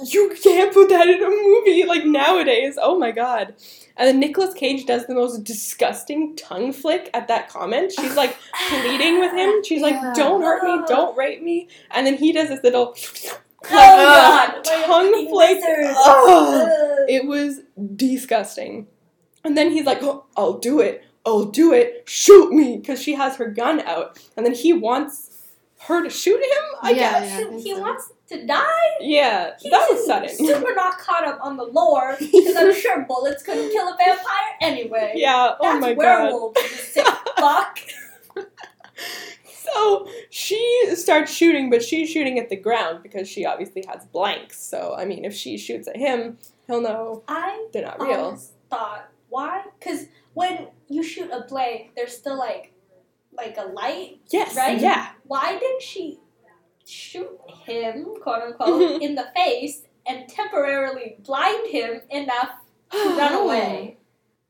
"You 0.05 0.35
can't 0.43 0.73
put 0.73 0.89
that 0.91 1.09
in 1.09 1.23
a 1.23 1.29
movie 1.29 1.85
like 1.85 2.05
nowadays." 2.05 2.79
Oh 2.81 2.99
my 2.99 3.11
god. 3.11 3.55
And 3.99 4.07
then 4.07 4.21
Nicolas 4.21 4.53
Cage 4.53 4.85
does 4.85 5.07
the 5.07 5.15
most 5.15 5.43
disgusting 5.43 6.37
tongue 6.37 6.73
flick 6.73 7.09
at 7.15 7.29
that 7.29 7.49
comment. 7.49 7.93
She's 7.99 8.15
like 8.15 8.37
pleading 8.69 9.21
with 9.21 9.33
him. 9.33 9.65
She's 9.65 9.83
like, 9.83 9.95
Yeah. 9.95 10.13
"Don't 10.15 10.43
hurt 10.43 10.63
me, 10.65 10.85
don't 10.89 11.17
rape 11.17 11.43
me." 11.43 11.69
And 11.91 12.07
then 12.07 12.17
he 12.17 12.33
does 12.33 12.49
this 12.49 12.63
little 12.63 12.95
Oh 13.69 13.79
uh, 13.79 14.07
god. 14.07 14.49
Like 14.49 14.67
a 14.67 14.87
tongue 14.87 15.13
fucking 15.13 15.29
flick. 15.29 15.59
Ugh. 15.65 16.69
It 17.09 17.27
was 17.27 17.61
disgusting. 17.97 18.87
And 19.45 19.57
then 19.57 19.71
he's 19.71 19.85
like, 19.85 20.03
oh, 20.03 20.25
I'll 20.37 20.59
do 20.59 20.81
it. 20.81 21.05
I'll 21.27 21.45
do 21.47 21.73
it. 21.73 22.05
Shoot 22.09 22.53
me. 22.53 22.77
Because 22.79 23.03
she 23.03 23.15
has 23.15 23.37
her 23.37 23.49
gun 23.49 23.81
out. 23.81 24.19
And 24.37 24.47
then 24.47 24.55
he 24.55 24.73
wants 24.73 25.33
her 25.81 26.03
to 26.03 26.09
shoot 26.11 26.41
him, 26.41 26.63
I 26.83 26.91
Yeah, 26.93 27.21
guess. 27.21 27.41
yeah. 27.41 27.47
I 27.49 27.59
He, 27.61 27.75
so. 27.75 27.81
wants 27.81 28.13
to 28.29 28.47
die. 28.47 28.65
Yeah, 29.01 29.51
He's 29.61 29.71
that 29.71 29.89
was 29.91 30.07
sudden. 30.07 30.29
Super 30.31 30.75
not 30.77 30.99
caught 30.99 31.25
up 31.27 31.39
on 31.43 31.57
the 31.57 31.65
lore 31.65 32.17
because 32.19 32.57
I'm 32.57 32.73
sure 32.81 33.05
bullets 33.07 33.43
couldn't 33.43 33.71
kill 33.71 33.87
a 33.89 33.97
vampire 33.97 34.25
anyway. 34.61 35.13
yeah, 35.17 35.55
oh 35.61 35.63
That's 35.63 35.81
my 35.81 35.95
god. 35.95 35.99
werewolves, 35.99 36.61
you 36.63 36.69
sick 36.69 37.07
fuck. 37.39 37.79
So 39.45 40.09
she 40.31 40.91
starts 40.95 41.33
shooting, 41.33 41.71
but 41.71 41.83
she's 41.83 42.09
shooting 42.09 42.39
at 42.39 42.49
the 42.49 42.57
ground 42.57 43.03
because 43.03 43.29
she 43.29 43.45
obviously 43.45 43.85
has 43.89 44.05
blanks. 44.07 44.59
So, 44.63 44.95
I 44.97 45.05
mean, 45.05 45.25
if 45.25 45.35
she 45.35 45.59
shoots 45.59 45.89
at 45.89 45.97
him, 45.97 46.39
he'll 46.67 46.81
know 46.81 47.23
I 47.29 47.67
they're 47.73 47.83
not 47.85 48.01
real. 48.01 48.39
thought 48.71 49.09
why? 49.29 49.65
Because 49.79 50.07
when 50.37 50.69
you 50.89 51.03
shoot 51.03 51.31
a 51.33 51.41
blank, 51.49 51.93
there's 51.97 52.15
still 52.17 52.39
like 52.39 52.73
like 53.33 53.57
a 53.59 53.67
light. 53.81 54.21
Yes, 54.29 54.55
Right? 54.57 54.79
yeah. 54.81 55.13
Why 55.27 55.59
didn't 55.59 55.83
she 55.83 56.21
shoot 56.85 57.31
him, 57.67 58.15
quote 58.23 58.43
unquote, 58.43 58.81
Mhm. 58.83 59.01
in 59.03 59.15
the 59.15 59.27
face 59.35 59.83
and 60.07 60.29
temporarily 60.29 61.17
blind 61.21 61.67
him 61.69 62.03
enough 62.11 62.53
to 62.93 62.99
run 63.21 63.35
away? 63.35 63.97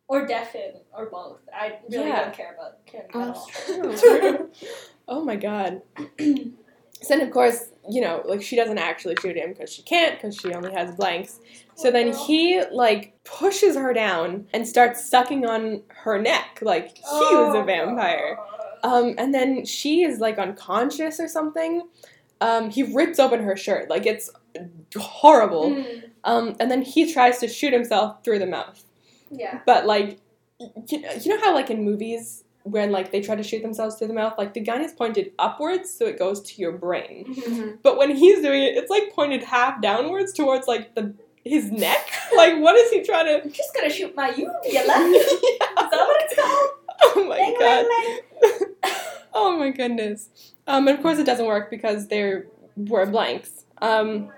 Or 0.09 0.25
deafen, 0.27 0.73
or 0.97 1.07
both. 1.07 1.41
I 1.53 1.79
really 1.91 2.09
Yeah. 2.09 2.23
don't 2.25 2.35
care 2.35 2.55
about 2.57 2.85
Kim 2.87 3.03
Oh, 3.15 3.23
at 3.23 3.37
all. 3.37 3.47
true. 3.47 4.51
oh 5.09 5.23
my 5.25 5.37
god. 5.37 5.83
so 5.97 6.05
then, 7.09 7.21
of 7.23 7.31
course, 7.33 7.71
you 7.89 8.01
know, 8.01 8.23
like 8.27 8.43
she 8.43 8.57
doesn't 8.57 8.79
actually 8.79 9.17
shoot 9.21 9.37
him 9.37 9.53
because 9.53 9.73
she 9.73 9.83
can't 9.83 10.17
because 10.17 10.37
she 10.37 10.53
only 10.53 10.73
has 10.73 10.95
blanks. 10.97 11.41
So 11.75 11.91
then 11.91 12.13
he 12.15 12.63
like 12.73 13.15
pushes 13.25 13.77
her 13.77 13.93
down 13.93 14.47
and 14.53 14.67
starts 14.67 15.09
sucking 15.09 15.47
on 15.47 15.83
her 15.89 16.21
neck 16.21 16.59
like 16.63 16.97
he 16.97 17.03
was 17.03 17.55
Oh. 17.55 17.61
a 17.61 17.65
vampire. 17.65 18.39
Um, 18.83 19.15
and 19.19 19.33
then 19.35 19.65
she 19.65 20.03
is 20.05 20.21
like 20.21 20.39
unconscious 20.39 21.19
or 21.21 21.29
something. 21.29 21.83
Um, 22.41 22.71
he 22.71 22.83
rips 22.83 23.19
open 23.19 23.43
her 23.43 23.57
shirt 23.57 23.89
like 23.91 24.07
it's 24.07 24.31
horrible. 24.97 25.71
Mm, 25.71 26.03
Um, 26.25 26.57
and 26.61 26.71
then 26.71 26.83
he 26.83 27.13
tries 27.13 27.39
to 27.39 27.49
shoot 27.49 27.73
himself 27.73 28.23
through 28.25 28.39
the 28.41 28.47
mouth. 28.47 28.83
yeah. 29.31 29.61
But 29.67 29.87
like, 29.87 30.19
you 30.89 31.01
know, 31.01 31.13
you 31.13 31.31
know 31.37 31.41
how 31.45 31.55
like 31.55 31.71
in 31.71 31.85
movies 31.85 32.43
when 32.67 32.91
like 32.91 33.13
they 33.13 33.21
try 33.21 33.35
to 33.37 33.43
shoot 33.43 33.63
themselves 33.63 33.97
through 33.97 34.09
the 34.09 34.15
mouth, 34.15 34.35
like 34.37 34.53
the 34.55 34.61
gun 34.61 34.81
is 34.83 34.93
pointed 34.93 35.33
upwards 35.39 35.91
so 35.91 36.05
it 36.07 36.19
goes 36.19 36.41
to 36.43 36.61
your 36.61 36.73
brain. 36.73 37.25
Mhm. 37.35 37.79
But 37.83 37.97
when 37.97 38.15
he's 38.15 38.41
doing 38.43 38.63
it, 38.63 38.77
it's 38.77 38.91
like 38.91 39.13
pointed 39.13 39.43
half 39.43 39.81
downwards 39.81 40.33
towards 40.33 40.67
like 40.67 40.95
the 40.95 41.15
his 41.45 41.71
neck. 41.71 42.11
like 42.37 42.59
what 42.59 42.75
is 42.77 42.91
he 42.91 43.03
trying 43.03 43.27
to? 43.27 43.43
I'm 43.45 43.53
just 43.53 43.75
gonna 43.75 43.91
shoot 43.91 44.15
my 44.17 44.31
uvula. 44.31 44.51
Is 44.67 45.91
that 45.91 46.07
what 46.09 46.23
it's 46.25 46.35
called? 46.35 46.71
Oh 47.05 47.25
my 47.29 48.81
god. 48.83 48.91
oh 49.35 49.57
my 49.59 49.71
goodness. 49.71 50.29
Um, 50.67 50.89
and 50.89 50.97
of 50.97 51.03
course 51.03 51.19
it 51.19 51.25
doesn't 51.27 51.47
work 51.47 51.71
because 51.71 52.09
there 52.09 52.47
were 52.77 53.07
blanks. 53.07 53.65
Um, 53.81 54.31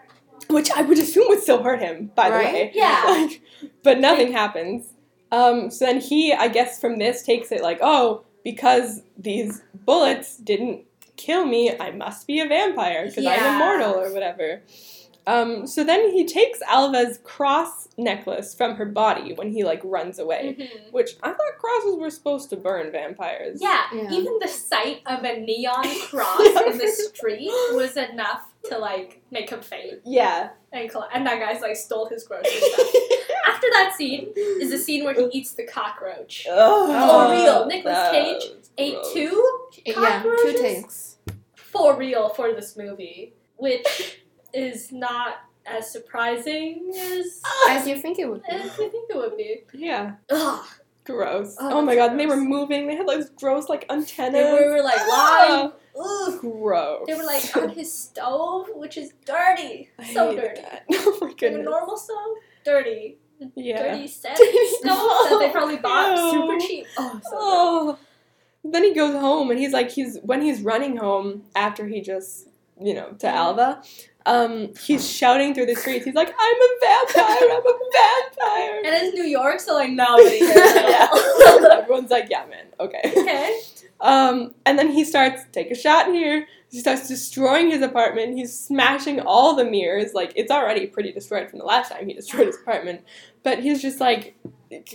which 0.50 0.70
I 0.70 0.82
would 0.82 0.98
assume 0.98 1.28
would 1.28 1.40
still 1.40 1.62
hurt 1.62 1.80
him, 1.80 2.10
by 2.14 2.28
Right? 2.30 2.46
the 2.46 2.52
way. 2.52 2.70
Yeah. 2.74 3.04
Like, 3.06 3.40
but 3.82 3.98
nothing 4.00 4.32
happens. 4.32 4.92
Um, 5.30 5.70
so 5.70 5.84
then 5.84 6.00
he, 6.00 6.32
I 6.32 6.48
guess, 6.48 6.80
from 6.80 6.98
this 6.98 7.22
takes 7.22 7.52
it 7.52 7.62
like, 7.62 7.78
oh, 7.82 8.22
because 8.44 9.02
these 9.16 9.62
bullets 9.74 10.36
didn't 10.38 10.84
kill 11.16 11.44
me, 11.44 11.76
I 11.78 11.90
must 11.90 12.26
be 12.26 12.40
a 12.40 12.46
vampire 12.46 13.06
because 13.08 13.26
I'm 13.26 13.54
immortal 13.56 13.94
or 13.94 14.12
whatever. 14.12 14.62
Um, 15.26 15.66
so 15.66 15.84
then 15.84 16.10
he 16.12 16.24
takes 16.24 16.62
Alva's 16.62 17.18
cross 17.22 17.88
necklace 17.98 18.54
from 18.54 18.76
her 18.76 18.86
body 18.86 19.34
when 19.34 19.50
he 19.52 19.62
like 19.62 19.82
runs 19.84 20.18
away, 20.18 20.56
Mhm. 20.58 20.90
which 20.92 21.16
I 21.22 21.32
thought 21.32 21.58
crosses 21.58 21.96
were 21.96 22.08
supposed 22.08 22.48
to 22.50 22.56
burn 22.56 22.90
vampires. 22.90 23.58
Yeah, 23.60 23.82
Yeah. 23.92 24.10
even 24.10 24.38
the 24.40 24.48
sight 24.48 25.02
of 25.04 25.24
a 25.24 25.38
neon 25.40 25.84
cross 26.08 26.40
in 26.40 26.78
the 26.78 26.88
street 27.14 27.50
was 27.72 27.98
enough 27.98 28.42
to 28.70 28.78
like 28.78 29.20
make 29.30 29.50
him 29.50 29.60
faint. 29.60 30.00
Yeah. 30.06 30.50
And, 30.72 30.90
coll- 30.90 31.06
and 31.12 31.26
that 31.26 31.38
guy's 31.40 31.62
like 31.62 31.76
stole 31.76 32.06
his 32.08 32.24
groceries. 32.24 32.52
stuff. 32.74 32.86
After 33.46 33.66
that 33.72 33.94
scene 33.96 34.28
is 34.36 34.70
the 34.70 34.78
scene 34.78 35.04
where 35.04 35.14
he 35.14 35.24
eats 35.32 35.52
the 35.52 35.64
cockroach. 35.64 36.46
Oh, 36.48 37.30
real. 37.32 37.66
Nicolas 37.66 37.94
that 37.94 38.12
Cage 38.12 38.42
was 38.56 38.70
Ate 38.76 38.94
gross. 38.94 39.12
two 39.12 39.58
Yeah, 39.86 39.94
two 39.94 40.00
Cockroaches? 40.00 40.60
takes. 40.60 41.16
for 41.54 41.96
real 41.96 42.28
for 42.28 42.52
this 42.52 42.76
movie, 42.76 43.32
which 43.56 44.20
is 44.52 44.92
not 44.92 45.36
as 45.66 45.90
surprising 45.90 46.90
as, 46.96 47.40
As 47.68 47.86
you 47.88 47.96
think 47.96 48.18
it 48.18 48.28
would 48.28 48.42
be. 48.42 48.52
as 48.52 48.64
you 48.78 48.90
think 48.90 49.10
it 49.10 49.16
would 49.16 49.36
be. 49.36 49.62
Yeah. 49.72 50.12
Ugh. 50.30 50.64
Gross. 51.04 51.56
Oh, 51.58 51.78
Oh, 51.78 51.82
my 51.82 51.94
that's 51.94 52.06
god, 52.08 52.10
and 52.12 52.20
they 52.20 52.26
were 52.26 52.34
gross. 52.36 52.48
moving. 52.48 52.86
They 52.86 52.94
had 52.96 53.06
like 53.06 53.18
this 53.18 53.30
gross 53.30 53.68
like 53.70 53.86
antennas. 53.90 54.58
They 54.58 54.66
were 54.66 54.82
like 54.82 55.00
live. 55.08 55.72
Ugh. 56.00 56.40
gross. 56.40 57.04
They 57.06 57.14
were 57.14 57.24
like 57.24 57.56
on 57.56 57.68
his 57.80 57.92
stove, 57.92 58.68
which 58.74 58.96
is 58.96 59.12
dirty. 59.24 59.90
I 59.98 60.12
so 60.12 60.34
dirty. 60.34 60.60
that. 60.62 60.84
Oh 60.92 61.18
my 61.20 61.46
In 61.46 61.54
a 61.60 61.62
normal 61.62 61.96
stove, 61.96 62.36
dirty. 62.64 63.18
yeah. 63.54 63.92
Dirty 63.94 64.06
set 64.06 64.36
stove 64.38 64.48
that 64.84 65.38
they 65.40 65.50
probably 65.50 65.76
bought 65.76 66.16
super 66.30 66.58
cheap. 66.58 66.86
Oh, 66.98 67.20
so 67.22 67.30
Oh. 67.32 67.98
Then 68.64 68.82
he 68.84 68.92
goes 68.92 69.14
home 69.14 69.50
and 69.50 69.58
he's 69.58 69.72
like 69.72 69.90
he's 69.90 70.18
when 70.22 70.42
he's 70.42 70.60
running 70.62 70.96
home 70.96 71.42
after 71.54 71.86
he 71.86 72.00
just 72.00 72.48
you 72.80 72.92
know 72.94 73.10
to 73.18 73.26
Mhm. 73.26 73.32
Alva, 73.32 73.82
um 74.26 74.74
he's 74.80 75.08
shouting 75.08 75.54
through 75.54 75.66
the 75.66 75.76
streets. 75.76 76.04
He's 76.04 76.14
like 76.14 76.28
I'm 76.38 76.56
a 76.56 76.68
vampire. 76.80 77.48
I'm 77.50 77.66
a 77.66 77.78
vampire. 77.92 78.76
And 78.84 78.94
it's 78.94 79.14
New 79.14 79.24
York, 79.24 79.60
so 79.60 79.74
like 79.74 79.90
nobody 79.90 80.38
yeah. 80.40 81.08
Everyone's 81.78 82.10
like 82.10 82.26
yeah 82.30 82.44
man 82.46 82.66
okay. 82.80 83.00
okay. 83.16 83.60
Um, 84.00 84.54
and 84.64 84.78
then 84.78 84.90
he 84.92 85.04
starts 85.04 85.42
take 85.52 85.70
a 85.70 85.74
shot 85.74 86.06
here. 86.08 86.46
He 86.70 86.80
starts 86.80 87.08
destroying 87.08 87.70
his 87.70 87.82
apartment. 87.82 88.36
He's 88.36 88.56
smashing 88.58 89.20
all 89.20 89.56
the 89.56 89.64
mirrors. 89.64 90.12
Like 90.14 90.32
it's 90.36 90.50
already 90.52 90.86
pretty 90.86 91.12
destroyed 91.12 91.48
from 91.50 91.58
the 91.58 91.64
last 91.64 91.90
time 91.90 92.06
he 92.06 92.14
destroyed 92.14 92.46
his 92.46 92.56
apartment. 92.56 93.02
But 93.42 93.60
he's 93.60 93.80
just 93.82 94.00
like 94.00 94.36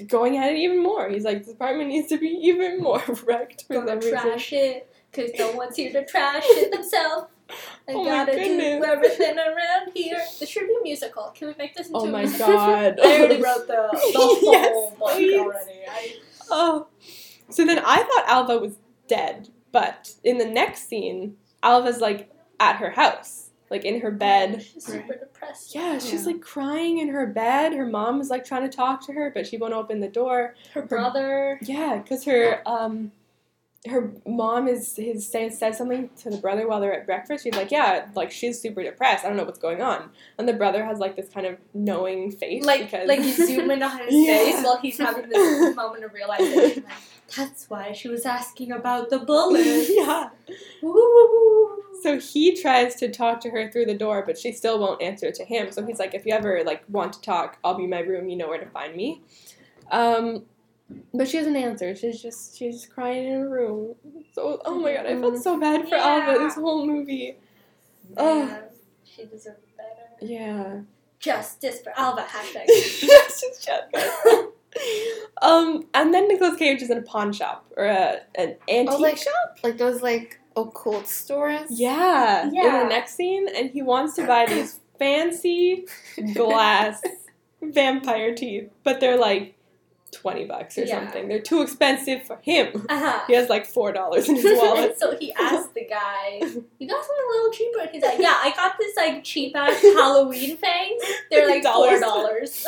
going 0.07 0.37
at 0.37 0.51
it 0.51 0.57
even 0.57 0.81
more. 0.83 1.09
He's 1.09 1.23
like 1.23 1.39
this 1.39 1.53
apartment 1.53 1.89
needs 1.89 2.07
to 2.09 2.17
be 2.17 2.27
even 2.27 2.79
more 2.79 3.03
wrecked 3.25 3.65
for 3.67 3.73
Gonna 3.73 3.87
some 3.87 3.99
reason. 3.99 4.19
trash 4.19 4.53
it, 4.53 4.93
cause 5.11 5.31
no 5.37 5.51
one's 5.51 5.75
here 5.75 5.91
to 5.91 6.05
trash 6.05 6.43
it 6.47 6.71
themselves. 6.71 7.27
I 7.89 7.93
Oh 7.93 8.05
gotta 8.05 8.31
do 8.35 8.83
everything 8.85 9.37
around 9.37 9.91
here. 9.93 10.21
This 10.39 10.47
should 10.47 10.65
be 10.67 10.75
a 10.79 10.83
musical. 10.83 11.31
Can 11.35 11.49
we 11.49 11.55
make 11.57 11.75
this 11.75 11.87
into 11.87 11.99
Oh 11.99 12.05
a 12.05 12.11
my 12.11 12.21
musical? 12.21 12.47
god. 12.47 12.99
I 13.03 13.19
already 13.19 13.41
wrote 13.41 13.67
the, 13.67 13.89
the 13.91 14.17
whole 14.19 14.51
Yes, 14.53 14.93
book 14.97 15.09
please. 15.11 15.39
already. 15.39 15.79
I, 15.89 16.15
Oh. 16.49 16.87
So 17.49 17.65
then 17.65 17.79
I 17.79 17.97
thought 17.97 18.23
Alva 18.27 18.57
was 18.59 18.77
dead, 19.07 19.49
but 19.71 20.13
in 20.23 20.37
the 20.37 20.45
next 20.45 20.87
scene, 20.87 21.37
Alva's 21.61 21.99
like 22.01 22.31
at 22.59 22.77
her 22.77 22.91
house, 22.91 23.49
like 23.69 23.85
in 23.85 24.01
her 24.01 24.11
bed. 24.11 24.61
She's 24.63 24.85
super 24.85 25.15
depressed. 25.15 25.73
Yeah, 25.75 25.97
she's 25.99 26.21
Yeah. 26.25 26.33
like 26.33 26.41
crying 26.41 26.97
in 26.99 27.09
her 27.09 27.25
bed. 27.27 27.73
Her 27.73 27.85
mom 27.85 28.21
is 28.21 28.29
like 28.29 28.45
trying 28.45 28.69
to 28.69 28.75
talk 28.75 29.05
to 29.07 29.13
her, 29.13 29.31
but 29.33 29.47
she 29.47 29.57
won't 29.57 29.73
open 29.73 29.99
the 29.99 30.07
door. 30.09 30.55
Her 30.73 30.81
brother. 30.83 31.59
Yeah, 31.63 31.97
because 31.97 32.23
her 32.25 32.61
um 32.67 33.11
her 33.89 34.13
mom 34.25 34.69
is 34.69 34.95
his 34.95 35.29
says 35.29 35.57
says 35.59 35.77
something 35.77 36.09
to 36.15 36.29
the 36.29 36.37
brother 36.37 36.65
while 36.69 36.79
they're 36.79 36.97
at 36.97 37.05
breakfast. 37.05 37.43
She's 37.43 37.53
like, 37.55 37.69
yeah, 37.69 38.07
like 38.15 38.31
she's 38.31 38.61
super 38.61 38.81
depressed. 38.81 39.25
I 39.25 39.27
don't 39.27 39.35
know 39.35 39.43
what's 39.43 39.59
going 39.59 39.81
on. 39.81 40.09
And 40.37 40.47
the 40.47 40.53
brother 40.53 40.85
has 40.85 40.99
like 40.99 41.17
this 41.17 41.27
kind 41.27 41.45
of 41.45 41.57
knowing 41.73 42.31
face, 42.31 42.63
Like, 42.63 42.85
because 42.91 43.09
like 43.09 43.19
you 43.19 43.33
zoom 43.33 43.69
in 43.71 43.83
on 43.83 43.97
his 44.07 44.13
Yeah. 44.13 44.37
face 44.37 44.63
while 44.63 44.77
he's 44.77 44.97
having 44.97 45.27
this 45.27 45.75
moment 45.75 46.05
of 46.05 46.13
realization. 46.13 46.83
Like, 46.83 46.93
That's 47.35 47.69
why 47.69 47.91
she 47.93 48.07
was 48.07 48.25
asking 48.25 48.71
about 48.71 49.09
the 49.09 49.19
bullet. 49.31 49.87
yeah. 49.89 50.29
Woo. 50.81 51.83
So 52.01 52.19
he 52.19 52.59
tries 52.61 52.95
to 52.95 53.09
talk 53.09 53.39
to 53.41 53.49
her 53.49 53.71
through 53.71 53.85
the 53.85 53.93
door, 53.93 54.23
but 54.25 54.37
she 54.37 54.51
still 54.51 54.77
won't 54.79 55.01
answer 55.01 55.31
to 55.31 55.45
him. 55.45 55.71
So 55.71 55.85
he's 55.85 55.99
like, 55.99 56.13
if 56.13 56.25
you 56.25 56.33
ever 56.33 56.61
like 56.65 56.83
want 56.89 57.13
to 57.13 57.21
talk, 57.21 57.57
I'll 57.63 57.75
be 57.75 57.85
in 57.85 57.89
my 57.89 57.99
room. 58.01 58.27
You 58.27 58.35
know 58.35 58.49
where 58.49 58.59
to 58.59 58.69
find 58.69 58.95
me. 58.95 59.21
Um, 59.89 60.43
but 61.13 61.27
she 61.29 61.37
doesn't 61.37 61.55
answer. 61.55 61.95
She's 61.95 62.21
just 62.21 62.57
she's 62.57 62.85
crying 62.85 63.25
in 63.25 63.39
her 63.39 63.49
room. 63.49 63.95
So 64.33 64.61
oh 64.65 64.79
my 64.79 64.93
god, 64.93 65.05
I 65.05 65.17
felt 65.19 65.37
so 65.41 65.59
bad 65.59 65.87
for 65.87 65.95
Alva 65.95 66.39
this 66.39 66.55
whole 66.55 66.85
movie. 66.85 67.37
Oh. 68.17 68.45
Man, 68.47 68.63
she 69.05 69.25
deserved 69.25 69.59
better. 69.77 70.09
Yeah. 70.33 70.81
Justice 71.19 71.79
for 71.81 71.93
Alva. 71.97 72.23
Hashtag. 72.23 72.65
Yes, 72.67 73.41
just 73.41 73.65
shut 73.65 73.89
up. 73.95 74.53
Um, 75.41 75.85
and 75.93 76.13
then 76.13 76.27
Nicolas 76.27 76.55
Cage 76.57 76.81
is 76.81 76.89
in 76.89 76.97
a 76.97 77.01
pawn 77.01 77.33
shop 77.33 77.65
or 77.75 77.85
a, 77.85 78.21
an 78.35 78.55
antique 78.69 78.99
like- 78.99 79.17
shop. 79.17 79.57
Like 79.63 79.77
those 79.77 80.01
like 80.01 80.39
occult 80.55 81.07
stores. 81.07 81.67
Yeah, 81.69 82.45
in 82.45 82.51
the 82.53 82.85
next 82.87 83.15
scene, 83.15 83.47
and 83.55 83.69
he 83.71 83.81
wants 83.81 84.15
to 84.15 84.25
buy 84.27 84.45
these 84.45 84.79
fancy 84.99 85.85
glass 86.33 87.01
vampire 87.61 88.33
teeth, 88.35 88.69
but 88.83 88.99
they're 88.99 89.17
like 89.17 89.55
twenty 90.11 90.45
bucks 90.45 90.77
or 90.77 90.83
Yeah. 90.83 90.99
something. 91.01 91.27
They're 91.27 91.41
too 91.41 91.61
expensive 91.63 92.23
for 92.23 92.37
him. 92.43 92.85
Uh-huh. 92.87 93.23
He 93.27 93.33
has 93.33 93.49
like 93.49 93.65
four 93.65 93.91
dollars 93.91 94.29
in 94.29 94.35
his 94.35 94.45
wallet. 94.61 94.99
so 94.99 95.17
he 95.17 95.33
asked 95.33 95.73
the 95.73 95.85
guy, 95.89 96.37
"You 96.39 96.87
got 96.87 97.03
something 97.03 97.25
a 97.27 97.31
little 97.31 97.51
cheaper?" 97.51 97.79
And 97.81 97.89
he's 97.89 98.03
like, 98.03 98.19
"Yeah, 98.19 98.37
I 98.39 98.53
got 98.55 98.75
this 98.79 98.95
like 98.95 99.23
cheap 99.23 99.55
ass 99.55 99.81
Halloween 99.81 100.55
fangs. 100.57 101.01
They're 101.31 101.47
like 101.47 101.63
four 101.63 101.99
Dollars. 101.99 102.65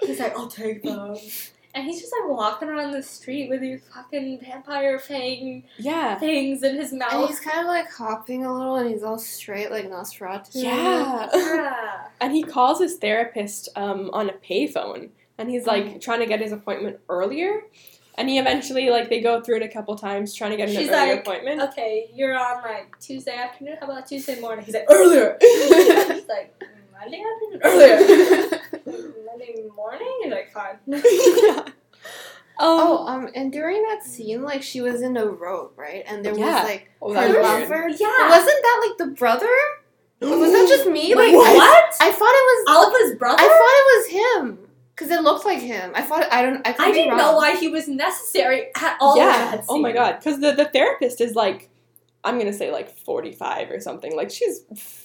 Dollars." 0.00 0.18
he's 0.18 0.20
like, 0.20 0.36
"I'll 0.36 0.48
take 0.48 0.82
them." 0.82 1.16
And 1.72 1.86
he's 1.86 2.00
just 2.00 2.12
like 2.20 2.36
walking 2.36 2.68
around 2.68 2.90
the 2.90 3.02
street 3.02 3.48
with 3.48 3.60
these 3.60 3.80
fucking 3.94 4.40
vampire 4.40 4.98
fang 4.98 5.62
yeah, 5.78 6.18
things 6.18 6.64
in 6.64 6.74
his 6.74 6.92
mouth. 6.92 7.12
And 7.12 7.28
he's 7.28 7.38
kind 7.38 7.60
of 7.60 7.66
like 7.66 7.88
hopping 7.92 8.44
a 8.44 8.52
little, 8.52 8.74
and 8.74 8.90
he's 8.90 9.04
all 9.04 9.18
straight 9.20 9.70
like 9.70 9.88
Nosferatu. 9.88 10.50
yeah. 10.54 11.28
yeah. 11.32 12.06
And 12.20 12.34
he 12.34 12.42
calls 12.42 12.80
his 12.80 12.96
therapist 12.96 13.68
um, 13.76 14.10
on 14.12 14.28
a 14.30 14.32
payphone, 14.32 15.10
and 15.38 15.48
he's 15.48 15.64
like 15.64 16.00
trying 16.00 16.18
to 16.18 16.26
get 16.26 16.40
his 16.40 16.50
appointment 16.50 16.98
earlier. 17.08 17.62
And 18.16 18.28
he 18.28 18.38
eventually 18.38 18.90
like 18.90 19.08
they 19.08 19.20
go 19.20 19.40
through 19.40 19.56
it 19.56 19.62
a 19.62 19.68
couple 19.68 19.96
times 19.96 20.34
trying 20.34 20.50
to 20.50 20.56
get 20.56 20.68
an 20.68 20.74
She's 20.74 20.88
earlier 20.88 21.14
like, 21.14 21.20
appointment. 21.20 21.62
Okay, 21.62 22.10
you're 22.12 22.36
on 22.36 22.62
like 22.62 22.98
Tuesday 23.00 23.34
afternoon. 23.34 23.76
How 23.80 23.86
about 23.86 24.06
Tuesday 24.06 24.40
morning? 24.40 24.64
He's 24.64 24.74
like, 24.74 24.86
earlier. 24.90 25.38
he's 25.40 26.28
like, 26.28 26.52
Monday 27.00 27.22
afternoon. 27.22 27.60
Earlier. 27.64 28.60
Monday 29.26 29.68
morning. 29.74 30.20
He's 30.22 30.32
like, 30.32 30.52
fine. 30.52 30.76
yeah. 30.86 31.64
Oh, 32.62 33.06
Um, 33.06 33.24
um, 33.24 33.30
and 33.34 33.50
during 33.52 33.82
that 33.84 34.02
scene, 34.04 34.42
like 34.42 34.62
she 34.62 34.80
was 34.82 35.00
in 35.00 35.16
a 35.16 35.24
robe, 35.26 35.72
right? 35.76 36.04
And 36.06 36.24
there 36.24 36.36
Yeah. 36.36 36.62
was 36.62 36.64
like 36.70 36.90
oh, 37.00 37.12
her 37.14 37.20
was 37.20 37.30
weird. 37.32 37.42
lover. 37.42 37.88
Yeah. 37.88 38.28
Wasn't 38.28 38.62
that 38.62 38.86
like 38.86 38.98
the 38.98 39.14
brother? 39.18 39.48
Was 40.20 40.52
that 40.52 40.66
just 40.68 40.86
me? 40.86 41.14
Like 41.14 41.28
Wait, 41.32 41.34
I, 41.34 41.54
what? 41.54 41.94
I 42.02 42.10
thought 42.12 42.12
it 42.12 42.18
was. 42.20 42.64
Alva's 42.68 43.18
brother? 43.18 43.42
I 43.42 43.48
thought 43.48 43.76
it 43.80 43.86
was 43.96 44.46
him 44.52 44.58
because 44.94 45.10
it 45.10 45.22
looked 45.22 45.46
like 45.46 45.60
him. 45.60 45.92
I 45.94 46.02
thought 46.02 46.30
I 46.30 46.42
don't. 46.42 46.60
I, 46.68 46.76
I 46.78 46.92
didn't 46.92 47.16
know 47.16 47.36
why 47.36 47.56
he 47.56 47.68
was 47.68 47.88
necessary 47.88 48.66
at 48.76 48.98
all. 49.00 49.16
yeah. 49.16 49.52
that 49.56 49.64
Oh 49.70 49.78
my 49.78 49.92
god. 49.92 50.18
Because 50.18 50.38
the, 50.40 50.52
the 50.52 50.66
therapist 50.66 51.22
is 51.22 51.34
like, 51.34 51.70
I'm 52.22 52.38
gonna 52.38 52.52
say 52.52 52.70
like 52.70 52.90
45 52.98 53.70
or 53.70 53.80
something. 53.80 54.14
Like 54.14 54.30
she's. 54.30 54.60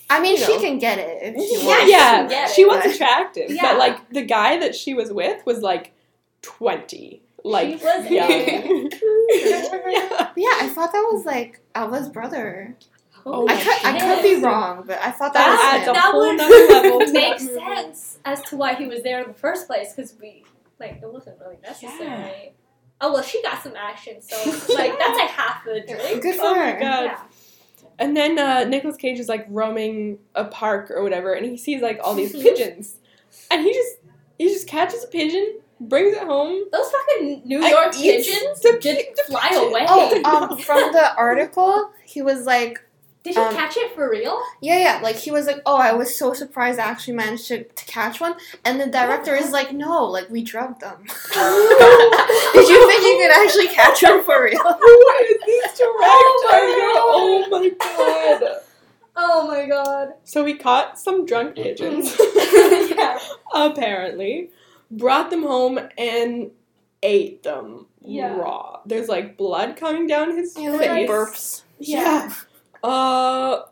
I 0.10 0.19
mean, 0.22 0.38
you 0.38 0.45
she 0.45 0.53
know. 0.56 0.61
can 0.61 0.80
get 0.80 0.99
it. 0.99 1.36
If 1.36 1.49
she 1.60 1.68
Yeah, 1.90 2.22
wants. 2.22 2.34
she 2.34 2.38
yeah. 2.38 2.48
She 2.48 2.65
was 2.65 2.86
attractive, 2.95 3.49
Yeah. 3.52 3.61
but 3.64 3.77
like 3.80 4.10
the 4.10 4.22
guy 4.23 4.57
that 4.60 4.76
she 4.76 4.94
was 4.94 5.11
with 5.11 5.45
was 5.45 5.61
like 5.61 5.94
20. 6.41 7.22
Like 7.44 7.80
She 7.80 7.86
was 7.86 8.10
young. 8.10 8.30
young. 8.30 8.91
yeah. 9.30 10.32
Yeah, 10.36 10.49
I 10.61 10.72
thought 10.73 10.91
that 10.91 11.10
was 11.11 11.26
like 11.26 11.60
Alva's 11.76 12.10
brother. 12.10 12.76
Oh 13.27 13.48
I 13.48 13.56
my 13.56 13.61
could, 13.64 13.86
I 13.86 13.99
could 13.99 14.22
be 14.23 14.36
wrong, 14.44 14.84
but 14.86 14.99
I 15.02 15.10
thought 15.11 15.34
That 15.34 15.48
that, 15.48 15.84
adds 15.84 15.88
was 15.88 15.88
a 15.88 15.90
him. 15.90 15.94
That 15.95 16.11
whole 16.11 16.19
would 16.22 16.38
nother 16.38 16.90
level 16.90 16.99
Makes 17.14 17.48
sense 17.48 18.19
as 18.26 18.41
to 18.49 18.56
why 18.56 18.76
he 18.76 18.86
was 18.86 19.02
there 19.03 19.22
in 19.22 19.27
the 19.27 19.34
first 19.34 19.65
place 19.68 19.94
because 19.94 20.14
we 20.22 20.44
like 20.80 20.99
it 21.02 21.11
wasn't 21.11 21.40
really 21.40 21.57
necessary. 21.64 22.53
Oh 23.02 23.14
well, 23.14 23.23
she 23.23 23.41
got 23.41 23.61
some 23.64 23.76
action, 23.76 24.22
so 24.22 24.36
like 24.76 24.98
that's 24.99 25.18
like 25.19 25.30
half 25.30 25.64
the 25.65 25.82
drink. 25.88 26.22
Good 26.22 26.36
for 26.36 26.45
Oh 26.45 26.56
my 26.56 26.72
her. 26.72 26.80
God. 26.80 27.03
Yeah. 27.06 27.19
And 27.97 28.15
then 28.15 28.38
uh, 28.38 28.65
Nicolas 28.65 28.97
Cage 28.97 29.19
is 29.19 29.30
like 29.30 29.45
roaming 29.49 30.19
a 30.35 30.45
park 30.45 30.91
or 30.91 31.01
whatever, 31.03 31.34
and 31.34 31.45
he 31.45 31.57
sees 31.57 31.81
like 31.81 31.99
all 32.03 32.13
these 32.13 32.34
pigeons, 32.43 32.97
and 33.49 33.61
he 33.63 33.72
just 33.73 33.97
he 34.38 34.45
just 34.49 34.67
catches 34.67 35.03
a 35.03 35.07
pigeon, 35.07 35.59
brings 35.80 36.15
it 36.15 36.23
home. 36.23 36.63
Those 36.72 36.91
fucking 36.91 37.43
New 37.45 37.59
York 37.65 37.93
pigeons 37.93 38.59
the- 38.61 38.77
didn't 38.81 39.17
fly 39.27 39.47
pigeon. 39.49 39.63
away. 39.69 39.85
Oh, 39.88 40.22
um, 40.51 40.57
from 40.59 40.91
the 40.91 41.15
article, 41.17 41.89
he 42.05 42.22
was 42.22 42.45
like, 42.45 42.85
Did 43.26 43.35
you 43.35 43.41
um, 43.41 43.53
catch 43.56 43.76
it 43.76 43.93
for 43.95 44.10
real? 44.10 44.39
yeah, 44.61 44.77
yeah, 44.77 44.99
like 45.03 45.15
he 45.18 45.31
was 45.31 45.47
like, 45.47 45.57
oh, 45.65 45.76
I 45.77 45.91
was 45.93 46.15
so 46.18 46.34
surprised 46.34 46.80
I 46.80 46.84
actually 46.84 47.15
managed 47.15 47.47
to, 47.47 47.64
to 47.64 47.85
catch 47.85 48.22
one, 48.22 48.35
and 48.64 48.80
the 48.80 48.85
director 48.88 49.35
is 49.35 49.52
like, 49.52 49.73
no, 49.73 50.06
like 50.06 50.30
we 50.30 50.43
drugged 50.43 50.80
them. 50.81 50.99
Did 51.03 52.69
you 52.69 52.88
think 52.88 53.03
you 53.03 53.18
could 53.22 53.31
actually 53.43 53.68
catch 53.69 54.03
one 54.03 54.23
for 54.23 54.43
real? 54.43 54.60
what 54.64 55.26
is 55.26 55.38
this 55.45 55.77
director? 55.80 56.61
Oh 56.97 57.47
Oh 57.47 57.49
my 57.49 57.69
god! 57.69 58.61
Oh 59.18 59.47
my 59.47 59.65
god. 59.65 60.10
So 60.23 60.43
we 60.43 60.53
caught 60.56 60.99
some 60.99 61.26
drunk 61.26 61.56
pigeons, 61.56 62.15
yeah. 62.95 63.18
apparently, 63.53 64.52
brought 64.91 65.30
them 65.31 65.43
home 65.43 65.80
and 65.97 66.52
ate 67.02 67.43
them 67.43 67.88
Yeah. 68.02 68.35
raw. 68.35 68.81
There's 68.85 69.07
like 69.07 69.35
blood 69.38 69.77
coming 69.77 70.06
down 70.07 70.38
his 70.38 70.56
Yeah, 70.57 70.77
face. 70.77 70.89
like 70.89 71.07
burps. 71.10 71.64
Yeah. 71.80 72.31
Uh, 72.86 73.66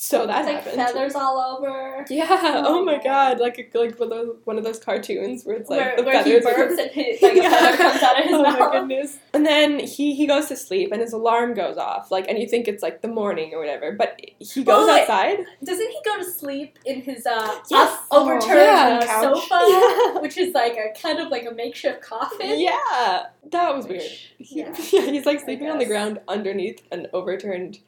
so 0.00 0.28
that 0.28 0.44
like 0.44 0.54
happened. 0.58 0.76
feathers 0.76 1.14
all 1.16 1.38
over. 1.58 2.04
Yeah. 2.08 2.62
Oh 2.64 2.84
my 2.84 3.02
god. 3.02 3.40
Like 3.40 3.58
a, 3.58 3.76
like 3.78 3.98
one 3.98 4.12
of 4.12 4.16
those 4.16 4.36
one 4.44 4.56
of 4.56 4.62
those 4.62 4.78
cartoons 4.78 5.44
where 5.44 5.56
it's 5.56 5.68
like 5.68 5.80
where 5.80 5.96
the 5.96 6.02
where 6.04 6.22
he 6.22 6.38
feathers. 6.38 6.78
burps 6.78 6.82
and 6.82 6.90
his, 6.92 7.20
like 7.20 7.32
a 7.36 7.40
feather 7.50 7.76
comes 7.76 8.02
out 8.04 8.16
of 8.18 8.24
his 8.24 8.32
oh 8.34 8.42
mouth. 8.44 8.58
my 8.60 8.70
goodness. 8.78 9.18
And 9.34 9.44
then 9.44 9.80
he 9.80 10.14
he 10.14 10.28
goes 10.28 10.46
to 10.48 10.56
sleep 10.56 10.92
and 10.92 11.00
his 11.00 11.12
alarm 11.12 11.54
goes 11.54 11.76
off. 11.78 12.12
Like 12.12 12.28
and 12.28 12.38
you 12.38 12.46
think 12.46 12.68
it's 12.68 12.80
like 12.80 13.02
the 13.02 13.08
morning 13.08 13.52
or 13.54 13.58
whatever, 13.58 13.90
but 13.90 14.20
he 14.38 14.62
goes 14.62 14.84
Oh, 14.84 14.86
wait. 14.86 15.00
outside. 15.00 15.38
Doesn't 15.64 15.88
he 15.90 15.98
go 16.04 16.16
to 16.18 16.24
sleep 16.24 16.78
in 16.86 17.00
his 17.02 17.26
uh 17.26 17.58
Yes. 17.68 17.92
up 17.92 18.04
overturned 18.12 18.54
yeah, 18.54 19.00
uh, 19.02 19.20
sofa, 19.34 19.48
Yeah. 19.68 20.20
which 20.20 20.38
is 20.38 20.54
like 20.54 20.76
a 20.76 20.92
kind 21.02 21.18
of 21.18 21.26
like 21.30 21.44
a 21.44 21.50
makeshift 21.52 22.02
coffin? 22.02 22.60
Yeah, 22.60 23.24
that 23.50 23.74
was 23.74 23.88
weird. 23.88 24.02
Which- 24.02 24.30
He- 24.38 24.60
yeah. 24.60 24.72
he's 24.76 25.26
like 25.26 25.40
sleeping 25.40 25.68
on 25.70 25.78
the 25.78 25.86
ground 25.86 26.20
underneath 26.28 26.82
an 26.92 27.08
overturned 27.12 27.80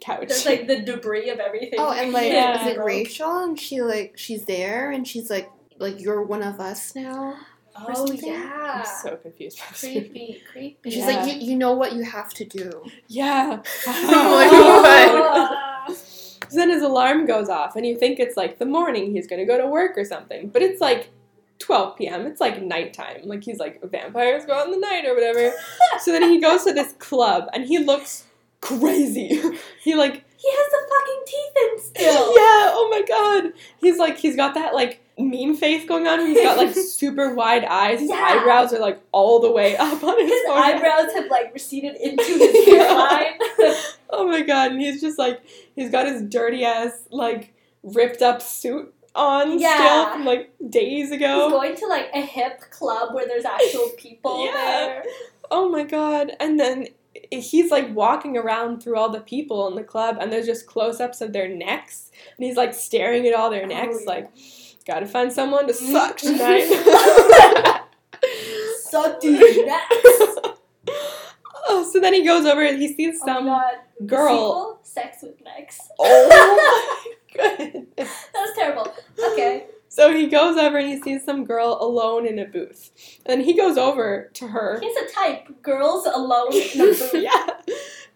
couch. 0.00 0.28
There's 0.28 0.46
like 0.46 0.66
the 0.66 0.80
debris 0.80 1.30
of 1.30 1.38
everything. 1.38 1.78
Oh, 1.78 1.92
and 1.92 2.12
like, 2.12 2.32
Yeah. 2.32 2.60
is 2.60 2.76
it 2.76 2.78
Rachel? 2.80 3.44
And 3.44 3.58
she 3.58 3.82
like, 3.82 4.14
she's 4.16 4.44
there, 4.44 4.90
and 4.90 5.06
she's 5.06 5.30
like, 5.30 5.50
like 5.78 6.00
you're 6.00 6.22
one 6.22 6.42
of 6.42 6.60
us 6.60 6.94
now. 6.94 7.36
Oh 7.74 8.12
yeah. 8.12 8.84
I'm 8.84 9.02
so 9.02 9.16
confused 9.16 9.58
by 9.58 9.64
this 9.70 9.82
movie. 9.84 10.00
creepy, 10.00 10.42
creepy. 10.52 10.78
And 10.84 10.92
she's 10.92 11.06
Yeah. 11.06 11.22
like, 11.22 11.32
you, 11.34 11.40
you 11.52 11.56
know 11.56 11.72
what 11.72 11.94
you 11.94 12.02
have 12.04 12.32
to 12.34 12.44
do. 12.44 12.84
Yeah. 13.08 13.62
Oh 13.86 14.82
my 14.82 15.94
So 16.48 16.58
then 16.58 16.68
his 16.68 16.82
alarm 16.82 17.24
goes 17.24 17.48
off, 17.48 17.76
and 17.76 17.86
you 17.86 17.96
think 17.96 18.20
it's 18.20 18.36
like 18.36 18.58
the 18.58 18.66
morning 18.66 19.10
he's 19.12 19.26
gonna 19.26 19.46
go 19.46 19.56
to 19.56 19.66
work 19.66 19.96
or 19.96 20.04
something, 20.04 20.48
but 20.48 20.60
it's 20.60 20.82
like 20.82 21.08
12 21.60 21.96
p.m. 21.96 22.26
It's 22.26 22.42
like 22.42 22.60
nighttime. 22.60 23.22
Like 23.24 23.42
he's 23.42 23.58
like 23.58 23.80
vampires 23.90 24.44
go 24.44 24.52
out 24.52 24.66
in 24.66 24.72
the 24.72 24.78
night 24.78 25.06
or 25.06 25.14
whatever. 25.14 25.54
so 26.00 26.12
then 26.12 26.24
he 26.28 26.38
goes 26.40 26.64
to 26.64 26.74
this 26.74 26.92
club, 26.98 27.48
and 27.54 27.64
he 27.64 27.78
looks 27.78 28.24
crazy. 28.62 29.26
he 29.82 29.94
like 29.94 30.24
he 30.38 30.48
has 30.50 30.70
the 30.70 30.88
fucking 30.88 31.22
teeth 31.26 31.56
in 31.62 31.80
still. 31.82 32.28
yeah. 32.36 32.70
Oh 32.72 32.88
my 32.90 33.02
god. 33.06 33.52
He's 33.78 33.98
like 33.98 34.16
he's 34.16 34.36
got 34.36 34.54
that 34.54 34.72
like 34.74 35.00
meme 35.18 35.54
face 35.54 35.86
going 35.86 36.06
on. 36.06 36.26
He's 36.26 36.42
got 36.42 36.56
like 36.56 36.74
super 36.74 37.34
wide 37.34 37.64
eyes. 37.66 38.00
His 38.00 38.08
Yeah. 38.08 38.16
eyebrows 38.40 38.72
are 38.72 38.80
like 38.80 39.00
all 39.12 39.40
the 39.40 39.50
way 39.52 39.76
up 39.76 40.02
on 40.02 40.18
his, 40.18 40.30
His 40.30 40.42
eyebrows 40.50 41.12
have 41.14 41.30
like 41.30 41.52
receded 41.52 41.96
into 41.96 42.22
his 42.22 42.64
hairline. 42.64 43.34
Oh 44.10 44.26
my 44.28 44.40
god, 44.42 44.72
and 44.72 44.80
he's 44.80 45.00
just 45.00 45.18
like 45.18 45.40
he's 45.76 45.90
got 45.90 46.06
his 46.06 46.22
dirty 46.22 46.64
ass 46.64 47.04
like 47.10 47.52
ripped 47.82 48.22
up 48.22 48.40
suit 48.40 48.92
on 49.14 49.58
Yeah. 49.58 49.74
still 49.76 50.12
from 50.14 50.24
like 50.24 50.50
days 50.70 51.10
ago. 51.12 51.42
He's 51.44 51.52
going 51.52 51.76
to 51.76 51.86
like 51.86 52.08
a 52.14 52.20
hip 52.22 52.60
club 52.70 53.14
where 53.14 53.26
there's 53.26 53.44
actual 53.44 53.90
people 53.98 54.44
Yeah. 54.46 54.52
there. 54.54 55.04
Oh 55.50 55.68
my 55.68 55.82
god. 55.84 56.32
And 56.40 56.58
then 56.58 56.88
he's 57.30 57.70
like 57.70 57.94
walking 57.94 58.36
around 58.36 58.82
through 58.82 58.96
all 58.96 59.10
the 59.10 59.20
people 59.20 59.68
in 59.68 59.74
the 59.74 59.82
club 59.82 60.16
and 60.20 60.32
there's 60.32 60.46
just 60.46 60.66
close-ups 60.66 61.20
of 61.20 61.32
their 61.32 61.48
necks 61.48 62.10
and 62.36 62.46
he's 62.46 62.56
like 62.56 62.72
staring 62.74 63.26
at 63.26 63.34
all 63.34 63.50
their 63.50 63.66
necks 63.66 63.96
oh, 63.96 64.00
yeah. 64.00 64.10
like 64.10 64.30
gotta 64.86 65.06
find 65.06 65.32
someone 65.32 65.66
to 65.66 65.74
suck 65.74 66.16
tonight. 66.18 66.68
Suck 68.78 69.20
these 69.20 69.66
necks. 69.66 69.88
oh, 71.66 71.88
so 71.92 71.98
then 71.98 72.14
he 72.14 72.24
goes 72.24 72.44
over 72.44 72.62
and 72.62 72.80
he 72.80 72.92
sees 72.94 73.18
Oh 73.22 73.26
some. 73.26 73.46
The 73.46 74.04
girl. 74.06 74.28
sequel, 74.28 74.80
Sex 74.82 75.18
with 75.22 75.42
Mex. 75.42 75.80
Oh 75.98 77.04
my 77.36 77.56
goodness. 77.58 77.86
That 77.96 78.34
was 78.34 78.50
terrible. 78.54 78.94
Okay. 79.32 79.66
So 79.94 80.10
he 80.14 80.26
goes 80.26 80.56
over 80.56 80.78
and 80.78 80.88
he 80.88 81.02
sees 81.02 81.22
some 81.22 81.44
girl 81.44 81.76
alone 81.78 82.26
in 82.26 82.38
a 82.38 82.46
booth. 82.46 82.90
And 83.26 83.42
he 83.42 83.54
goes 83.54 83.76
over 83.76 84.30
to 84.32 84.48
her. 84.48 84.80
He's 84.80 84.96
a 84.96 85.06
type. 85.12 85.62
Girls 85.62 86.06
alone 86.06 86.54
in 86.54 86.60
a 86.80 86.84
booth. 86.84 87.10
yeah. 87.14 87.46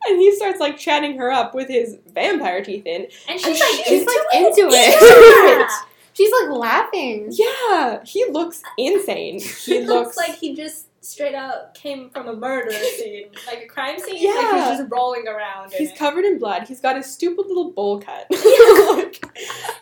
And 0.07 0.19
he 0.19 0.35
starts 0.37 0.59
like 0.59 0.79
chatting 0.79 1.19
her 1.19 1.31
up 1.31 1.55
with 1.55 1.69
his 1.69 1.99
vampire 2.15 2.65
teeth 2.65 2.87
in. 2.87 3.03
And 3.03 3.11
And 3.29 3.41
she's 3.41 3.61
like, 3.61 3.69
she's, 3.85 3.87
She's 3.89 4.07
like 4.07 4.17
into 4.35 4.47
into 4.63 4.69
it. 4.69 4.95
it. 4.99 5.59
Yeah. 5.61 5.69
She's 6.15 6.33
like 6.33 6.49
laughing. 6.59 7.29
Yeah, 7.31 8.03
he 8.03 8.25
looks 8.31 8.63
insane. 8.79 9.39
He 9.39 9.81
He 9.81 9.81
looks 9.83 10.17
like 10.17 10.31
he 10.37 10.55
just 10.57 10.86
straight 11.07 11.35
up 11.35 11.75
came 11.75 12.11
from 12.11 12.29
a 12.29 12.35
murder 12.35 12.71
scene, 12.99 13.29
like 13.47 13.63
a 13.63 13.67
crime 13.67 13.99
scene. 13.99 14.15
Like 14.15 14.23
Yeah. 14.23 14.71
he's 14.71 14.79
just 14.79 14.91
rolling 14.91 15.27
around. 15.29 15.73
in 15.73 15.79
he's 15.79 15.91
it. 15.91 15.97
covered 15.99 16.25
in 16.25 16.39
blood. 16.39 16.65
He's 16.69 16.81
got 16.81 16.97
his 16.97 17.07
stupid 17.07 17.47
little 17.47 17.71
bowl 17.73 18.01
cut. 18.01 18.27
Yeah. 18.31 18.93
Like, 18.95 19.23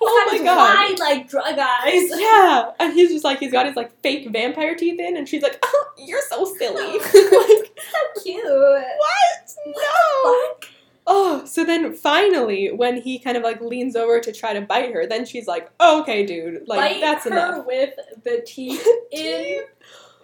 oh 0.01 0.29
my 0.33 0.39
god. 0.45 0.57
wide, 0.57 0.99
like 0.99 1.29
drug 1.29 1.59
eyes. 1.59 2.11
Yeah, 2.19 2.71
and 2.81 2.93
he's 2.93 3.11
just 3.11 3.25
like 3.25 3.39
he's 3.39 3.53
got 3.53 3.67
his 3.67 3.77
like 3.77 3.93
fake 4.03 4.29
vampire 4.31 4.75
teeth 4.75 4.99
in, 5.01 5.17
and 5.17 5.29
she's 5.29 5.43
like, 5.43 5.59
"Oh, 5.65 5.87
you're 5.99 6.21
so 6.29 6.45
silly." 6.59 6.99
like, 6.99 7.03
so 7.03 8.23
cute. 8.23 8.45
what? 8.45 9.55
No. 9.67 10.47
Fuck. 10.53 10.65
Oh, 11.07 11.45
so 11.45 11.65
then 11.65 11.93
finally, 11.95 12.73
when 12.73 13.01
he 13.01 13.19
kind 13.19 13.37
of 13.37 13.43
like 13.43 13.61
leans 13.61 13.95
over 13.97 14.21
to 14.21 14.33
try 14.33 14.53
to 14.55 14.61
bite 14.63 14.93
her, 14.93 15.07
then 15.07 15.25
she's 15.25 15.47
like, 15.47 15.71
oh, 15.81 16.01
"Okay, 16.03 16.25
dude, 16.27 16.67
like 16.67 16.81
Bite 16.95 17.01
that's 17.01 17.25
her 17.25 17.31
enough." 17.31 17.67
with 17.67 17.95
the 18.25 18.43
teeth 18.47 18.87
in, 19.13 19.61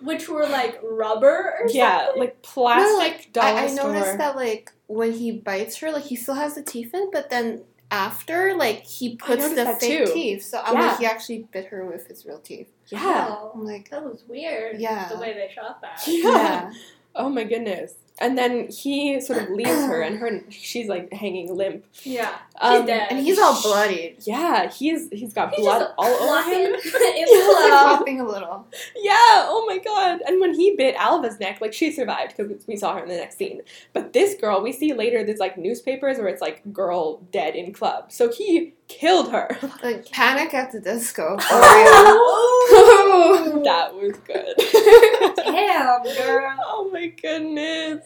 which 0.03 0.29
were 0.29 0.47
like 0.47 0.81
rubber 0.83 1.55
or 1.61 1.69
Yeah, 1.71 2.05
something. 2.07 2.21
like 2.21 2.43
plastic 2.43 2.91
No, 2.93 2.99
like 2.99 3.33
dollar 3.33 3.59
I, 3.61 3.63
I 3.65 3.67
store. 3.69 3.93
noticed 3.93 4.19
that 4.19 4.37
like 4.37 4.73
when 4.87 5.13
he 5.13 5.31
bites 5.33 5.77
her, 5.79 5.91
like 5.91 6.05
he 6.05 6.17
still 6.17 6.35
has 6.35 6.55
the 6.55 6.63
teeth 6.63 6.93
in, 6.95 7.11
but 7.13 7.31
then 7.31 7.63
after, 7.91 8.55
like 8.55 8.85
he 8.85 9.17
puts 9.17 9.49
the 9.55 9.77
fake 9.81 10.07
too. 10.07 10.13
teeth. 10.13 10.45
So 10.45 10.61
I'm 10.65 10.75
Yeah. 10.75 10.87
like, 10.89 10.99
he 10.99 11.07
actually 11.07 11.49
bit 11.53 11.67
her 11.67 11.85
with 11.85 12.07
his 12.07 12.25
real 12.25 12.39
teeth. 12.39 12.69
yeah. 12.89 13.27
Oh, 13.31 13.53
I'm 13.55 13.65
like, 13.65 13.91
that 13.91 14.05
was 14.05 14.23
weird. 14.29 14.81
Yeah. 14.81 15.09
the 15.09 15.19
way 15.19 15.33
they 15.35 15.53
shot 15.55 15.81
that. 15.83 16.03
Yeah. 16.07 16.23
yeah. 16.31 16.73
Oh 17.17 17.29
my 17.29 17.43
goodness. 17.43 17.95
And 18.21 18.37
then 18.37 18.69
he 18.69 19.21
sort 19.21 19.43
of 19.43 19.49
leaves 19.51 19.71
her, 19.71 20.03
and 20.03 20.19
her 20.19 20.43
she's 20.51 20.89
like 20.89 21.13
hanging 21.13 21.55
limp. 21.55 21.85
Yeah, 22.03 22.37
Um, 22.61 22.85
dead. 22.85 23.09
And 23.11 23.21
he's 23.21 23.39
all 23.39 23.61
bloodied. 23.63 24.17
Yeah, 24.21 24.69
he's 24.71 25.09
he's 25.11 25.33
got 25.33 25.55
He's 25.55 25.65
blood 25.65 25.81
just 25.81 25.95
all 25.97 26.07
over 26.07 26.51
him. 26.51 26.75
in 26.75 26.81
He's 26.81 27.49
like 27.55 27.73
popping 27.73 28.21
a 28.21 28.27
little. 28.27 28.67
Yeah, 28.95 29.15
oh 29.49 29.65
my 29.67 29.79
god. 29.79 30.21
And 30.27 30.41
when 30.41 30.55
he 30.55 30.77
bit 30.77 30.95
Alva's 30.97 31.41
neck, 31.41 31.61
like 31.61 31.73
she 31.73 31.91
survived 31.91 32.37
because 32.37 32.67
we 32.67 32.77
saw 32.77 32.95
her 32.95 33.03
in 33.03 33.09
the 33.09 33.17
next 33.17 33.39
scene. 33.39 33.63
But 33.93 34.13
this 34.13 34.35
girl, 34.39 34.63
we 34.63 34.73
see 34.73 34.93
later 34.93 35.25
there's 35.25 35.39
like 35.41 35.57
newspapers 35.57 36.19
where 36.19 36.29
it's 36.29 36.43
like 36.43 36.61
girl 36.73 37.23
dead 37.33 37.55
in 37.57 37.73
club. 37.73 38.13
So 38.13 38.31
he 38.31 38.75
killed 38.91 39.31
her. 39.33 39.57
Like 39.83 40.11
panic 40.11 40.53
at 40.55 40.73
the 40.73 40.81
disco. 40.81 41.37
Oh. 42.73 43.61
that 43.65 43.95
was 43.95 44.17
good. 44.19 45.35
Damn, 45.37 46.03
girl. 46.17 46.57
oh 46.67 46.91
my 46.93 47.07
goodness. 47.09 48.05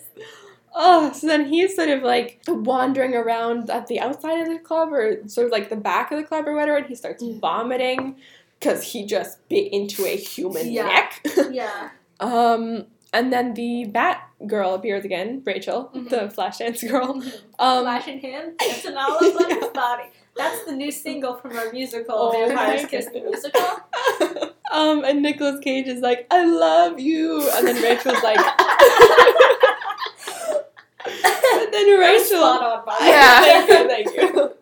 Oh, 0.75 1.13
so 1.13 1.27
then 1.27 1.47
he's 1.47 1.77
sort 1.77 1.89
of 1.89 2.03
like 2.03 2.41
wandering 2.49 3.15
around 3.15 3.71
at 3.71 3.87
the 3.87 4.01
outside 4.01 4.41
of 4.41 4.49
the 4.49 4.59
club 4.59 4.93
or 4.93 5.27
sort 5.29 5.47
of 5.47 5.53
like 5.53 5.69
the 5.71 5.77
back 5.77 6.11
of 6.11 6.19
the 6.19 6.25
club 6.25 6.47
or 6.49 6.55
whatever, 6.55 6.79
and 6.79 6.87
he 6.87 6.95
starts 6.95 7.23
vomiting 7.41 8.17
because 8.59 8.83
he 8.93 9.05
just 9.07 9.47
bit 9.49 9.73
into 9.73 10.05
a 10.07 10.17
human 10.17 10.71
Yeah. 10.73 10.85
neck. 10.87 11.27
Yeah. 11.51 11.91
Um, 12.21 12.87
and 13.13 13.33
then 13.33 13.55
the 13.55 13.85
Bat 13.87 14.23
girl 14.47 14.75
appears 14.75 15.05
again, 15.05 15.43
Rachel, 15.45 15.91
Mhm. 15.95 16.09
the 16.09 16.17
Flashdance 16.35 16.89
girl. 16.89 17.23
Um, 17.59 17.83
Flash 17.85 18.09
in 18.09 18.19
hand, 18.21 18.59
dancing 18.59 18.97
all 18.97 19.19
over 19.23 19.47
his 19.55 19.69
body. 19.69 20.05
That's 20.37 20.65
the 20.65 20.73
new 20.73 20.91
single 20.91 21.37
from 21.37 21.57
our 21.57 21.73
musical, 21.73 22.15
Oh 22.17 22.33
Vampires 22.33 22.87
Kiss 22.87 23.07
the. 23.07 23.21
Musical. 23.21 23.61
um, 24.73 25.05
and 25.05 25.23
Nicolas 25.23 25.61
Cage 25.61 25.87
is 25.87 26.01
like, 26.01 26.27
"I 26.31 26.45
love 26.45 26.99
you," 26.99 27.49
and 27.55 27.67
then 27.67 27.81
Rachel's 27.83 28.23
like, 28.23 28.39
and 31.07 31.73
then 31.73 31.99
Rachel, 31.99 32.43
on, 32.43 32.85
by. 32.85 32.97
Yeah. 33.01 33.41
thank 33.45 33.69
you, 33.69 33.89
thank 33.89 34.17
you. 34.17 34.53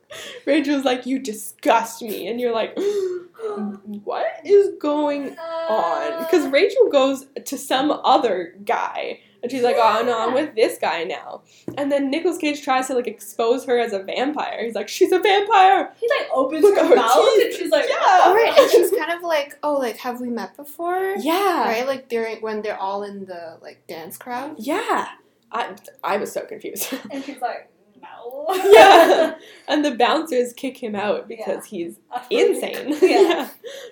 Rachel's 0.44 0.84
like, 0.84 1.06
"You 1.06 1.18
disgust 1.18 2.02
me," 2.02 2.28
and 2.28 2.38
you're 2.38 2.52
like, 2.52 2.78
"What 4.04 4.26
is 4.44 4.72
going 4.78 5.38
on?" 5.38 6.18
Because 6.18 6.46
Rachel 6.48 6.90
goes 6.90 7.26
to 7.46 7.56
some 7.56 7.90
other 7.90 8.54
guy. 8.64 9.20
And 9.42 9.50
she's 9.50 9.62
like, 9.62 9.76
oh 9.78 10.02
no, 10.06 10.18
I'm 10.20 10.34
with 10.34 10.54
this 10.54 10.78
guy 10.78 11.04
now. 11.04 11.42
And 11.76 11.90
then 11.90 12.10
Nicolas 12.10 12.38
Cage 12.38 12.62
tries 12.62 12.86
to 12.86 12.94
like 12.94 13.08
expose 13.08 13.64
her 13.64 13.78
as 13.78 13.92
a 13.92 14.00
vampire. 14.02 14.64
He's 14.64 14.74
like, 14.74 14.88
she's 14.88 15.10
a 15.12 15.18
vampire. 15.18 15.92
He 15.98 16.08
like 16.18 16.28
opens 16.32 16.62
Look 16.62 16.78
her 16.78 16.86
her 16.86 16.94
mouth 16.94 17.12
teeth. 17.34 17.44
and 17.46 17.54
she's 17.54 17.70
like, 17.70 17.86
Yeah. 17.88 18.20
All 18.24 18.34
right, 18.34 18.56
and 18.56 18.70
she's 18.70 18.90
kind 18.90 19.10
of 19.12 19.22
like, 19.22 19.58
oh, 19.62 19.74
like 19.74 19.96
have 19.98 20.20
we 20.20 20.28
met 20.30 20.56
before? 20.56 21.16
Yeah. 21.18 21.64
Right, 21.64 21.86
like 21.86 22.08
during 22.08 22.36
when 22.40 22.62
they're 22.62 22.78
all 22.78 23.02
in 23.02 23.24
the 23.26 23.58
like 23.60 23.86
dance 23.88 24.16
crowd. 24.16 24.54
Yeah. 24.58 25.08
I, 25.50 25.74
I 26.02 26.16
was 26.18 26.32
so 26.32 26.42
confused. 26.46 26.94
and 27.10 27.22
she's 27.24 27.40
like, 27.40 27.68
yeah. 28.72 29.34
And 29.68 29.84
the 29.84 29.94
bouncers 29.94 30.52
kick 30.52 30.76
him 30.82 30.94
out 30.94 31.28
because 31.28 31.64
he's 31.66 31.98
A 32.10 32.20
freak. 32.24 32.40
insane. 32.62 32.98
Yeah. 33.02 33.48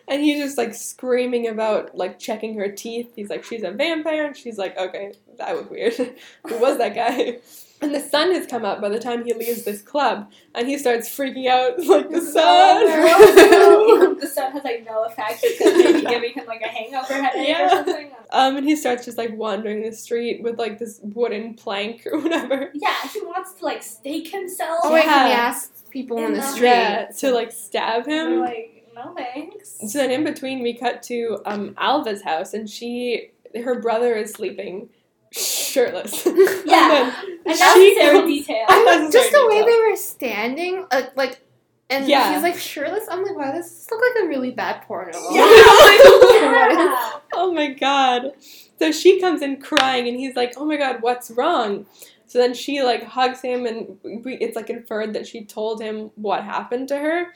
And 0.09 0.23
he's 0.23 0.39
just 0.39 0.59
like 0.59 0.75
screaming 0.75 1.49
about 1.49 1.97
like 1.97 2.19
checking 2.19 2.57
her 2.59 2.71
teeth. 2.71 3.11
He's 3.17 3.31
like, 3.31 3.45
she's 3.45 3.63
a 3.63 3.71
vampire. 3.71 4.27
And 4.27 4.37
she's 4.37 4.59
like, 4.59 4.77
okay, 4.77 5.13
that 5.39 5.55
was 5.57 5.67
weird. 5.69 5.95
Who 5.95 6.59
was 6.59 6.79
that 6.79 6.95
guy? 6.95 7.39
And 7.83 7.95
the 7.95 8.01
sun 8.01 8.31
has 8.33 8.47
come 8.47 8.65
up 8.65 8.81
by 8.81 8.91
the 8.91 8.99
time 8.99 9.25
he 9.25 9.33
leaves 9.33 9.65
this 9.65 9.81
club. 9.81 10.31
And 10.55 10.69
he 10.69 10.77
starts 10.77 11.09
freaking 11.09 11.47
out 11.49 11.79
like 11.87 12.11
the 12.11 12.21
sun. 12.21 12.83
Oh, 12.87 14.17
the 14.21 14.27
sun 14.27 14.53
has 14.53 14.65
like 14.65 14.85
no 14.85 15.05
effect 15.05 15.43
because 15.43 15.75
maybe 15.85 16.03
giving 16.07 16.33
him 16.35 16.45
like 16.47 16.61
a 16.61 16.69
hangover 16.69 17.15
headache 17.15 17.49
Yeah. 17.49 17.67
or 17.67 17.69
something. 17.71 18.11
um, 18.33 18.57
and 18.57 18.67
he 18.67 18.77
starts 18.77 19.05
just 19.07 19.17
like 19.17 19.35
wandering 19.35 19.83
the 19.83 19.93
street 19.93 20.43
with 20.43 20.59
like 20.59 20.79
this 20.79 21.01
wooden 21.03 21.55
plank 21.55 22.07
or 22.11 22.19
whatever. 22.21 22.71
Yeah, 22.75 22.95
he 23.13 23.21
wants 23.23 23.55
to 23.55 23.65
like 23.65 23.83
stake 23.83 24.29
himself. 24.29 24.81
Oh 24.85 24.93
wait, 24.93 25.05
Yeah. 25.07 25.27
he 25.29 25.33
asks 25.33 25.83
people 25.91 26.19
in 26.19 26.25
In 26.25 26.33
the 26.35 26.41
the- 26.41 26.47
street. 26.47 26.67
Yeah, 26.69 27.07
to 27.21 27.31
like 27.33 27.51
stab 27.53 28.07
him. 28.07 28.41
we're 28.41 28.45
like, 28.45 28.91
no 28.95 29.15
thanks. 29.15 29.79
So 29.91 29.99
then 29.99 30.11
in 30.11 30.25
between 30.25 30.63
we 30.63 30.75
cut 30.75 31.03
to 31.05 31.39
um 31.47 31.75
Alva's 31.79 32.23
house 32.23 32.53
and 32.53 32.69
she 32.69 33.31
her 33.65 33.81
brother 33.81 34.15
is 34.17 34.33
sleeping 34.33 34.91
shirtless. 35.33 36.27
Yeah. 36.67 37.07
and 37.07 37.47
And 37.47 37.55
she 37.57 37.59
that's 37.59 37.77
a 37.77 37.95
very 37.97 38.27
detail. 38.27 38.67
I 38.69 38.85
know. 38.85 39.11
Just 39.11 39.31
very 39.31 39.43
the 39.43 39.47
way 39.49 39.55
detailed. 39.63 39.69
they 39.69 39.91
were 39.91 39.97
standing, 39.97 40.87
like, 40.93 41.17
like, 41.17 41.41
and 41.89 42.07
Yeah. 42.09 42.33
he's 42.35 42.43
like 42.43 42.57
shirtless. 42.59 43.07
I'm 43.11 43.23
like, 43.25 43.37
wow, 43.37 43.53
this 43.53 43.89
look 43.91 44.01
like 44.01 44.25
a 44.25 44.29
really 44.29 44.51
bad 44.53 44.83
porno. 44.83 45.13
Yeah. 45.33 47.11
oh 47.35 47.53
my 47.55 47.69
god. 47.69 48.33
So 48.79 48.93
she 48.93 49.21
comes 49.21 49.43
in 49.43 49.61
crying 49.61 50.09
and 50.09 50.19
he's 50.19 50.37
like, 50.37 50.55
"Oh 50.57 50.65
my 50.65 50.77
god, 50.77 50.99
what's 51.03 51.31
wrong?" 51.31 51.87
So 52.27 52.39
then 52.39 52.55
she 52.55 52.83
like 52.83 53.03
hugs 53.05 53.41
him 53.43 53.67
and 53.67 53.99
we, 54.25 54.35
it's 54.37 54.57
like 54.57 54.71
inferred 54.71 55.13
that 55.15 55.27
she 55.27 55.45
told 55.45 55.83
him 55.83 56.11
what 56.15 56.45
happened 56.45 56.89
to 56.89 56.99
her. 56.99 57.27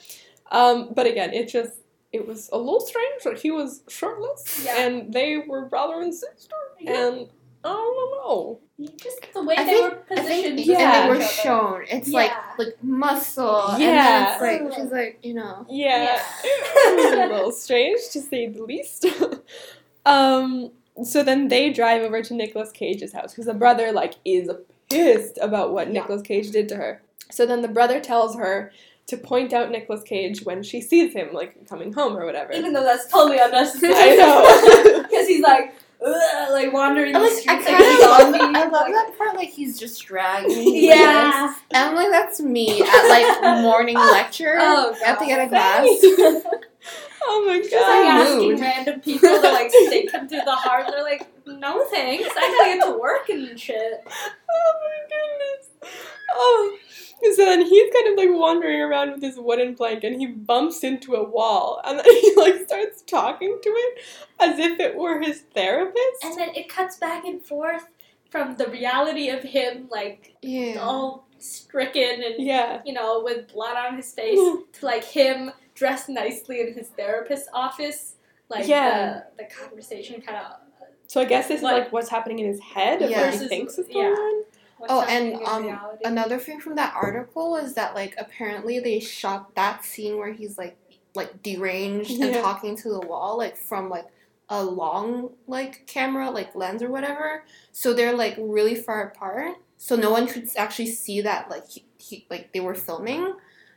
Um, 0.53 0.91
but 0.95 1.07
again, 1.07 1.33
it 1.35 1.49
just 1.49 1.73
it 2.13 2.27
was 2.27 2.49
a 2.53 2.57
little 2.59 2.81
strange 2.81 3.25
that 3.25 3.39
he 3.39 3.51
was 3.51 3.83
shirtless 3.89 4.63
Yeah. 4.65 4.87
and 4.87 5.13
they 5.13 5.39
were 5.39 5.67
brother 5.67 6.01
and 6.01 6.15
sister 6.15 6.55
Yeah. 6.81 7.09
and 7.09 7.29
I 7.65 7.69
don't 7.69 8.11
know. 8.27 8.59
Just 8.97 9.21
the 9.33 9.43
way 9.43 9.55
I 9.57 9.65
they 9.65 9.71
think- 9.71 9.83
were 9.93 9.99
I 10.11 10.15
think, 10.23 10.27
positioned. 10.57 10.61
Yeah. 10.61 11.03
and 11.03 11.13
they 11.13 11.19
were 11.19 11.25
shown. 11.25 11.85
It's 11.89 12.09
like 12.09 12.31
Yeah. 12.31 12.43
like 12.65 12.77
muscle. 12.83 13.75
Yeah. 13.79 14.37
then 14.39 14.63
it's 14.67 14.71
like 14.71 14.83
she's 14.83 14.93
like, 14.93 15.19
you 15.23 15.35
know. 15.35 15.67
Yeah, 15.71 16.21
Yeah. 16.45 17.27
a 17.27 17.29
little 17.33 17.53
strange 17.53 18.01
to 18.13 18.21
say 18.21 18.49
the 18.49 18.63
least. 18.63 19.07
um, 20.07 20.71
so 21.03 21.23
then 21.23 21.49
they 21.49 21.73
drive 21.73 22.03
over 22.03 22.23
to 22.23 22.35
Nicolas 22.35 22.71
Cage's 22.73 23.13
house 23.13 23.33
because 23.33 23.47
the 23.47 23.55
brother 23.55 23.93
like 23.93 24.15
is 24.25 24.51
pissed 24.91 25.39
about 25.41 25.73
what 25.73 25.87
Yeah. 25.89 26.01
Nicolas 26.01 26.23
Cage 26.23 26.51
did 26.51 26.69
to 26.71 26.77
her. 26.77 27.03
So 27.31 27.47
then 27.47 27.63
the 27.63 27.69
brother 27.69 28.01
tells 28.01 28.37
her 28.37 28.71
to 29.07 29.17
point 29.17 29.53
out 29.53 29.71
Nicolas 29.71 30.03
Cage 30.03 30.45
when 30.45 30.63
she 30.63 30.81
sees 30.81 31.13
him 31.15 31.33
like 31.33 31.69
coming 31.69 31.93
home 31.93 32.17
or 32.17 32.25
whatever. 32.25 32.53
Even 32.53 32.73
though 32.73 32.83
that's 32.85 33.07
totally 33.09 33.39
unnecessary. 33.39 33.95
I 33.97 34.17
know. 34.17 35.01
Because 35.15 35.29
he's 35.29 35.43
like, 35.43 35.75
ugh, 36.05 36.51
like 36.53 36.73
wandering 36.73 37.15
I, 37.15 37.19
the 37.19 37.25
like, 37.27 37.35
streets 37.35 37.67
I 37.67 37.73
like 37.73 37.79
kind 37.83 37.99
a 37.99 38.07
love, 38.07 38.21
zombie. 38.21 38.59
I 38.59 38.63
love 38.65 38.73
like- 38.73 38.93
that 38.93 39.15
part. 39.19 39.37
Like 39.37 39.49
he's 39.51 39.79
just 39.79 40.03
dragging. 40.05 40.75
Yeah. 40.85 41.55
And 41.73 41.89
I'm 41.91 41.95
like, 41.95 42.11
that's 42.11 42.41
me 42.41 42.83
at 42.83 43.09
like 43.09 43.63
morning 43.63 43.97
lecture. 44.13 44.57
Oh, 44.59 44.95
I 45.03 45.07
have 45.07 45.19
to 45.19 45.27
get 45.27 45.39
a 45.47 45.51
God. 45.51 45.51
class. 45.51 45.87
oh 47.27 47.45
my 47.47 47.59
Just 47.61 47.73
like 47.73 47.83
god. 47.83 48.27
asking 48.27 48.61
random 48.61 49.01
people 49.01 49.29
to 49.29 49.41
like 49.53 49.71
stake 49.71 50.13
him 50.13 50.29
through 50.29 50.43
the 50.45 50.55
heart. 50.55 50.87
They're 50.91 51.03
like, 51.03 51.27
no 51.47 51.85
thanks. 51.87 52.29
I 52.37 52.57
gotta 52.59 52.79
get 52.79 52.93
to 52.93 52.99
work 52.99 53.29
and 53.29 53.59
shit. 53.59 54.05
Oh 54.57 54.73
my 54.85 55.09
goodness. 55.09 55.97
Oh. 56.33 56.77
So 57.35 57.45
then 57.45 57.63
he's 57.63 57.93
kind 57.93 58.09
of 58.13 58.17
like 58.19 58.29
wandering 58.39 58.81
around 58.81 59.13
with 59.13 59.21
this 59.21 59.37
wooden 59.37 59.75
plank 59.75 60.05
and 60.05 60.21
he 60.21 60.27
bumps 60.27 60.85
into 60.85 61.15
a 61.15 61.25
wall 61.29 61.81
and 61.85 61.99
then 61.99 62.05
he 62.21 62.35
like 62.37 62.63
starts 62.67 63.03
talking 63.03 63.59
to 63.63 63.69
it 63.69 63.99
as 64.41 64.59
if 64.59 64.79
it 64.79 64.95
were 64.97 65.21
his 65.21 65.41
therapist. 65.55 66.23
And 66.23 66.39
then 66.39 66.51
it 66.55 66.69
cuts 66.69 66.97
back 66.97 67.25
and 67.25 67.43
forth 67.43 67.89
from 68.31 68.57
the 68.57 68.67
reality 68.69 69.29
of 69.31 69.43
him 69.43 69.89
like 69.91 70.37
Yeah. 70.43 70.77
all 70.81 71.27
stricken 71.39 72.23
and 72.23 72.35
Yeah. 72.39 72.81
you 72.85 72.93
know 72.93 73.23
with 73.25 73.53
blood 73.53 73.77
on 73.77 73.97
his 73.97 74.13
face 74.13 74.39
to 74.39 74.85
like 74.87 75.05
him 75.05 75.51
dressed 75.75 76.09
nicely 76.09 76.61
in 76.61 76.75
his 76.75 76.89
therapist's 76.91 77.49
office. 77.53 78.15
Like 78.49 78.69
Yeah. 78.69 79.23
the, 79.37 79.45
the 79.45 79.51
conversation 79.53 80.21
kind 80.21 80.39
of. 80.39 80.53
So 81.07 81.21
I 81.21 81.25
guess 81.27 81.49
this 81.49 81.63
Like- 81.63 81.75
is 81.77 81.79
like 81.85 81.93
what's 81.93 82.09
happening 82.09 82.39
in 82.41 82.47
his 82.47 82.61
head 82.61 83.03
of 83.03 83.11
Yeah. 83.11 83.21
what 83.23 83.27
he 83.33 83.37
Versus- 83.37 83.49
thinks 83.49 83.79
is 83.79 83.87
yeah. 83.89 84.03
going 84.03 84.15
on. 84.17 84.45
Oh, 84.89 85.01
and 85.03 85.37
um, 85.47 85.79
another 86.05 86.39
thing 86.39 86.61
from 86.61 86.75
that 86.77 86.93
article 86.95 87.57
is 87.57 87.75
that 87.75 87.95
like 87.95 88.15
apparently 88.19 88.81
they 88.81 89.01
shot 89.01 89.55
that 89.55 89.85
scene 89.85 90.19
where 90.19 90.33
he's 90.33 90.59
like 90.59 90.77
like 91.15 91.43
deranged 91.43 92.11
and 92.21 92.35
talking 92.35 92.77
to 92.79 92.89
the 92.91 93.01
wall 93.01 93.39
like 93.39 93.57
from 93.57 93.89
like 93.89 94.07
a 94.51 94.63
long 94.63 95.31
like 95.47 95.87
camera 95.87 96.29
like 96.31 96.55
lens 96.55 96.83
or 96.83 96.91
whatever. 96.91 97.45
So 97.73 97.95
they're 97.95 98.15
like 98.15 98.35
really 98.39 98.75
far 98.75 99.03
apart, 99.09 99.53
so 99.79 99.97
no 99.97 100.11
one 100.11 100.27
could 100.27 100.49
actually 100.57 100.87
see 100.89 101.21
that 101.23 101.49
like 101.49 101.67
he, 101.69 101.85
he 101.99 102.27
like 102.29 102.53
they 102.53 102.61
were 102.61 102.75
filming. 102.75 103.33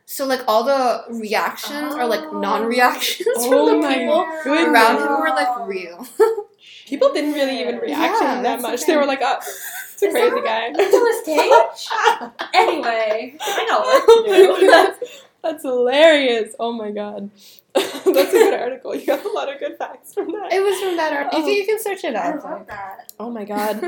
So 0.06 0.26
like 0.26 0.42
all 0.48 0.64
the 0.64 1.04
reactions 1.14 1.94
are 1.94 2.08
like 2.08 2.22
Oh. 2.24 2.40
non-reactions 2.40 3.28
Oh 3.38 3.68
from 3.70 3.82
the 3.82 3.88
people 3.88 4.26
goodness. 4.44 4.68
around 4.70 4.98
him 5.02 5.22
were 5.22 5.30
like 5.30 5.68
real. 5.68 6.06
People 6.88 7.12
didn't 7.14 7.34
really 7.34 7.60
even 7.60 7.78
react 7.78 8.20
to 8.20 8.26
him 8.28 8.44
that 8.44 8.44
that's 8.44 8.62
the 8.64 8.68
much. 8.70 8.86
They 8.86 8.96
were 8.96 9.06
like, 9.06 9.20
oh, 9.22 9.38
it's 9.40 10.02
a 10.04 10.06
Is 10.08 10.12
crazy 10.14 10.30
that- 10.30 10.44
guy. 10.46 10.68
Into 10.68 11.06
his 11.06 11.20
stage. 11.22 12.50
anyway, 12.54 13.36
I 13.42 13.66
got 13.68 13.86
work 13.86 14.26
to 14.26 14.60
do. 14.60 14.68
that's, 14.72 15.22
that's 15.44 15.64
hilarious. 15.64 16.56
Oh 16.60 16.72
my 16.72 16.92
god. 16.92 17.30
that's 17.76 18.06
a 18.06 18.12
good 18.12 18.54
article. 18.54 18.96
You 18.96 19.06
got 19.06 19.24
a 19.26 19.30
lot 19.30 19.54
of 19.54 19.60
good 19.60 19.78
facts 19.78 20.14
from 20.14 20.32
that. 20.32 20.52
It 20.54 20.62
was 20.64 20.80
from 20.80 20.96
that 20.98 21.14
article. 21.14 21.42
Oh. 21.44 21.48
You, 21.48 21.66
can, 21.66 21.80
search 21.80 22.04
it 22.06 22.16
up. 22.16 22.24
I 22.26 22.30
out. 22.30 22.44
love 22.44 22.68
that. 22.68 23.14
Oh 23.20 23.30
my 23.30 23.44
god. 23.44 23.82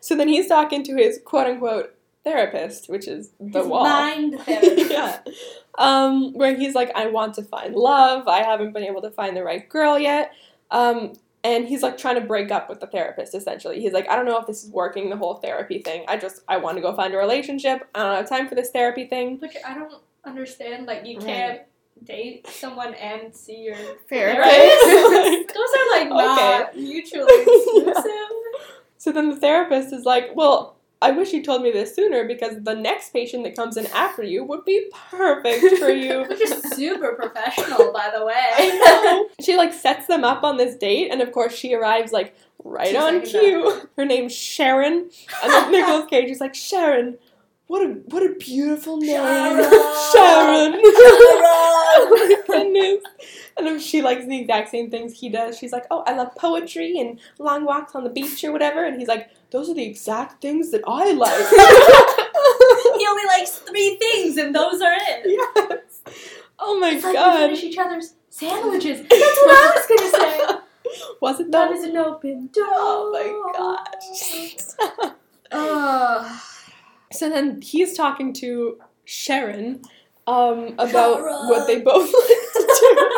so 0.00 0.16
then 0.16 0.28
he's 0.28 0.46
talking 0.46 0.82
to 0.84 0.94
his 0.96 1.20
quote 1.24 1.46
unquote 1.48 1.94
therapist, 2.24 2.88
which 2.88 3.08
is 3.08 3.30
the 3.40 3.58
His 3.60 3.68
wall. 3.68 3.84
mind 3.84 4.40
therapist. 4.40 4.90
yeah. 4.90 5.18
Um, 5.76 6.32
where 6.34 6.54
he's 6.54 6.74
like, 6.74 6.92
I 6.94 7.06
want 7.06 7.34
to 7.34 7.42
find 7.42 7.74
love. 7.74 8.28
I 8.28 8.42
haven't 8.42 8.72
been 8.72 8.84
able 8.84 9.02
to 9.02 9.10
find 9.10 9.36
the 9.36 9.42
right 9.42 9.68
girl 9.68 9.98
yet. 9.98 10.32
Um, 10.70 11.14
and 11.42 11.66
he's 11.66 11.82
like 11.82 11.96
trying 11.98 12.16
to 12.16 12.20
break 12.20 12.50
up 12.50 12.68
with 12.68 12.80
the 12.80 12.86
therapist 12.86 13.34
essentially. 13.34 13.80
He's 13.80 13.92
like, 13.92 14.08
I 14.08 14.16
don't 14.16 14.26
know 14.26 14.38
if 14.38 14.46
this 14.46 14.62
is 14.64 14.70
working, 14.70 15.10
the 15.10 15.16
whole 15.16 15.34
therapy 15.34 15.80
thing. 15.80 16.04
I 16.08 16.16
just, 16.16 16.42
I 16.48 16.58
want 16.58 16.76
to 16.76 16.82
go 16.82 16.94
find 16.94 17.14
a 17.14 17.16
relationship. 17.16 17.88
I 17.94 18.02
don't 18.02 18.16
have 18.16 18.28
time 18.28 18.48
for 18.48 18.54
this 18.54 18.70
therapy 18.70 19.06
thing. 19.06 19.38
Which 19.38 19.56
I 19.66 19.74
don't 19.74 19.94
understand. 20.24 20.86
Like 20.86 21.06
you 21.06 21.18
can't 21.18 21.62
date 22.04 22.46
someone 22.46 22.94
and 22.94 23.34
see 23.34 23.58
your 23.62 23.76
Therapist. 24.08 24.38
Right? 24.40 25.44
Those 25.54 25.68
are 25.78 26.00
like 26.00 26.08
not 26.08 26.76
mutually 26.76 27.26
Yeah. 27.30 27.44
exclusive. 27.46 28.30
So 28.98 29.12
then 29.12 29.30
the 29.30 29.36
therapist 29.36 29.92
is 29.92 30.04
like, 30.04 30.30
Well, 30.34 30.76
I 31.02 31.12
wish 31.12 31.32
you 31.32 31.42
told 31.42 31.62
me 31.62 31.70
this 31.70 31.94
sooner 31.94 32.26
because 32.26 32.62
the 32.62 32.74
next 32.74 33.12
patient 33.12 33.44
that 33.44 33.56
comes 33.56 33.78
in 33.78 33.86
after 33.86 34.22
you 34.22 34.44
would 34.44 34.64
be 34.66 34.90
perfect 35.10 35.78
for 35.78 35.88
you. 35.90 36.24
Which 36.28 36.40
is 36.42 36.60
super 36.74 37.14
professional, 37.14 37.90
by 37.92 38.10
the 38.12 38.20
I 38.20 38.24
way. 38.24 38.78
know. 39.04 39.28
She 39.40 39.56
like 39.56 39.72
sets 39.72 40.06
them 40.06 40.24
up 40.24 40.42
on 40.42 40.58
this 40.58 40.76
date, 40.76 41.10
and 41.10 41.22
of 41.22 41.32
course 41.32 41.54
she 41.54 41.74
arrives 41.74 42.12
like 42.12 42.36
right 42.64 42.90
Two 42.90 42.96
on 42.98 43.22
cue. 43.22 43.88
Her 43.96 44.04
name's 44.04 44.34
Sharon, 44.34 45.08
and 45.42 45.52
then 45.52 45.70
Nicolas 45.72 46.06
Cage 46.10 46.30
is 46.30 46.40
like 46.40 46.54
Sharon. 46.54 47.16
What 47.66 47.82
a 47.82 47.88
what 48.06 48.22
a 48.22 48.34
beautiful 48.34 48.96
name, 48.98 49.10
Sharon. 49.16 49.62
Sharon. 50.12 50.80
oh 50.82 52.08
my 52.10 52.42
goodness. 52.46 53.04
And 53.56 53.80
she 53.80 54.02
likes 54.02 54.26
the 54.26 54.38
exact 54.40 54.70
same 54.70 54.90
things 54.90 55.20
he 55.20 55.28
does. 55.28 55.56
She's 55.56 55.70
like, 55.72 55.86
oh, 55.90 56.02
I 56.06 56.14
love 56.14 56.34
poetry 56.36 56.98
and 56.98 57.20
long 57.38 57.64
walks 57.64 57.94
on 57.94 58.04
the 58.04 58.10
beach 58.10 58.42
or 58.42 58.52
whatever. 58.52 58.84
And 58.84 58.98
he's 58.98 59.08
like, 59.08 59.30
those 59.50 59.68
are 59.68 59.74
the 59.74 59.82
exact 59.84 60.40
things 60.42 60.70
that 60.70 60.82
I 60.86 61.12
like. 61.12 61.36
he 62.98 63.06
only 63.06 63.24
likes 63.26 63.56
three 63.58 63.96
things, 63.96 64.36
and 64.36 64.54
those 64.54 64.80
are 64.80 64.92
it. 64.94 65.24
yes. 65.26 66.02
Oh 66.58 66.78
my 66.78 66.90
It's 66.90 67.04
like 67.04 67.12
we 67.14 67.18
god. 67.18 67.38
finish 67.38 67.62
each 67.64 67.78
other's 67.78 68.14
sandwiches. 68.28 69.00
That's 69.08 69.10
what 69.10 69.50
I 69.50 69.72
was 69.76 69.86
gonna 69.88 70.10
say. 70.10 70.56
Was 71.20 71.40
it 71.40 71.50
That 71.52 71.68
though? 71.70 71.74
is 71.76 71.84
an 71.84 71.96
open 71.96 72.48
door. 72.52 72.64
Oh 72.68 73.10
my 73.12 73.52
gosh. 74.98 75.12
Ugh. 75.52 76.40
So 77.12 77.28
then 77.28 77.60
he's 77.60 77.96
talking 77.96 78.32
to 78.34 78.78
Sharon 79.04 79.82
um, 80.26 80.74
about 80.78 81.18
Sharon. 81.18 81.48
what 81.48 81.66
they 81.66 81.80
both 81.80 82.06
like 82.12 82.52
to 82.52 82.78
do. 82.80 83.10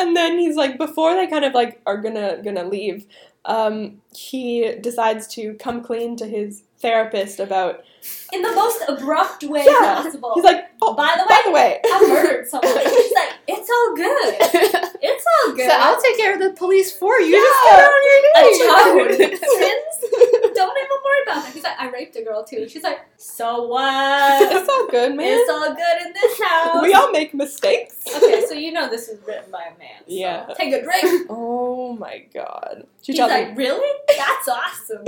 And 0.00 0.16
then 0.16 0.38
he's 0.38 0.56
like, 0.56 0.78
before 0.78 1.14
they 1.14 1.26
kind 1.26 1.44
of 1.44 1.54
like 1.54 1.80
are 1.86 1.96
gonna 1.98 2.40
gonna 2.42 2.64
leave, 2.64 3.06
um, 3.44 4.02
he 4.14 4.74
decides 4.80 5.26
to 5.34 5.54
come 5.54 5.82
clean 5.82 6.16
to 6.16 6.26
his 6.26 6.62
therapist 6.80 7.40
about. 7.40 7.84
In 8.32 8.42
the 8.42 8.52
most 8.52 8.82
abrupt 8.88 9.42
way 9.44 9.64
Yeah. 9.66 10.02
possible. 10.02 10.32
He's 10.34 10.44
like, 10.44 10.70
oh, 10.80 10.94
By 10.94 11.14
the 11.16 11.22
way, 11.24 11.28
by 11.28 11.42
the 11.46 11.50
way, 11.50 11.80
I 11.84 12.08
murdered 12.08 12.46
someone. 12.48 12.70
And 12.78 12.88
she's 12.96 13.12
like, 13.12 13.32
it's 13.48 13.68
all 13.70 13.94
good. 13.96 14.84
It's 15.00 15.24
all 15.46 15.52
good. 15.54 15.70
So 15.70 15.76
I'll 15.76 16.00
take 16.02 16.16
care 16.18 16.34
of 16.34 16.40
the 16.40 16.50
police 16.50 16.90
for 16.96 17.20
you. 17.20 17.36
Yeah. 17.36 17.40
Just 17.40 17.64
get 17.64 17.88
on 17.88 18.00
a 18.34 19.04
your 19.04 19.08
toad. 19.08 19.18
knees. 19.30 19.38
Twins? 19.38 20.54
Don't 20.56 20.76
even 20.76 20.98
worry 21.04 21.22
about 21.24 21.44
that. 21.44 21.50
He's 21.54 21.62
like, 21.62 21.78
I 21.78 21.88
raped 21.90 22.16
a 22.16 22.22
girl 22.22 22.42
too. 22.44 22.68
She's 22.68 22.82
like, 22.82 22.98
so 23.16 23.66
what? 23.68 24.42
it's 24.52 24.68
all 24.68 24.88
good, 24.88 25.14
man. 25.14 25.26
It's 25.38 25.50
all 25.50 25.72
good 25.72 26.06
in 26.06 26.12
this 26.12 26.40
house. 26.42 26.82
we 26.82 26.94
all 26.94 27.12
make 27.12 27.32
mistakes. 27.32 28.02
okay, 28.16 28.44
so 28.46 28.54
you 28.54 28.72
know 28.72 28.88
this 28.90 29.08
is 29.08 29.20
written 29.26 29.50
by 29.52 29.62
a 29.74 29.78
man. 29.78 29.98
so 30.00 30.04
Yeah. 30.08 30.46
Take 30.56 30.74
a 30.74 30.82
drink. 30.82 31.26
Oh 31.30 31.92
my 31.98 32.24
god. 32.34 32.84
She 33.02 33.12
He's 33.12 33.20
like, 33.20 33.48
him, 33.50 33.54
really? 33.56 33.98
That's 34.08 34.48
awesome. 34.48 35.04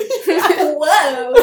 Whoa. 0.78 1.34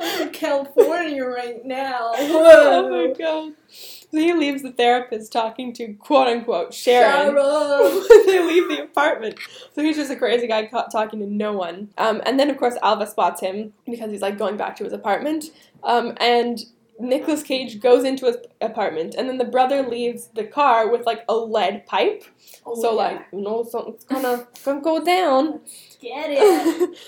I'm 0.00 0.22
in 0.28 0.30
California 0.30 1.24
right 1.24 1.64
now. 1.64 2.12
oh 2.16 2.88
my 2.88 3.14
god. 3.14 3.52
So 3.68 4.18
he 4.18 4.32
leaves 4.32 4.62
the 4.62 4.72
therapist 4.72 5.32
talking 5.32 5.72
to 5.74 5.92
quote 5.94 6.28
unquote 6.28 6.72
Sharon. 6.72 7.34
Sharon. 7.34 8.06
they 8.26 8.42
leave 8.42 8.68
the 8.68 8.84
apartment. 8.84 9.38
So 9.74 9.82
he's 9.82 9.96
just 9.96 10.10
a 10.10 10.16
crazy 10.16 10.46
guy 10.46 10.66
ca- 10.66 10.86
talking 10.86 11.20
to 11.20 11.26
no 11.26 11.52
one. 11.52 11.90
Um, 11.98 12.22
and 12.24 12.38
then, 12.40 12.48
of 12.48 12.56
course, 12.56 12.76
Alva 12.82 13.06
spots 13.06 13.40
him 13.40 13.74
because 13.84 14.10
he's 14.10 14.22
like 14.22 14.38
going 14.38 14.56
back 14.56 14.76
to 14.76 14.84
his 14.84 14.92
apartment. 14.92 15.46
Um, 15.82 16.14
and 16.18 16.58
Nicolas 16.98 17.42
Cage 17.42 17.80
goes 17.80 18.04
into 18.04 18.26
his 18.26 18.36
apartment, 18.60 19.14
and 19.16 19.28
then 19.28 19.38
the 19.38 19.44
brother 19.44 19.82
leaves 19.82 20.28
the 20.34 20.44
car 20.44 20.90
with 20.90 21.06
like 21.06 21.24
a 21.28 21.34
lead 21.34 21.86
pipe. 21.86 22.24
Oh, 22.66 22.80
so, 22.80 22.90
yeah. 22.90 22.96
like, 22.96 23.26
you 23.32 23.40
know, 23.40 23.62
something's 23.62 24.04
gonna, 24.04 24.48
gonna 24.64 24.80
go 24.80 25.04
down. 25.04 25.60
get 26.00 26.30
it. 26.30 26.98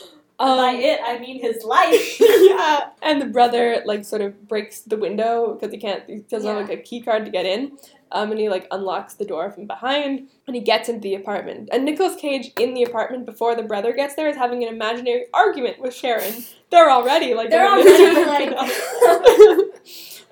By 0.40 0.70
um, 0.70 0.76
it, 0.76 1.00
I 1.04 1.18
mean 1.18 1.38
his 1.38 1.64
life. 1.64 2.18
yeah. 2.20 2.88
And 3.02 3.20
the 3.20 3.26
brother 3.26 3.82
like 3.84 4.06
sort 4.06 4.22
of 4.22 4.48
breaks 4.48 4.80
the 4.80 4.96
window 4.96 5.52
because 5.52 5.70
he 5.70 5.78
can't 5.78 6.02
he 6.06 6.20
doesn't 6.20 6.48
have 6.48 6.66
like 6.66 6.78
a 6.78 6.82
key 6.82 7.02
card 7.02 7.26
to 7.26 7.30
get 7.30 7.44
in. 7.44 7.76
Um, 8.12 8.30
and 8.30 8.40
he 8.40 8.48
like 8.48 8.66
unlocks 8.70 9.12
the 9.14 9.26
door 9.26 9.50
from 9.50 9.66
behind 9.66 10.28
and 10.46 10.56
he 10.56 10.62
gets 10.62 10.88
into 10.88 11.02
the 11.02 11.14
apartment. 11.14 11.68
And 11.70 11.84
Nicolas 11.84 12.16
Cage 12.16 12.52
in 12.58 12.72
the 12.72 12.84
apartment 12.84 13.26
before 13.26 13.54
the 13.54 13.62
brother 13.62 13.92
gets 13.92 14.14
there 14.14 14.28
is 14.28 14.36
having 14.36 14.64
an 14.64 14.72
imaginary 14.72 15.26
argument 15.34 15.78
with 15.78 15.94
Sharon. 15.94 16.42
They're 16.70 16.90
already 16.90 17.34
like 17.34 17.50
They're 17.50 17.68
already. 17.68 18.54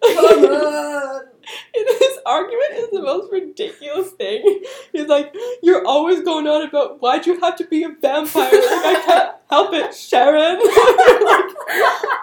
Come 0.03 0.45
on. 0.47 1.21
This 1.75 2.19
argument 2.27 2.73
is 2.75 2.91
the 2.91 3.03
most 3.03 3.33
ridiculous 3.33 4.11
thing. 4.13 4.63
He's 4.93 5.07
like, 5.07 5.35
You're 5.63 5.87
always 5.87 6.23
going 6.23 6.47
on 6.47 6.63
about 6.69 7.01
why'd 7.01 7.27
you 7.27 7.41
have 7.41 7.57
to 7.57 7.65
be 7.65 7.83
a 7.85 7.89
vampire? 7.89 8.45
Like, 8.45 8.53
I 8.53 9.03
can't 9.05 9.35
help 9.51 9.73
it, 9.73 9.95
Sharon. 9.95 10.57
like, 10.59 10.69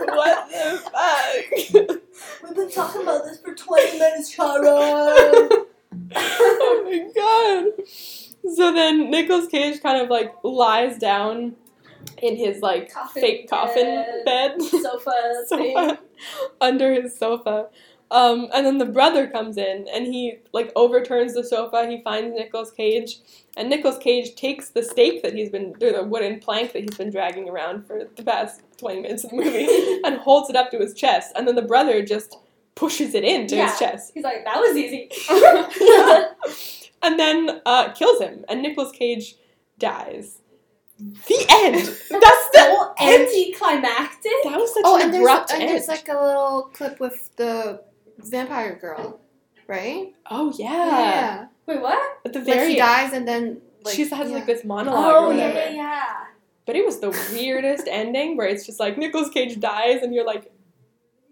what 0.16 0.50
the 0.52 0.82
fuck? 0.92 2.00
We've 2.44 2.56
been 2.56 2.72
talking 2.72 3.02
about 3.02 3.24
this 3.26 3.40
for 3.40 3.54
20 3.56 4.00
minutes, 4.00 4.30
Sharon. 4.30 4.66
oh 6.16 6.82
my 6.86 7.10
god. 7.16 7.88
So 8.56 8.74
then 8.74 9.10
Nicolas 9.10 9.48
Cage 9.48 9.82
kind 9.82 10.02
of 10.02 10.10
like 10.10 10.34
lies 10.44 10.98
down 11.00 11.56
in 12.22 12.36
his 12.36 12.62
like 12.62 12.92
Coffin 12.94 13.22
fake 13.22 13.50
coffin 13.50 14.06
bed, 14.26 14.62
Sofa 14.62 15.12
thing. 15.50 15.76
sofa 15.76 16.00
under 16.62 16.94
his 16.94 17.18
sofa. 17.18 17.68
Um, 18.12 18.50
and 18.54 18.66
then 18.66 18.78
the 18.78 18.86
brother 18.86 19.28
comes 19.28 19.58
in 19.58 19.88
and 19.94 20.06
he 20.06 20.38
like 20.54 20.72
overturns 20.76 21.34
the 21.34 21.44
sofa. 21.44 21.88
He 21.90 22.02
finds 22.04 22.36
Nicolas 22.36 22.70
Cage, 22.72 23.18
and 23.58 23.68
Nicolas 23.70 23.98
Cage 23.98 24.36
takes 24.36 24.70
the 24.70 24.84
stake 24.84 25.24
that 25.24 25.34
he's 25.34 25.50
been, 25.50 25.74
or 25.82 25.92
the 25.92 26.04
wooden 26.04 26.40
plank 26.40 26.74
that 26.74 26.84
he's 26.84 26.98
been 26.98 27.10
dragging 27.10 27.50
around 27.50 27.86
for 27.88 28.04
the 28.16 28.24
past 28.24 28.62
twenty 28.78 29.02
minutes 29.02 29.24
of 29.24 29.32
the 29.32 29.38
movie, 29.38 30.02
and 30.06 30.18
holds 30.18 30.50
it 30.52 30.56
up 30.56 30.70
to 30.72 30.78
his 30.78 30.94
chest. 30.94 31.34
And 31.36 31.48
then 31.48 31.56
the 31.56 31.62
brother 31.64 32.06
just 32.06 32.38
pushes 32.76 33.16
it 33.16 33.24
into 33.24 33.56
his 33.56 33.72
Yeah. 33.72 33.78
chest. 33.90 34.12
He's 34.14 34.24
like, 34.24 34.46
that 34.46 34.58
was 34.58 34.78
easy. 34.78 35.10
and 37.02 37.20
then 37.20 37.62
uh, 37.66 37.92
kills 37.94 38.20
him, 38.22 38.46
and 38.50 38.62
Nicolas 38.62 38.92
Cage 38.92 39.36
dies. 39.80 40.40
The 40.98 41.46
end. 41.50 41.76
That's 42.10 42.10
the 42.10 42.52
so 42.54 42.94
end. 43.00 43.28
anticlimactic. 43.28 44.32
That 44.46 44.58
was 44.60 44.74
such 44.74 44.84
Oh, 44.86 44.96
an 44.96 45.02
and 45.04 45.14
there's, 45.14 45.24
abrupt 45.24 45.52
and 45.52 45.62
end. 45.64 45.72
there's 45.72 45.88
like 45.90 46.08
a 46.08 46.14
little 46.14 46.70
clip 46.74 47.00
with 47.02 47.36
the 47.36 47.82
vampire 48.20 48.76
girl, 48.76 49.20
right? 49.68 50.14
oh 50.30 50.54
yeah. 50.58 51.48
Wait, 51.66 51.82
what? 51.82 52.20
At 52.26 52.34
the 52.34 52.40
Like 52.40 52.48
very 52.48 52.70
he 52.72 52.76
dies 52.78 53.14
and 53.14 53.28
then 53.28 53.62
like 53.84 53.96
she 53.96 54.08
has 54.08 54.30
yeah. 54.30 54.36
like 54.36 54.46
this 54.46 54.64
monologue 54.64 55.04
Oh, 55.04 55.32
yeah, 55.32 55.54
yeah, 55.54 55.70
yeah. 55.70 56.14
But 56.66 56.76
it 56.76 56.86
was 56.86 57.00
the 57.00 57.10
weirdest 57.34 57.88
ending 57.92 58.38
where 58.38 58.48
it's 58.48 58.66
just 58.66 58.80
like 58.80 58.98
Nicolas 58.98 59.30
Cage 59.30 59.60
dies 59.60 60.02
and 60.02 60.14
you're 60.14 60.26
like, 60.26 60.52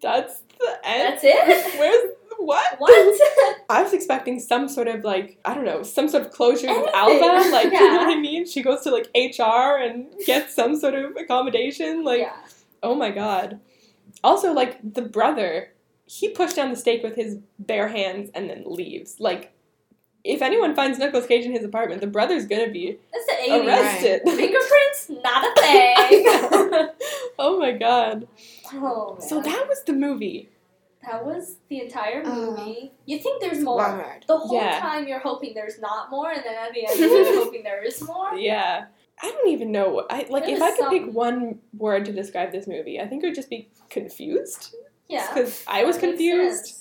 that's 0.02 0.42
the 0.60 0.80
end. 0.84 1.14
That's 1.14 1.24
it. 1.24 1.80
Where's 1.80 2.12
what? 2.40 2.80
What? 2.80 3.60
I 3.70 3.82
was 3.82 3.94
expecting 3.94 4.40
some 4.40 4.68
sort 4.68 4.88
of 4.88 5.04
like 5.04 5.40
I 5.46 5.54
don't 5.54 5.66
know 5.66 5.84
some 5.84 6.10
sort 6.10 6.26
of 6.26 6.32
closure 6.32 6.68
with. 6.68 6.94
Alva. 6.94 7.50
Like 7.50 7.72
you 7.72 7.80
know 7.80 7.98
what 7.98 8.10
I 8.10 8.20
mean? 8.20 8.46
She 8.46 8.62
goes 8.62 8.82
to 8.82 8.92
like 8.92 9.10
HR 9.16 9.78
and 9.82 10.08
gets 10.26 10.56
some 10.56 10.76
sort 10.76 10.96
of 10.96 11.16
accommodation. 11.16 12.04
Like 12.04 12.22
yeah. 12.22 12.36
oh 12.82 12.96
my 12.96 13.12
god. 13.12 13.60
Also 14.24 14.52
like 14.54 14.78
the 14.94 15.02
brother, 15.02 15.74
he 16.06 16.30
pushed 16.30 16.56
down 16.56 16.70
the 16.70 16.76
stake 16.76 17.04
with 17.04 17.16
his 17.16 17.38
bare 17.60 17.88
hands 17.88 18.30
and 18.36 18.50
then 18.50 18.64
leaves. 18.66 19.20
Like 19.20 19.52
if 20.24 20.42
anyone 20.42 20.74
finds 20.76 21.00
Nicolas 21.00 21.26
Cage 21.26 21.46
in 21.46 21.52
his 21.52 21.64
apartment, 21.66 22.02
the 22.02 22.08
brother's 22.08 22.46
gonna 22.46 22.70
be 22.70 22.98
That's 23.12 23.26
the 23.26 23.52
80s. 23.52 23.66
arrested. 23.68 24.22
Fingerprints, 24.26 25.10
not 25.24 25.46
a 25.46 25.62
thing. 25.62 26.90
oh 27.40 27.58
my 27.60 27.72
god. 27.72 28.28
oh, 28.74 29.18
So 29.20 29.42
that 29.42 29.66
was 29.68 29.84
the 29.84 29.94
movie. 29.94 30.50
that 31.06 31.26
was 31.26 31.58
the 31.68 31.82
entire 31.82 32.24
Uh, 32.26 32.34
movie. 32.36 32.94
you 33.06 33.20
think 33.20 33.42
there's 33.42 33.60
more. 33.60 33.80
Right. 33.82 34.24
The 34.28 34.38
whole 34.38 34.56
Yeah. 34.56 34.80
time 34.80 35.08
you're 35.08 35.20
hoping 35.20 35.54
there's 35.54 35.80
not 35.80 36.10
more, 36.10 36.32
and 36.32 36.44
then 36.46 36.56
at 36.56 36.74
the 36.74 36.88
end 36.88 36.98
you're 37.00 37.44
hoping 37.44 37.64
there 37.64 37.84
is 37.84 38.02
more. 38.02 38.34
Yeah. 38.36 38.86
I 39.22 39.30
don't 39.32 39.48
even 39.50 39.72
know. 39.72 40.06
I 40.10 40.26
like 40.30 40.46
There 40.46 40.56
if 40.56 40.62
I 40.62 40.76
could 40.76 40.90
pick 40.90 41.14
one 41.14 41.60
word 41.78 42.06
to 42.06 42.12
describe 42.14 42.52
this 42.52 42.68
movie, 42.68 43.00
I 43.00 43.08
think 43.08 43.24
it 43.24 43.28
would 43.28 43.36
just 43.36 43.50
be 43.50 43.70
confused. 43.90 44.74
Yeah. 45.10 45.28
Because 45.34 45.64
I 45.68 45.84
was 45.84 45.98
confused. 45.98 46.66
sense. 46.66 46.80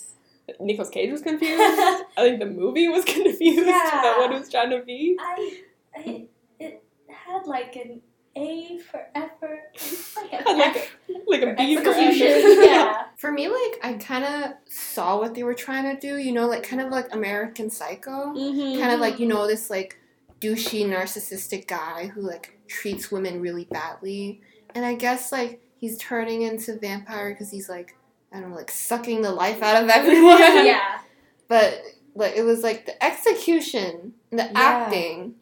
Nicolas 0.61 0.91
Cage 0.91 1.11
was 1.11 1.23
confused. 1.31 1.61
I 1.61 2.05
think 2.19 2.39
the 2.41 2.47
movie 2.47 2.89
was 2.89 3.05
confused 3.07 3.67
Yeah. 3.67 4.01
about 4.01 4.19
what 4.19 4.33
it 4.33 4.39
was 4.41 4.49
trying 4.51 4.71
to 4.71 4.83
be. 4.85 5.17
I, 5.21 5.61
I, 5.97 6.27
it 6.59 6.83
had 7.09 7.47
like 7.47 7.77
an 7.77 8.01
A 8.37 8.79
for 8.79 9.01
effort, 9.15 9.61
like 10.17 10.33
an 10.33 10.39
Had 10.47 10.57
like 10.57 10.77
F 10.77 11.17
Like 11.27 11.43
a 11.43 11.47
for 11.47 11.55
B 11.55 11.77
for 11.77 11.89
execution. 11.91 12.27
effort. 12.29 12.65
Yeah. 12.65 13.03
For 13.19 13.31
me, 13.33 13.49
like 13.49 13.79
I 13.83 13.95
kind 14.01 14.25
of 14.25 14.53
saw 14.67 15.19
what 15.19 15.35
they 15.35 15.43
were 15.45 15.55
trying 15.55 15.95
to 15.95 16.01
do. 16.01 16.17
You 16.17 16.33
know, 16.33 16.47
like 16.49 16.63
kind 16.63 16.83
of 16.83 16.91
like 16.91 17.15
American 17.15 17.71
Psycho. 17.71 18.33
Mhm. 18.35 18.79
Kind 18.81 18.93
of 18.93 19.01
like 19.01 19.19
you 19.21 19.27
know 19.27 19.47
this 19.47 19.71
like 19.71 19.99
douchey 20.41 20.85
narcissistic 20.87 21.69
guy 21.69 22.07
who 22.09 22.21
like 22.23 22.59
treats 22.67 23.13
women 23.13 23.41
really 23.41 23.65
badly, 23.67 24.41
and 24.75 24.85
I 24.85 24.95
guess 24.95 25.31
like 25.31 25.61
he's 25.77 25.97
turning 25.99 26.43
into 26.43 26.77
vampire 26.79 27.31
because 27.33 27.51
he's 27.51 27.69
like 27.69 27.95
I 28.35 28.41
don't 28.41 28.51
know 28.51 28.57
like 28.57 28.71
sucking 28.71 29.23
the 29.23 29.33
life 29.33 29.63
out 29.63 29.83
of 29.83 29.89
everyone. 29.99 30.39
yeah. 30.67 30.99
But 31.49 31.81
like 32.15 32.35
it 32.37 32.43
was 32.43 32.63
like 32.63 32.87
the 32.87 33.03
execution, 33.05 34.15
the 34.31 34.37
Yeah. 34.45 34.51
acting. 34.55 35.35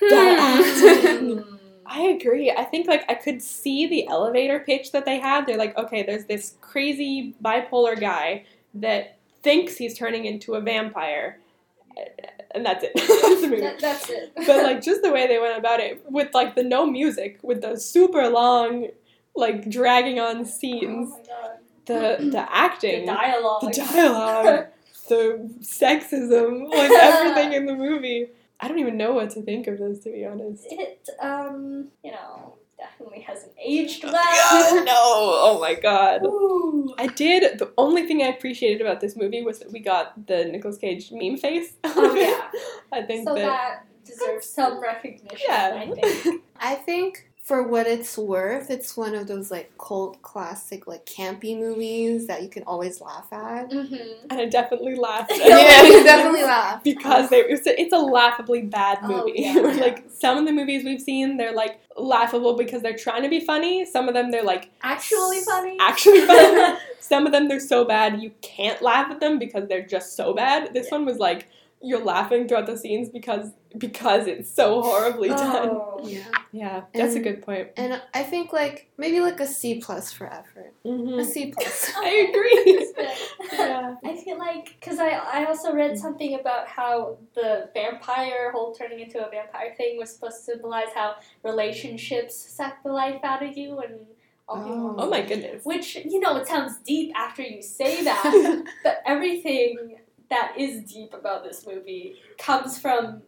That 0.00 0.38
Hmm. 0.38 1.40
acting. 1.40 1.58
I 1.86 2.00
agree. 2.02 2.50
I 2.50 2.64
think 2.64 2.88
like 2.88 3.04
I 3.08 3.14
could 3.14 3.40
see 3.40 3.86
the 3.86 4.08
elevator 4.08 4.58
pitch 4.60 4.92
that 4.92 5.04
they 5.04 5.18
had. 5.20 5.46
They're 5.46 5.56
like, 5.56 5.76
okay, 5.78 6.02
there's 6.02 6.24
this 6.24 6.54
crazy 6.60 7.34
bipolar 7.42 7.98
guy 7.98 8.44
that 8.74 9.18
thinks 9.42 9.76
he's 9.76 9.96
turning 9.96 10.24
into 10.24 10.54
a 10.56 10.60
vampire, 10.60 11.38
and 12.52 12.66
that's 12.66 12.82
it. 12.84 12.90
that's 12.96 13.40
the 13.40 13.46
movie. 13.48 13.60
That, 13.62 13.78
that's 13.80 14.10
it. 14.10 14.32
but 14.34 14.64
like 14.64 14.82
just 14.82 15.02
the 15.02 15.12
way 15.12 15.26
they 15.28 15.38
went 15.38 15.56
about 15.58 15.78
it 15.80 16.02
with 16.10 16.34
like 16.34 16.56
the 16.56 16.64
no 16.64 16.86
music 16.86 17.38
with 17.42 17.62
the 17.62 17.76
super 17.78 18.28
long 18.28 18.88
like 19.36 19.70
dragging 19.70 20.18
on 20.18 20.38
oh 20.38 20.44
scenes 20.44 21.10
my 21.10 21.18
god. 21.86 22.32
the 22.32 22.46
acting, 22.54 23.06
The 23.06 23.12
dialogue. 23.12 23.62
the 23.62 23.70
dialogue 23.72 24.66
the 25.08 25.50
sexism 25.60 26.68
like 26.70 26.90
everything 26.90 27.52
in 27.52 27.66
the 27.66 27.74
movie 27.86 28.26
i 28.58 28.66
don't 28.66 28.78
even 28.80 28.96
know 28.96 29.12
what 29.12 29.30
to 29.30 29.42
think 29.42 29.68
of 29.68 29.78
this 29.78 30.00
to 30.00 30.10
be 30.10 30.24
honest 30.26 30.64
it, 30.68 31.08
um, 31.20 31.88
you 32.02 32.10
know, 32.10 32.54
definitely 32.76 33.20
hasn't 33.20 33.52
aged 33.62 34.04
oh 34.04 34.10
well. 34.12 34.84
no 34.84 34.92
oh 34.94 35.58
my 35.60 35.74
god 35.74 36.22
Ooh. 36.24 36.92
I 36.98 37.08
did. 37.08 37.58
The 37.58 37.70
only 37.76 38.06
thing 38.06 38.22
I 38.22 38.28
appreciated 38.28 38.80
about 38.80 39.00
this 39.00 39.16
movie 39.16 39.42
was 39.42 39.58
that 39.58 39.70
we 39.70 39.80
got 39.80 40.26
the 40.26 40.44
Nicolas 40.46 40.78
Cage 40.78 41.10
meme 41.12 41.36
face. 41.36 41.74
Oh, 41.84 42.14
yeah. 42.14 42.48
I 42.96 43.02
think 43.02 43.26
So 43.28 43.34
that. 43.34 43.44
that 43.44 43.86
deserves 44.06 44.48
some 44.48 44.80
recognition, 44.80 45.38
yeah. 45.46 45.74
I 45.84 45.90
think. 45.92 46.42
I 46.58 46.74
think 46.76 47.25
for 47.46 47.62
what 47.62 47.86
it's 47.86 48.18
worth, 48.18 48.70
it's 48.70 48.96
one 48.96 49.14
of 49.14 49.28
those 49.28 49.52
like 49.52 49.70
cult 49.78 50.20
classic 50.20 50.88
like 50.88 51.06
campy 51.06 51.56
movies 51.56 52.26
that 52.26 52.42
you 52.42 52.48
can 52.48 52.64
always 52.64 53.00
laugh 53.00 53.28
at. 53.32 53.70
Mm-hmm. 53.70 54.26
and 54.30 54.40
I 54.40 54.46
definitely 54.46 54.96
laughed. 54.96 55.30
Yeah, 55.36 55.82
you 55.84 56.02
definitely 56.02 56.42
laugh. 56.42 56.82
because 56.82 57.30
they, 57.30 57.36
it's, 57.42 57.64
a, 57.68 57.80
it's 57.80 57.92
a 57.92 57.98
laughably 57.98 58.62
bad 58.62 58.98
Oh, 59.04 59.26
movie. 59.26 59.34
yeah. 59.42 59.52
like 59.80 60.06
some 60.10 60.38
of 60.38 60.44
the 60.44 60.50
movies 60.52 60.84
we've 60.84 61.00
seen, 61.00 61.36
they're 61.36 61.54
like 61.54 61.78
laughable 61.96 62.56
because 62.56 62.82
they're 62.82 62.96
trying 62.98 63.22
to 63.22 63.28
be 63.28 63.38
funny. 63.38 63.84
Some 63.86 64.08
of 64.08 64.14
them 64.14 64.32
they're 64.32 64.42
like 64.42 64.68
Actually 64.82 65.40
funny. 65.42 65.76
actually 65.80 66.22
funny. 66.26 66.78
Some 66.98 67.24
of 67.24 67.30
them 67.30 67.46
they're 67.46 67.60
so 67.60 67.84
bad 67.84 68.20
you 68.20 68.32
can't 68.42 68.82
laugh 68.82 69.08
at 69.12 69.20
them 69.20 69.38
because 69.38 69.68
they're 69.68 69.86
just 69.86 70.16
so 70.16 70.34
bad. 70.34 70.74
This 70.74 70.86
Yeah. 70.86 70.96
one 70.98 71.04
was 71.06 71.18
like 71.18 71.46
you're 71.86 72.04
laughing 72.04 72.48
throughout 72.48 72.66
the 72.66 72.76
scenes 72.76 73.08
because 73.08 73.50
because 73.78 74.26
it's 74.26 74.50
so 74.50 74.80
horribly 74.82 75.28
done. 75.28 75.68
Oh. 75.70 76.00
Yeah. 76.02 76.24
Yeah, 76.52 76.82
that's 76.94 77.14
a 77.14 77.20
good 77.20 77.42
point. 77.42 77.68
And 77.76 78.00
I 78.14 78.22
think 78.22 78.52
like 78.52 78.88
maybe 78.96 79.20
like 79.20 79.38
a 79.40 79.46
C 79.46 79.80
plus 79.80 80.12
for 80.12 80.26
effort. 80.26 80.72
A 80.84 80.88
Mhm. 80.88 81.24
C 81.24 81.52
plus. 81.54 81.92
I 81.96 82.08
agree. 82.28 82.92
Yeah. 83.52 83.94
I 84.04 84.16
feel 84.16 84.38
like 84.38 84.76
because 84.80 84.98
I 84.98 85.10
I 85.38 85.44
also 85.46 85.72
read 85.72 85.98
something 85.98 86.38
about 86.40 86.66
how 86.68 87.18
the 87.34 87.68
vampire 87.74 88.50
whole 88.52 88.74
turning 88.74 89.00
into 89.00 89.18
a 89.26 89.30
vampire 89.30 89.74
thing 89.76 89.98
was 89.98 90.08
supposed 90.14 90.38
to 90.38 90.42
symbolize 90.52 90.92
how 90.94 91.16
relationships 91.44 92.34
suck 92.56 92.82
the 92.82 92.92
life 92.92 93.20
out 93.22 93.42
of 93.42 93.56
you 93.56 93.78
and 93.78 93.94
all. 94.48 94.94
Oh 94.98 95.10
my 95.10 95.22
goodness. 95.22 95.64
Which 95.64 95.96
you 95.96 96.20
know 96.20 96.36
it 96.36 96.46
sounds 96.46 96.78
deep 96.78 97.12
after 97.16 97.42
you 97.42 97.62
say 97.62 98.02
that, 98.08 98.64
but 98.82 99.02
everything 99.06 99.96
that 100.30 100.54
is 100.58 100.82
deep 100.84 101.14
about 101.14 101.44
this 101.44 101.66
movie 101.66 102.16
comes 102.38 102.78
from 102.78 103.22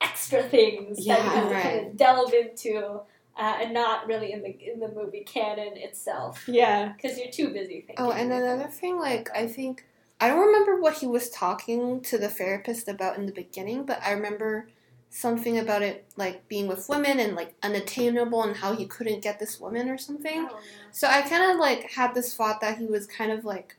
extra 0.00 0.42
things 0.42 0.98
that 0.98 1.02
you 1.04 1.08
Yeah, 1.08 1.30
have 1.30 1.48
to 1.48 1.60
kind 1.60 1.86
of 1.86 1.96
delve 1.96 2.32
into. 2.32 3.00
Uh, 3.38 3.58
and 3.60 3.74
not 3.74 4.06
really 4.06 4.32
in 4.32 4.40
the 4.40 4.48
in 4.48 4.80
the 4.80 4.88
movie 4.88 5.20
canon 5.20 5.76
itself, 5.76 6.48
yeah. 6.48 6.94
because 6.96 7.18
you're 7.18 7.30
too 7.30 7.48
busy 7.50 7.82
thinking. 7.82 7.96
Oh, 7.98 8.10
and 8.10 8.32
another 8.32 8.66
thing, 8.68 8.98
like 8.98 9.28
I 9.36 9.46
think 9.46 9.84
I 10.20 10.28
don't 10.28 10.46
remember 10.46 10.80
what 10.80 10.94
he 10.94 11.06
was 11.06 11.28
talking 11.28 12.00
to 12.00 12.16
the 12.16 12.28
therapist 12.30 12.88
about 12.88 13.18
in 13.18 13.26
the 13.26 13.32
beginning, 13.32 13.84
but 13.84 14.00
I 14.02 14.12
remember 14.12 14.68
something 15.10 15.58
about 15.58 15.82
it 15.82 16.04
like 16.16 16.48
being 16.48 16.66
with 16.66 16.88
women 16.88 17.20
and 17.20 17.36
like 17.36 17.54
unattainable 17.62 18.42
and 18.42 18.56
how 18.56 18.74
he 18.74 18.86
couldn't 18.86 19.22
get 19.22 19.38
this 19.38 19.60
woman 19.60 19.88
or 19.88 19.98
something. 19.98 20.48
Oh, 20.50 20.54
yeah. 20.54 20.90
So 20.92 21.06
I 21.08 21.22
kind 21.22 21.52
of 21.52 21.58
like 21.58 21.90
had 21.92 22.14
this 22.14 22.34
thought 22.34 22.60
that 22.62 22.78
he 22.78 22.86
was 22.86 23.06
kind 23.06 23.30
of 23.30 23.44
like 23.44 23.76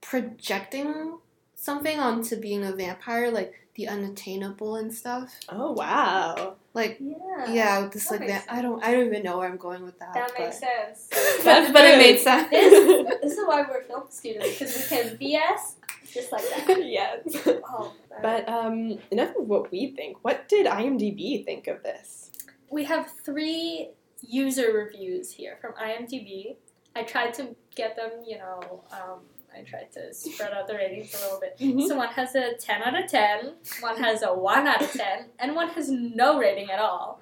projecting 0.00 1.18
something 1.64 1.98
onto 1.98 2.36
being 2.36 2.64
a 2.64 2.72
vampire, 2.72 3.30
like 3.30 3.54
the 3.74 3.88
unattainable 3.88 4.76
and 4.76 4.92
stuff. 4.92 5.34
Oh 5.48 5.72
wow. 5.72 6.54
Like 6.74 6.98
Yeah. 7.00 7.52
yeah, 7.52 7.80
with 7.82 7.92
this 7.92 8.08
that 8.08 8.20
like 8.20 8.28
makes 8.28 8.46
that. 8.46 8.54
I 8.54 8.62
don't 8.62 8.84
I 8.84 8.92
don't 8.92 9.06
even 9.06 9.22
know 9.22 9.38
where 9.38 9.48
I'm 9.48 9.56
going 9.56 9.82
with 9.82 9.98
that. 9.98 10.14
That 10.14 10.32
but, 10.36 10.44
makes 10.44 10.60
sense. 10.60 11.08
That's 11.44 11.72
but 11.72 11.84
it 11.84 11.98
made 11.98 12.20
sense. 12.20 12.50
This, 12.50 13.18
this 13.22 13.32
is 13.38 13.46
why 13.46 13.62
we're 13.62 13.82
film 13.84 14.04
students 14.10 14.58
because 14.58 14.76
we 14.76 14.96
can 14.96 15.16
BS 15.16 15.74
just 16.12 16.30
like 16.30 16.42
that. 16.42 16.84
yes. 16.84 17.20
Oh. 17.46 17.92
But 18.22 18.48
um, 18.48 18.98
enough 19.10 19.34
of 19.36 19.48
what 19.48 19.72
we 19.72 19.90
think. 19.90 20.18
What 20.22 20.48
did 20.48 20.66
IMDb 20.66 21.44
think 21.44 21.66
of 21.66 21.82
this? 21.82 22.30
we 22.74 22.84
have 22.84 23.08
three 23.24 23.90
user 24.20 24.72
reviews 24.72 25.30
here 25.30 25.58
from 25.60 25.72
IMDb. 25.74 26.56
I 26.96 27.04
tried 27.04 27.32
to 27.34 27.54
get 27.76 27.94
them, 27.94 28.10
you 28.26 28.38
know, 28.38 28.82
um, 28.90 29.20
I 29.56 29.62
tried 29.62 29.92
to 29.92 30.12
spread 30.12 30.52
out 30.52 30.66
the 30.66 30.74
ratings 30.74 31.14
a 31.14 31.24
little 31.24 31.40
bit. 31.40 31.56
Mhm. 31.58 31.88
So 31.88 31.96
one 31.96 32.08
has 32.08 32.34
a 32.34 32.54
10 32.54 32.82
out 32.82 33.02
of 33.02 33.08
10, 33.10 33.54
one 33.80 33.96
has 34.02 34.22
a 34.22 34.32
1 34.34 34.66
out 34.66 34.82
of 34.82 34.92
10, 34.92 35.26
and 35.38 35.54
one 35.54 35.68
has 35.68 35.90
no 35.90 36.38
rating 36.38 36.70
at 36.70 36.78
all. 36.78 37.20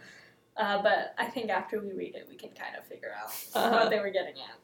Uh, 0.56 0.82
but 0.82 1.14
I 1.18 1.26
think 1.26 1.50
after 1.50 1.80
we 1.80 1.92
read 1.92 2.14
it, 2.14 2.26
we 2.28 2.36
can 2.36 2.50
kind 2.50 2.76
of 2.76 2.84
figure 2.84 3.12
out 3.18 3.30
Uh-huh. 3.54 3.70
what 3.80 3.90
they 3.90 4.00
were 4.00 4.10
getting 4.10 4.34
at. 4.34 4.56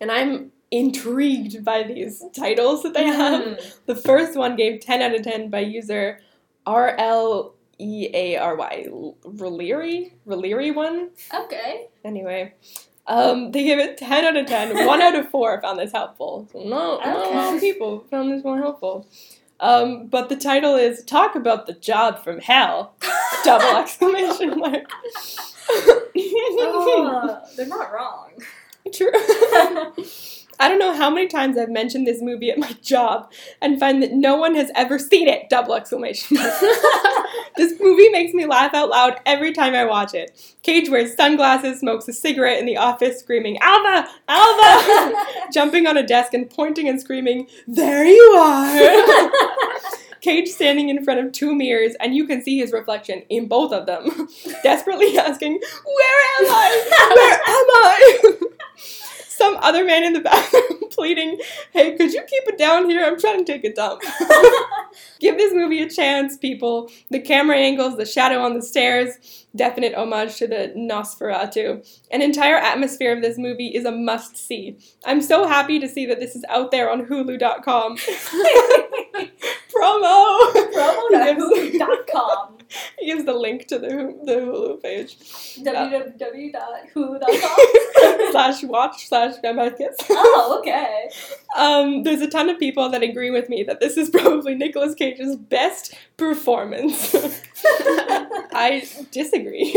And 0.00 0.10
I'm 0.12 0.52
intrigued 0.70 1.64
by 1.64 1.82
these 1.84 2.22
titles 2.36 2.82
that 2.82 2.92
they 2.94 3.04
have. 3.04 3.42
Mm. 3.42 3.76
The 3.86 3.94
first 3.94 4.36
one 4.36 4.56
gave 4.56 4.80
10 4.80 5.00
out 5.02 5.14
of 5.14 5.22
10 5.22 5.48
by 5.48 5.60
user 5.60 6.20
R 6.66 6.94
L 6.98 7.54
E 7.78 8.08
A 8.14 8.36
R 8.36 8.54
Y. 8.56 8.86
One? 8.90 11.10
Okay. 11.34 11.88
Anyway. 12.04 12.54
Um, 13.08 13.52
they 13.52 13.62
gave 13.64 13.78
it 13.78 13.96
10 13.98 14.24
out 14.24 14.36
of 14.36 14.46
10. 14.46 14.86
1 14.86 15.02
out 15.02 15.14
of 15.14 15.28
4 15.30 15.60
found 15.60 15.78
this 15.78 15.92
helpful. 15.92 16.48
So 16.52 16.60
not, 16.60 17.04
not 17.06 17.16
a 17.26 17.30
lot 17.30 17.54
of 17.54 17.60
people 17.60 18.04
found 18.10 18.32
this 18.32 18.42
one 18.42 18.58
helpful. 18.58 19.06
Um, 19.60 20.08
but 20.08 20.28
the 20.28 20.36
title 20.36 20.74
is 20.74 21.02
Talk 21.04 21.34
About 21.34 21.66
the 21.66 21.72
Job 21.72 22.22
from 22.22 22.40
Hell. 22.40 22.94
Double 23.44 23.76
exclamation 23.76 24.58
mark. 24.58 24.84
Oh, 26.18 27.40
they're 27.56 27.66
not 27.66 27.92
wrong. 27.92 28.30
True. 28.94 29.10
I 30.58 30.68
don't 30.68 30.78
know 30.78 30.94
how 30.94 31.10
many 31.10 31.28
times 31.28 31.58
I've 31.58 31.70
mentioned 31.70 32.06
this 32.06 32.22
movie 32.22 32.50
at 32.50 32.58
my 32.58 32.72
job 32.82 33.30
and 33.60 33.78
find 33.78 34.02
that 34.02 34.12
no 34.12 34.36
one 34.36 34.54
has 34.54 34.70
ever 34.74 34.98
seen 34.98 35.28
it. 35.28 35.48
Double 35.48 35.74
exclamation 35.74 36.36
this 37.56 37.78
movie 37.80 38.08
makes 38.10 38.32
me 38.32 38.46
laugh 38.46 38.74
out 38.74 38.90
loud 38.90 39.20
every 39.26 39.52
time 39.52 39.74
I 39.74 39.84
watch 39.84 40.14
it. 40.14 40.56
Cage 40.62 40.88
wears 40.88 41.14
sunglasses, 41.14 41.80
smokes 41.80 42.08
a 42.08 42.12
cigarette 42.12 42.58
in 42.58 42.66
the 42.66 42.76
office, 42.76 43.20
screaming, 43.20 43.58
Alva! 43.60 44.08
Alva! 44.28 45.24
Jumping 45.52 45.86
on 45.86 45.96
a 45.96 46.06
desk 46.06 46.34
and 46.34 46.48
pointing 46.48 46.88
and 46.88 47.00
screaming, 47.00 47.48
There 47.66 48.04
you 48.04 48.22
are! 48.38 49.30
Cage 50.20 50.48
standing 50.48 50.88
in 50.88 51.04
front 51.04 51.20
of 51.20 51.32
two 51.32 51.54
mirrors, 51.54 51.94
and 52.00 52.16
you 52.16 52.26
can 52.26 52.42
see 52.42 52.58
his 52.58 52.72
reflection 52.72 53.22
in 53.28 53.46
both 53.46 53.72
of 53.72 53.86
them, 53.86 54.28
desperately 54.62 55.16
asking, 55.18 55.52
Where 55.52 56.22
am 56.40 56.52
I? 56.52 57.12
Where 57.14 57.34
am 57.34 58.40
I? 58.42 58.46
Some 59.36 59.56
other 59.60 59.84
man 59.84 60.02
in 60.04 60.12
the 60.14 60.20
bathroom 60.30 60.76
pleading, 60.90 61.38
Hey, 61.72 61.96
could 61.96 62.12
you 62.12 62.22
keep 62.22 62.44
it 62.46 62.58
down 62.58 62.88
here? 62.88 63.04
I'm 63.04 63.18
trying 63.18 63.44
to 63.44 63.52
take 63.52 63.64
a 63.64 63.72
dump. 63.72 64.02
Give 65.20 65.36
this 65.36 65.52
movie 65.52 65.82
a 65.82 65.90
chance, 65.90 66.36
people. 66.38 66.90
The 67.10 67.20
camera 67.20 67.56
angles, 67.56 67.96
the 67.96 68.06
shadow 68.06 68.40
on 68.40 68.54
the 68.54 68.62
stairs, 68.62 69.46
definite 69.54 69.94
homage 69.94 70.36
to 70.36 70.46
the 70.46 70.72
Nosferatu. 70.76 71.86
An 72.10 72.22
entire 72.22 72.56
atmosphere 72.56 73.14
of 73.14 73.22
this 73.22 73.36
movie 73.36 73.68
is 73.68 73.84
a 73.84 73.92
must 73.92 74.38
see. 74.38 74.78
I'm 75.04 75.20
so 75.20 75.46
happy 75.46 75.78
to 75.80 75.88
see 75.88 76.06
that 76.06 76.18
this 76.18 76.34
is 76.34 76.44
out 76.48 76.70
there 76.70 76.90
on 76.90 77.06
Hulu.com. 77.06 77.98
Promo! 79.68 80.52
Promo.hulu.com. 80.72 82.55
He 82.98 83.06
gives 83.06 83.24
the 83.24 83.34
link 83.34 83.66
to 83.68 83.78
the, 83.78 83.88
the 84.24 84.32
Hulu 84.32 84.82
page. 84.82 85.18
www.hulu.com. 85.18 86.56
slash 88.32 88.62
watch 88.64 89.06
slash 89.08 89.34
vampire 89.42 89.70
kiss. 89.70 89.96
oh, 90.10 90.56
okay. 90.58 91.08
Um, 91.56 92.02
there's 92.02 92.20
a 92.20 92.28
ton 92.28 92.48
of 92.48 92.58
people 92.58 92.88
that 92.90 93.02
agree 93.02 93.30
with 93.30 93.48
me 93.48 93.62
that 93.64 93.80
this 93.80 93.96
is 93.96 94.10
probably 94.10 94.54
Nicolas 94.54 94.94
Cage's 94.94 95.36
best 95.36 95.94
performance. 96.16 97.14
I 98.52 98.86
disagree, 99.10 99.72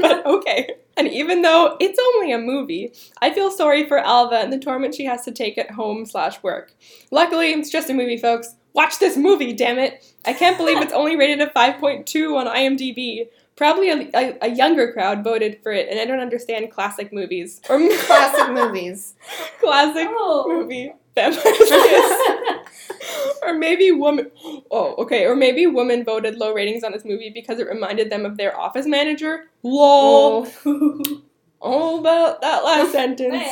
but 0.00 0.24
okay. 0.26 0.74
And 0.96 1.08
even 1.08 1.42
though 1.42 1.76
it's 1.80 1.98
only 2.14 2.32
a 2.32 2.38
movie, 2.38 2.92
I 3.20 3.32
feel 3.32 3.50
sorry 3.50 3.86
for 3.86 3.98
Alva 3.98 4.36
and 4.36 4.52
the 4.52 4.58
torment 4.58 4.94
she 4.94 5.04
has 5.04 5.24
to 5.24 5.32
take 5.32 5.58
at 5.58 5.70
home 5.70 6.04
slash 6.06 6.42
work. 6.42 6.74
Luckily, 7.10 7.52
it's 7.52 7.70
just 7.70 7.90
a 7.90 7.94
movie, 7.94 8.18
folks. 8.18 8.54
Watch 8.74 8.98
this 8.98 9.16
movie, 9.16 9.52
damn 9.52 9.78
it! 9.78 10.04
I 10.24 10.32
can't 10.32 10.56
believe 10.56 10.80
it's 10.80 10.92
only 10.92 11.16
rated 11.16 11.40
a 11.40 11.48
5.2 11.48 12.36
on 12.36 12.46
IMDb. 12.46 13.28
Probably 13.54 13.90
a, 13.90 14.10
a, 14.14 14.38
a 14.42 14.48
younger 14.48 14.92
crowd 14.92 15.22
voted 15.22 15.58
for 15.62 15.72
it, 15.72 15.88
and 15.90 16.00
I 16.00 16.06
don't 16.06 16.20
understand 16.20 16.70
classic 16.70 17.12
movies 17.12 17.60
or 17.68 17.78
Classic 17.98 18.50
movies. 18.52 19.14
classic 19.60 20.08
Oh. 20.10 20.46
movie 20.48 20.92
or 23.42 23.52
maybe 23.54 23.90
woman. 23.92 24.30
Oh, 24.70 24.94
okay. 24.98 25.26
Or 25.26 25.36
maybe 25.36 25.66
women 25.66 26.04
voted 26.04 26.36
low 26.36 26.54
ratings 26.54 26.82
on 26.84 26.92
this 26.92 27.04
movie 27.04 27.28
because 27.28 27.58
it 27.58 27.68
reminded 27.68 28.08
them 28.10 28.24
of 28.24 28.38
their 28.38 28.58
office 28.58 28.86
manager. 28.86 29.50
Lol. 29.62 30.48
Oh. 30.64 31.22
All 31.62 32.00
about 32.00 32.40
that 32.40 32.64
last 32.64 32.92
sentence. 32.92 33.44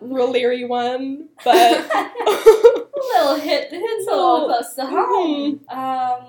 Real 0.00 0.30
leery 0.30 0.64
one, 0.64 1.28
but. 1.44 1.90
a 2.96 3.18
little 3.18 3.36
hit 3.36 3.70
hits 3.70 4.06
a 4.06 4.10
little 4.10 4.46
close 4.46 4.74
to 4.74 4.86
home. 4.86 5.60
Mm-hmm. 5.70 5.78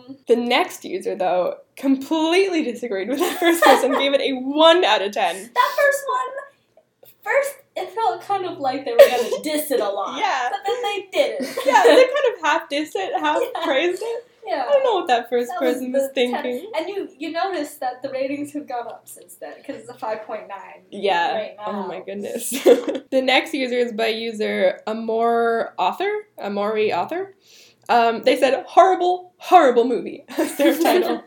Um, 0.09 0.17
the 0.27 0.35
next 0.35 0.83
user, 0.83 1.15
though, 1.15 1.57
completely 1.75 2.63
disagreed 2.63 3.07
with 3.07 3.19
the 3.19 3.25
first 3.39 3.63
person, 3.63 3.91
gave 3.93 4.13
it 4.13 4.21
a 4.21 4.33
1 4.33 4.83
out 4.83 5.01
of 5.01 5.11
10. 5.11 5.35
that 5.53 5.75
first 5.77 6.03
one, 6.09 7.11
first 7.23 7.55
it 7.75 7.91
felt 7.91 8.21
kind 8.23 8.45
of 8.45 8.57
like 8.57 8.85
they 8.85 8.91
were 8.91 8.97
gonna 8.97 9.43
diss 9.43 9.69
it 9.69 9.79
a 9.79 9.87
lot. 9.87 10.17
Yeah. 10.19 10.49
But 10.49 10.59
then 10.65 10.81
they 10.81 11.07
didn't. 11.11 11.57
Yeah, 11.65 11.83
they 11.85 12.05
kind 12.05 12.35
of 12.35 12.41
half 12.41 12.69
dissed 12.69 12.95
it, 12.95 13.19
half 13.19 13.39
Yeah. 13.41 13.63
praised 13.63 14.01
it. 14.03 14.26
Yeah. 14.47 14.63
I 14.67 14.71
don't 14.71 14.83
know 14.83 14.95
what 14.95 15.07
that 15.07 15.29
first 15.29 15.49
That 15.49 15.59
person 15.59 15.91
was 15.91 16.09
ten- 16.15 16.31
thinking. 16.31 16.71
And 16.77 16.87
you 16.89 17.09
you 17.17 17.31
notice 17.31 17.75
that 17.75 18.01
the 18.01 18.09
ratings 18.09 18.53
have 18.53 18.67
gone 18.67 18.87
up 18.87 19.07
since 19.07 19.35
then 19.35 19.53
because 19.57 19.81
it's 19.81 19.89
a 19.89 19.93
five 19.93 20.23
point 20.23 20.47
nine. 20.47 20.83
Yeah. 20.89 21.33
Right. 21.35 21.55
Oh 21.65 21.87
my 21.87 21.99
goodness. 22.01 22.49
the 23.11 23.21
next 23.21 23.53
user 23.53 23.75
is 23.75 23.91
by 23.93 24.07
user 24.07 24.79
Amor 24.87 25.73
Author. 25.77 26.11
Amori 26.39 26.93
Author. 26.93 27.35
Um, 27.89 28.23
they 28.23 28.37
said 28.37 28.65
horrible, 28.67 29.33
horrible 29.37 29.85
movie 29.85 30.25
as 30.37 30.55
their 30.57 30.77
title. 30.81 31.23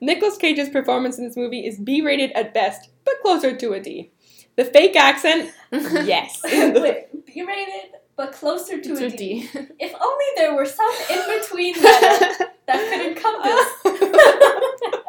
Nicolas 0.00 0.36
Cage's 0.36 0.68
performance 0.68 1.18
in 1.18 1.24
this 1.26 1.36
movie 1.36 1.66
is 1.66 1.78
B 1.78 2.00
rated 2.02 2.32
at 2.32 2.52
best, 2.54 2.88
but 3.04 3.14
closer 3.22 3.56
to 3.56 3.72
a 3.72 3.80
D. 3.80 4.10
The 4.56 4.64
fake 4.64 4.94
accent, 4.96 5.50
yes. 5.72 6.40
Wait, 6.44 7.06
B 7.26 7.42
rated, 7.42 7.90
but 8.16 8.32
closer 8.32 8.80
to 8.80 8.96
To 8.96 9.06
a 9.06 9.10
D. 9.10 9.16
D. 9.16 9.48
If 9.78 9.94
only 10.00 10.24
there 10.36 10.54
were 10.54 10.66
some 10.66 10.92
in 11.10 11.40
between 11.40 11.74
that 11.82 12.54
that 12.66 12.90
could 12.90 13.06
encompass. 13.06 13.68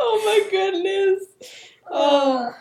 oh 0.00 0.22
my 0.24 0.48
goodness. 0.50 1.24
Uh, 1.86 2.50
oh. 2.50 2.54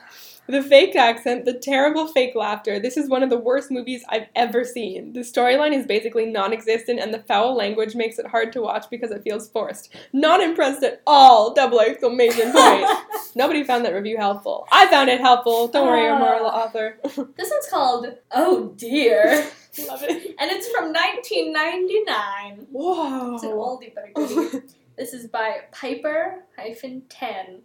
The 0.48 0.62
fake 0.62 0.96
accent, 0.98 1.46
the 1.46 1.54
terrible 1.54 2.08
fake 2.08 2.36
laughter. 2.36 2.78
This 2.78 2.98
is 2.98 3.10
one 3.10 3.24
of 3.24 3.30
the 3.30 3.40
worst 3.40 3.72
movies 3.72 4.04
I've 4.10 4.28
ever 4.36 4.66
seen. 4.66 5.14
The 5.14 5.22
storyline 5.22 5.72
is 5.72 5.86
basically 5.86 6.26
non 6.26 6.52
existent, 6.52 7.00
and 7.00 7.14
the 7.14 7.20
foul 7.24 7.56
language 7.56 7.96
makes 7.96 8.20
it 8.20 8.28
hard 8.28 8.52
to 8.54 8.62
watch 8.62 8.90
because 8.90 9.12
it 9.12 9.24
feels 9.24 9.48
forced. 9.50 9.96
Not 10.12 10.42
impressed 10.42 10.84
at 10.84 11.02
all! 11.08 11.54
Double 11.54 11.80
exclamation 11.80 12.52
point. 12.52 12.86
Nobody 13.36 13.64
found 13.64 13.86
that 13.86 13.94
review 13.94 14.18
helpful. 14.18 14.68
I 14.72 14.88
found 14.88 15.10
it 15.10 15.22
helpful. 15.22 15.70
Don't 15.70 15.88
worry, 15.88 16.10
Ah. 16.10 16.20
moral 16.20 16.46
author. 16.46 17.00
This 17.38 17.50
one's 17.50 17.70
called 17.70 18.08
Oh 18.32 18.74
Dear, 18.76 19.48
Love 19.88 20.04
it. 20.04 20.36
and 20.40 20.52
it's 20.52 20.68
from 20.70 20.92
1999. 20.94 22.68
Whoa. 22.72 23.36
It's 23.36 23.44
an 23.44 23.50
oldie 23.52 23.94
but 23.94 24.10
a 24.10 24.12
goodie. 24.14 24.68
This 24.98 25.14
is 25.14 25.26
by 25.28 25.62
Piper 25.72 26.44
hyphen 26.56 27.02
ten. 27.10 27.62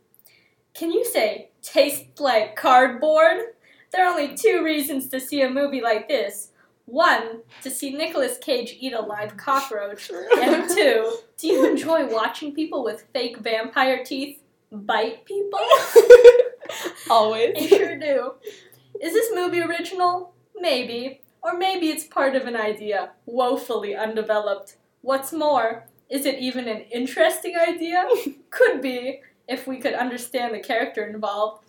Can 0.72 0.90
you 0.90 1.05
say 1.05 1.48
tastes 1.62 2.20
like 2.20 2.56
cardboard? 2.56 3.39
There 3.93 4.05
are 4.05 4.10
only 4.10 4.36
two 4.36 4.62
reasons 4.64 5.09
to 5.09 5.20
see 5.20 5.43
a 5.43 5.51
movie 5.51 5.80
like 5.80 6.09
this. 6.09 6.51
One, 6.86 7.43
to 7.62 7.70
see 7.70 7.90
Nicolas 7.90 8.39
Cage 8.39 8.76
eat 8.80 8.94
a 8.94 9.01
live 9.01 9.36
cockroach. 9.36 10.10
And 10.39 10.68
two, 10.74 11.18
do 11.36 11.47
you 11.47 11.68
enjoy 11.68 12.06
watching 12.06 12.55
people 12.55 12.82
with 12.82 13.05
fake 13.12 13.39
vampire 13.39 14.05
teeth 14.05 14.40
bite 14.72 15.24
people? 15.24 15.60
Always. 17.10 17.56
I 17.56 17.66
sure 17.66 17.98
do. 17.98 18.35
Is 19.01 19.12
this 19.12 19.30
movie 19.35 19.60
original? 19.60 20.32
Maybe. 20.56 21.20
Or 21.43 21.56
maybe 21.56 21.89
it's 21.89 22.05
part 22.05 22.35
of 22.35 22.47
an 22.47 22.56
idea, 22.56 23.10
woefully 23.26 23.94
undeveloped. 23.94 24.76
What's 25.02 25.32
more, 25.32 25.86
is 26.10 26.26
it 26.26 26.39
even 26.39 26.68
an 26.68 26.80
interesting 26.93 27.55
idea? 27.56 28.06
Could 28.51 28.82
be, 28.82 29.20
if 29.49 29.66
we 29.66 29.79
could 29.79 29.95
understand 29.95 30.55
the 30.55 30.61
character 30.61 31.05
involved. 31.07 31.65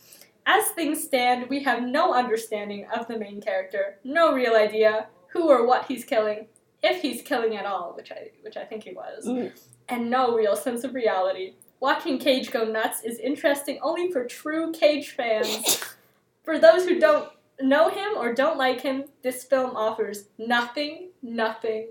As 0.45 0.69
things 0.69 1.03
stand, 1.03 1.49
we 1.49 1.63
have 1.63 1.83
no 1.83 2.13
understanding 2.13 2.87
of 2.93 3.07
the 3.07 3.17
main 3.17 3.39
character, 3.41 3.99
no 4.03 4.33
real 4.33 4.55
idea 4.55 5.07
who 5.27 5.49
or 5.49 5.65
what 5.65 5.85
he's 5.85 6.03
killing, 6.03 6.47
if 6.81 7.01
he's 7.01 7.21
killing 7.21 7.55
at 7.55 7.65
all, 7.65 7.93
which 7.95 8.11
I 8.11 8.31
which 8.41 8.57
I 8.57 8.65
think 8.65 8.83
he 8.83 8.93
was 8.93 9.25
Mm. 9.27 9.51
and 9.87 10.09
no 10.09 10.35
real 10.35 10.55
sense 10.55 10.83
of 10.83 10.93
reality. 10.95 11.53
Watching 11.79 12.17
Cage 12.17 12.51
go 12.51 12.65
nuts 12.65 13.03
is 13.03 13.19
interesting 13.19 13.79
only 13.81 14.11
for 14.11 14.25
true 14.25 14.71
Cage 14.71 15.11
fans. 15.11 15.83
For 16.43 16.57
those 16.57 16.85
who 16.87 16.99
don't 16.99 17.29
know 17.61 17.89
him 17.89 18.17
or 18.17 18.33
don't 18.33 18.57
like 18.57 18.81
him, 18.81 19.03
this 19.21 19.43
film 19.43 19.75
offers 19.75 20.29
nothing, 20.39 21.09
nothing, 21.21 21.89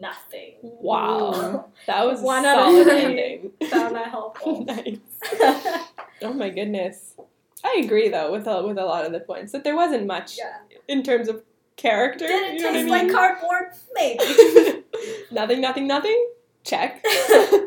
nothing. 0.00 0.54
Wow. 0.62 1.66
That 1.86 2.06
was 2.06 2.20
One 2.20 2.44
a 2.44 2.48
of 2.50 2.54
solid 2.54 2.84
three. 2.84 3.00
ending. 3.00 3.52
Found 3.70 3.96
that 3.96 4.10
helpful. 4.10 4.64
nice. 4.66 4.98
Oh 6.22 6.32
my 6.32 6.50
goodness. 6.50 7.14
I 7.64 7.80
agree 7.84 8.08
though 8.08 8.30
with 8.32 8.46
a, 8.46 8.62
with 8.62 8.78
a 8.78 8.84
lot 8.84 9.04
of 9.04 9.12
the 9.12 9.20
points 9.20 9.52
that 9.52 9.64
there 9.64 9.76
wasn't 9.76 10.06
much 10.06 10.38
yeah. 10.38 10.58
in 10.88 11.02
terms 11.02 11.28
of 11.28 11.42
character. 11.76 12.26
Did 12.26 12.54
it 12.54 12.54
you 12.54 12.62
know 12.62 12.72
taste 12.72 12.88
what 12.88 13.00
I 13.00 13.02
like 13.04 13.12
cardboard? 13.12 13.72
Maybe. 13.94 14.84
nothing, 15.30 15.60
nothing, 15.60 15.86
nothing. 15.86 16.30
Check. 16.64 17.04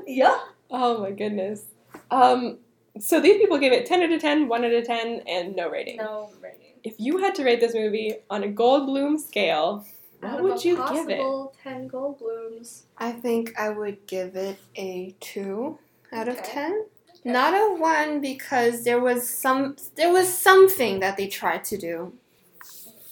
yeah. 0.08 0.40
oh 0.72 1.00
my 1.02 1.12
goodness. 1.12 1.66
Um, 2.12 2.60
so 3.00 3.20
these 3.20 3.38
people 3.38 3.58
gave 3.58 3.72
it 3.72 3.86
ten 3.86 4.02
out 4.02 4.12
of 4.12 4.22
10, 4.22 4.48
1 4.48 4.66
out 4.66 4.72
of 4.72 4.86
ten, 4.86 5.22
and 5.28 5.56
no 5.56 5.70
rating. 5.70 5.98
No 5.98 6.30
rating. 6.42 6.60
If 6.84 6.96
you 7.00 7.18
had 7.18 7.34
to 7.36 7.44
rate 7.44 7.60
this 7.60 7.74
movie 7.74 8.16
on 8.30 8.44
a 8.44 8.48
Goldblum 8.48 9.20
scale, 9.20 9.86
Out 9.86 9.93
what 10.24 10.44
would 10.44 10.66
you 10.66 10.76
give 10.76 11.10
it? 11.10 11.18
possible 11.18 11.56
Ten 11.64 11.90
Goldblums. 11.90 12.84
I 12.98 13.12
think 13.12 13.58
I 13.58 13.70
would 13.70 14.06
give 14.08 14.36
it 14.36 14.58
a 14.76 15.16
two 15.20 15.80
out 16.12 16.28
of 16.28 16.38
Okay. 16.40 16.52
ten. 16.52 16.86
Not 17.26 17.54
a 17.54 17.76
one 17.80 18.20
because 18.22 18.84
there 18.84 19.00
was 19.00 19.30
some 19.30 19.78
there 19.96 20.12
was 20.12 20.28
something 20.34 21.00
that 21.00 21.16
they 21.18 21.28
tried 21.28 21.64
to 21.66 21.78
do. 21.78 22.14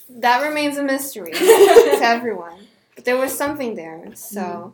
That 0.09 0.43
remains 0.43 0.77
a 0.77 0.83
mystery 0.83 1.31
to 1.33 1.99
everyone. 2.01 2.67
But 2.95 3.05
there 3.05 3.17
was 3.17 3.35
something 3.37 3.75
there. 3.75 4.11
So 4.15 4.41
mm-hmm. 4.41 4.69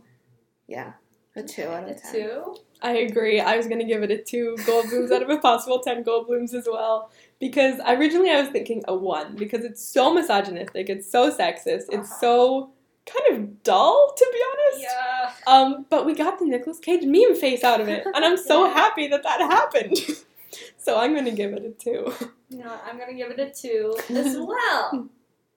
yeah. 0.68 0.94
A 1.36 1.44
two 1.44 1.64
out 1.66 1.88
A 1.88 1.92
of 1.92 2.02
ten. 2.02 2.12
two. 2.12 2.56
I 2.82 2.92
agree. 2.98 3.40
I 3.40 3.58
was 3.58 3.68
gonna 3.68 3.84
give 3.86 4.02
it 4.02 4.10
a 4.12 4.18
two 4.18 4.56
Goldblums 4.62 5.12
out 5.12 5.22
of 5.22 5.30
a 5.30 5.38
possible 5.38 5.80
ten 5.80 6.04
Goldblums 6.04 6.54
as 6.56 6.68
well. 6.70 7.12
Because 7.40 7.80
originally 7.88 8.30
I 8.32 8.42
was 8.42 8.50
thinking 8.50 8.84
a 8.88 8.96
one 8.96 9.36
because 9.36 9.64
it's 9.64 9.84
so 9.84 10.14
misogynistic, 10.14 10.90
it's 10.90 11.10
so 11.12 11.32
sexist, 11.32 11.86
it's 11.90 12.10
Uh-huh. 12.12 12.20
so 12.22 12.70
kind 13.06 13.38
of 13.38 13.64
dull 13.64 14.14
to 14.18 14.30
be 14.34 14.40
honest. 14.52 14.84
Yeah. 14.84 15.32
Um, 15.48 15.86
but 15.90 16.06
we 16.06 16.14
got 16.14 16.40
the 16.40 16.46
Nicolas 16.46 16.80
Cage 16.80 17.04
meme 17.06 17.36
face 17.36 17.64
out 17.64 17.80
of 17.80 17.88
it, 17.88 18.06
and 18.14 18.26
I'm 18.26 18.38
so 18.38 18.66
Yeah. 18.68 18.74
happy 18.74 19.08
that 19.08 19.24
that 19.24 19.40
happened. 19.42 19.98
so 20.78 20.98
I'm 21.00 21.16
gonna 21.16 21.32
give 21.32 21.54
it 21.54 21.64
a 21.66 21.70
two. 21.72 22.14
What, 22.50 22.80
I'm 22.86 22.98
gonna 22.98 23.14
give 23.14 23.32
it 23.32 23.40
a 23.40 23.50
two 23.52 23.96
as 24.10 24.36
well 24.40 25.08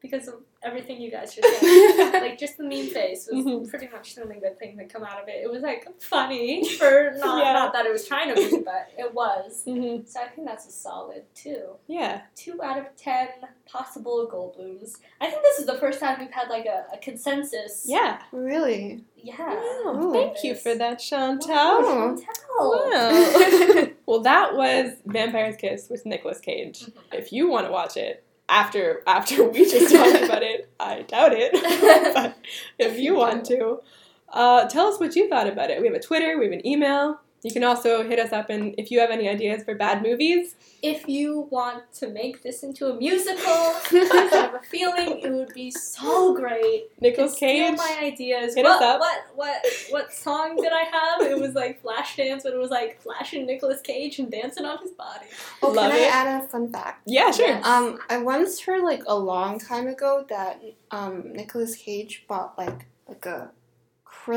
because 0.01 0.29
of 0.29 0.35
everything 0.63 1.01
you 1.01 1.11
guys 1.11 1.35
just 1.35 1.61
said. 1.61 2.11
like 2.23 2.39
just 2.39 2.59
the 2.59 2.65
meme 2.65 2.87
face 2.89 3.29
was 3.31 3.45
Mhm. 3.45 3.69
pretty 3.71 3.89
much 3.89 4.15
the 4.15 4.23
only 4.23 4.37
good 4.41 4.59
thing 4.59 4.77
that 4.77 4.93
come 4.93 5.03
out 5.03 5.23
of 5.23 5.29
it. 5.29 5.43
It 5.43 5.51
was 5.51 5.63
like 5.63 5.87
funny 6.01 6.69
for 6.69 7.13
not 7.19 7.39
Yeah. 7.45 7.53
not 7.55 7.73
that 7.73 7.87
it 7.87 7.93
was 7.93 8.07
trying 8.07 8.29
to 8.29 8.35
be, 8.35 8.59
but 8.59 8.89
it 8.99 9.15
was. 9.15 9.63
hmm 9.65 9.99
So 10.05 10.21
I 10.21 10.29
think 10.29 10.47
that's 10.47 10.67
a 10.67 10.71
solid 10.71 11.25
two. 11.35 11.77
Yeah. 11.87 12.23
Two 12.37 12.63
out 12.63 12.79
of 12.79 12.95
ten 12.97 13.29
possible 13.67 14.29
Goldblums. 14.31 14.99
I 15.21 15.31
think 15.31 15.43
this 15.43 15.59
is 15.61 15.67
the 15.67 15.79
first 15.79 16.01
time 16.01 16.19
we've 16.21 16.31
had 16.31 16.49
like 16.49 16.67
a, 16.67 16.85
a 16.93 16.99
consensus. 16.99 17.85
Yeah. 17.87 18.21
really? 18.33 19.05
Yeah. 19.17 19.55
Wow, 19.85 20.11
thank 20.13 20.43
you 20.45 20.55
for 20.55 20.75
that, 20.75 20.99
Chantal. 20.99 21.49
Wow. 21.49 22.17
Chantal. 22.17 22.31
Wow. 22.61 23.87
well, 24.07 24.21
that 24.21 24.55
was 24.57 24.93
Vampire's 25.07 25.57
Kiss 25.57 25.89
with 25.91 26.05
Nicolas 26.07 26.41
Cage. 26.41 26.81
Mhm. 26.87 26.93
If 27.13 27.33
you 27.33 27.49
want 27.49 27.67
to 27.67 27.73
watch 27.73 27.97
it 27.97 28.25
after 28.51 29.03
after 29.07 29.45
we 29.49 29.65
just 29.65 29.95
talked 29.95 30.23
about 30.23 30.43
it, 30.43 30.71
I 30.79 31.03
doubt 31.03 31.33
it. 31.33 31.53
but 32.15 32.37
if 32.79 32.99
you 32.99 33.15
want 33.15 33.47
to, 33.47 33.81
uh, 34.29 34.69
tell 34.69 34.89
us 34.89 35.01
what 35.01 35.17
you 35.17 35.29
thought 35.29 35.47
about 35.47 35.71
it. 35.71 35.81
We 35.81 35.87
have 35.87 35.97
a 35.97 36.01
Twitter, 36.01 36.39
we 36.39 36.45
have 36.45 36.53
an 36.53 36.67
email. 36.67 37.21
You 37.43 37.51
can 37.53 37.65
also 37.65 38.03
hit 38.07 38.19
us 38.19 38.33
up, 38.33 38.51
and 38.51 38.75
if 38.77 38.91
you 38.91 39.01
have 39.01 39.11
any 39.11 39.29
ideas 39.29 39.65
for 39.65 39.75
bad 39.75 40.03
movies, 40.03 40.57
If 40.83 41.09
you 41.09 41.49
want 41.51 41.91
to 42.01 42.09
make 42.09 42.43
this 42.43 42.63
into 42.63 42.87
a 42.91 42.95
musical, 42.97 43.41
I 43.47 44.29
have 44.33 44.55
a 44.55 44.61
feeling 44.61 45.21
it 45.21 45.31
would 45.31 45.53
be 45.55 45.71
so 45.71 46.35
great. 46.35 46.89
Nicolas 47.01 47.37
Steal 47.37 47.49
Cage. 47.71 47.77
my 47.79 47.99
ideas. 48.03 48.55
Hit 48.55 48.65
what, 48.65 48.77
us 48.77 48.83
up. 48.83 49.01
What 49.01 49.19
what 49.35 49.67
what 49.91 50.13
song 50.13 50.57
did 50.57 50.73
I 50.73 50.85
have? 50.97 51.31
It 51.31 51.39
was 51.39 51.55
like 51.55 51.83
Flashdance, 51.83 52.43
but 52.45 52.53
it 52.53 52.59
was 52.59 52.71
like 52.71 53.01
flashing 53.01 53.47
Nicolas 53.47 53.81
Cage 53.81 54.19
and 54.19 54.31
dancing 54.31 54.65
on 54.65 54.79
his 54.79 54.93
body. 54.93 55.27
Oh, 55.63 55.69
Love 55.71 55.93
can 55.93 56.01
I 56.01 56.05
it. 56.05 56.15
add 56.15 56.45
a 56.45 56.49
fun 56.49 56.71
fact? 56.73 57.03
Yeah, 57.07 57.31
sure. 57.31 57.47
Yes. 57.49 57.67
Um, 57.67 57.99
I 58.09 58.19
once 58.19 58.61
heard 58.61 58.83
like 58.83 59.03
a 59.07 59.15
long 59.15 59.59
time 59.59 59.87
ago 59.87 60.25
that 60.29 60.63
um 60.91 61.33
Nicolas 61.33 61.75
Cage 61.77 62.25
bought 62.29 62.57
like 62.59 62.87
like 63.09 63.25
a 63.27 63.51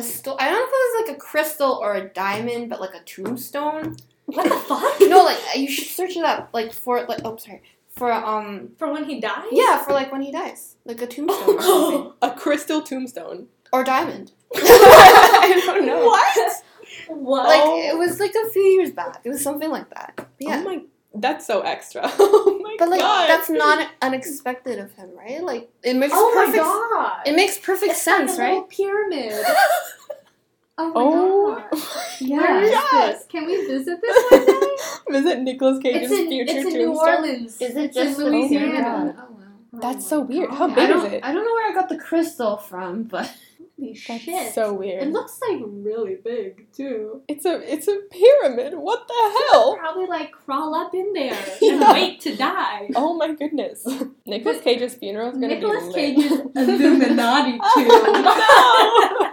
crystal. 0.02 0.36
I 0.40 0.46
don't 0.50 0.54
know 0.56 0.64
if 0.64 0.70
it 0.70 0.72
was 0.72 1.08
like 1.08 1.18
a 1.18 1.20
crystal 1.20 1.72
or 1.82 1.94
a 1.94 2.10
diamond, 2.10 2.70
but 2.70 2.80
like 2.82 2.94
a 2.96 3.04
tombstone. 3.04 3.96
What 4.26 4.44
the 4.50 4.56
fuck? 4.56 4.96
no, 5.02 5.24
like 5.26 5.38
you 5.56 5.70
should 5.70 5.88
search 5.88 6.16
it 6.18 6.24
up. 6.24 6.50
Like 6.54 6.74
for 6.74 7.06
like 7.06 7.20
oh 7.26 7.36
sorry 7.38 7.62
for 7.90 8.12
um 8.12 8.70
For 8.80 8.92
when 8.92 9.04
he 9.06 9.20
dies? 9.20 9.46
yeah 9.52 9.78
for 9.84 9.94
like 9.94 10.12
when 10.12 10.22
he 10.22 10.32
dies, 10.32 10.76
like 10.86 11.02
a 11.02 11.08
tombstone 11.08 11.60
or 11.64 12.14
a 12.22 12.32
crystal 12.32 12.82
tombstone. 12.82 13.48
or 13.72 13.84
diamond. 13.84 14.32
I 14.56 15.62
don't 15.66 15.86
know. 15.86 16.06
What? 16.06 16.52
What? 17.10 17.46
Like 17.48 17.62
Oh. 17.64 17.82
it 17.92 17.98
was 17.98 18.20
like 18.20 18.34
a 18.34 18.50
few 18.52 18.64
years 18.64 18.92
back. 18.92 19.22
It 19.24 19.30
was 19.30 19.42
something 19.44 19.70
like 19.70 19.90
that. 19.92 20.14
But 20.16 20.28
yeah. 20.40 20.60
Oh 20.62 20.64
my, 20.64 20.82
that's 21.14 21.46
so 21.46 21.62
extra. 21.62 22.02
Oh 22.20 22.60
my 22.62 22.76
but 22.80 22.90
like 22.90 23.00
god. 23.02 23.28
that's 23.30 23.50
not 23.50 23.88
unexpected 24.02 24.80
of 24.80 24.92
him, 24.94 25.10
right? 25.16 25.44
Like 25.44 25.70
it 25.84 25.96
makes 25.96 26.14
perfect. 26.14 26.58
oh 26.64 26.92
my 26.96 27.02
god. 27.04 27.28
It 27.28 27.36
makes 27.36 27.58
perfect 27.60 27.92
it's 27.94 28.02
sense, 28.02 28.38
like 28.38 28.50
a 28.52 28.54
right? 28.60 28.70
pyramid. 28.70 29.46
Oh 30.76 30.88
my 30.88 30.94
Oh, 30.96 31.56
god. 31.56 31.80
my 32.22 32.38
Where 32.38 32.64
is 32.64 32.72
God. 32.72 33.12
this? 33.14 33.26
Can 33.26 33.46
we 33.46 33.68
visit 33.68 34.02
this 34.02 34.32
one 34.32 34.46
day? 34.48 35.22
Visit 35.22 35.40
Nicolas 35.42 35.80
Cage's 35.84 36.12
it's 36.12 36.20
in, 36.22 36.28
future 36.30 36.58
it's 36.58 36.66
in. 36.74 36.74
New 36.80 37.00
Orleans. 37.00 37.62
Is 37.62 37.76
it 37.76 37.94
just 37.94 38.18
in 38.20 38.26
the 38.26 38.32
Louisiana? 38.32 38.72
pyramid? 38.72 39.16
Oh 39.20 39.22
wow. 39.34 39.38
Oh 39.76 39.80
that's 39.80 40.06
Oh 40.06 40.10
so 40.10 40.20
weird. 40.22 40.50
God. 40.50 40.58
How 40.58 40.68
big 40.74 40.90
is 40.90 41.04
it? 41.04 41.24
I 41.24 41.32
don't 41.32 41.46
know 41.46 41.54
where 41.54 41.72
I 41.72 41.76
got 41.76 41.90
the 41.90 41.98
crystal 42.00 42.58
from, 42.58 43.04
but 43.04 43.32
Holy 43.84 44.00
That's 44.08 44.24
shit. 44.24 44.54
so 44.54 44.74
weird. 44.74 45.04
It 45.04 45.12
looks 45.12 45.40
like 45.48 45.60
really 45.64 46.16
big 46.24 46.68
too. 46.74 47.22
It's 47.28 47.46
a 47.46 47.60
it's 47.72 47.88
a 47.88 48.00
pyramid. 48.12 48.74
What 48.76 49.08
the 49.08 49.14
hell? 49.52 49.76
Probably 49.78 50.06
like 50.08 50.32
crawl 50.32 50.74
up 50.76 50.94
in 50.94 51.12
there 51.14 51.38
Yeah. 51.62 51.74
and 51.74 51.94
wait 51.94 52.22
to 52.22 52.36
die. 52.36 52.90
Oh 52.96 53.16
my 53.16 53.34
goodness. 53.34 53.86
Nicolas 54.26 54.62
Cage's 54.62 54.96
funeral 54.96 55.30
is 55.30 55.34
gonna 55.36 55.48
Nicolas 55.48 55.84
be 55.94 56.16
lit. 56.16 56.16
Cage's 56.16 56.32
Illuminati 56.56 57.52
too. 57.54 57.62
Oh, 57.66 59.20
no. 59.22 59.30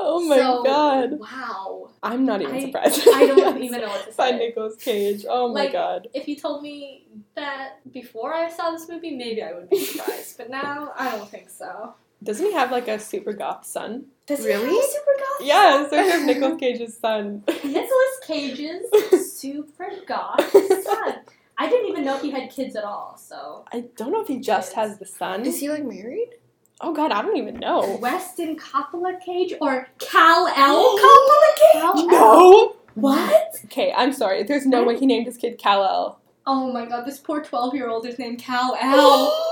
Oh 0.00 0.20
my 0.26 0.36
So, 0.36 0.62
god. 0.64 1.18
Wow. 1.20 1.90
I'm 2.02 2.24
not 2.24 2.42
even 2.42 2.54
I- 2.56 2.60
surprised. 2.64 3.06
I 3.14 3.26
don't 3.26 3.62
even 3.62 3.80
know 3.80 3.86
what 3.88 4.10
to 4.10 4.16
By 4.16 4.30
say. 4.30 4.38
Nicolas 4.38 4.76
Cage. 4.76 5.24
Oh 5.28 5.48
my 5.48 5.64
Like- 5.64 5.72
god. 5.72 6.08
If 6.14 6.26
you 6.26 6.36
told 6.36 6.62
me 6.62 7.06
that 7.36 7.74
before 7.92 8.34
I 8.34 8.50
saw 8.50 8.70
this 8.72 8.88
movie, 8.88 9.14
maybe 9.16 9.42
I 9.42 9.52
would 9.52 9.68
be 9.70 9.84
surprised. 9.84 10.36
but 10.38 10.50
now 10.50 10.92
I 10.96 11.12
don't 11.16 11.28
think 11.28 11.50
so. 11.50 11.94
Doesn't 12.22 12.46
he 12.46 12.52
have 12.52 12.70
like 12.70 12.88
a 12.88 12.98
super 12.98 13.32
goth 13.32 13.66
son? 13.66 14.04
Does 14.26 14.40
he 14.40 14.46
Really? 14.46 14.66
have 14.66 14.84
a 14.84 14.88
super 14.88 15.12
goth? 15.18 15.46
Yeah, 15.46 15.88
so 15.88 16.02
he 16.02 16.10
has 16.10 16.24
Nicolas 16.24 16.56
Cage's 16.60 16.96
son. 16.98 17.42
Nicolas 17.64 18.20
Cage's 18.26 19.32
super 19.40 19.88
goth 20.06 20.50
son. 20.50 21.14
I 21.58 21.68
didn't 21.68 21.90
even 21.90 22.04
know 22.04 22.18
he 22.18 22.30
had 22.30 22.50
kids 22.50 22.76
at 22.76 22.84
all. 22.84 23.16
So 23.18 23.64
I 23.72 23.84
don't 23.96 24.12
know 24.12 24.20
if 24.22 24.28
he 24.28 24.38
just 24.38 24.72
has 24.74 24.98
the 24.98 25.06
son. 25.06 25.44
Is 25.44 25.58
he 25.60 25.68
like 25.68 25.84
married? 25.84 26.30
Oh 26.80 26.92
god, 26.92 27.12
I 27.12 27.22
don't 27.22 27.36
even 27.36 27.56
know. 27.58 27.96
Weston 28.00 28.56
Coppola 28.56 29.20
Cage 29.24 29.54
or 29.60 29.86
Kal 29.98 30.48
El 30.48 30.98
Coppola 30.98 31.94
Cage? 31.94 32.06
No. 32.06 32.76
What? 32.94 33.56
Okay, 33.66 33.92
I'm 33.96 34.12
sorry. 34.12 34.42
There's 34.42 34.66
no 34.66 34.82
way 34.84 34.98
he 34.98 35.06
named 35.06 35.26
his 35.26 35.36
kid 35.36 35.58
Kal 35.58 35.84
El. 35.84 36.20
Oh 36.46 36.72
my 36.72 36.84
god, 36.86 37.06
this 37.06 37.18
poor 37.18 37.42
12 37.42 37.74
year 37.74 37.88
old 37.88 38.04
is 38.06 38.18
named 38.18 38.38
Cal 38.40 38.76
El. 38.80 39.51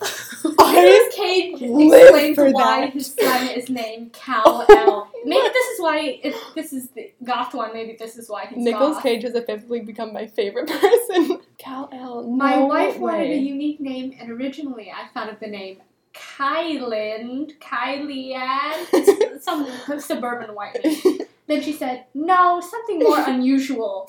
Nicolas 0.44 1.14
Cage 1.14 1.54
explains 1.62 2.36
why 2.38 2.80
that. 2.82 2.92
his 2.92 3.14
son 3.18 3.48
is 3.48 3.68
named 3.68 4.12
Cal 4.12 4.64
El. 4.70 5.10
Maybe 5.24 5.48
this 5.52 5.66
is 5.74 5.80
why, 5.80 6.20
if 6.22 6.34
this 6.54 6.72
is 6.72 6.88
the 6.90 7.12
goth 7.24 7.52
one, 7.54 7.72
maybe 7.74 7.96
this 7.98 8.16
is 8.16 8.28
why 8.30 8.46
he's 8.46 8.56
Nicolas 8.64 8.94
goth. 8.94 9.02
Cage 9.02 9.22
has 9.24 9.34
officially 9.34 9.80
become 9.80 10.12
my 10.12 10.26
favorite 10.26 10.68
person. 10.80 11.40
El. 11.66 11.90
No 11.92 12.22
My 12.30 12.58
wife 12.58 12.94
way. 12.94 13.00
wanted 13.00 13.30
a 13.32 13.36
unique 13.36 13.80
name, 13.80 14.14
and 14.18 14.30
originally 14.30 14.90
I 14.90 15.08
thought 15.12 15.30
of 15.32 15.38
the 15.40 15.46
name 15.48 15.78
Kylan, 16.14 17.52
Kylian, 17.58 19.40
some 19.40 19.66
suburban 20.00 20.54
white 20.54 20.82
name. 20.84 21.20
Then 21.46 21.62
she 21.62 21.72
said, 21.72 22.04
no, 22.14 22.60
something 22.60 23.00
more 23.00 23.20
unusual, 23.28 24.08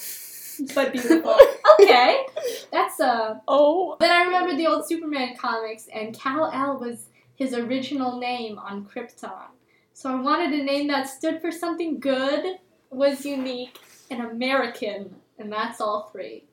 but 0.76 0.92
beautiful. 0.92 1.38
Okay, 1.80 2.26
that's 2.72 3.00
uh. 3.00 3.40
oh. 3.48 3.98
Then 4.00 4.12
I 4.12 4.24
remembered 4.24 4.58
the 4.58 4.68
old 4.68 4.88
Superman 4.88 5.36
comics, 5.38 5.88
and 5.94 6.14
Kal 6.18 6.52
El 6.54 6.80
was 6.80 7.08
his 7.36 7.54
original 7.54 8.20
name 8.20 8.60
on 8.60 8.86
Krypton. 8.86 9.48
So 9.94 10.12
I 10.12 10.20
wanted 10.22 10.60
a 10.60 10.64
name 10.64 10.88
that 10.88 11.08
stood 11.10 11.42
for 11.42 11.52
something 11.52 12.00
good, 12.00 12.58
was 12.90 13.26
unique, 13.26 13.78
and 14.10 14.22
American, 14.22 15.16
and 15.40 15.52
that's 15.52 15.80
all 15.82 16.10
three. 16.12 16.44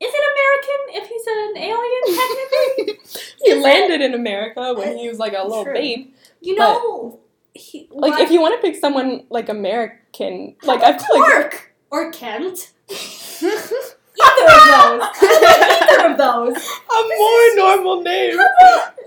Is 0.00 0.12
it 0.12 0.24
American 0.34 1.02
if 1.02 1.08
he's 1.08 1.26
an 1.26 1.56
alien, 1.58 2.18
technically? 2.18 3.00
he 3.44 3.50
Is 3.50 3.58
it? 3.58 3.62
landed 3.62 4.00
in 4.00 4.14
America 4.14 4.74
when 4.76 4.96
he 4.98 5.08
was 5.08 5.18
like 5.18 5.32
a 5.32 5.42
little 5.46 5.64
True. 5.64 5.74
babe. 5.74 6.12
You 6.40 6.56
know, 6.56 7.20
he, 7.54 7.88
Like, 7.92 8.20
if 8.20 8.30
you 8.32 8.40
want 8.40 8.60
to 8.60 8.66
pick 8.66 8.80
someone 8.80 9.24
like 9.30 9.48
American, 9.48 10.56
like 10.64 10.82
I 10.82 10.98
feel 10.98 11.20
like 11.20 11.30
Clark 11.30 11.72
or 11.90 12.10
Kent, 12.10 12.72
either 13.42 14.52
of 14.52 14.66
those, 14.68 15.08
either 15.22 16.10
of 16.10 16.18
those. 16.18 16.56
a 16.56 17.18
more 17.18 17.54
normal 17.56 18.02
name. 18.02 18.36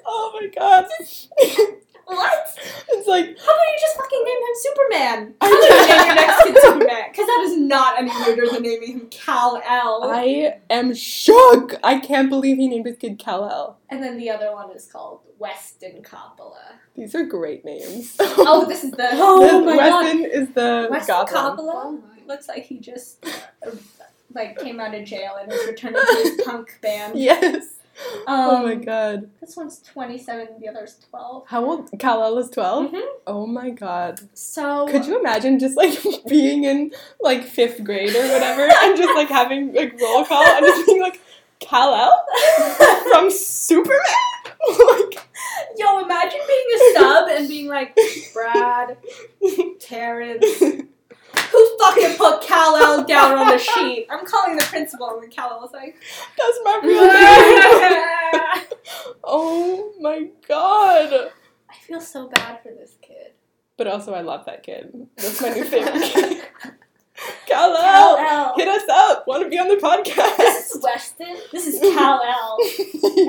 Oh 0.05 0.39
my 0.39 0.47
god. 0.47 0.85
What? 2.07 2.59
It's 2.89 3.07
like 3.07 3.25
How 3.25 3.31
about 3.31 3.39
you 3.39 3.77
just 3.79 3.97
fucking 3.97 4.23
name 4.23 4.37
him 4.37 4.55
Superman? 4.61 5.33
I 5.41 5.47
How 5.47 5.57
about 5.57 5.69
you 5.69 5.87
name 5.97 6.05
your 6.05 6.15
next 6.15 6.43
kid 6.43 6.57
Superman? 6.61 7.03
Because 7.11 7.25
that 7.25 7.41
is 7.45 7.57
not 7.57 7.97
any 7.97 8.11
weirder 8.11 8.51
than 8.51 8.61
naming 8.61 8.99
him 8.99 9.07
Kal 9.09 9.59
El. 9.67 10.03
I 10.03 10.59
am 10.69 10.93
shook. 10.93 11.73
I 11.83 11.99
can't 11.99 12.29
believe 12.29 12.57
he 12.57 12.67
named 12.67 12.85
his 12.85 12.97
kid 12.97 13.17
Kal 13.17 13.49
El. 13.49 13.79
And 13.89 14.03
then 14.03 14.17
the 14.17 14.29
other 14.29 14.51
one 14.53 14.69
is 14.71 14.85
called 14.85 15.21
Weston 15.39 16.03
Coppola. 16.03 16.73
These 16.95 17.15
are 17.15 17.23
great 17.25 17.65
names. 17.65 18.15
Oh, 18.19 18.65
this 18.67 18.83
is 18.83 18.91
the 18.91 19.09
oh 19.13 19.41
This 19.41 19.65
my 19.65 19.75
god. 19.77 20.03
Weston 20.05 20.25
is 20.25 20.49
the 20.53 20.87
Weston. 20.91 21.15
Coppola 21.25 22.01
looks 22.27 22.47
like 22.47 22.65
he 22.65 22.77
just 22.79 23.25
like 24.35 24.57
came 24.59 24.79
out 24.79 24.93
of 24.93 25.03
jail 25.05 25.37
and 25.41 25.49
was 25.51 25.65
returning 25.65 25.99
to 26.01 26.15
his 26.23 26.41
punk 26.45 26.77
band. 26.81 27.17
Yes. 27.17 27.71
oh 28.27 28.61
my 28.63 28.73
Um, 28.73 28.81
god. 28.81 29.29
This 29.39 29.55
one's 29.55 29.79
27, 29.81 30.47
the 30.59 30.67
other's 30.67 30.97
12. 31.09 31.47
How 31.47 31.63
old? 31.65 31.89
Kal 31.97 32.21
El 32.23 32.37
is 32.39 32.49
12? 32.49 32.91
Mhm. 32.91 33.01
Oh 33.25 33.47
my 33.47 33.69
god. 33.69 34.19
So 34.33 34.87
Could 34.89 35.05
you 35.05 35.17
imagine 35.19 35.57
just 35.59 35.77
like 35.77 35.97
being 36.27 36.65
in 36.65 36.91
like 37.21 37.43
fifth 37.43 37.83
grade 37.83 38.13
or 38.15 38.27
whatever 38.27 38.63
and 38.83 38.97
just 38.97 39.15
like 39.15 39.29
having 39.29 39.73
like 39.73 39.97
roll 40.01 40.25
call 40.25 40.43
and 40.45 40.65
just 40.65 40.85
being 40.85 41.01
like 41.01 41.21
Kal 41.61 41.95
El 41.95 43.03
from 43.09 43.31
Superman? 43.31 44.01
like, 44.67 45.27
Yo, 45.77 45.99
imagine 46.03 46.39
being 46.47 46.67
a 46.75 46.99
sub 46.99 47.29
and 47.29 47.47
being 47.47 47.67
like, 47.67 47.97
Brad, 48.33 48.97
Terrence, 49.79 50.45
fucking 51.79 52.17
put 52.17 52.41
Kal 52.41 52.75
El 52.77 53.03
down 53.07 53.37
on 53.37 53.47
the 53.47 53.57
sheet? 53.57 54.07
I'm 54.09 54.25
calling 54.25 54.55
the 54.57 54.63
principal, 54.63 55.09
and 55.11 55.23
then 55.23 55.29
Cal 55.29 55.59
was 55.61 55.71
like, 55.73 55.95
That's 56.37 56.59
my 56.63 56.79
real 56.83 57.05
name. 57.05 58.65
oh 59.23 59.93
my 59.99 60.27
god. 60.47 61.31
I 61.69 61.75
feel 61.87 62.01
so 62.01 62.27
bad 62.29 62.61
for 62.63 62.69
this 62.69 62.95
kid. 63.01 63.31
But 63.77 63.87
also, 63.87 64.13
I 64.13 64.21
love 64.21 64.45
that 64.45 64.63
kid. 64.63 65.07
That's 65.17 65.41
my 65.41 65.49
new 65.49 65.63
favorite 65.65 66.01
kid. 66.01 66.43
Kal-El, 67.47 68.17
Cal-El. 68.17 68.55
hit 68.57 68.67
us 68.67 68.83
up. 68.89 69.25
Want 69.27 69.43
to 69.43 69.49
be 69.49 69.57
on 69.57 69.67
the 69.67 69.75
podcast? 69.75 70.37
This 70.37 70.71
is 70.71 70.83
Weston. 70.83 71.35
This 71.51 71.67
is 71.67 71.79
Cal-El. 71.79 72.57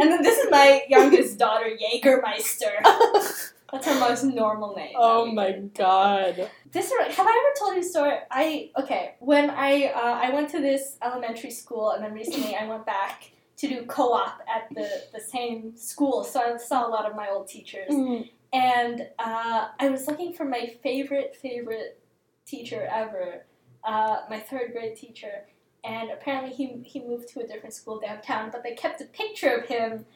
And 0.01 0.11
then 0.11 0.23
this 0.23 0.39
is 0.39 0.49
my 0.51 0.83
youngest 0.89 1.39
daughter, 1.39 1.71
Jaegermeister. 1.71 3.53
That's 3.73 3.87
her 3.87 3.99
most 3.99 4.25
normal 4.25 4.75
name. 4.75 4.95
oh 4.97 5.27
my 5.27 5.53
god. 5.75 6.51
This 6.73 6.93
have 6.93 7.27
I 7.27 7.45
ever 7.45 7.59
told 7.59 7.75
you 7.75 7.81
a 7.81 7.85
story? 7.85 8.19
I 8.31 8.71
okay 8.79 9.15
when 9.21 9.51
I 9.51 9.93
uh, 9.95 10.21
I 10.25 10.31
went 10.31 10.51
to 10.51 10.61
this 10.61 10.97
elementary 11.03 11.51
school 11.51 11.91
and 11.91 12.05
then 12.05 12.13
recently 12.13 12.55
I 12.55 12.67
went 12.67 12.87
back 12.87 13.31
to 13.59 13.69
do 13.69 13.85
co-op 13.87 14.41
at 14.55 14.69
the 14.75 14.89
the 15.13 15.21
same 15.21 15.77
school, 15.77 16.25
so 16.25 16.41
I 16.41 16.57
saw 16.59 16.87
a 16.87 16.91
lot 16.91 17.09
of 17.11 17.17
my 17.17 17.29
old 17.29 17.49
teachers. 17.49 17.91
Mm. 17.91 18.31
And 18.53 19.09
uh, 19.19 19.69
I 19.79 19.89
was 19.89 20.07
looking 20.07 20.33
for 20.33 20.45
my 20.45 20.75
favorite 20.83 21.37
favorite 21.37 22.01
teacher 22.47 22.89
ever, 22.91 23.45
uh, 23.85 24.21
my 24.31 24.39
third 24.39 24.73
grade 24.73 24.97
teacher. 24.97 25.45
And 25.85 26.11
apparently 26.11 26.53
he 26.53 26.83
he 26.85 27.01
moved 27.01 27.29
to 27.31 27.41
a 27.41 27.47
different 27.47 27.75
school 27.75 28.01
downtown, 28.01 28.51
but 28.51 28.63
they 28.63 28.75
kept 28.75 29.01
a 29.01 29.05
picture 29.07 29.51
of 29.51 29.67
him 29.67 30.07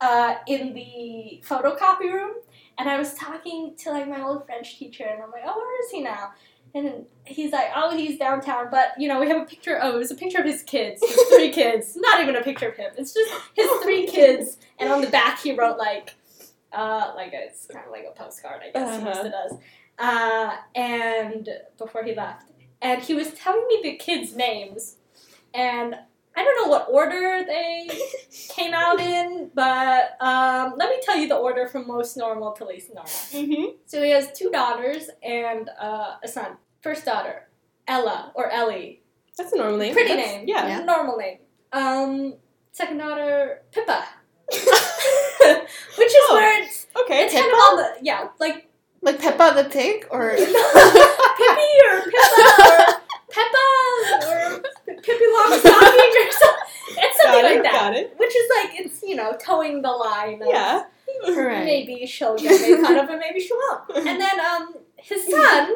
uh, 0.00 0.36
in 0.46 0.74
the 0.74 1.42
photocopy 1.46 2.12
room. 2.12 2.34
And 2.80 2.88
I 2.88 2.98
was 2.98 3.12
talking 3.12 3.74
to 3.80 3.90
like 3.90 4.08
my 4.08 4.22
old 4.22 4.46
French 4.46 4.78
teacher, 4.78 5.04
and 5.04 5.22
I'm 5.22 5.30
like, 5.30 5.42
oh, 5.44 5.54
where 5.54 5.84
is 5.84 5.90
he 5.90 6.00
now? 6.00 6.30
And 6.74 7.04
he's 7.26 7.52
like, 7.52 7.66
oh, 7.76 7.94
he's 7.94 8.18
downtown, 8.18 8.68
but 8.70 8.92
you 8.98 9.06
know, 9.06 9.20
we 9.20 9.28
have 9.28 9.42
a 9.42 9.44
picture. 9.44 9.78
Oh, 9.82 9.96
it 9.96 9.98
was 9.98 10.10
a 10.10 10.14
picture 10.14 10.38
of 10.38 10.46
his 10.46 10.62
kids, 10.62 11.02
his 11.06 11.20
three 11.34 11.50
kids. 11.52 11.94
Not 12.00 12.22
even 12.22 12.36
a 12.36 12.42
picture 12.42 12.70
of 12.70 12.76
him. 12.76 12.92
It's 12.96 13.12
just 13.12 13.30
his 13.52 13.70
three 13.82 14.06
kids, 14.06 14.56
and 14.78 14.90
on 14.90 15.02
the 15.02 15.08
back 15.08 15.42
he 15.42 15.54
wrote 15.54 15.76
like, 15.76 16.14
uh, 16.72 17.12
like 17.14 17.34
a, 17.34 17.48
it's 17.48 17.66
kind 17.66 17.84
of 17.84 17.92
like 17.92 18.06
a 18.10 18.18
postcard, 18.18 18.62
I 18.66 18.70
guess. 18.70 18.96
He 18.96 19.04
must 19.04 19.24
have 19.24 19.32
does. 19.32 19.58
Uh, 19.98 20.56
and 20.74 21.50
before 21.76 22.02
he 22.02 22.14
left, 22.14 22.46
and 22.80 23.02
he 23.02 23.12
was 23.12 23.34
telling 23.34 23.66
me 23.68 23.80
the 23.82 23.96
kids' 23.96 24.34
names, 24.34 24.96
and 25.52 25.96
I 26.40 26.44
don't 26.44 26.62
know 26.62 26.68
what 26.70 26.86
order 26.90 27.44
they 27.46 27.86
came 28.48 28.72
out 28.72 28.98
in, 28.98 29.50
but 29.54 30.16
um, 30.20 30.72
let 30.78 30.88
me 30.88 30.96
tell 31.02 31.16
you 31.16 31.28
the 31.28 31.36
order 31.36 31.68
from 31.68 31.86
most 31.86 32.16
normal 32.16 32.52
to 32.52 32.64
least 32.64 32.88
normal. 32.94 33.10
Mm-hmm. 33.10 33.64
So 33.84 34.02
he 34.02 34.10
has 34.10 34.32
two 34.32 34.50
daughters 34.50 35.10
and 35.22 35.68
uh, 35.78 36.14
a 36.22 36.28
son. 36.28 36.56
First 36.82 37.04
daughter, 37.04 37.48
Ella 37.86 38.32
or 38.34 38.48
Ellie. 38.50 39.02
That's 39.36 39.52
a 39.52 39.56
normal 39.58 39.76
name. 39.76 39.92
Pretty 39.92 40.08
That's- 40.08 40.26
name. 40.38 40.48
Yeah. 40.48 40.66
Yeah. 40.66 40.80
Normal 40.84 41.16
name. 41.18 41.38
Um, 41.72 42.34
second 42.72 42.96
daughter, 42.98 43.62
Pippa. 43.70 44.02
Which 44.50 46.08
is 46.08 46.24
Oh. 46.28 46.34
where 46.34 46.62
it's, 46.62 46.86
Okay. 47.02 47.24
it's 47.24 47.34
kind 47.34 47.46
of 47.46 47.52
all 47.54 47.76
the, 47.76 47.88
yeah, 48.02 48.28
like 48.38 48.68
Like 49.02 49.18
Peppa 49.20 49.52
the 49.62 49.68
pig, 49.68 50.06
or 50.10 50.30
Pippi 50.36 50.50
or 50.50 52.02
Pippa 52.02 52.38
or 52.62 52.76
Peppa 53.30 53.64
or 54.26 54.62
Pippi 55.02 55.26
Longstocking 55.36 55.38
or 55.38 55.52
something. 55.52 55.62
It's 55.62 55.69
something 57.32 57.42
Got 57.42 57.50
it, 57.50 57.54
like 57.54 57.62
that. 57.64 57.72
got 57.72 57.94
it. 57.96 58.14
Which 58.16 58.34
is 58.36 58.50
like, 58.56 58.80
it's, 58.80 59.02
you 59.02 59.16
know, 59.16 59.36
towing 59.40 59.82
the 59.82 59.90
line. 59.90 60.42
Of, 60.42 60.48
Yeah. 60.48 60.84
Right. 61.28 61.64
Maybe 61.64 62.06
she'll 62.06 62.36
get 62.36 62.60
made 62.60 62.80
fun 62.80 62.96
of 62.98 63.10
and 63.10 63.18
maybe 63.18 63.40
she 63.40 63.52
won't. 63.52 63.90
And 64.08 64.20
then 64.20 64.40
um, 64.40 64.74
his 64.96 65.26
son, 65.28 65.74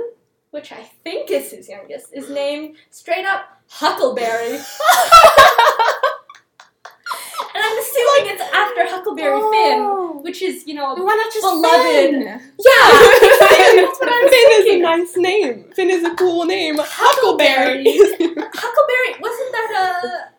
which 0.52 0.70
I 0.72 0.82
think 1.02 1.30
is 1.30 1.50
his 1.50 1.68
youngest, 1.68 2.12
is 2.12 2.30
named 2.30 2.76
straight 2.90 3.26
up 3.26 3.44
Huckleberry. 3.68 4.58
And 7.56 7.62
I'm 7.62 7.78
assuming 7.78 8.32
it's 8.34 8.42
after 8.42 8.88
Huckleberry 8.88 9.40
Finn, 9.52 10.22
which 10.22 10.42
is, 10.42 10.66
you 10.66 10.74
know, 10.74 10.92
Why 10.94 11.14
not 11.14 11.32
just 11.32 11.42
Beloved. 11.42 11.84
Finn? 11.84 12.22
yeah, 12.22 12.40
that's 12.58 14.00
what 14.00 14.08
I 14.08 14.20
was 14.24 14.30
Finn 14.32 14.50
is 14.50 14.58
a 14.58 14.62
thinking. 14.64 14.82
nice 14.82 15.16
name. 15.16 15.64
Finn 15.72 15.90
is 15.90 16.02
a 16.04 16.14
cool 16.16 16.46
name. 16.46 16.76
Huckleberry. 16.80 17.84
Huckleberry. 17.86 18.48
Huckleberry 18.54 19.20
wasn't 19.20 19.52
that 19.52 19.70
a? 20.02 20.33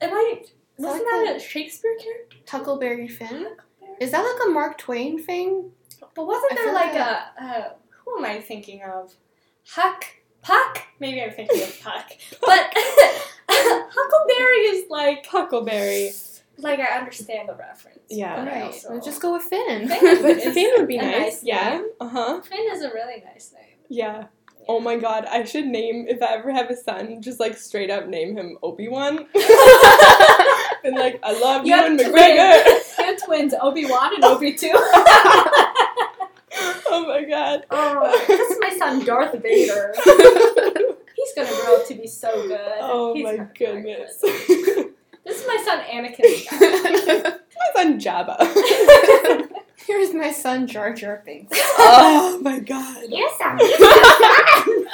Am 0.00 0.12
I? 0.12 0.42
Wasn't 0.78 1.04
Like 1.04 1.10
that 1.26 1.32
a- 1.32 1.36
a 1.36 1.40
Shakespeare 1.40 1.96
character? 1.98 2.36
Huckleberry 2.48 3.08
Finn? 3.08 3.56
Is 4.00 4.10
that 4.10 4.20
like 4.22 4.46
a 4.48 4.50
Mark 4.50 4.76
Twain 4.78 5.22
thing? 5.22 5.72
But 6.14 6.26
wasn't 6.26 6.52
I 6.52 6.54
there 6.56 6.72
like 6.74 6.94
like 6.94 7.00
a? 7.00 7.42
Uh, 7.42 7.68
who 8.04 8.18
am 8.18 8.24
I 8.24 8.40
thinking 8.40 8.82
of? 8.82 9.14
Huck. 9.68 10.04
Puck? 10.42 10.82
Maybe 11.00 11.22
I'm 11.22 11.30
thinking 11.32 11.62
of 11.62 11.80
Puck. 11.82 12.10
But 12.40 12.72
Huckleberry 13.48 14.76
is 14.76 14.90
like 14.90 15.26
Huckleberry. 15.26 16.12
like 16.58 16.78
I 16.80 16.98
understand 16.98 17.48
the 17.48 17.54
reference. 17.54 17.98
Yeah. 18.08 18.44
Right. 18.46 18.62
also- 18.64 18.92
Let's 18.92 19.06
just 19.06 19.20
go 19.22 19.32
with 19.32 19.42
Finn. 19.42 19.88
Finn 19.88 20.40
Finn 20.54 20.72
would 20.76 20.88
be 20.88 20.98
nice. 20.98 21.18
nice 21.20 21.44
yeah. 21.44 21.82
Uh 22.00 22.08
huh. 22.08 22.40
Finn 22.42 22.66
is 22.72 22.82
a 22.82 22.90
really 22.92 23.22
nice 23.24 23.52
name. 23.54 23.62
Yeah. 23.88 24.24
Oh 24.68 24.80
my 24.80 24.96
god, 24.96 25.26
I 25.26 25.44
should 25.44 25.66
name 25.66 26.06
if 26.08 26.20
I 26.22 26.34
ever 26.34 26.50
have 26.52 26.70
a 26.70 26.76
son, 26.76 27.22
just 27.22 27.38
like 27.38 27.56
straight 27.56 27.88
up 27.90 28.08
name 28.08 28.36
him 28.36 28.58
Obi 28.64 28.88
Wan. 28.88 29.18
and 30.84 30.96
like, 30.96 31.20
I 31.22 31.38
love 31.40 31.64
you, 31.64 31.72
and 31.74 31.96
twins. 31.98 32.12
McGregor. 32.12 32.64
You 32.98 33.04
have 33.04 33.24
twins, 33.24 33.54
Obi 33.60 33.84
Wan 33.84 34.14
and 34.16 34.24
Obi 34.24 34.54
Two. 34.54 34.72
oh 34.74 35.84
my 37.06 37.22
god. 37.28 37.64
oh, 37.70 38.24
this 38.26 38.50
is 38.50 38.58
my 38.60 38.70
son 38.76 39.04
Darth 39.04 39.40
Vader. 39.40 39.94
He's 41.14 41.32
gonna 41.34 41.48
grow 41.64 41.76
up 41.76 41.86
to 41.86 41.94
be 41.94 42.08
so 42.08 42.48
good. 42.48 42.60
oh 42.80 43.14
He's 43.14 43.22
my 43.24 43.36
gonna 43.36 43.50
be 43.56 43.64
very 43.66 43.82
goodness. 43.82 44.18
good. 44.20 44.92
This 45.24 45.40
is 45.42 45.46
my 45.46 45.58
son 45.64 45.80
Anakin. 45.80 46.50
my 47.56 47.68
son 47.74 48.00
Jabba. 48.00 48.36
Here's 49.86 50.12
my 50.14 50.32
son 50.32 50.66
Jar 50.66 50.92
Jar 50.92 51.22
Binks. 51.24 51.58
oh 51.78 52.38
my 52.42 52.58
god. 52.72 53.04
yes, 53.08 53.38
I'm. 53.42 53.58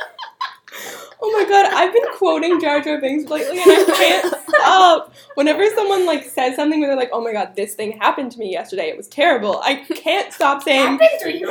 Oh 1.25 1.31
my 1.31 1.49
god, 1.49 1.73
I've 1.73 1.93
been 1.93 2.13
quoting 2.17 2.61
Jar 2.61 2.81
Jar 2.81 3.01
Binks 3.01 3.31
lately 3.31 3.59
and 3.59 3.71
I 3.71 3.85
can't 3.97 4.35
stop. 4.49 5.15
Whenever 5.37 5.65
someone 5.77 6.05
like 6.05 6.25
says 6.25 6.57
something 6.57 6.81
where 6.81 6.89
they're 6.89 6.97
like, 6.97 7.11
"Oh 7.13 7.23
my 7.23 7.33
god, 7.33 7.55
this 7.55 7.75
thing 7.75 7.97
happened 8.01 8.33
to 8.33 8.41
me 8.41 8.51
yesterday. 8.51 8.89
It 8.89 8.97
was 8.97 9.07
terrible." 9.07 9.61
I 9.63 9.77
can't 9.77 10.33
stop 10.33 10.65
saying, 10.65 10.99
happened 10.99 11.21
to 11.21 11.39
you, 11.39 11.47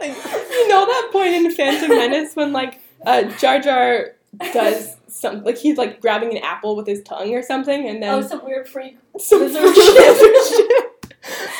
like, 0.00 0.16
you 0.50 0.68
know 0.68 0.86
that 0.86 1.08
point 1.12 1.34
in 1.34 1.50
Phantom 1.54 1.90
Menace 1.90 2.34
when 2.34 2.54
like 2.54 2.80
uh, 3.04 3.24
Jar 3.38 3.60
Jar 3.60 4.12
does 4.54 4.96
some 5.16 5.44
like 5.44 5.56
he's 5.56 5.76
like 5.78 6.00
grabbing 6.00 6.36
an 6.36 6.42
apple 6.42 6.74
with 6.76 6.86
his 6.86 7.02
tongue 7.02 7.32
or 7.34 7.42
something, 7.42 7.88
and 7.88 8.02
then 8.02 8.14
Oh, 8.14 8.20
some 8.22 8.44
weird 8.44 8.68
freak. 8.68 8.98
some 9.18 9.40
lizard 9.40 9.74
shit. 9.74 10.90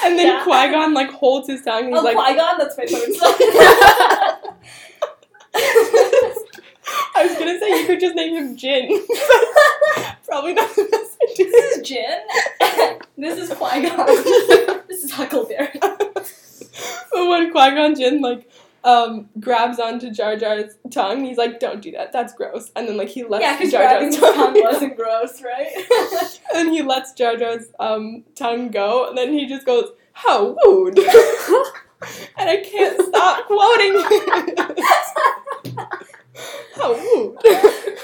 and 0.05 0.19
then 0.19 0.27
Yeah. 0.27 0.43
Qui 0.45 0.71
Gon 0.73 0.93
like 0.93 1.11
holds 1.11 1.49
his 1.49 1.63
tongue 1.63 1.85
and 1.85 1.95
he's 1.95 1.99
Oh, 1.99 2.03
like, 2.05 2.17
Qui 2.17 2.35
Gon. 2.37 2.59
That's 2.59 2.77
my 2.77 2.85
third. 2.85 4.45
I 7.17 7.27
was 7.27 7.39
gonna 7.39 7.59
say 7.59 7.81
you 7.81 7.87
could 7.87 8.01
just 8.01 8.15
name 8.17 8.35
him 8.35 8.57
Jinn. 8.57 8.89
Probably 10.27 10.53
not 10.55 10.75
the 10.75 10.89
best 10.91 11.17
idea. 11.23 11.47
this 11.51 11.77
is 11.77 11.89
Jinn. 11.89 12.21
this 13.17 13.39
is 13.39 13.57
Qui 13.57 13.83
Gon. 13.89 14.07
this 14.89 15.05
is 15.05 15.13
Huckleberry. 15.13 15.71
But 15.81 17.29
when 17.29 17.53
Qui 17.53 17.71
Gon 17.71 17.95
Jinn 17.95 18.21
like 18.21 18.49
um, 18.85 19.31
grabs 19.41 19.81
onto 19.81 20.11
Jar 20.11 20.37
Jar's 20.37 20.77
tongue, 20.91 21.25
he's 21.25 21.39
like, 21.39 21.59
"Don't 21.59 21.81
do 21.81 21.91
that. 21.93 22.13
That's 22.13 22.35
gross." 22.35 22.71
And 22.77 22.87
then 22.87 22.99
like 22.99 23.09
he 23.09 23.25
lets 23.25 23.43
Yeah, 23.43 23.59
Jar 23.71 24.01
Jar's 24.01 24.17
tongue, 24.17 24.35
tongue 24.35 24.63
wasn't 24.63 24.97
gross, 24.97 25.43
right? 25.43 26.39
and 26.55 26.69
he 26.71 26.83
lets 26.83 27.13
Jar 27.15 27.37
Jar's 27.37 27.65
um, 27.81 28.25
tongue 28.35 28.69
go, 28.69 29.09
and 29.09 29.17
then 29.17 29.33
he 29.33 29.47
just 29.47 29.65
goes, 29.65 29.89
"How 30.13 30.55
rude!" 30.67 30.99
and 32.37 32.51
I 32.51 32.63
can't 32.63 33.01
stop 33.07 33.47
quoting. 33.47 33.95
How 36.77 36.93
rude. 36.93 37.39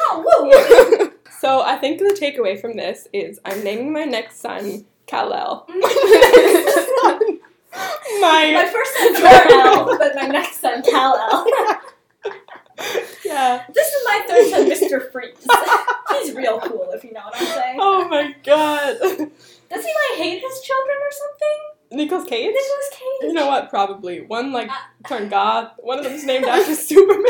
oh, 0.00 0.22
whoa. 0.24 1.10
so 1.40 1.60
I 1.60 1.76
think 1.76 1.98
the 1.98 2.16
takeaway 2.18 2.58
from 2.58 2.76
this 2.76 3.06
is 3.12 3.38
I'm 3.44 3.62
naming 3.62 3.92
my 3.92 4.04
next 4.04 4.40
son 4.40 4.86
Kal-El. 5.06 5.66
My 7.72 8.50
my 8.54 8.68
first 8.72 8.94
son 8.96 9.14
Jor-El, 9.16 9.98
but 9.98 10.14
my 10.16 10.26
next 10.26 10.60
son 10.60 10.82
Kal-El. 10.82 11.46
yeah. 13.24 13.64
This 13.72 13.88
is 13.88 14.04
my 14.04 14.24
third 14.26 14.50
son, 14.50 14.68
Mr. 14.70 15.12
Freeze. 15.12 15.46
He's 16.10 16.34
real 16.34 16.58
cool, 16.60 16.90
if 16.92 17.04
you 17.04 17.12
know 17.12 17.20
what 17.24 17.36
I'm 17.40 17.46
saying. 17.46 17.78
Oh 17.80 18.08
my 18.08 18.34
god. 18.44 18.98
Does 19.00 19.84
he 19.84 19.92
like 20.10 20.18
hate 20.18 20.40
his 20.42 20.60
children 20.62 20.96
or 21.00 21.10
something? 21.12 21.58
Nicolas 21.92 22.24
Cage? 22.24 22.46
Nicolas 22.46 22.90
Cage. 22.92 23.22
You 23.22 23.32
know 23.32 23.46
what? 23.46 23.68
Probably. 23.70 24.20
One 24.22 24.52
like 24.52 24.68
Uh, 24.70 25.08
turned 25.08 25.30
goth. 25.30 25.72
One 25.78 25.98
of 25.98 26.04
them's 26.04 26.24
named 26.24 26.44
after 26.48 26.74
Superman. 26.74 27.24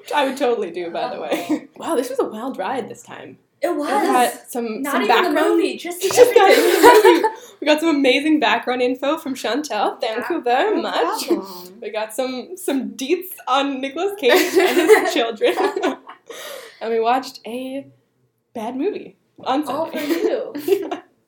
Which 0.00 0.12
I 0.14 0.26
would 0.26 0.36
totally 0.36 0.70
do, 0.70 0.90
by 0.90 1.12
the 1.14 1.20
way. 1.20 1.68
Wow, 1.76 1.94
this 1.96 2.08
was 2.10 2.18
a 2.18 2.24
wild 2.24 2.56
ride 2.58 2.88
this 2.88 3.02
time. 3.02 3.38
It 3.60 3.70
We 3.70 3.76
was. 3.78 3.88
got 3.88 4.50
some 4.50 4.82
Not 4.82 4.92
some 4.92 5.02
even 5.02 5.14
background. 5.16 5.36
the 5.36 5.40
movie, 5.42 5.76
just 5.76 6.00
Just 6.14 6.34
got- 6.34 6.50
everything. 6.50 7.30
we 7.60 7.66
got 7.66 7.80
some 7.80 7.88
amazing 7.88 8.38
background 8.40 8.82
info 8.82 9.18
from 9.18 9.34
Chantal. 9.34 9.96
Thank 9.96 10.28
you 10.30 10.40
very 10.42 10.76
No 10.76 10.82
much. 10.82 11.26
problem. 11.26 11.78
We 11.80 11.90
got 11.90 12.14
some 12.14 12.56
some 12.56 12.90
deets 12.90 13.32
on 13.48 13.80
Nicolas 13.80 14.12
Cage 14.18 14.32
and 14.32 14.76
his 14.90 15.12
children, 15.18 15.54
and 16.80 16.90
we 16.92 17.00
watched 17.00 17.40
a 17.46 17.86
bad 18.54 18.76
movie 18.76 19.16
on 19.44 19.66
All 19.68 19.86
for 19.86 19.98
Sunday. 19.98 20.14
you. 20.14 20.52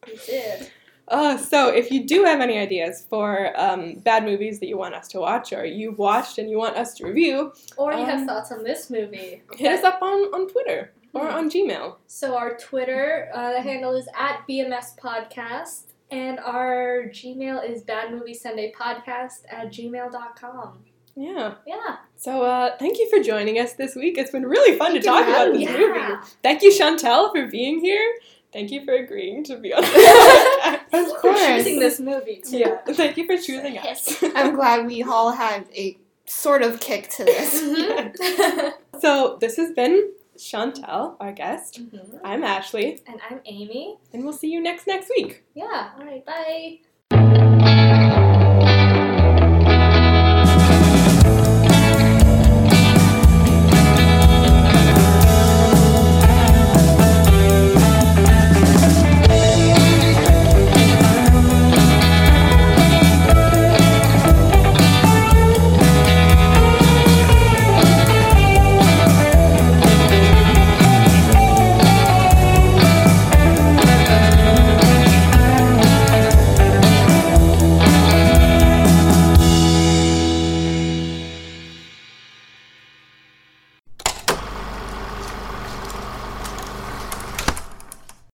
We 0.06 0.16
did. 0.26 0.70
Uh, 1.08 1.36
so 1.36 1.68
if 1.68 1.90
you 1.90 2.06
do 2.06 2.22
have 2.22 2.40
any 2.40 2.56
ideas 2.56 3.04
for 3.10 3.52
um, 3.60 3.94
bad 3.94 4.24
movies 4.24 4.60
that 4.60 4.68
you 4.68 4.78
want 4.78 4.94
us 4.94 5.08
to 5.08 5.18
watch 5.18 5.52
or 5.52 5.64
you've 5.64 5.98
watched 5.98 6.38
and 6.38 6.48
you 6.48 6.56
want 6.56 6.76
us 6.76 6.94
to 6.94 7.04
review, 7.04 7.52
Or 7.76 7.92
you 7.92 8.04
have 8.04 8.20
Um, 8.20 8.26
thoughts 8.28 8.52
on 8.52 8.62
this 8.62 8.90
movie. 8.90 9.42
hit 9.56 9.72
us 9.76 9.84
up 9.84 10.00
on, 10.02 10.12
on 10.32 10.48
Twitter 10.48 10.92
or 11.12 11.26
Hmm. 11.28 11.34
on 11.34 11.50
Gmail. 11.50 11.96
So 12.06 12.36
our 12.36 12.56
Twitter, 12.56 13.30
uh, 13.34 13.52
the 13.52 13.60
handle 13.62 13.94
is 13.94 14.08
at 14.18 14.42
BMS 14.48 14.96
Podcast, 14.98 15.84
and 16.10 16.38
our 16.40 17.04
Gmail 17.08 17.68
is 17.68 17.82
badmovieSundayPodcast 17.84 19.42
at 19.50 19.68
gmail.com. 19.70 20.84
Yeah. 21.16 21.54
Yeah. 21.66 21.96
So 22.16 22.42
uh, 22.42 22.76
thank 22.78 22.98
you 22.98 23.08
for 23.10 23.22
joining 23.22 23.58
us 23.58 23.74
this 23.74 23.94
week. 23.94 24.16
It's 24.18 24.30
been 24.30 24.46
really 24.46 24.78
fun 24.78 24.94
to 24.94 25.00
Thank 25.00 25.04
you 25.04 25.10
talk 25.10 25.28
about 25.28 25.52
this 25.52 25.62
yeah. 25.62 25.76
movie. 25.76 26.26
Thank 26.42 26.62
you, 26.62 26.72
Chantal, 26.72 27.30
for 27.32 27.46
being 27.48 27.80
here. 27.80 28.18
Thank 28.52 28.70
you 28.70 28.84
for 28.84 28.94
agreeing 28.94 29.44
to 29.44 29.56
be 29.56 29.72
on 29.72 29.82
the 29.82 29.88
podcast. 29.88 31.00
Of 31.00 31.08
For 31.12 31.18
course. 31.20 31.46
choosing 31.46 31.78
this 31.78 32.00
movie, 32.00 32.42
too. 32.44 32.58
Yeah. 32.58 32.78
Thank 32.88 33.16
you 33.16 33.26
for 33.26 33.36
choosing 33.36 33.78
us. 33.78 34.22
I'm 34.34 34.54
glad 34.54 34.86
we 34.86 35.02
all 35.02 35.30
had 35.32 35.66
a 35.74 35.96
sort 36.26 36.62
of 36.62 36.80
kick 36.80 37.08
to 37.10 37.24
this. 37.24 37.60
Mhm. 37.60 38.72
So 39.00 39.38
this 39.40 39.56
has 39.56 39.72
been 39.72 40.10
Chantal, 40.40 41.16
our 41.20 41.32
guest. 41.32 41.80
Mhm. 41.80 42.20
I'm 42.24 42.42
Ashley, 42.44 43.02
And 43.06 43.20
I'm 43.28 43.40
Amy. 43.44 43.98
and 44.12 44.24
we'll 44.24 44.32
see 44.32 44.50
you 44.50 44.60
next 44.60 44.86
next 44.86 45.10
week. 45.10 45.44
Yeah. 45.54 45.92
All 45.98 46.04
right. 46.04 46.24
Bye. 46.24 46.80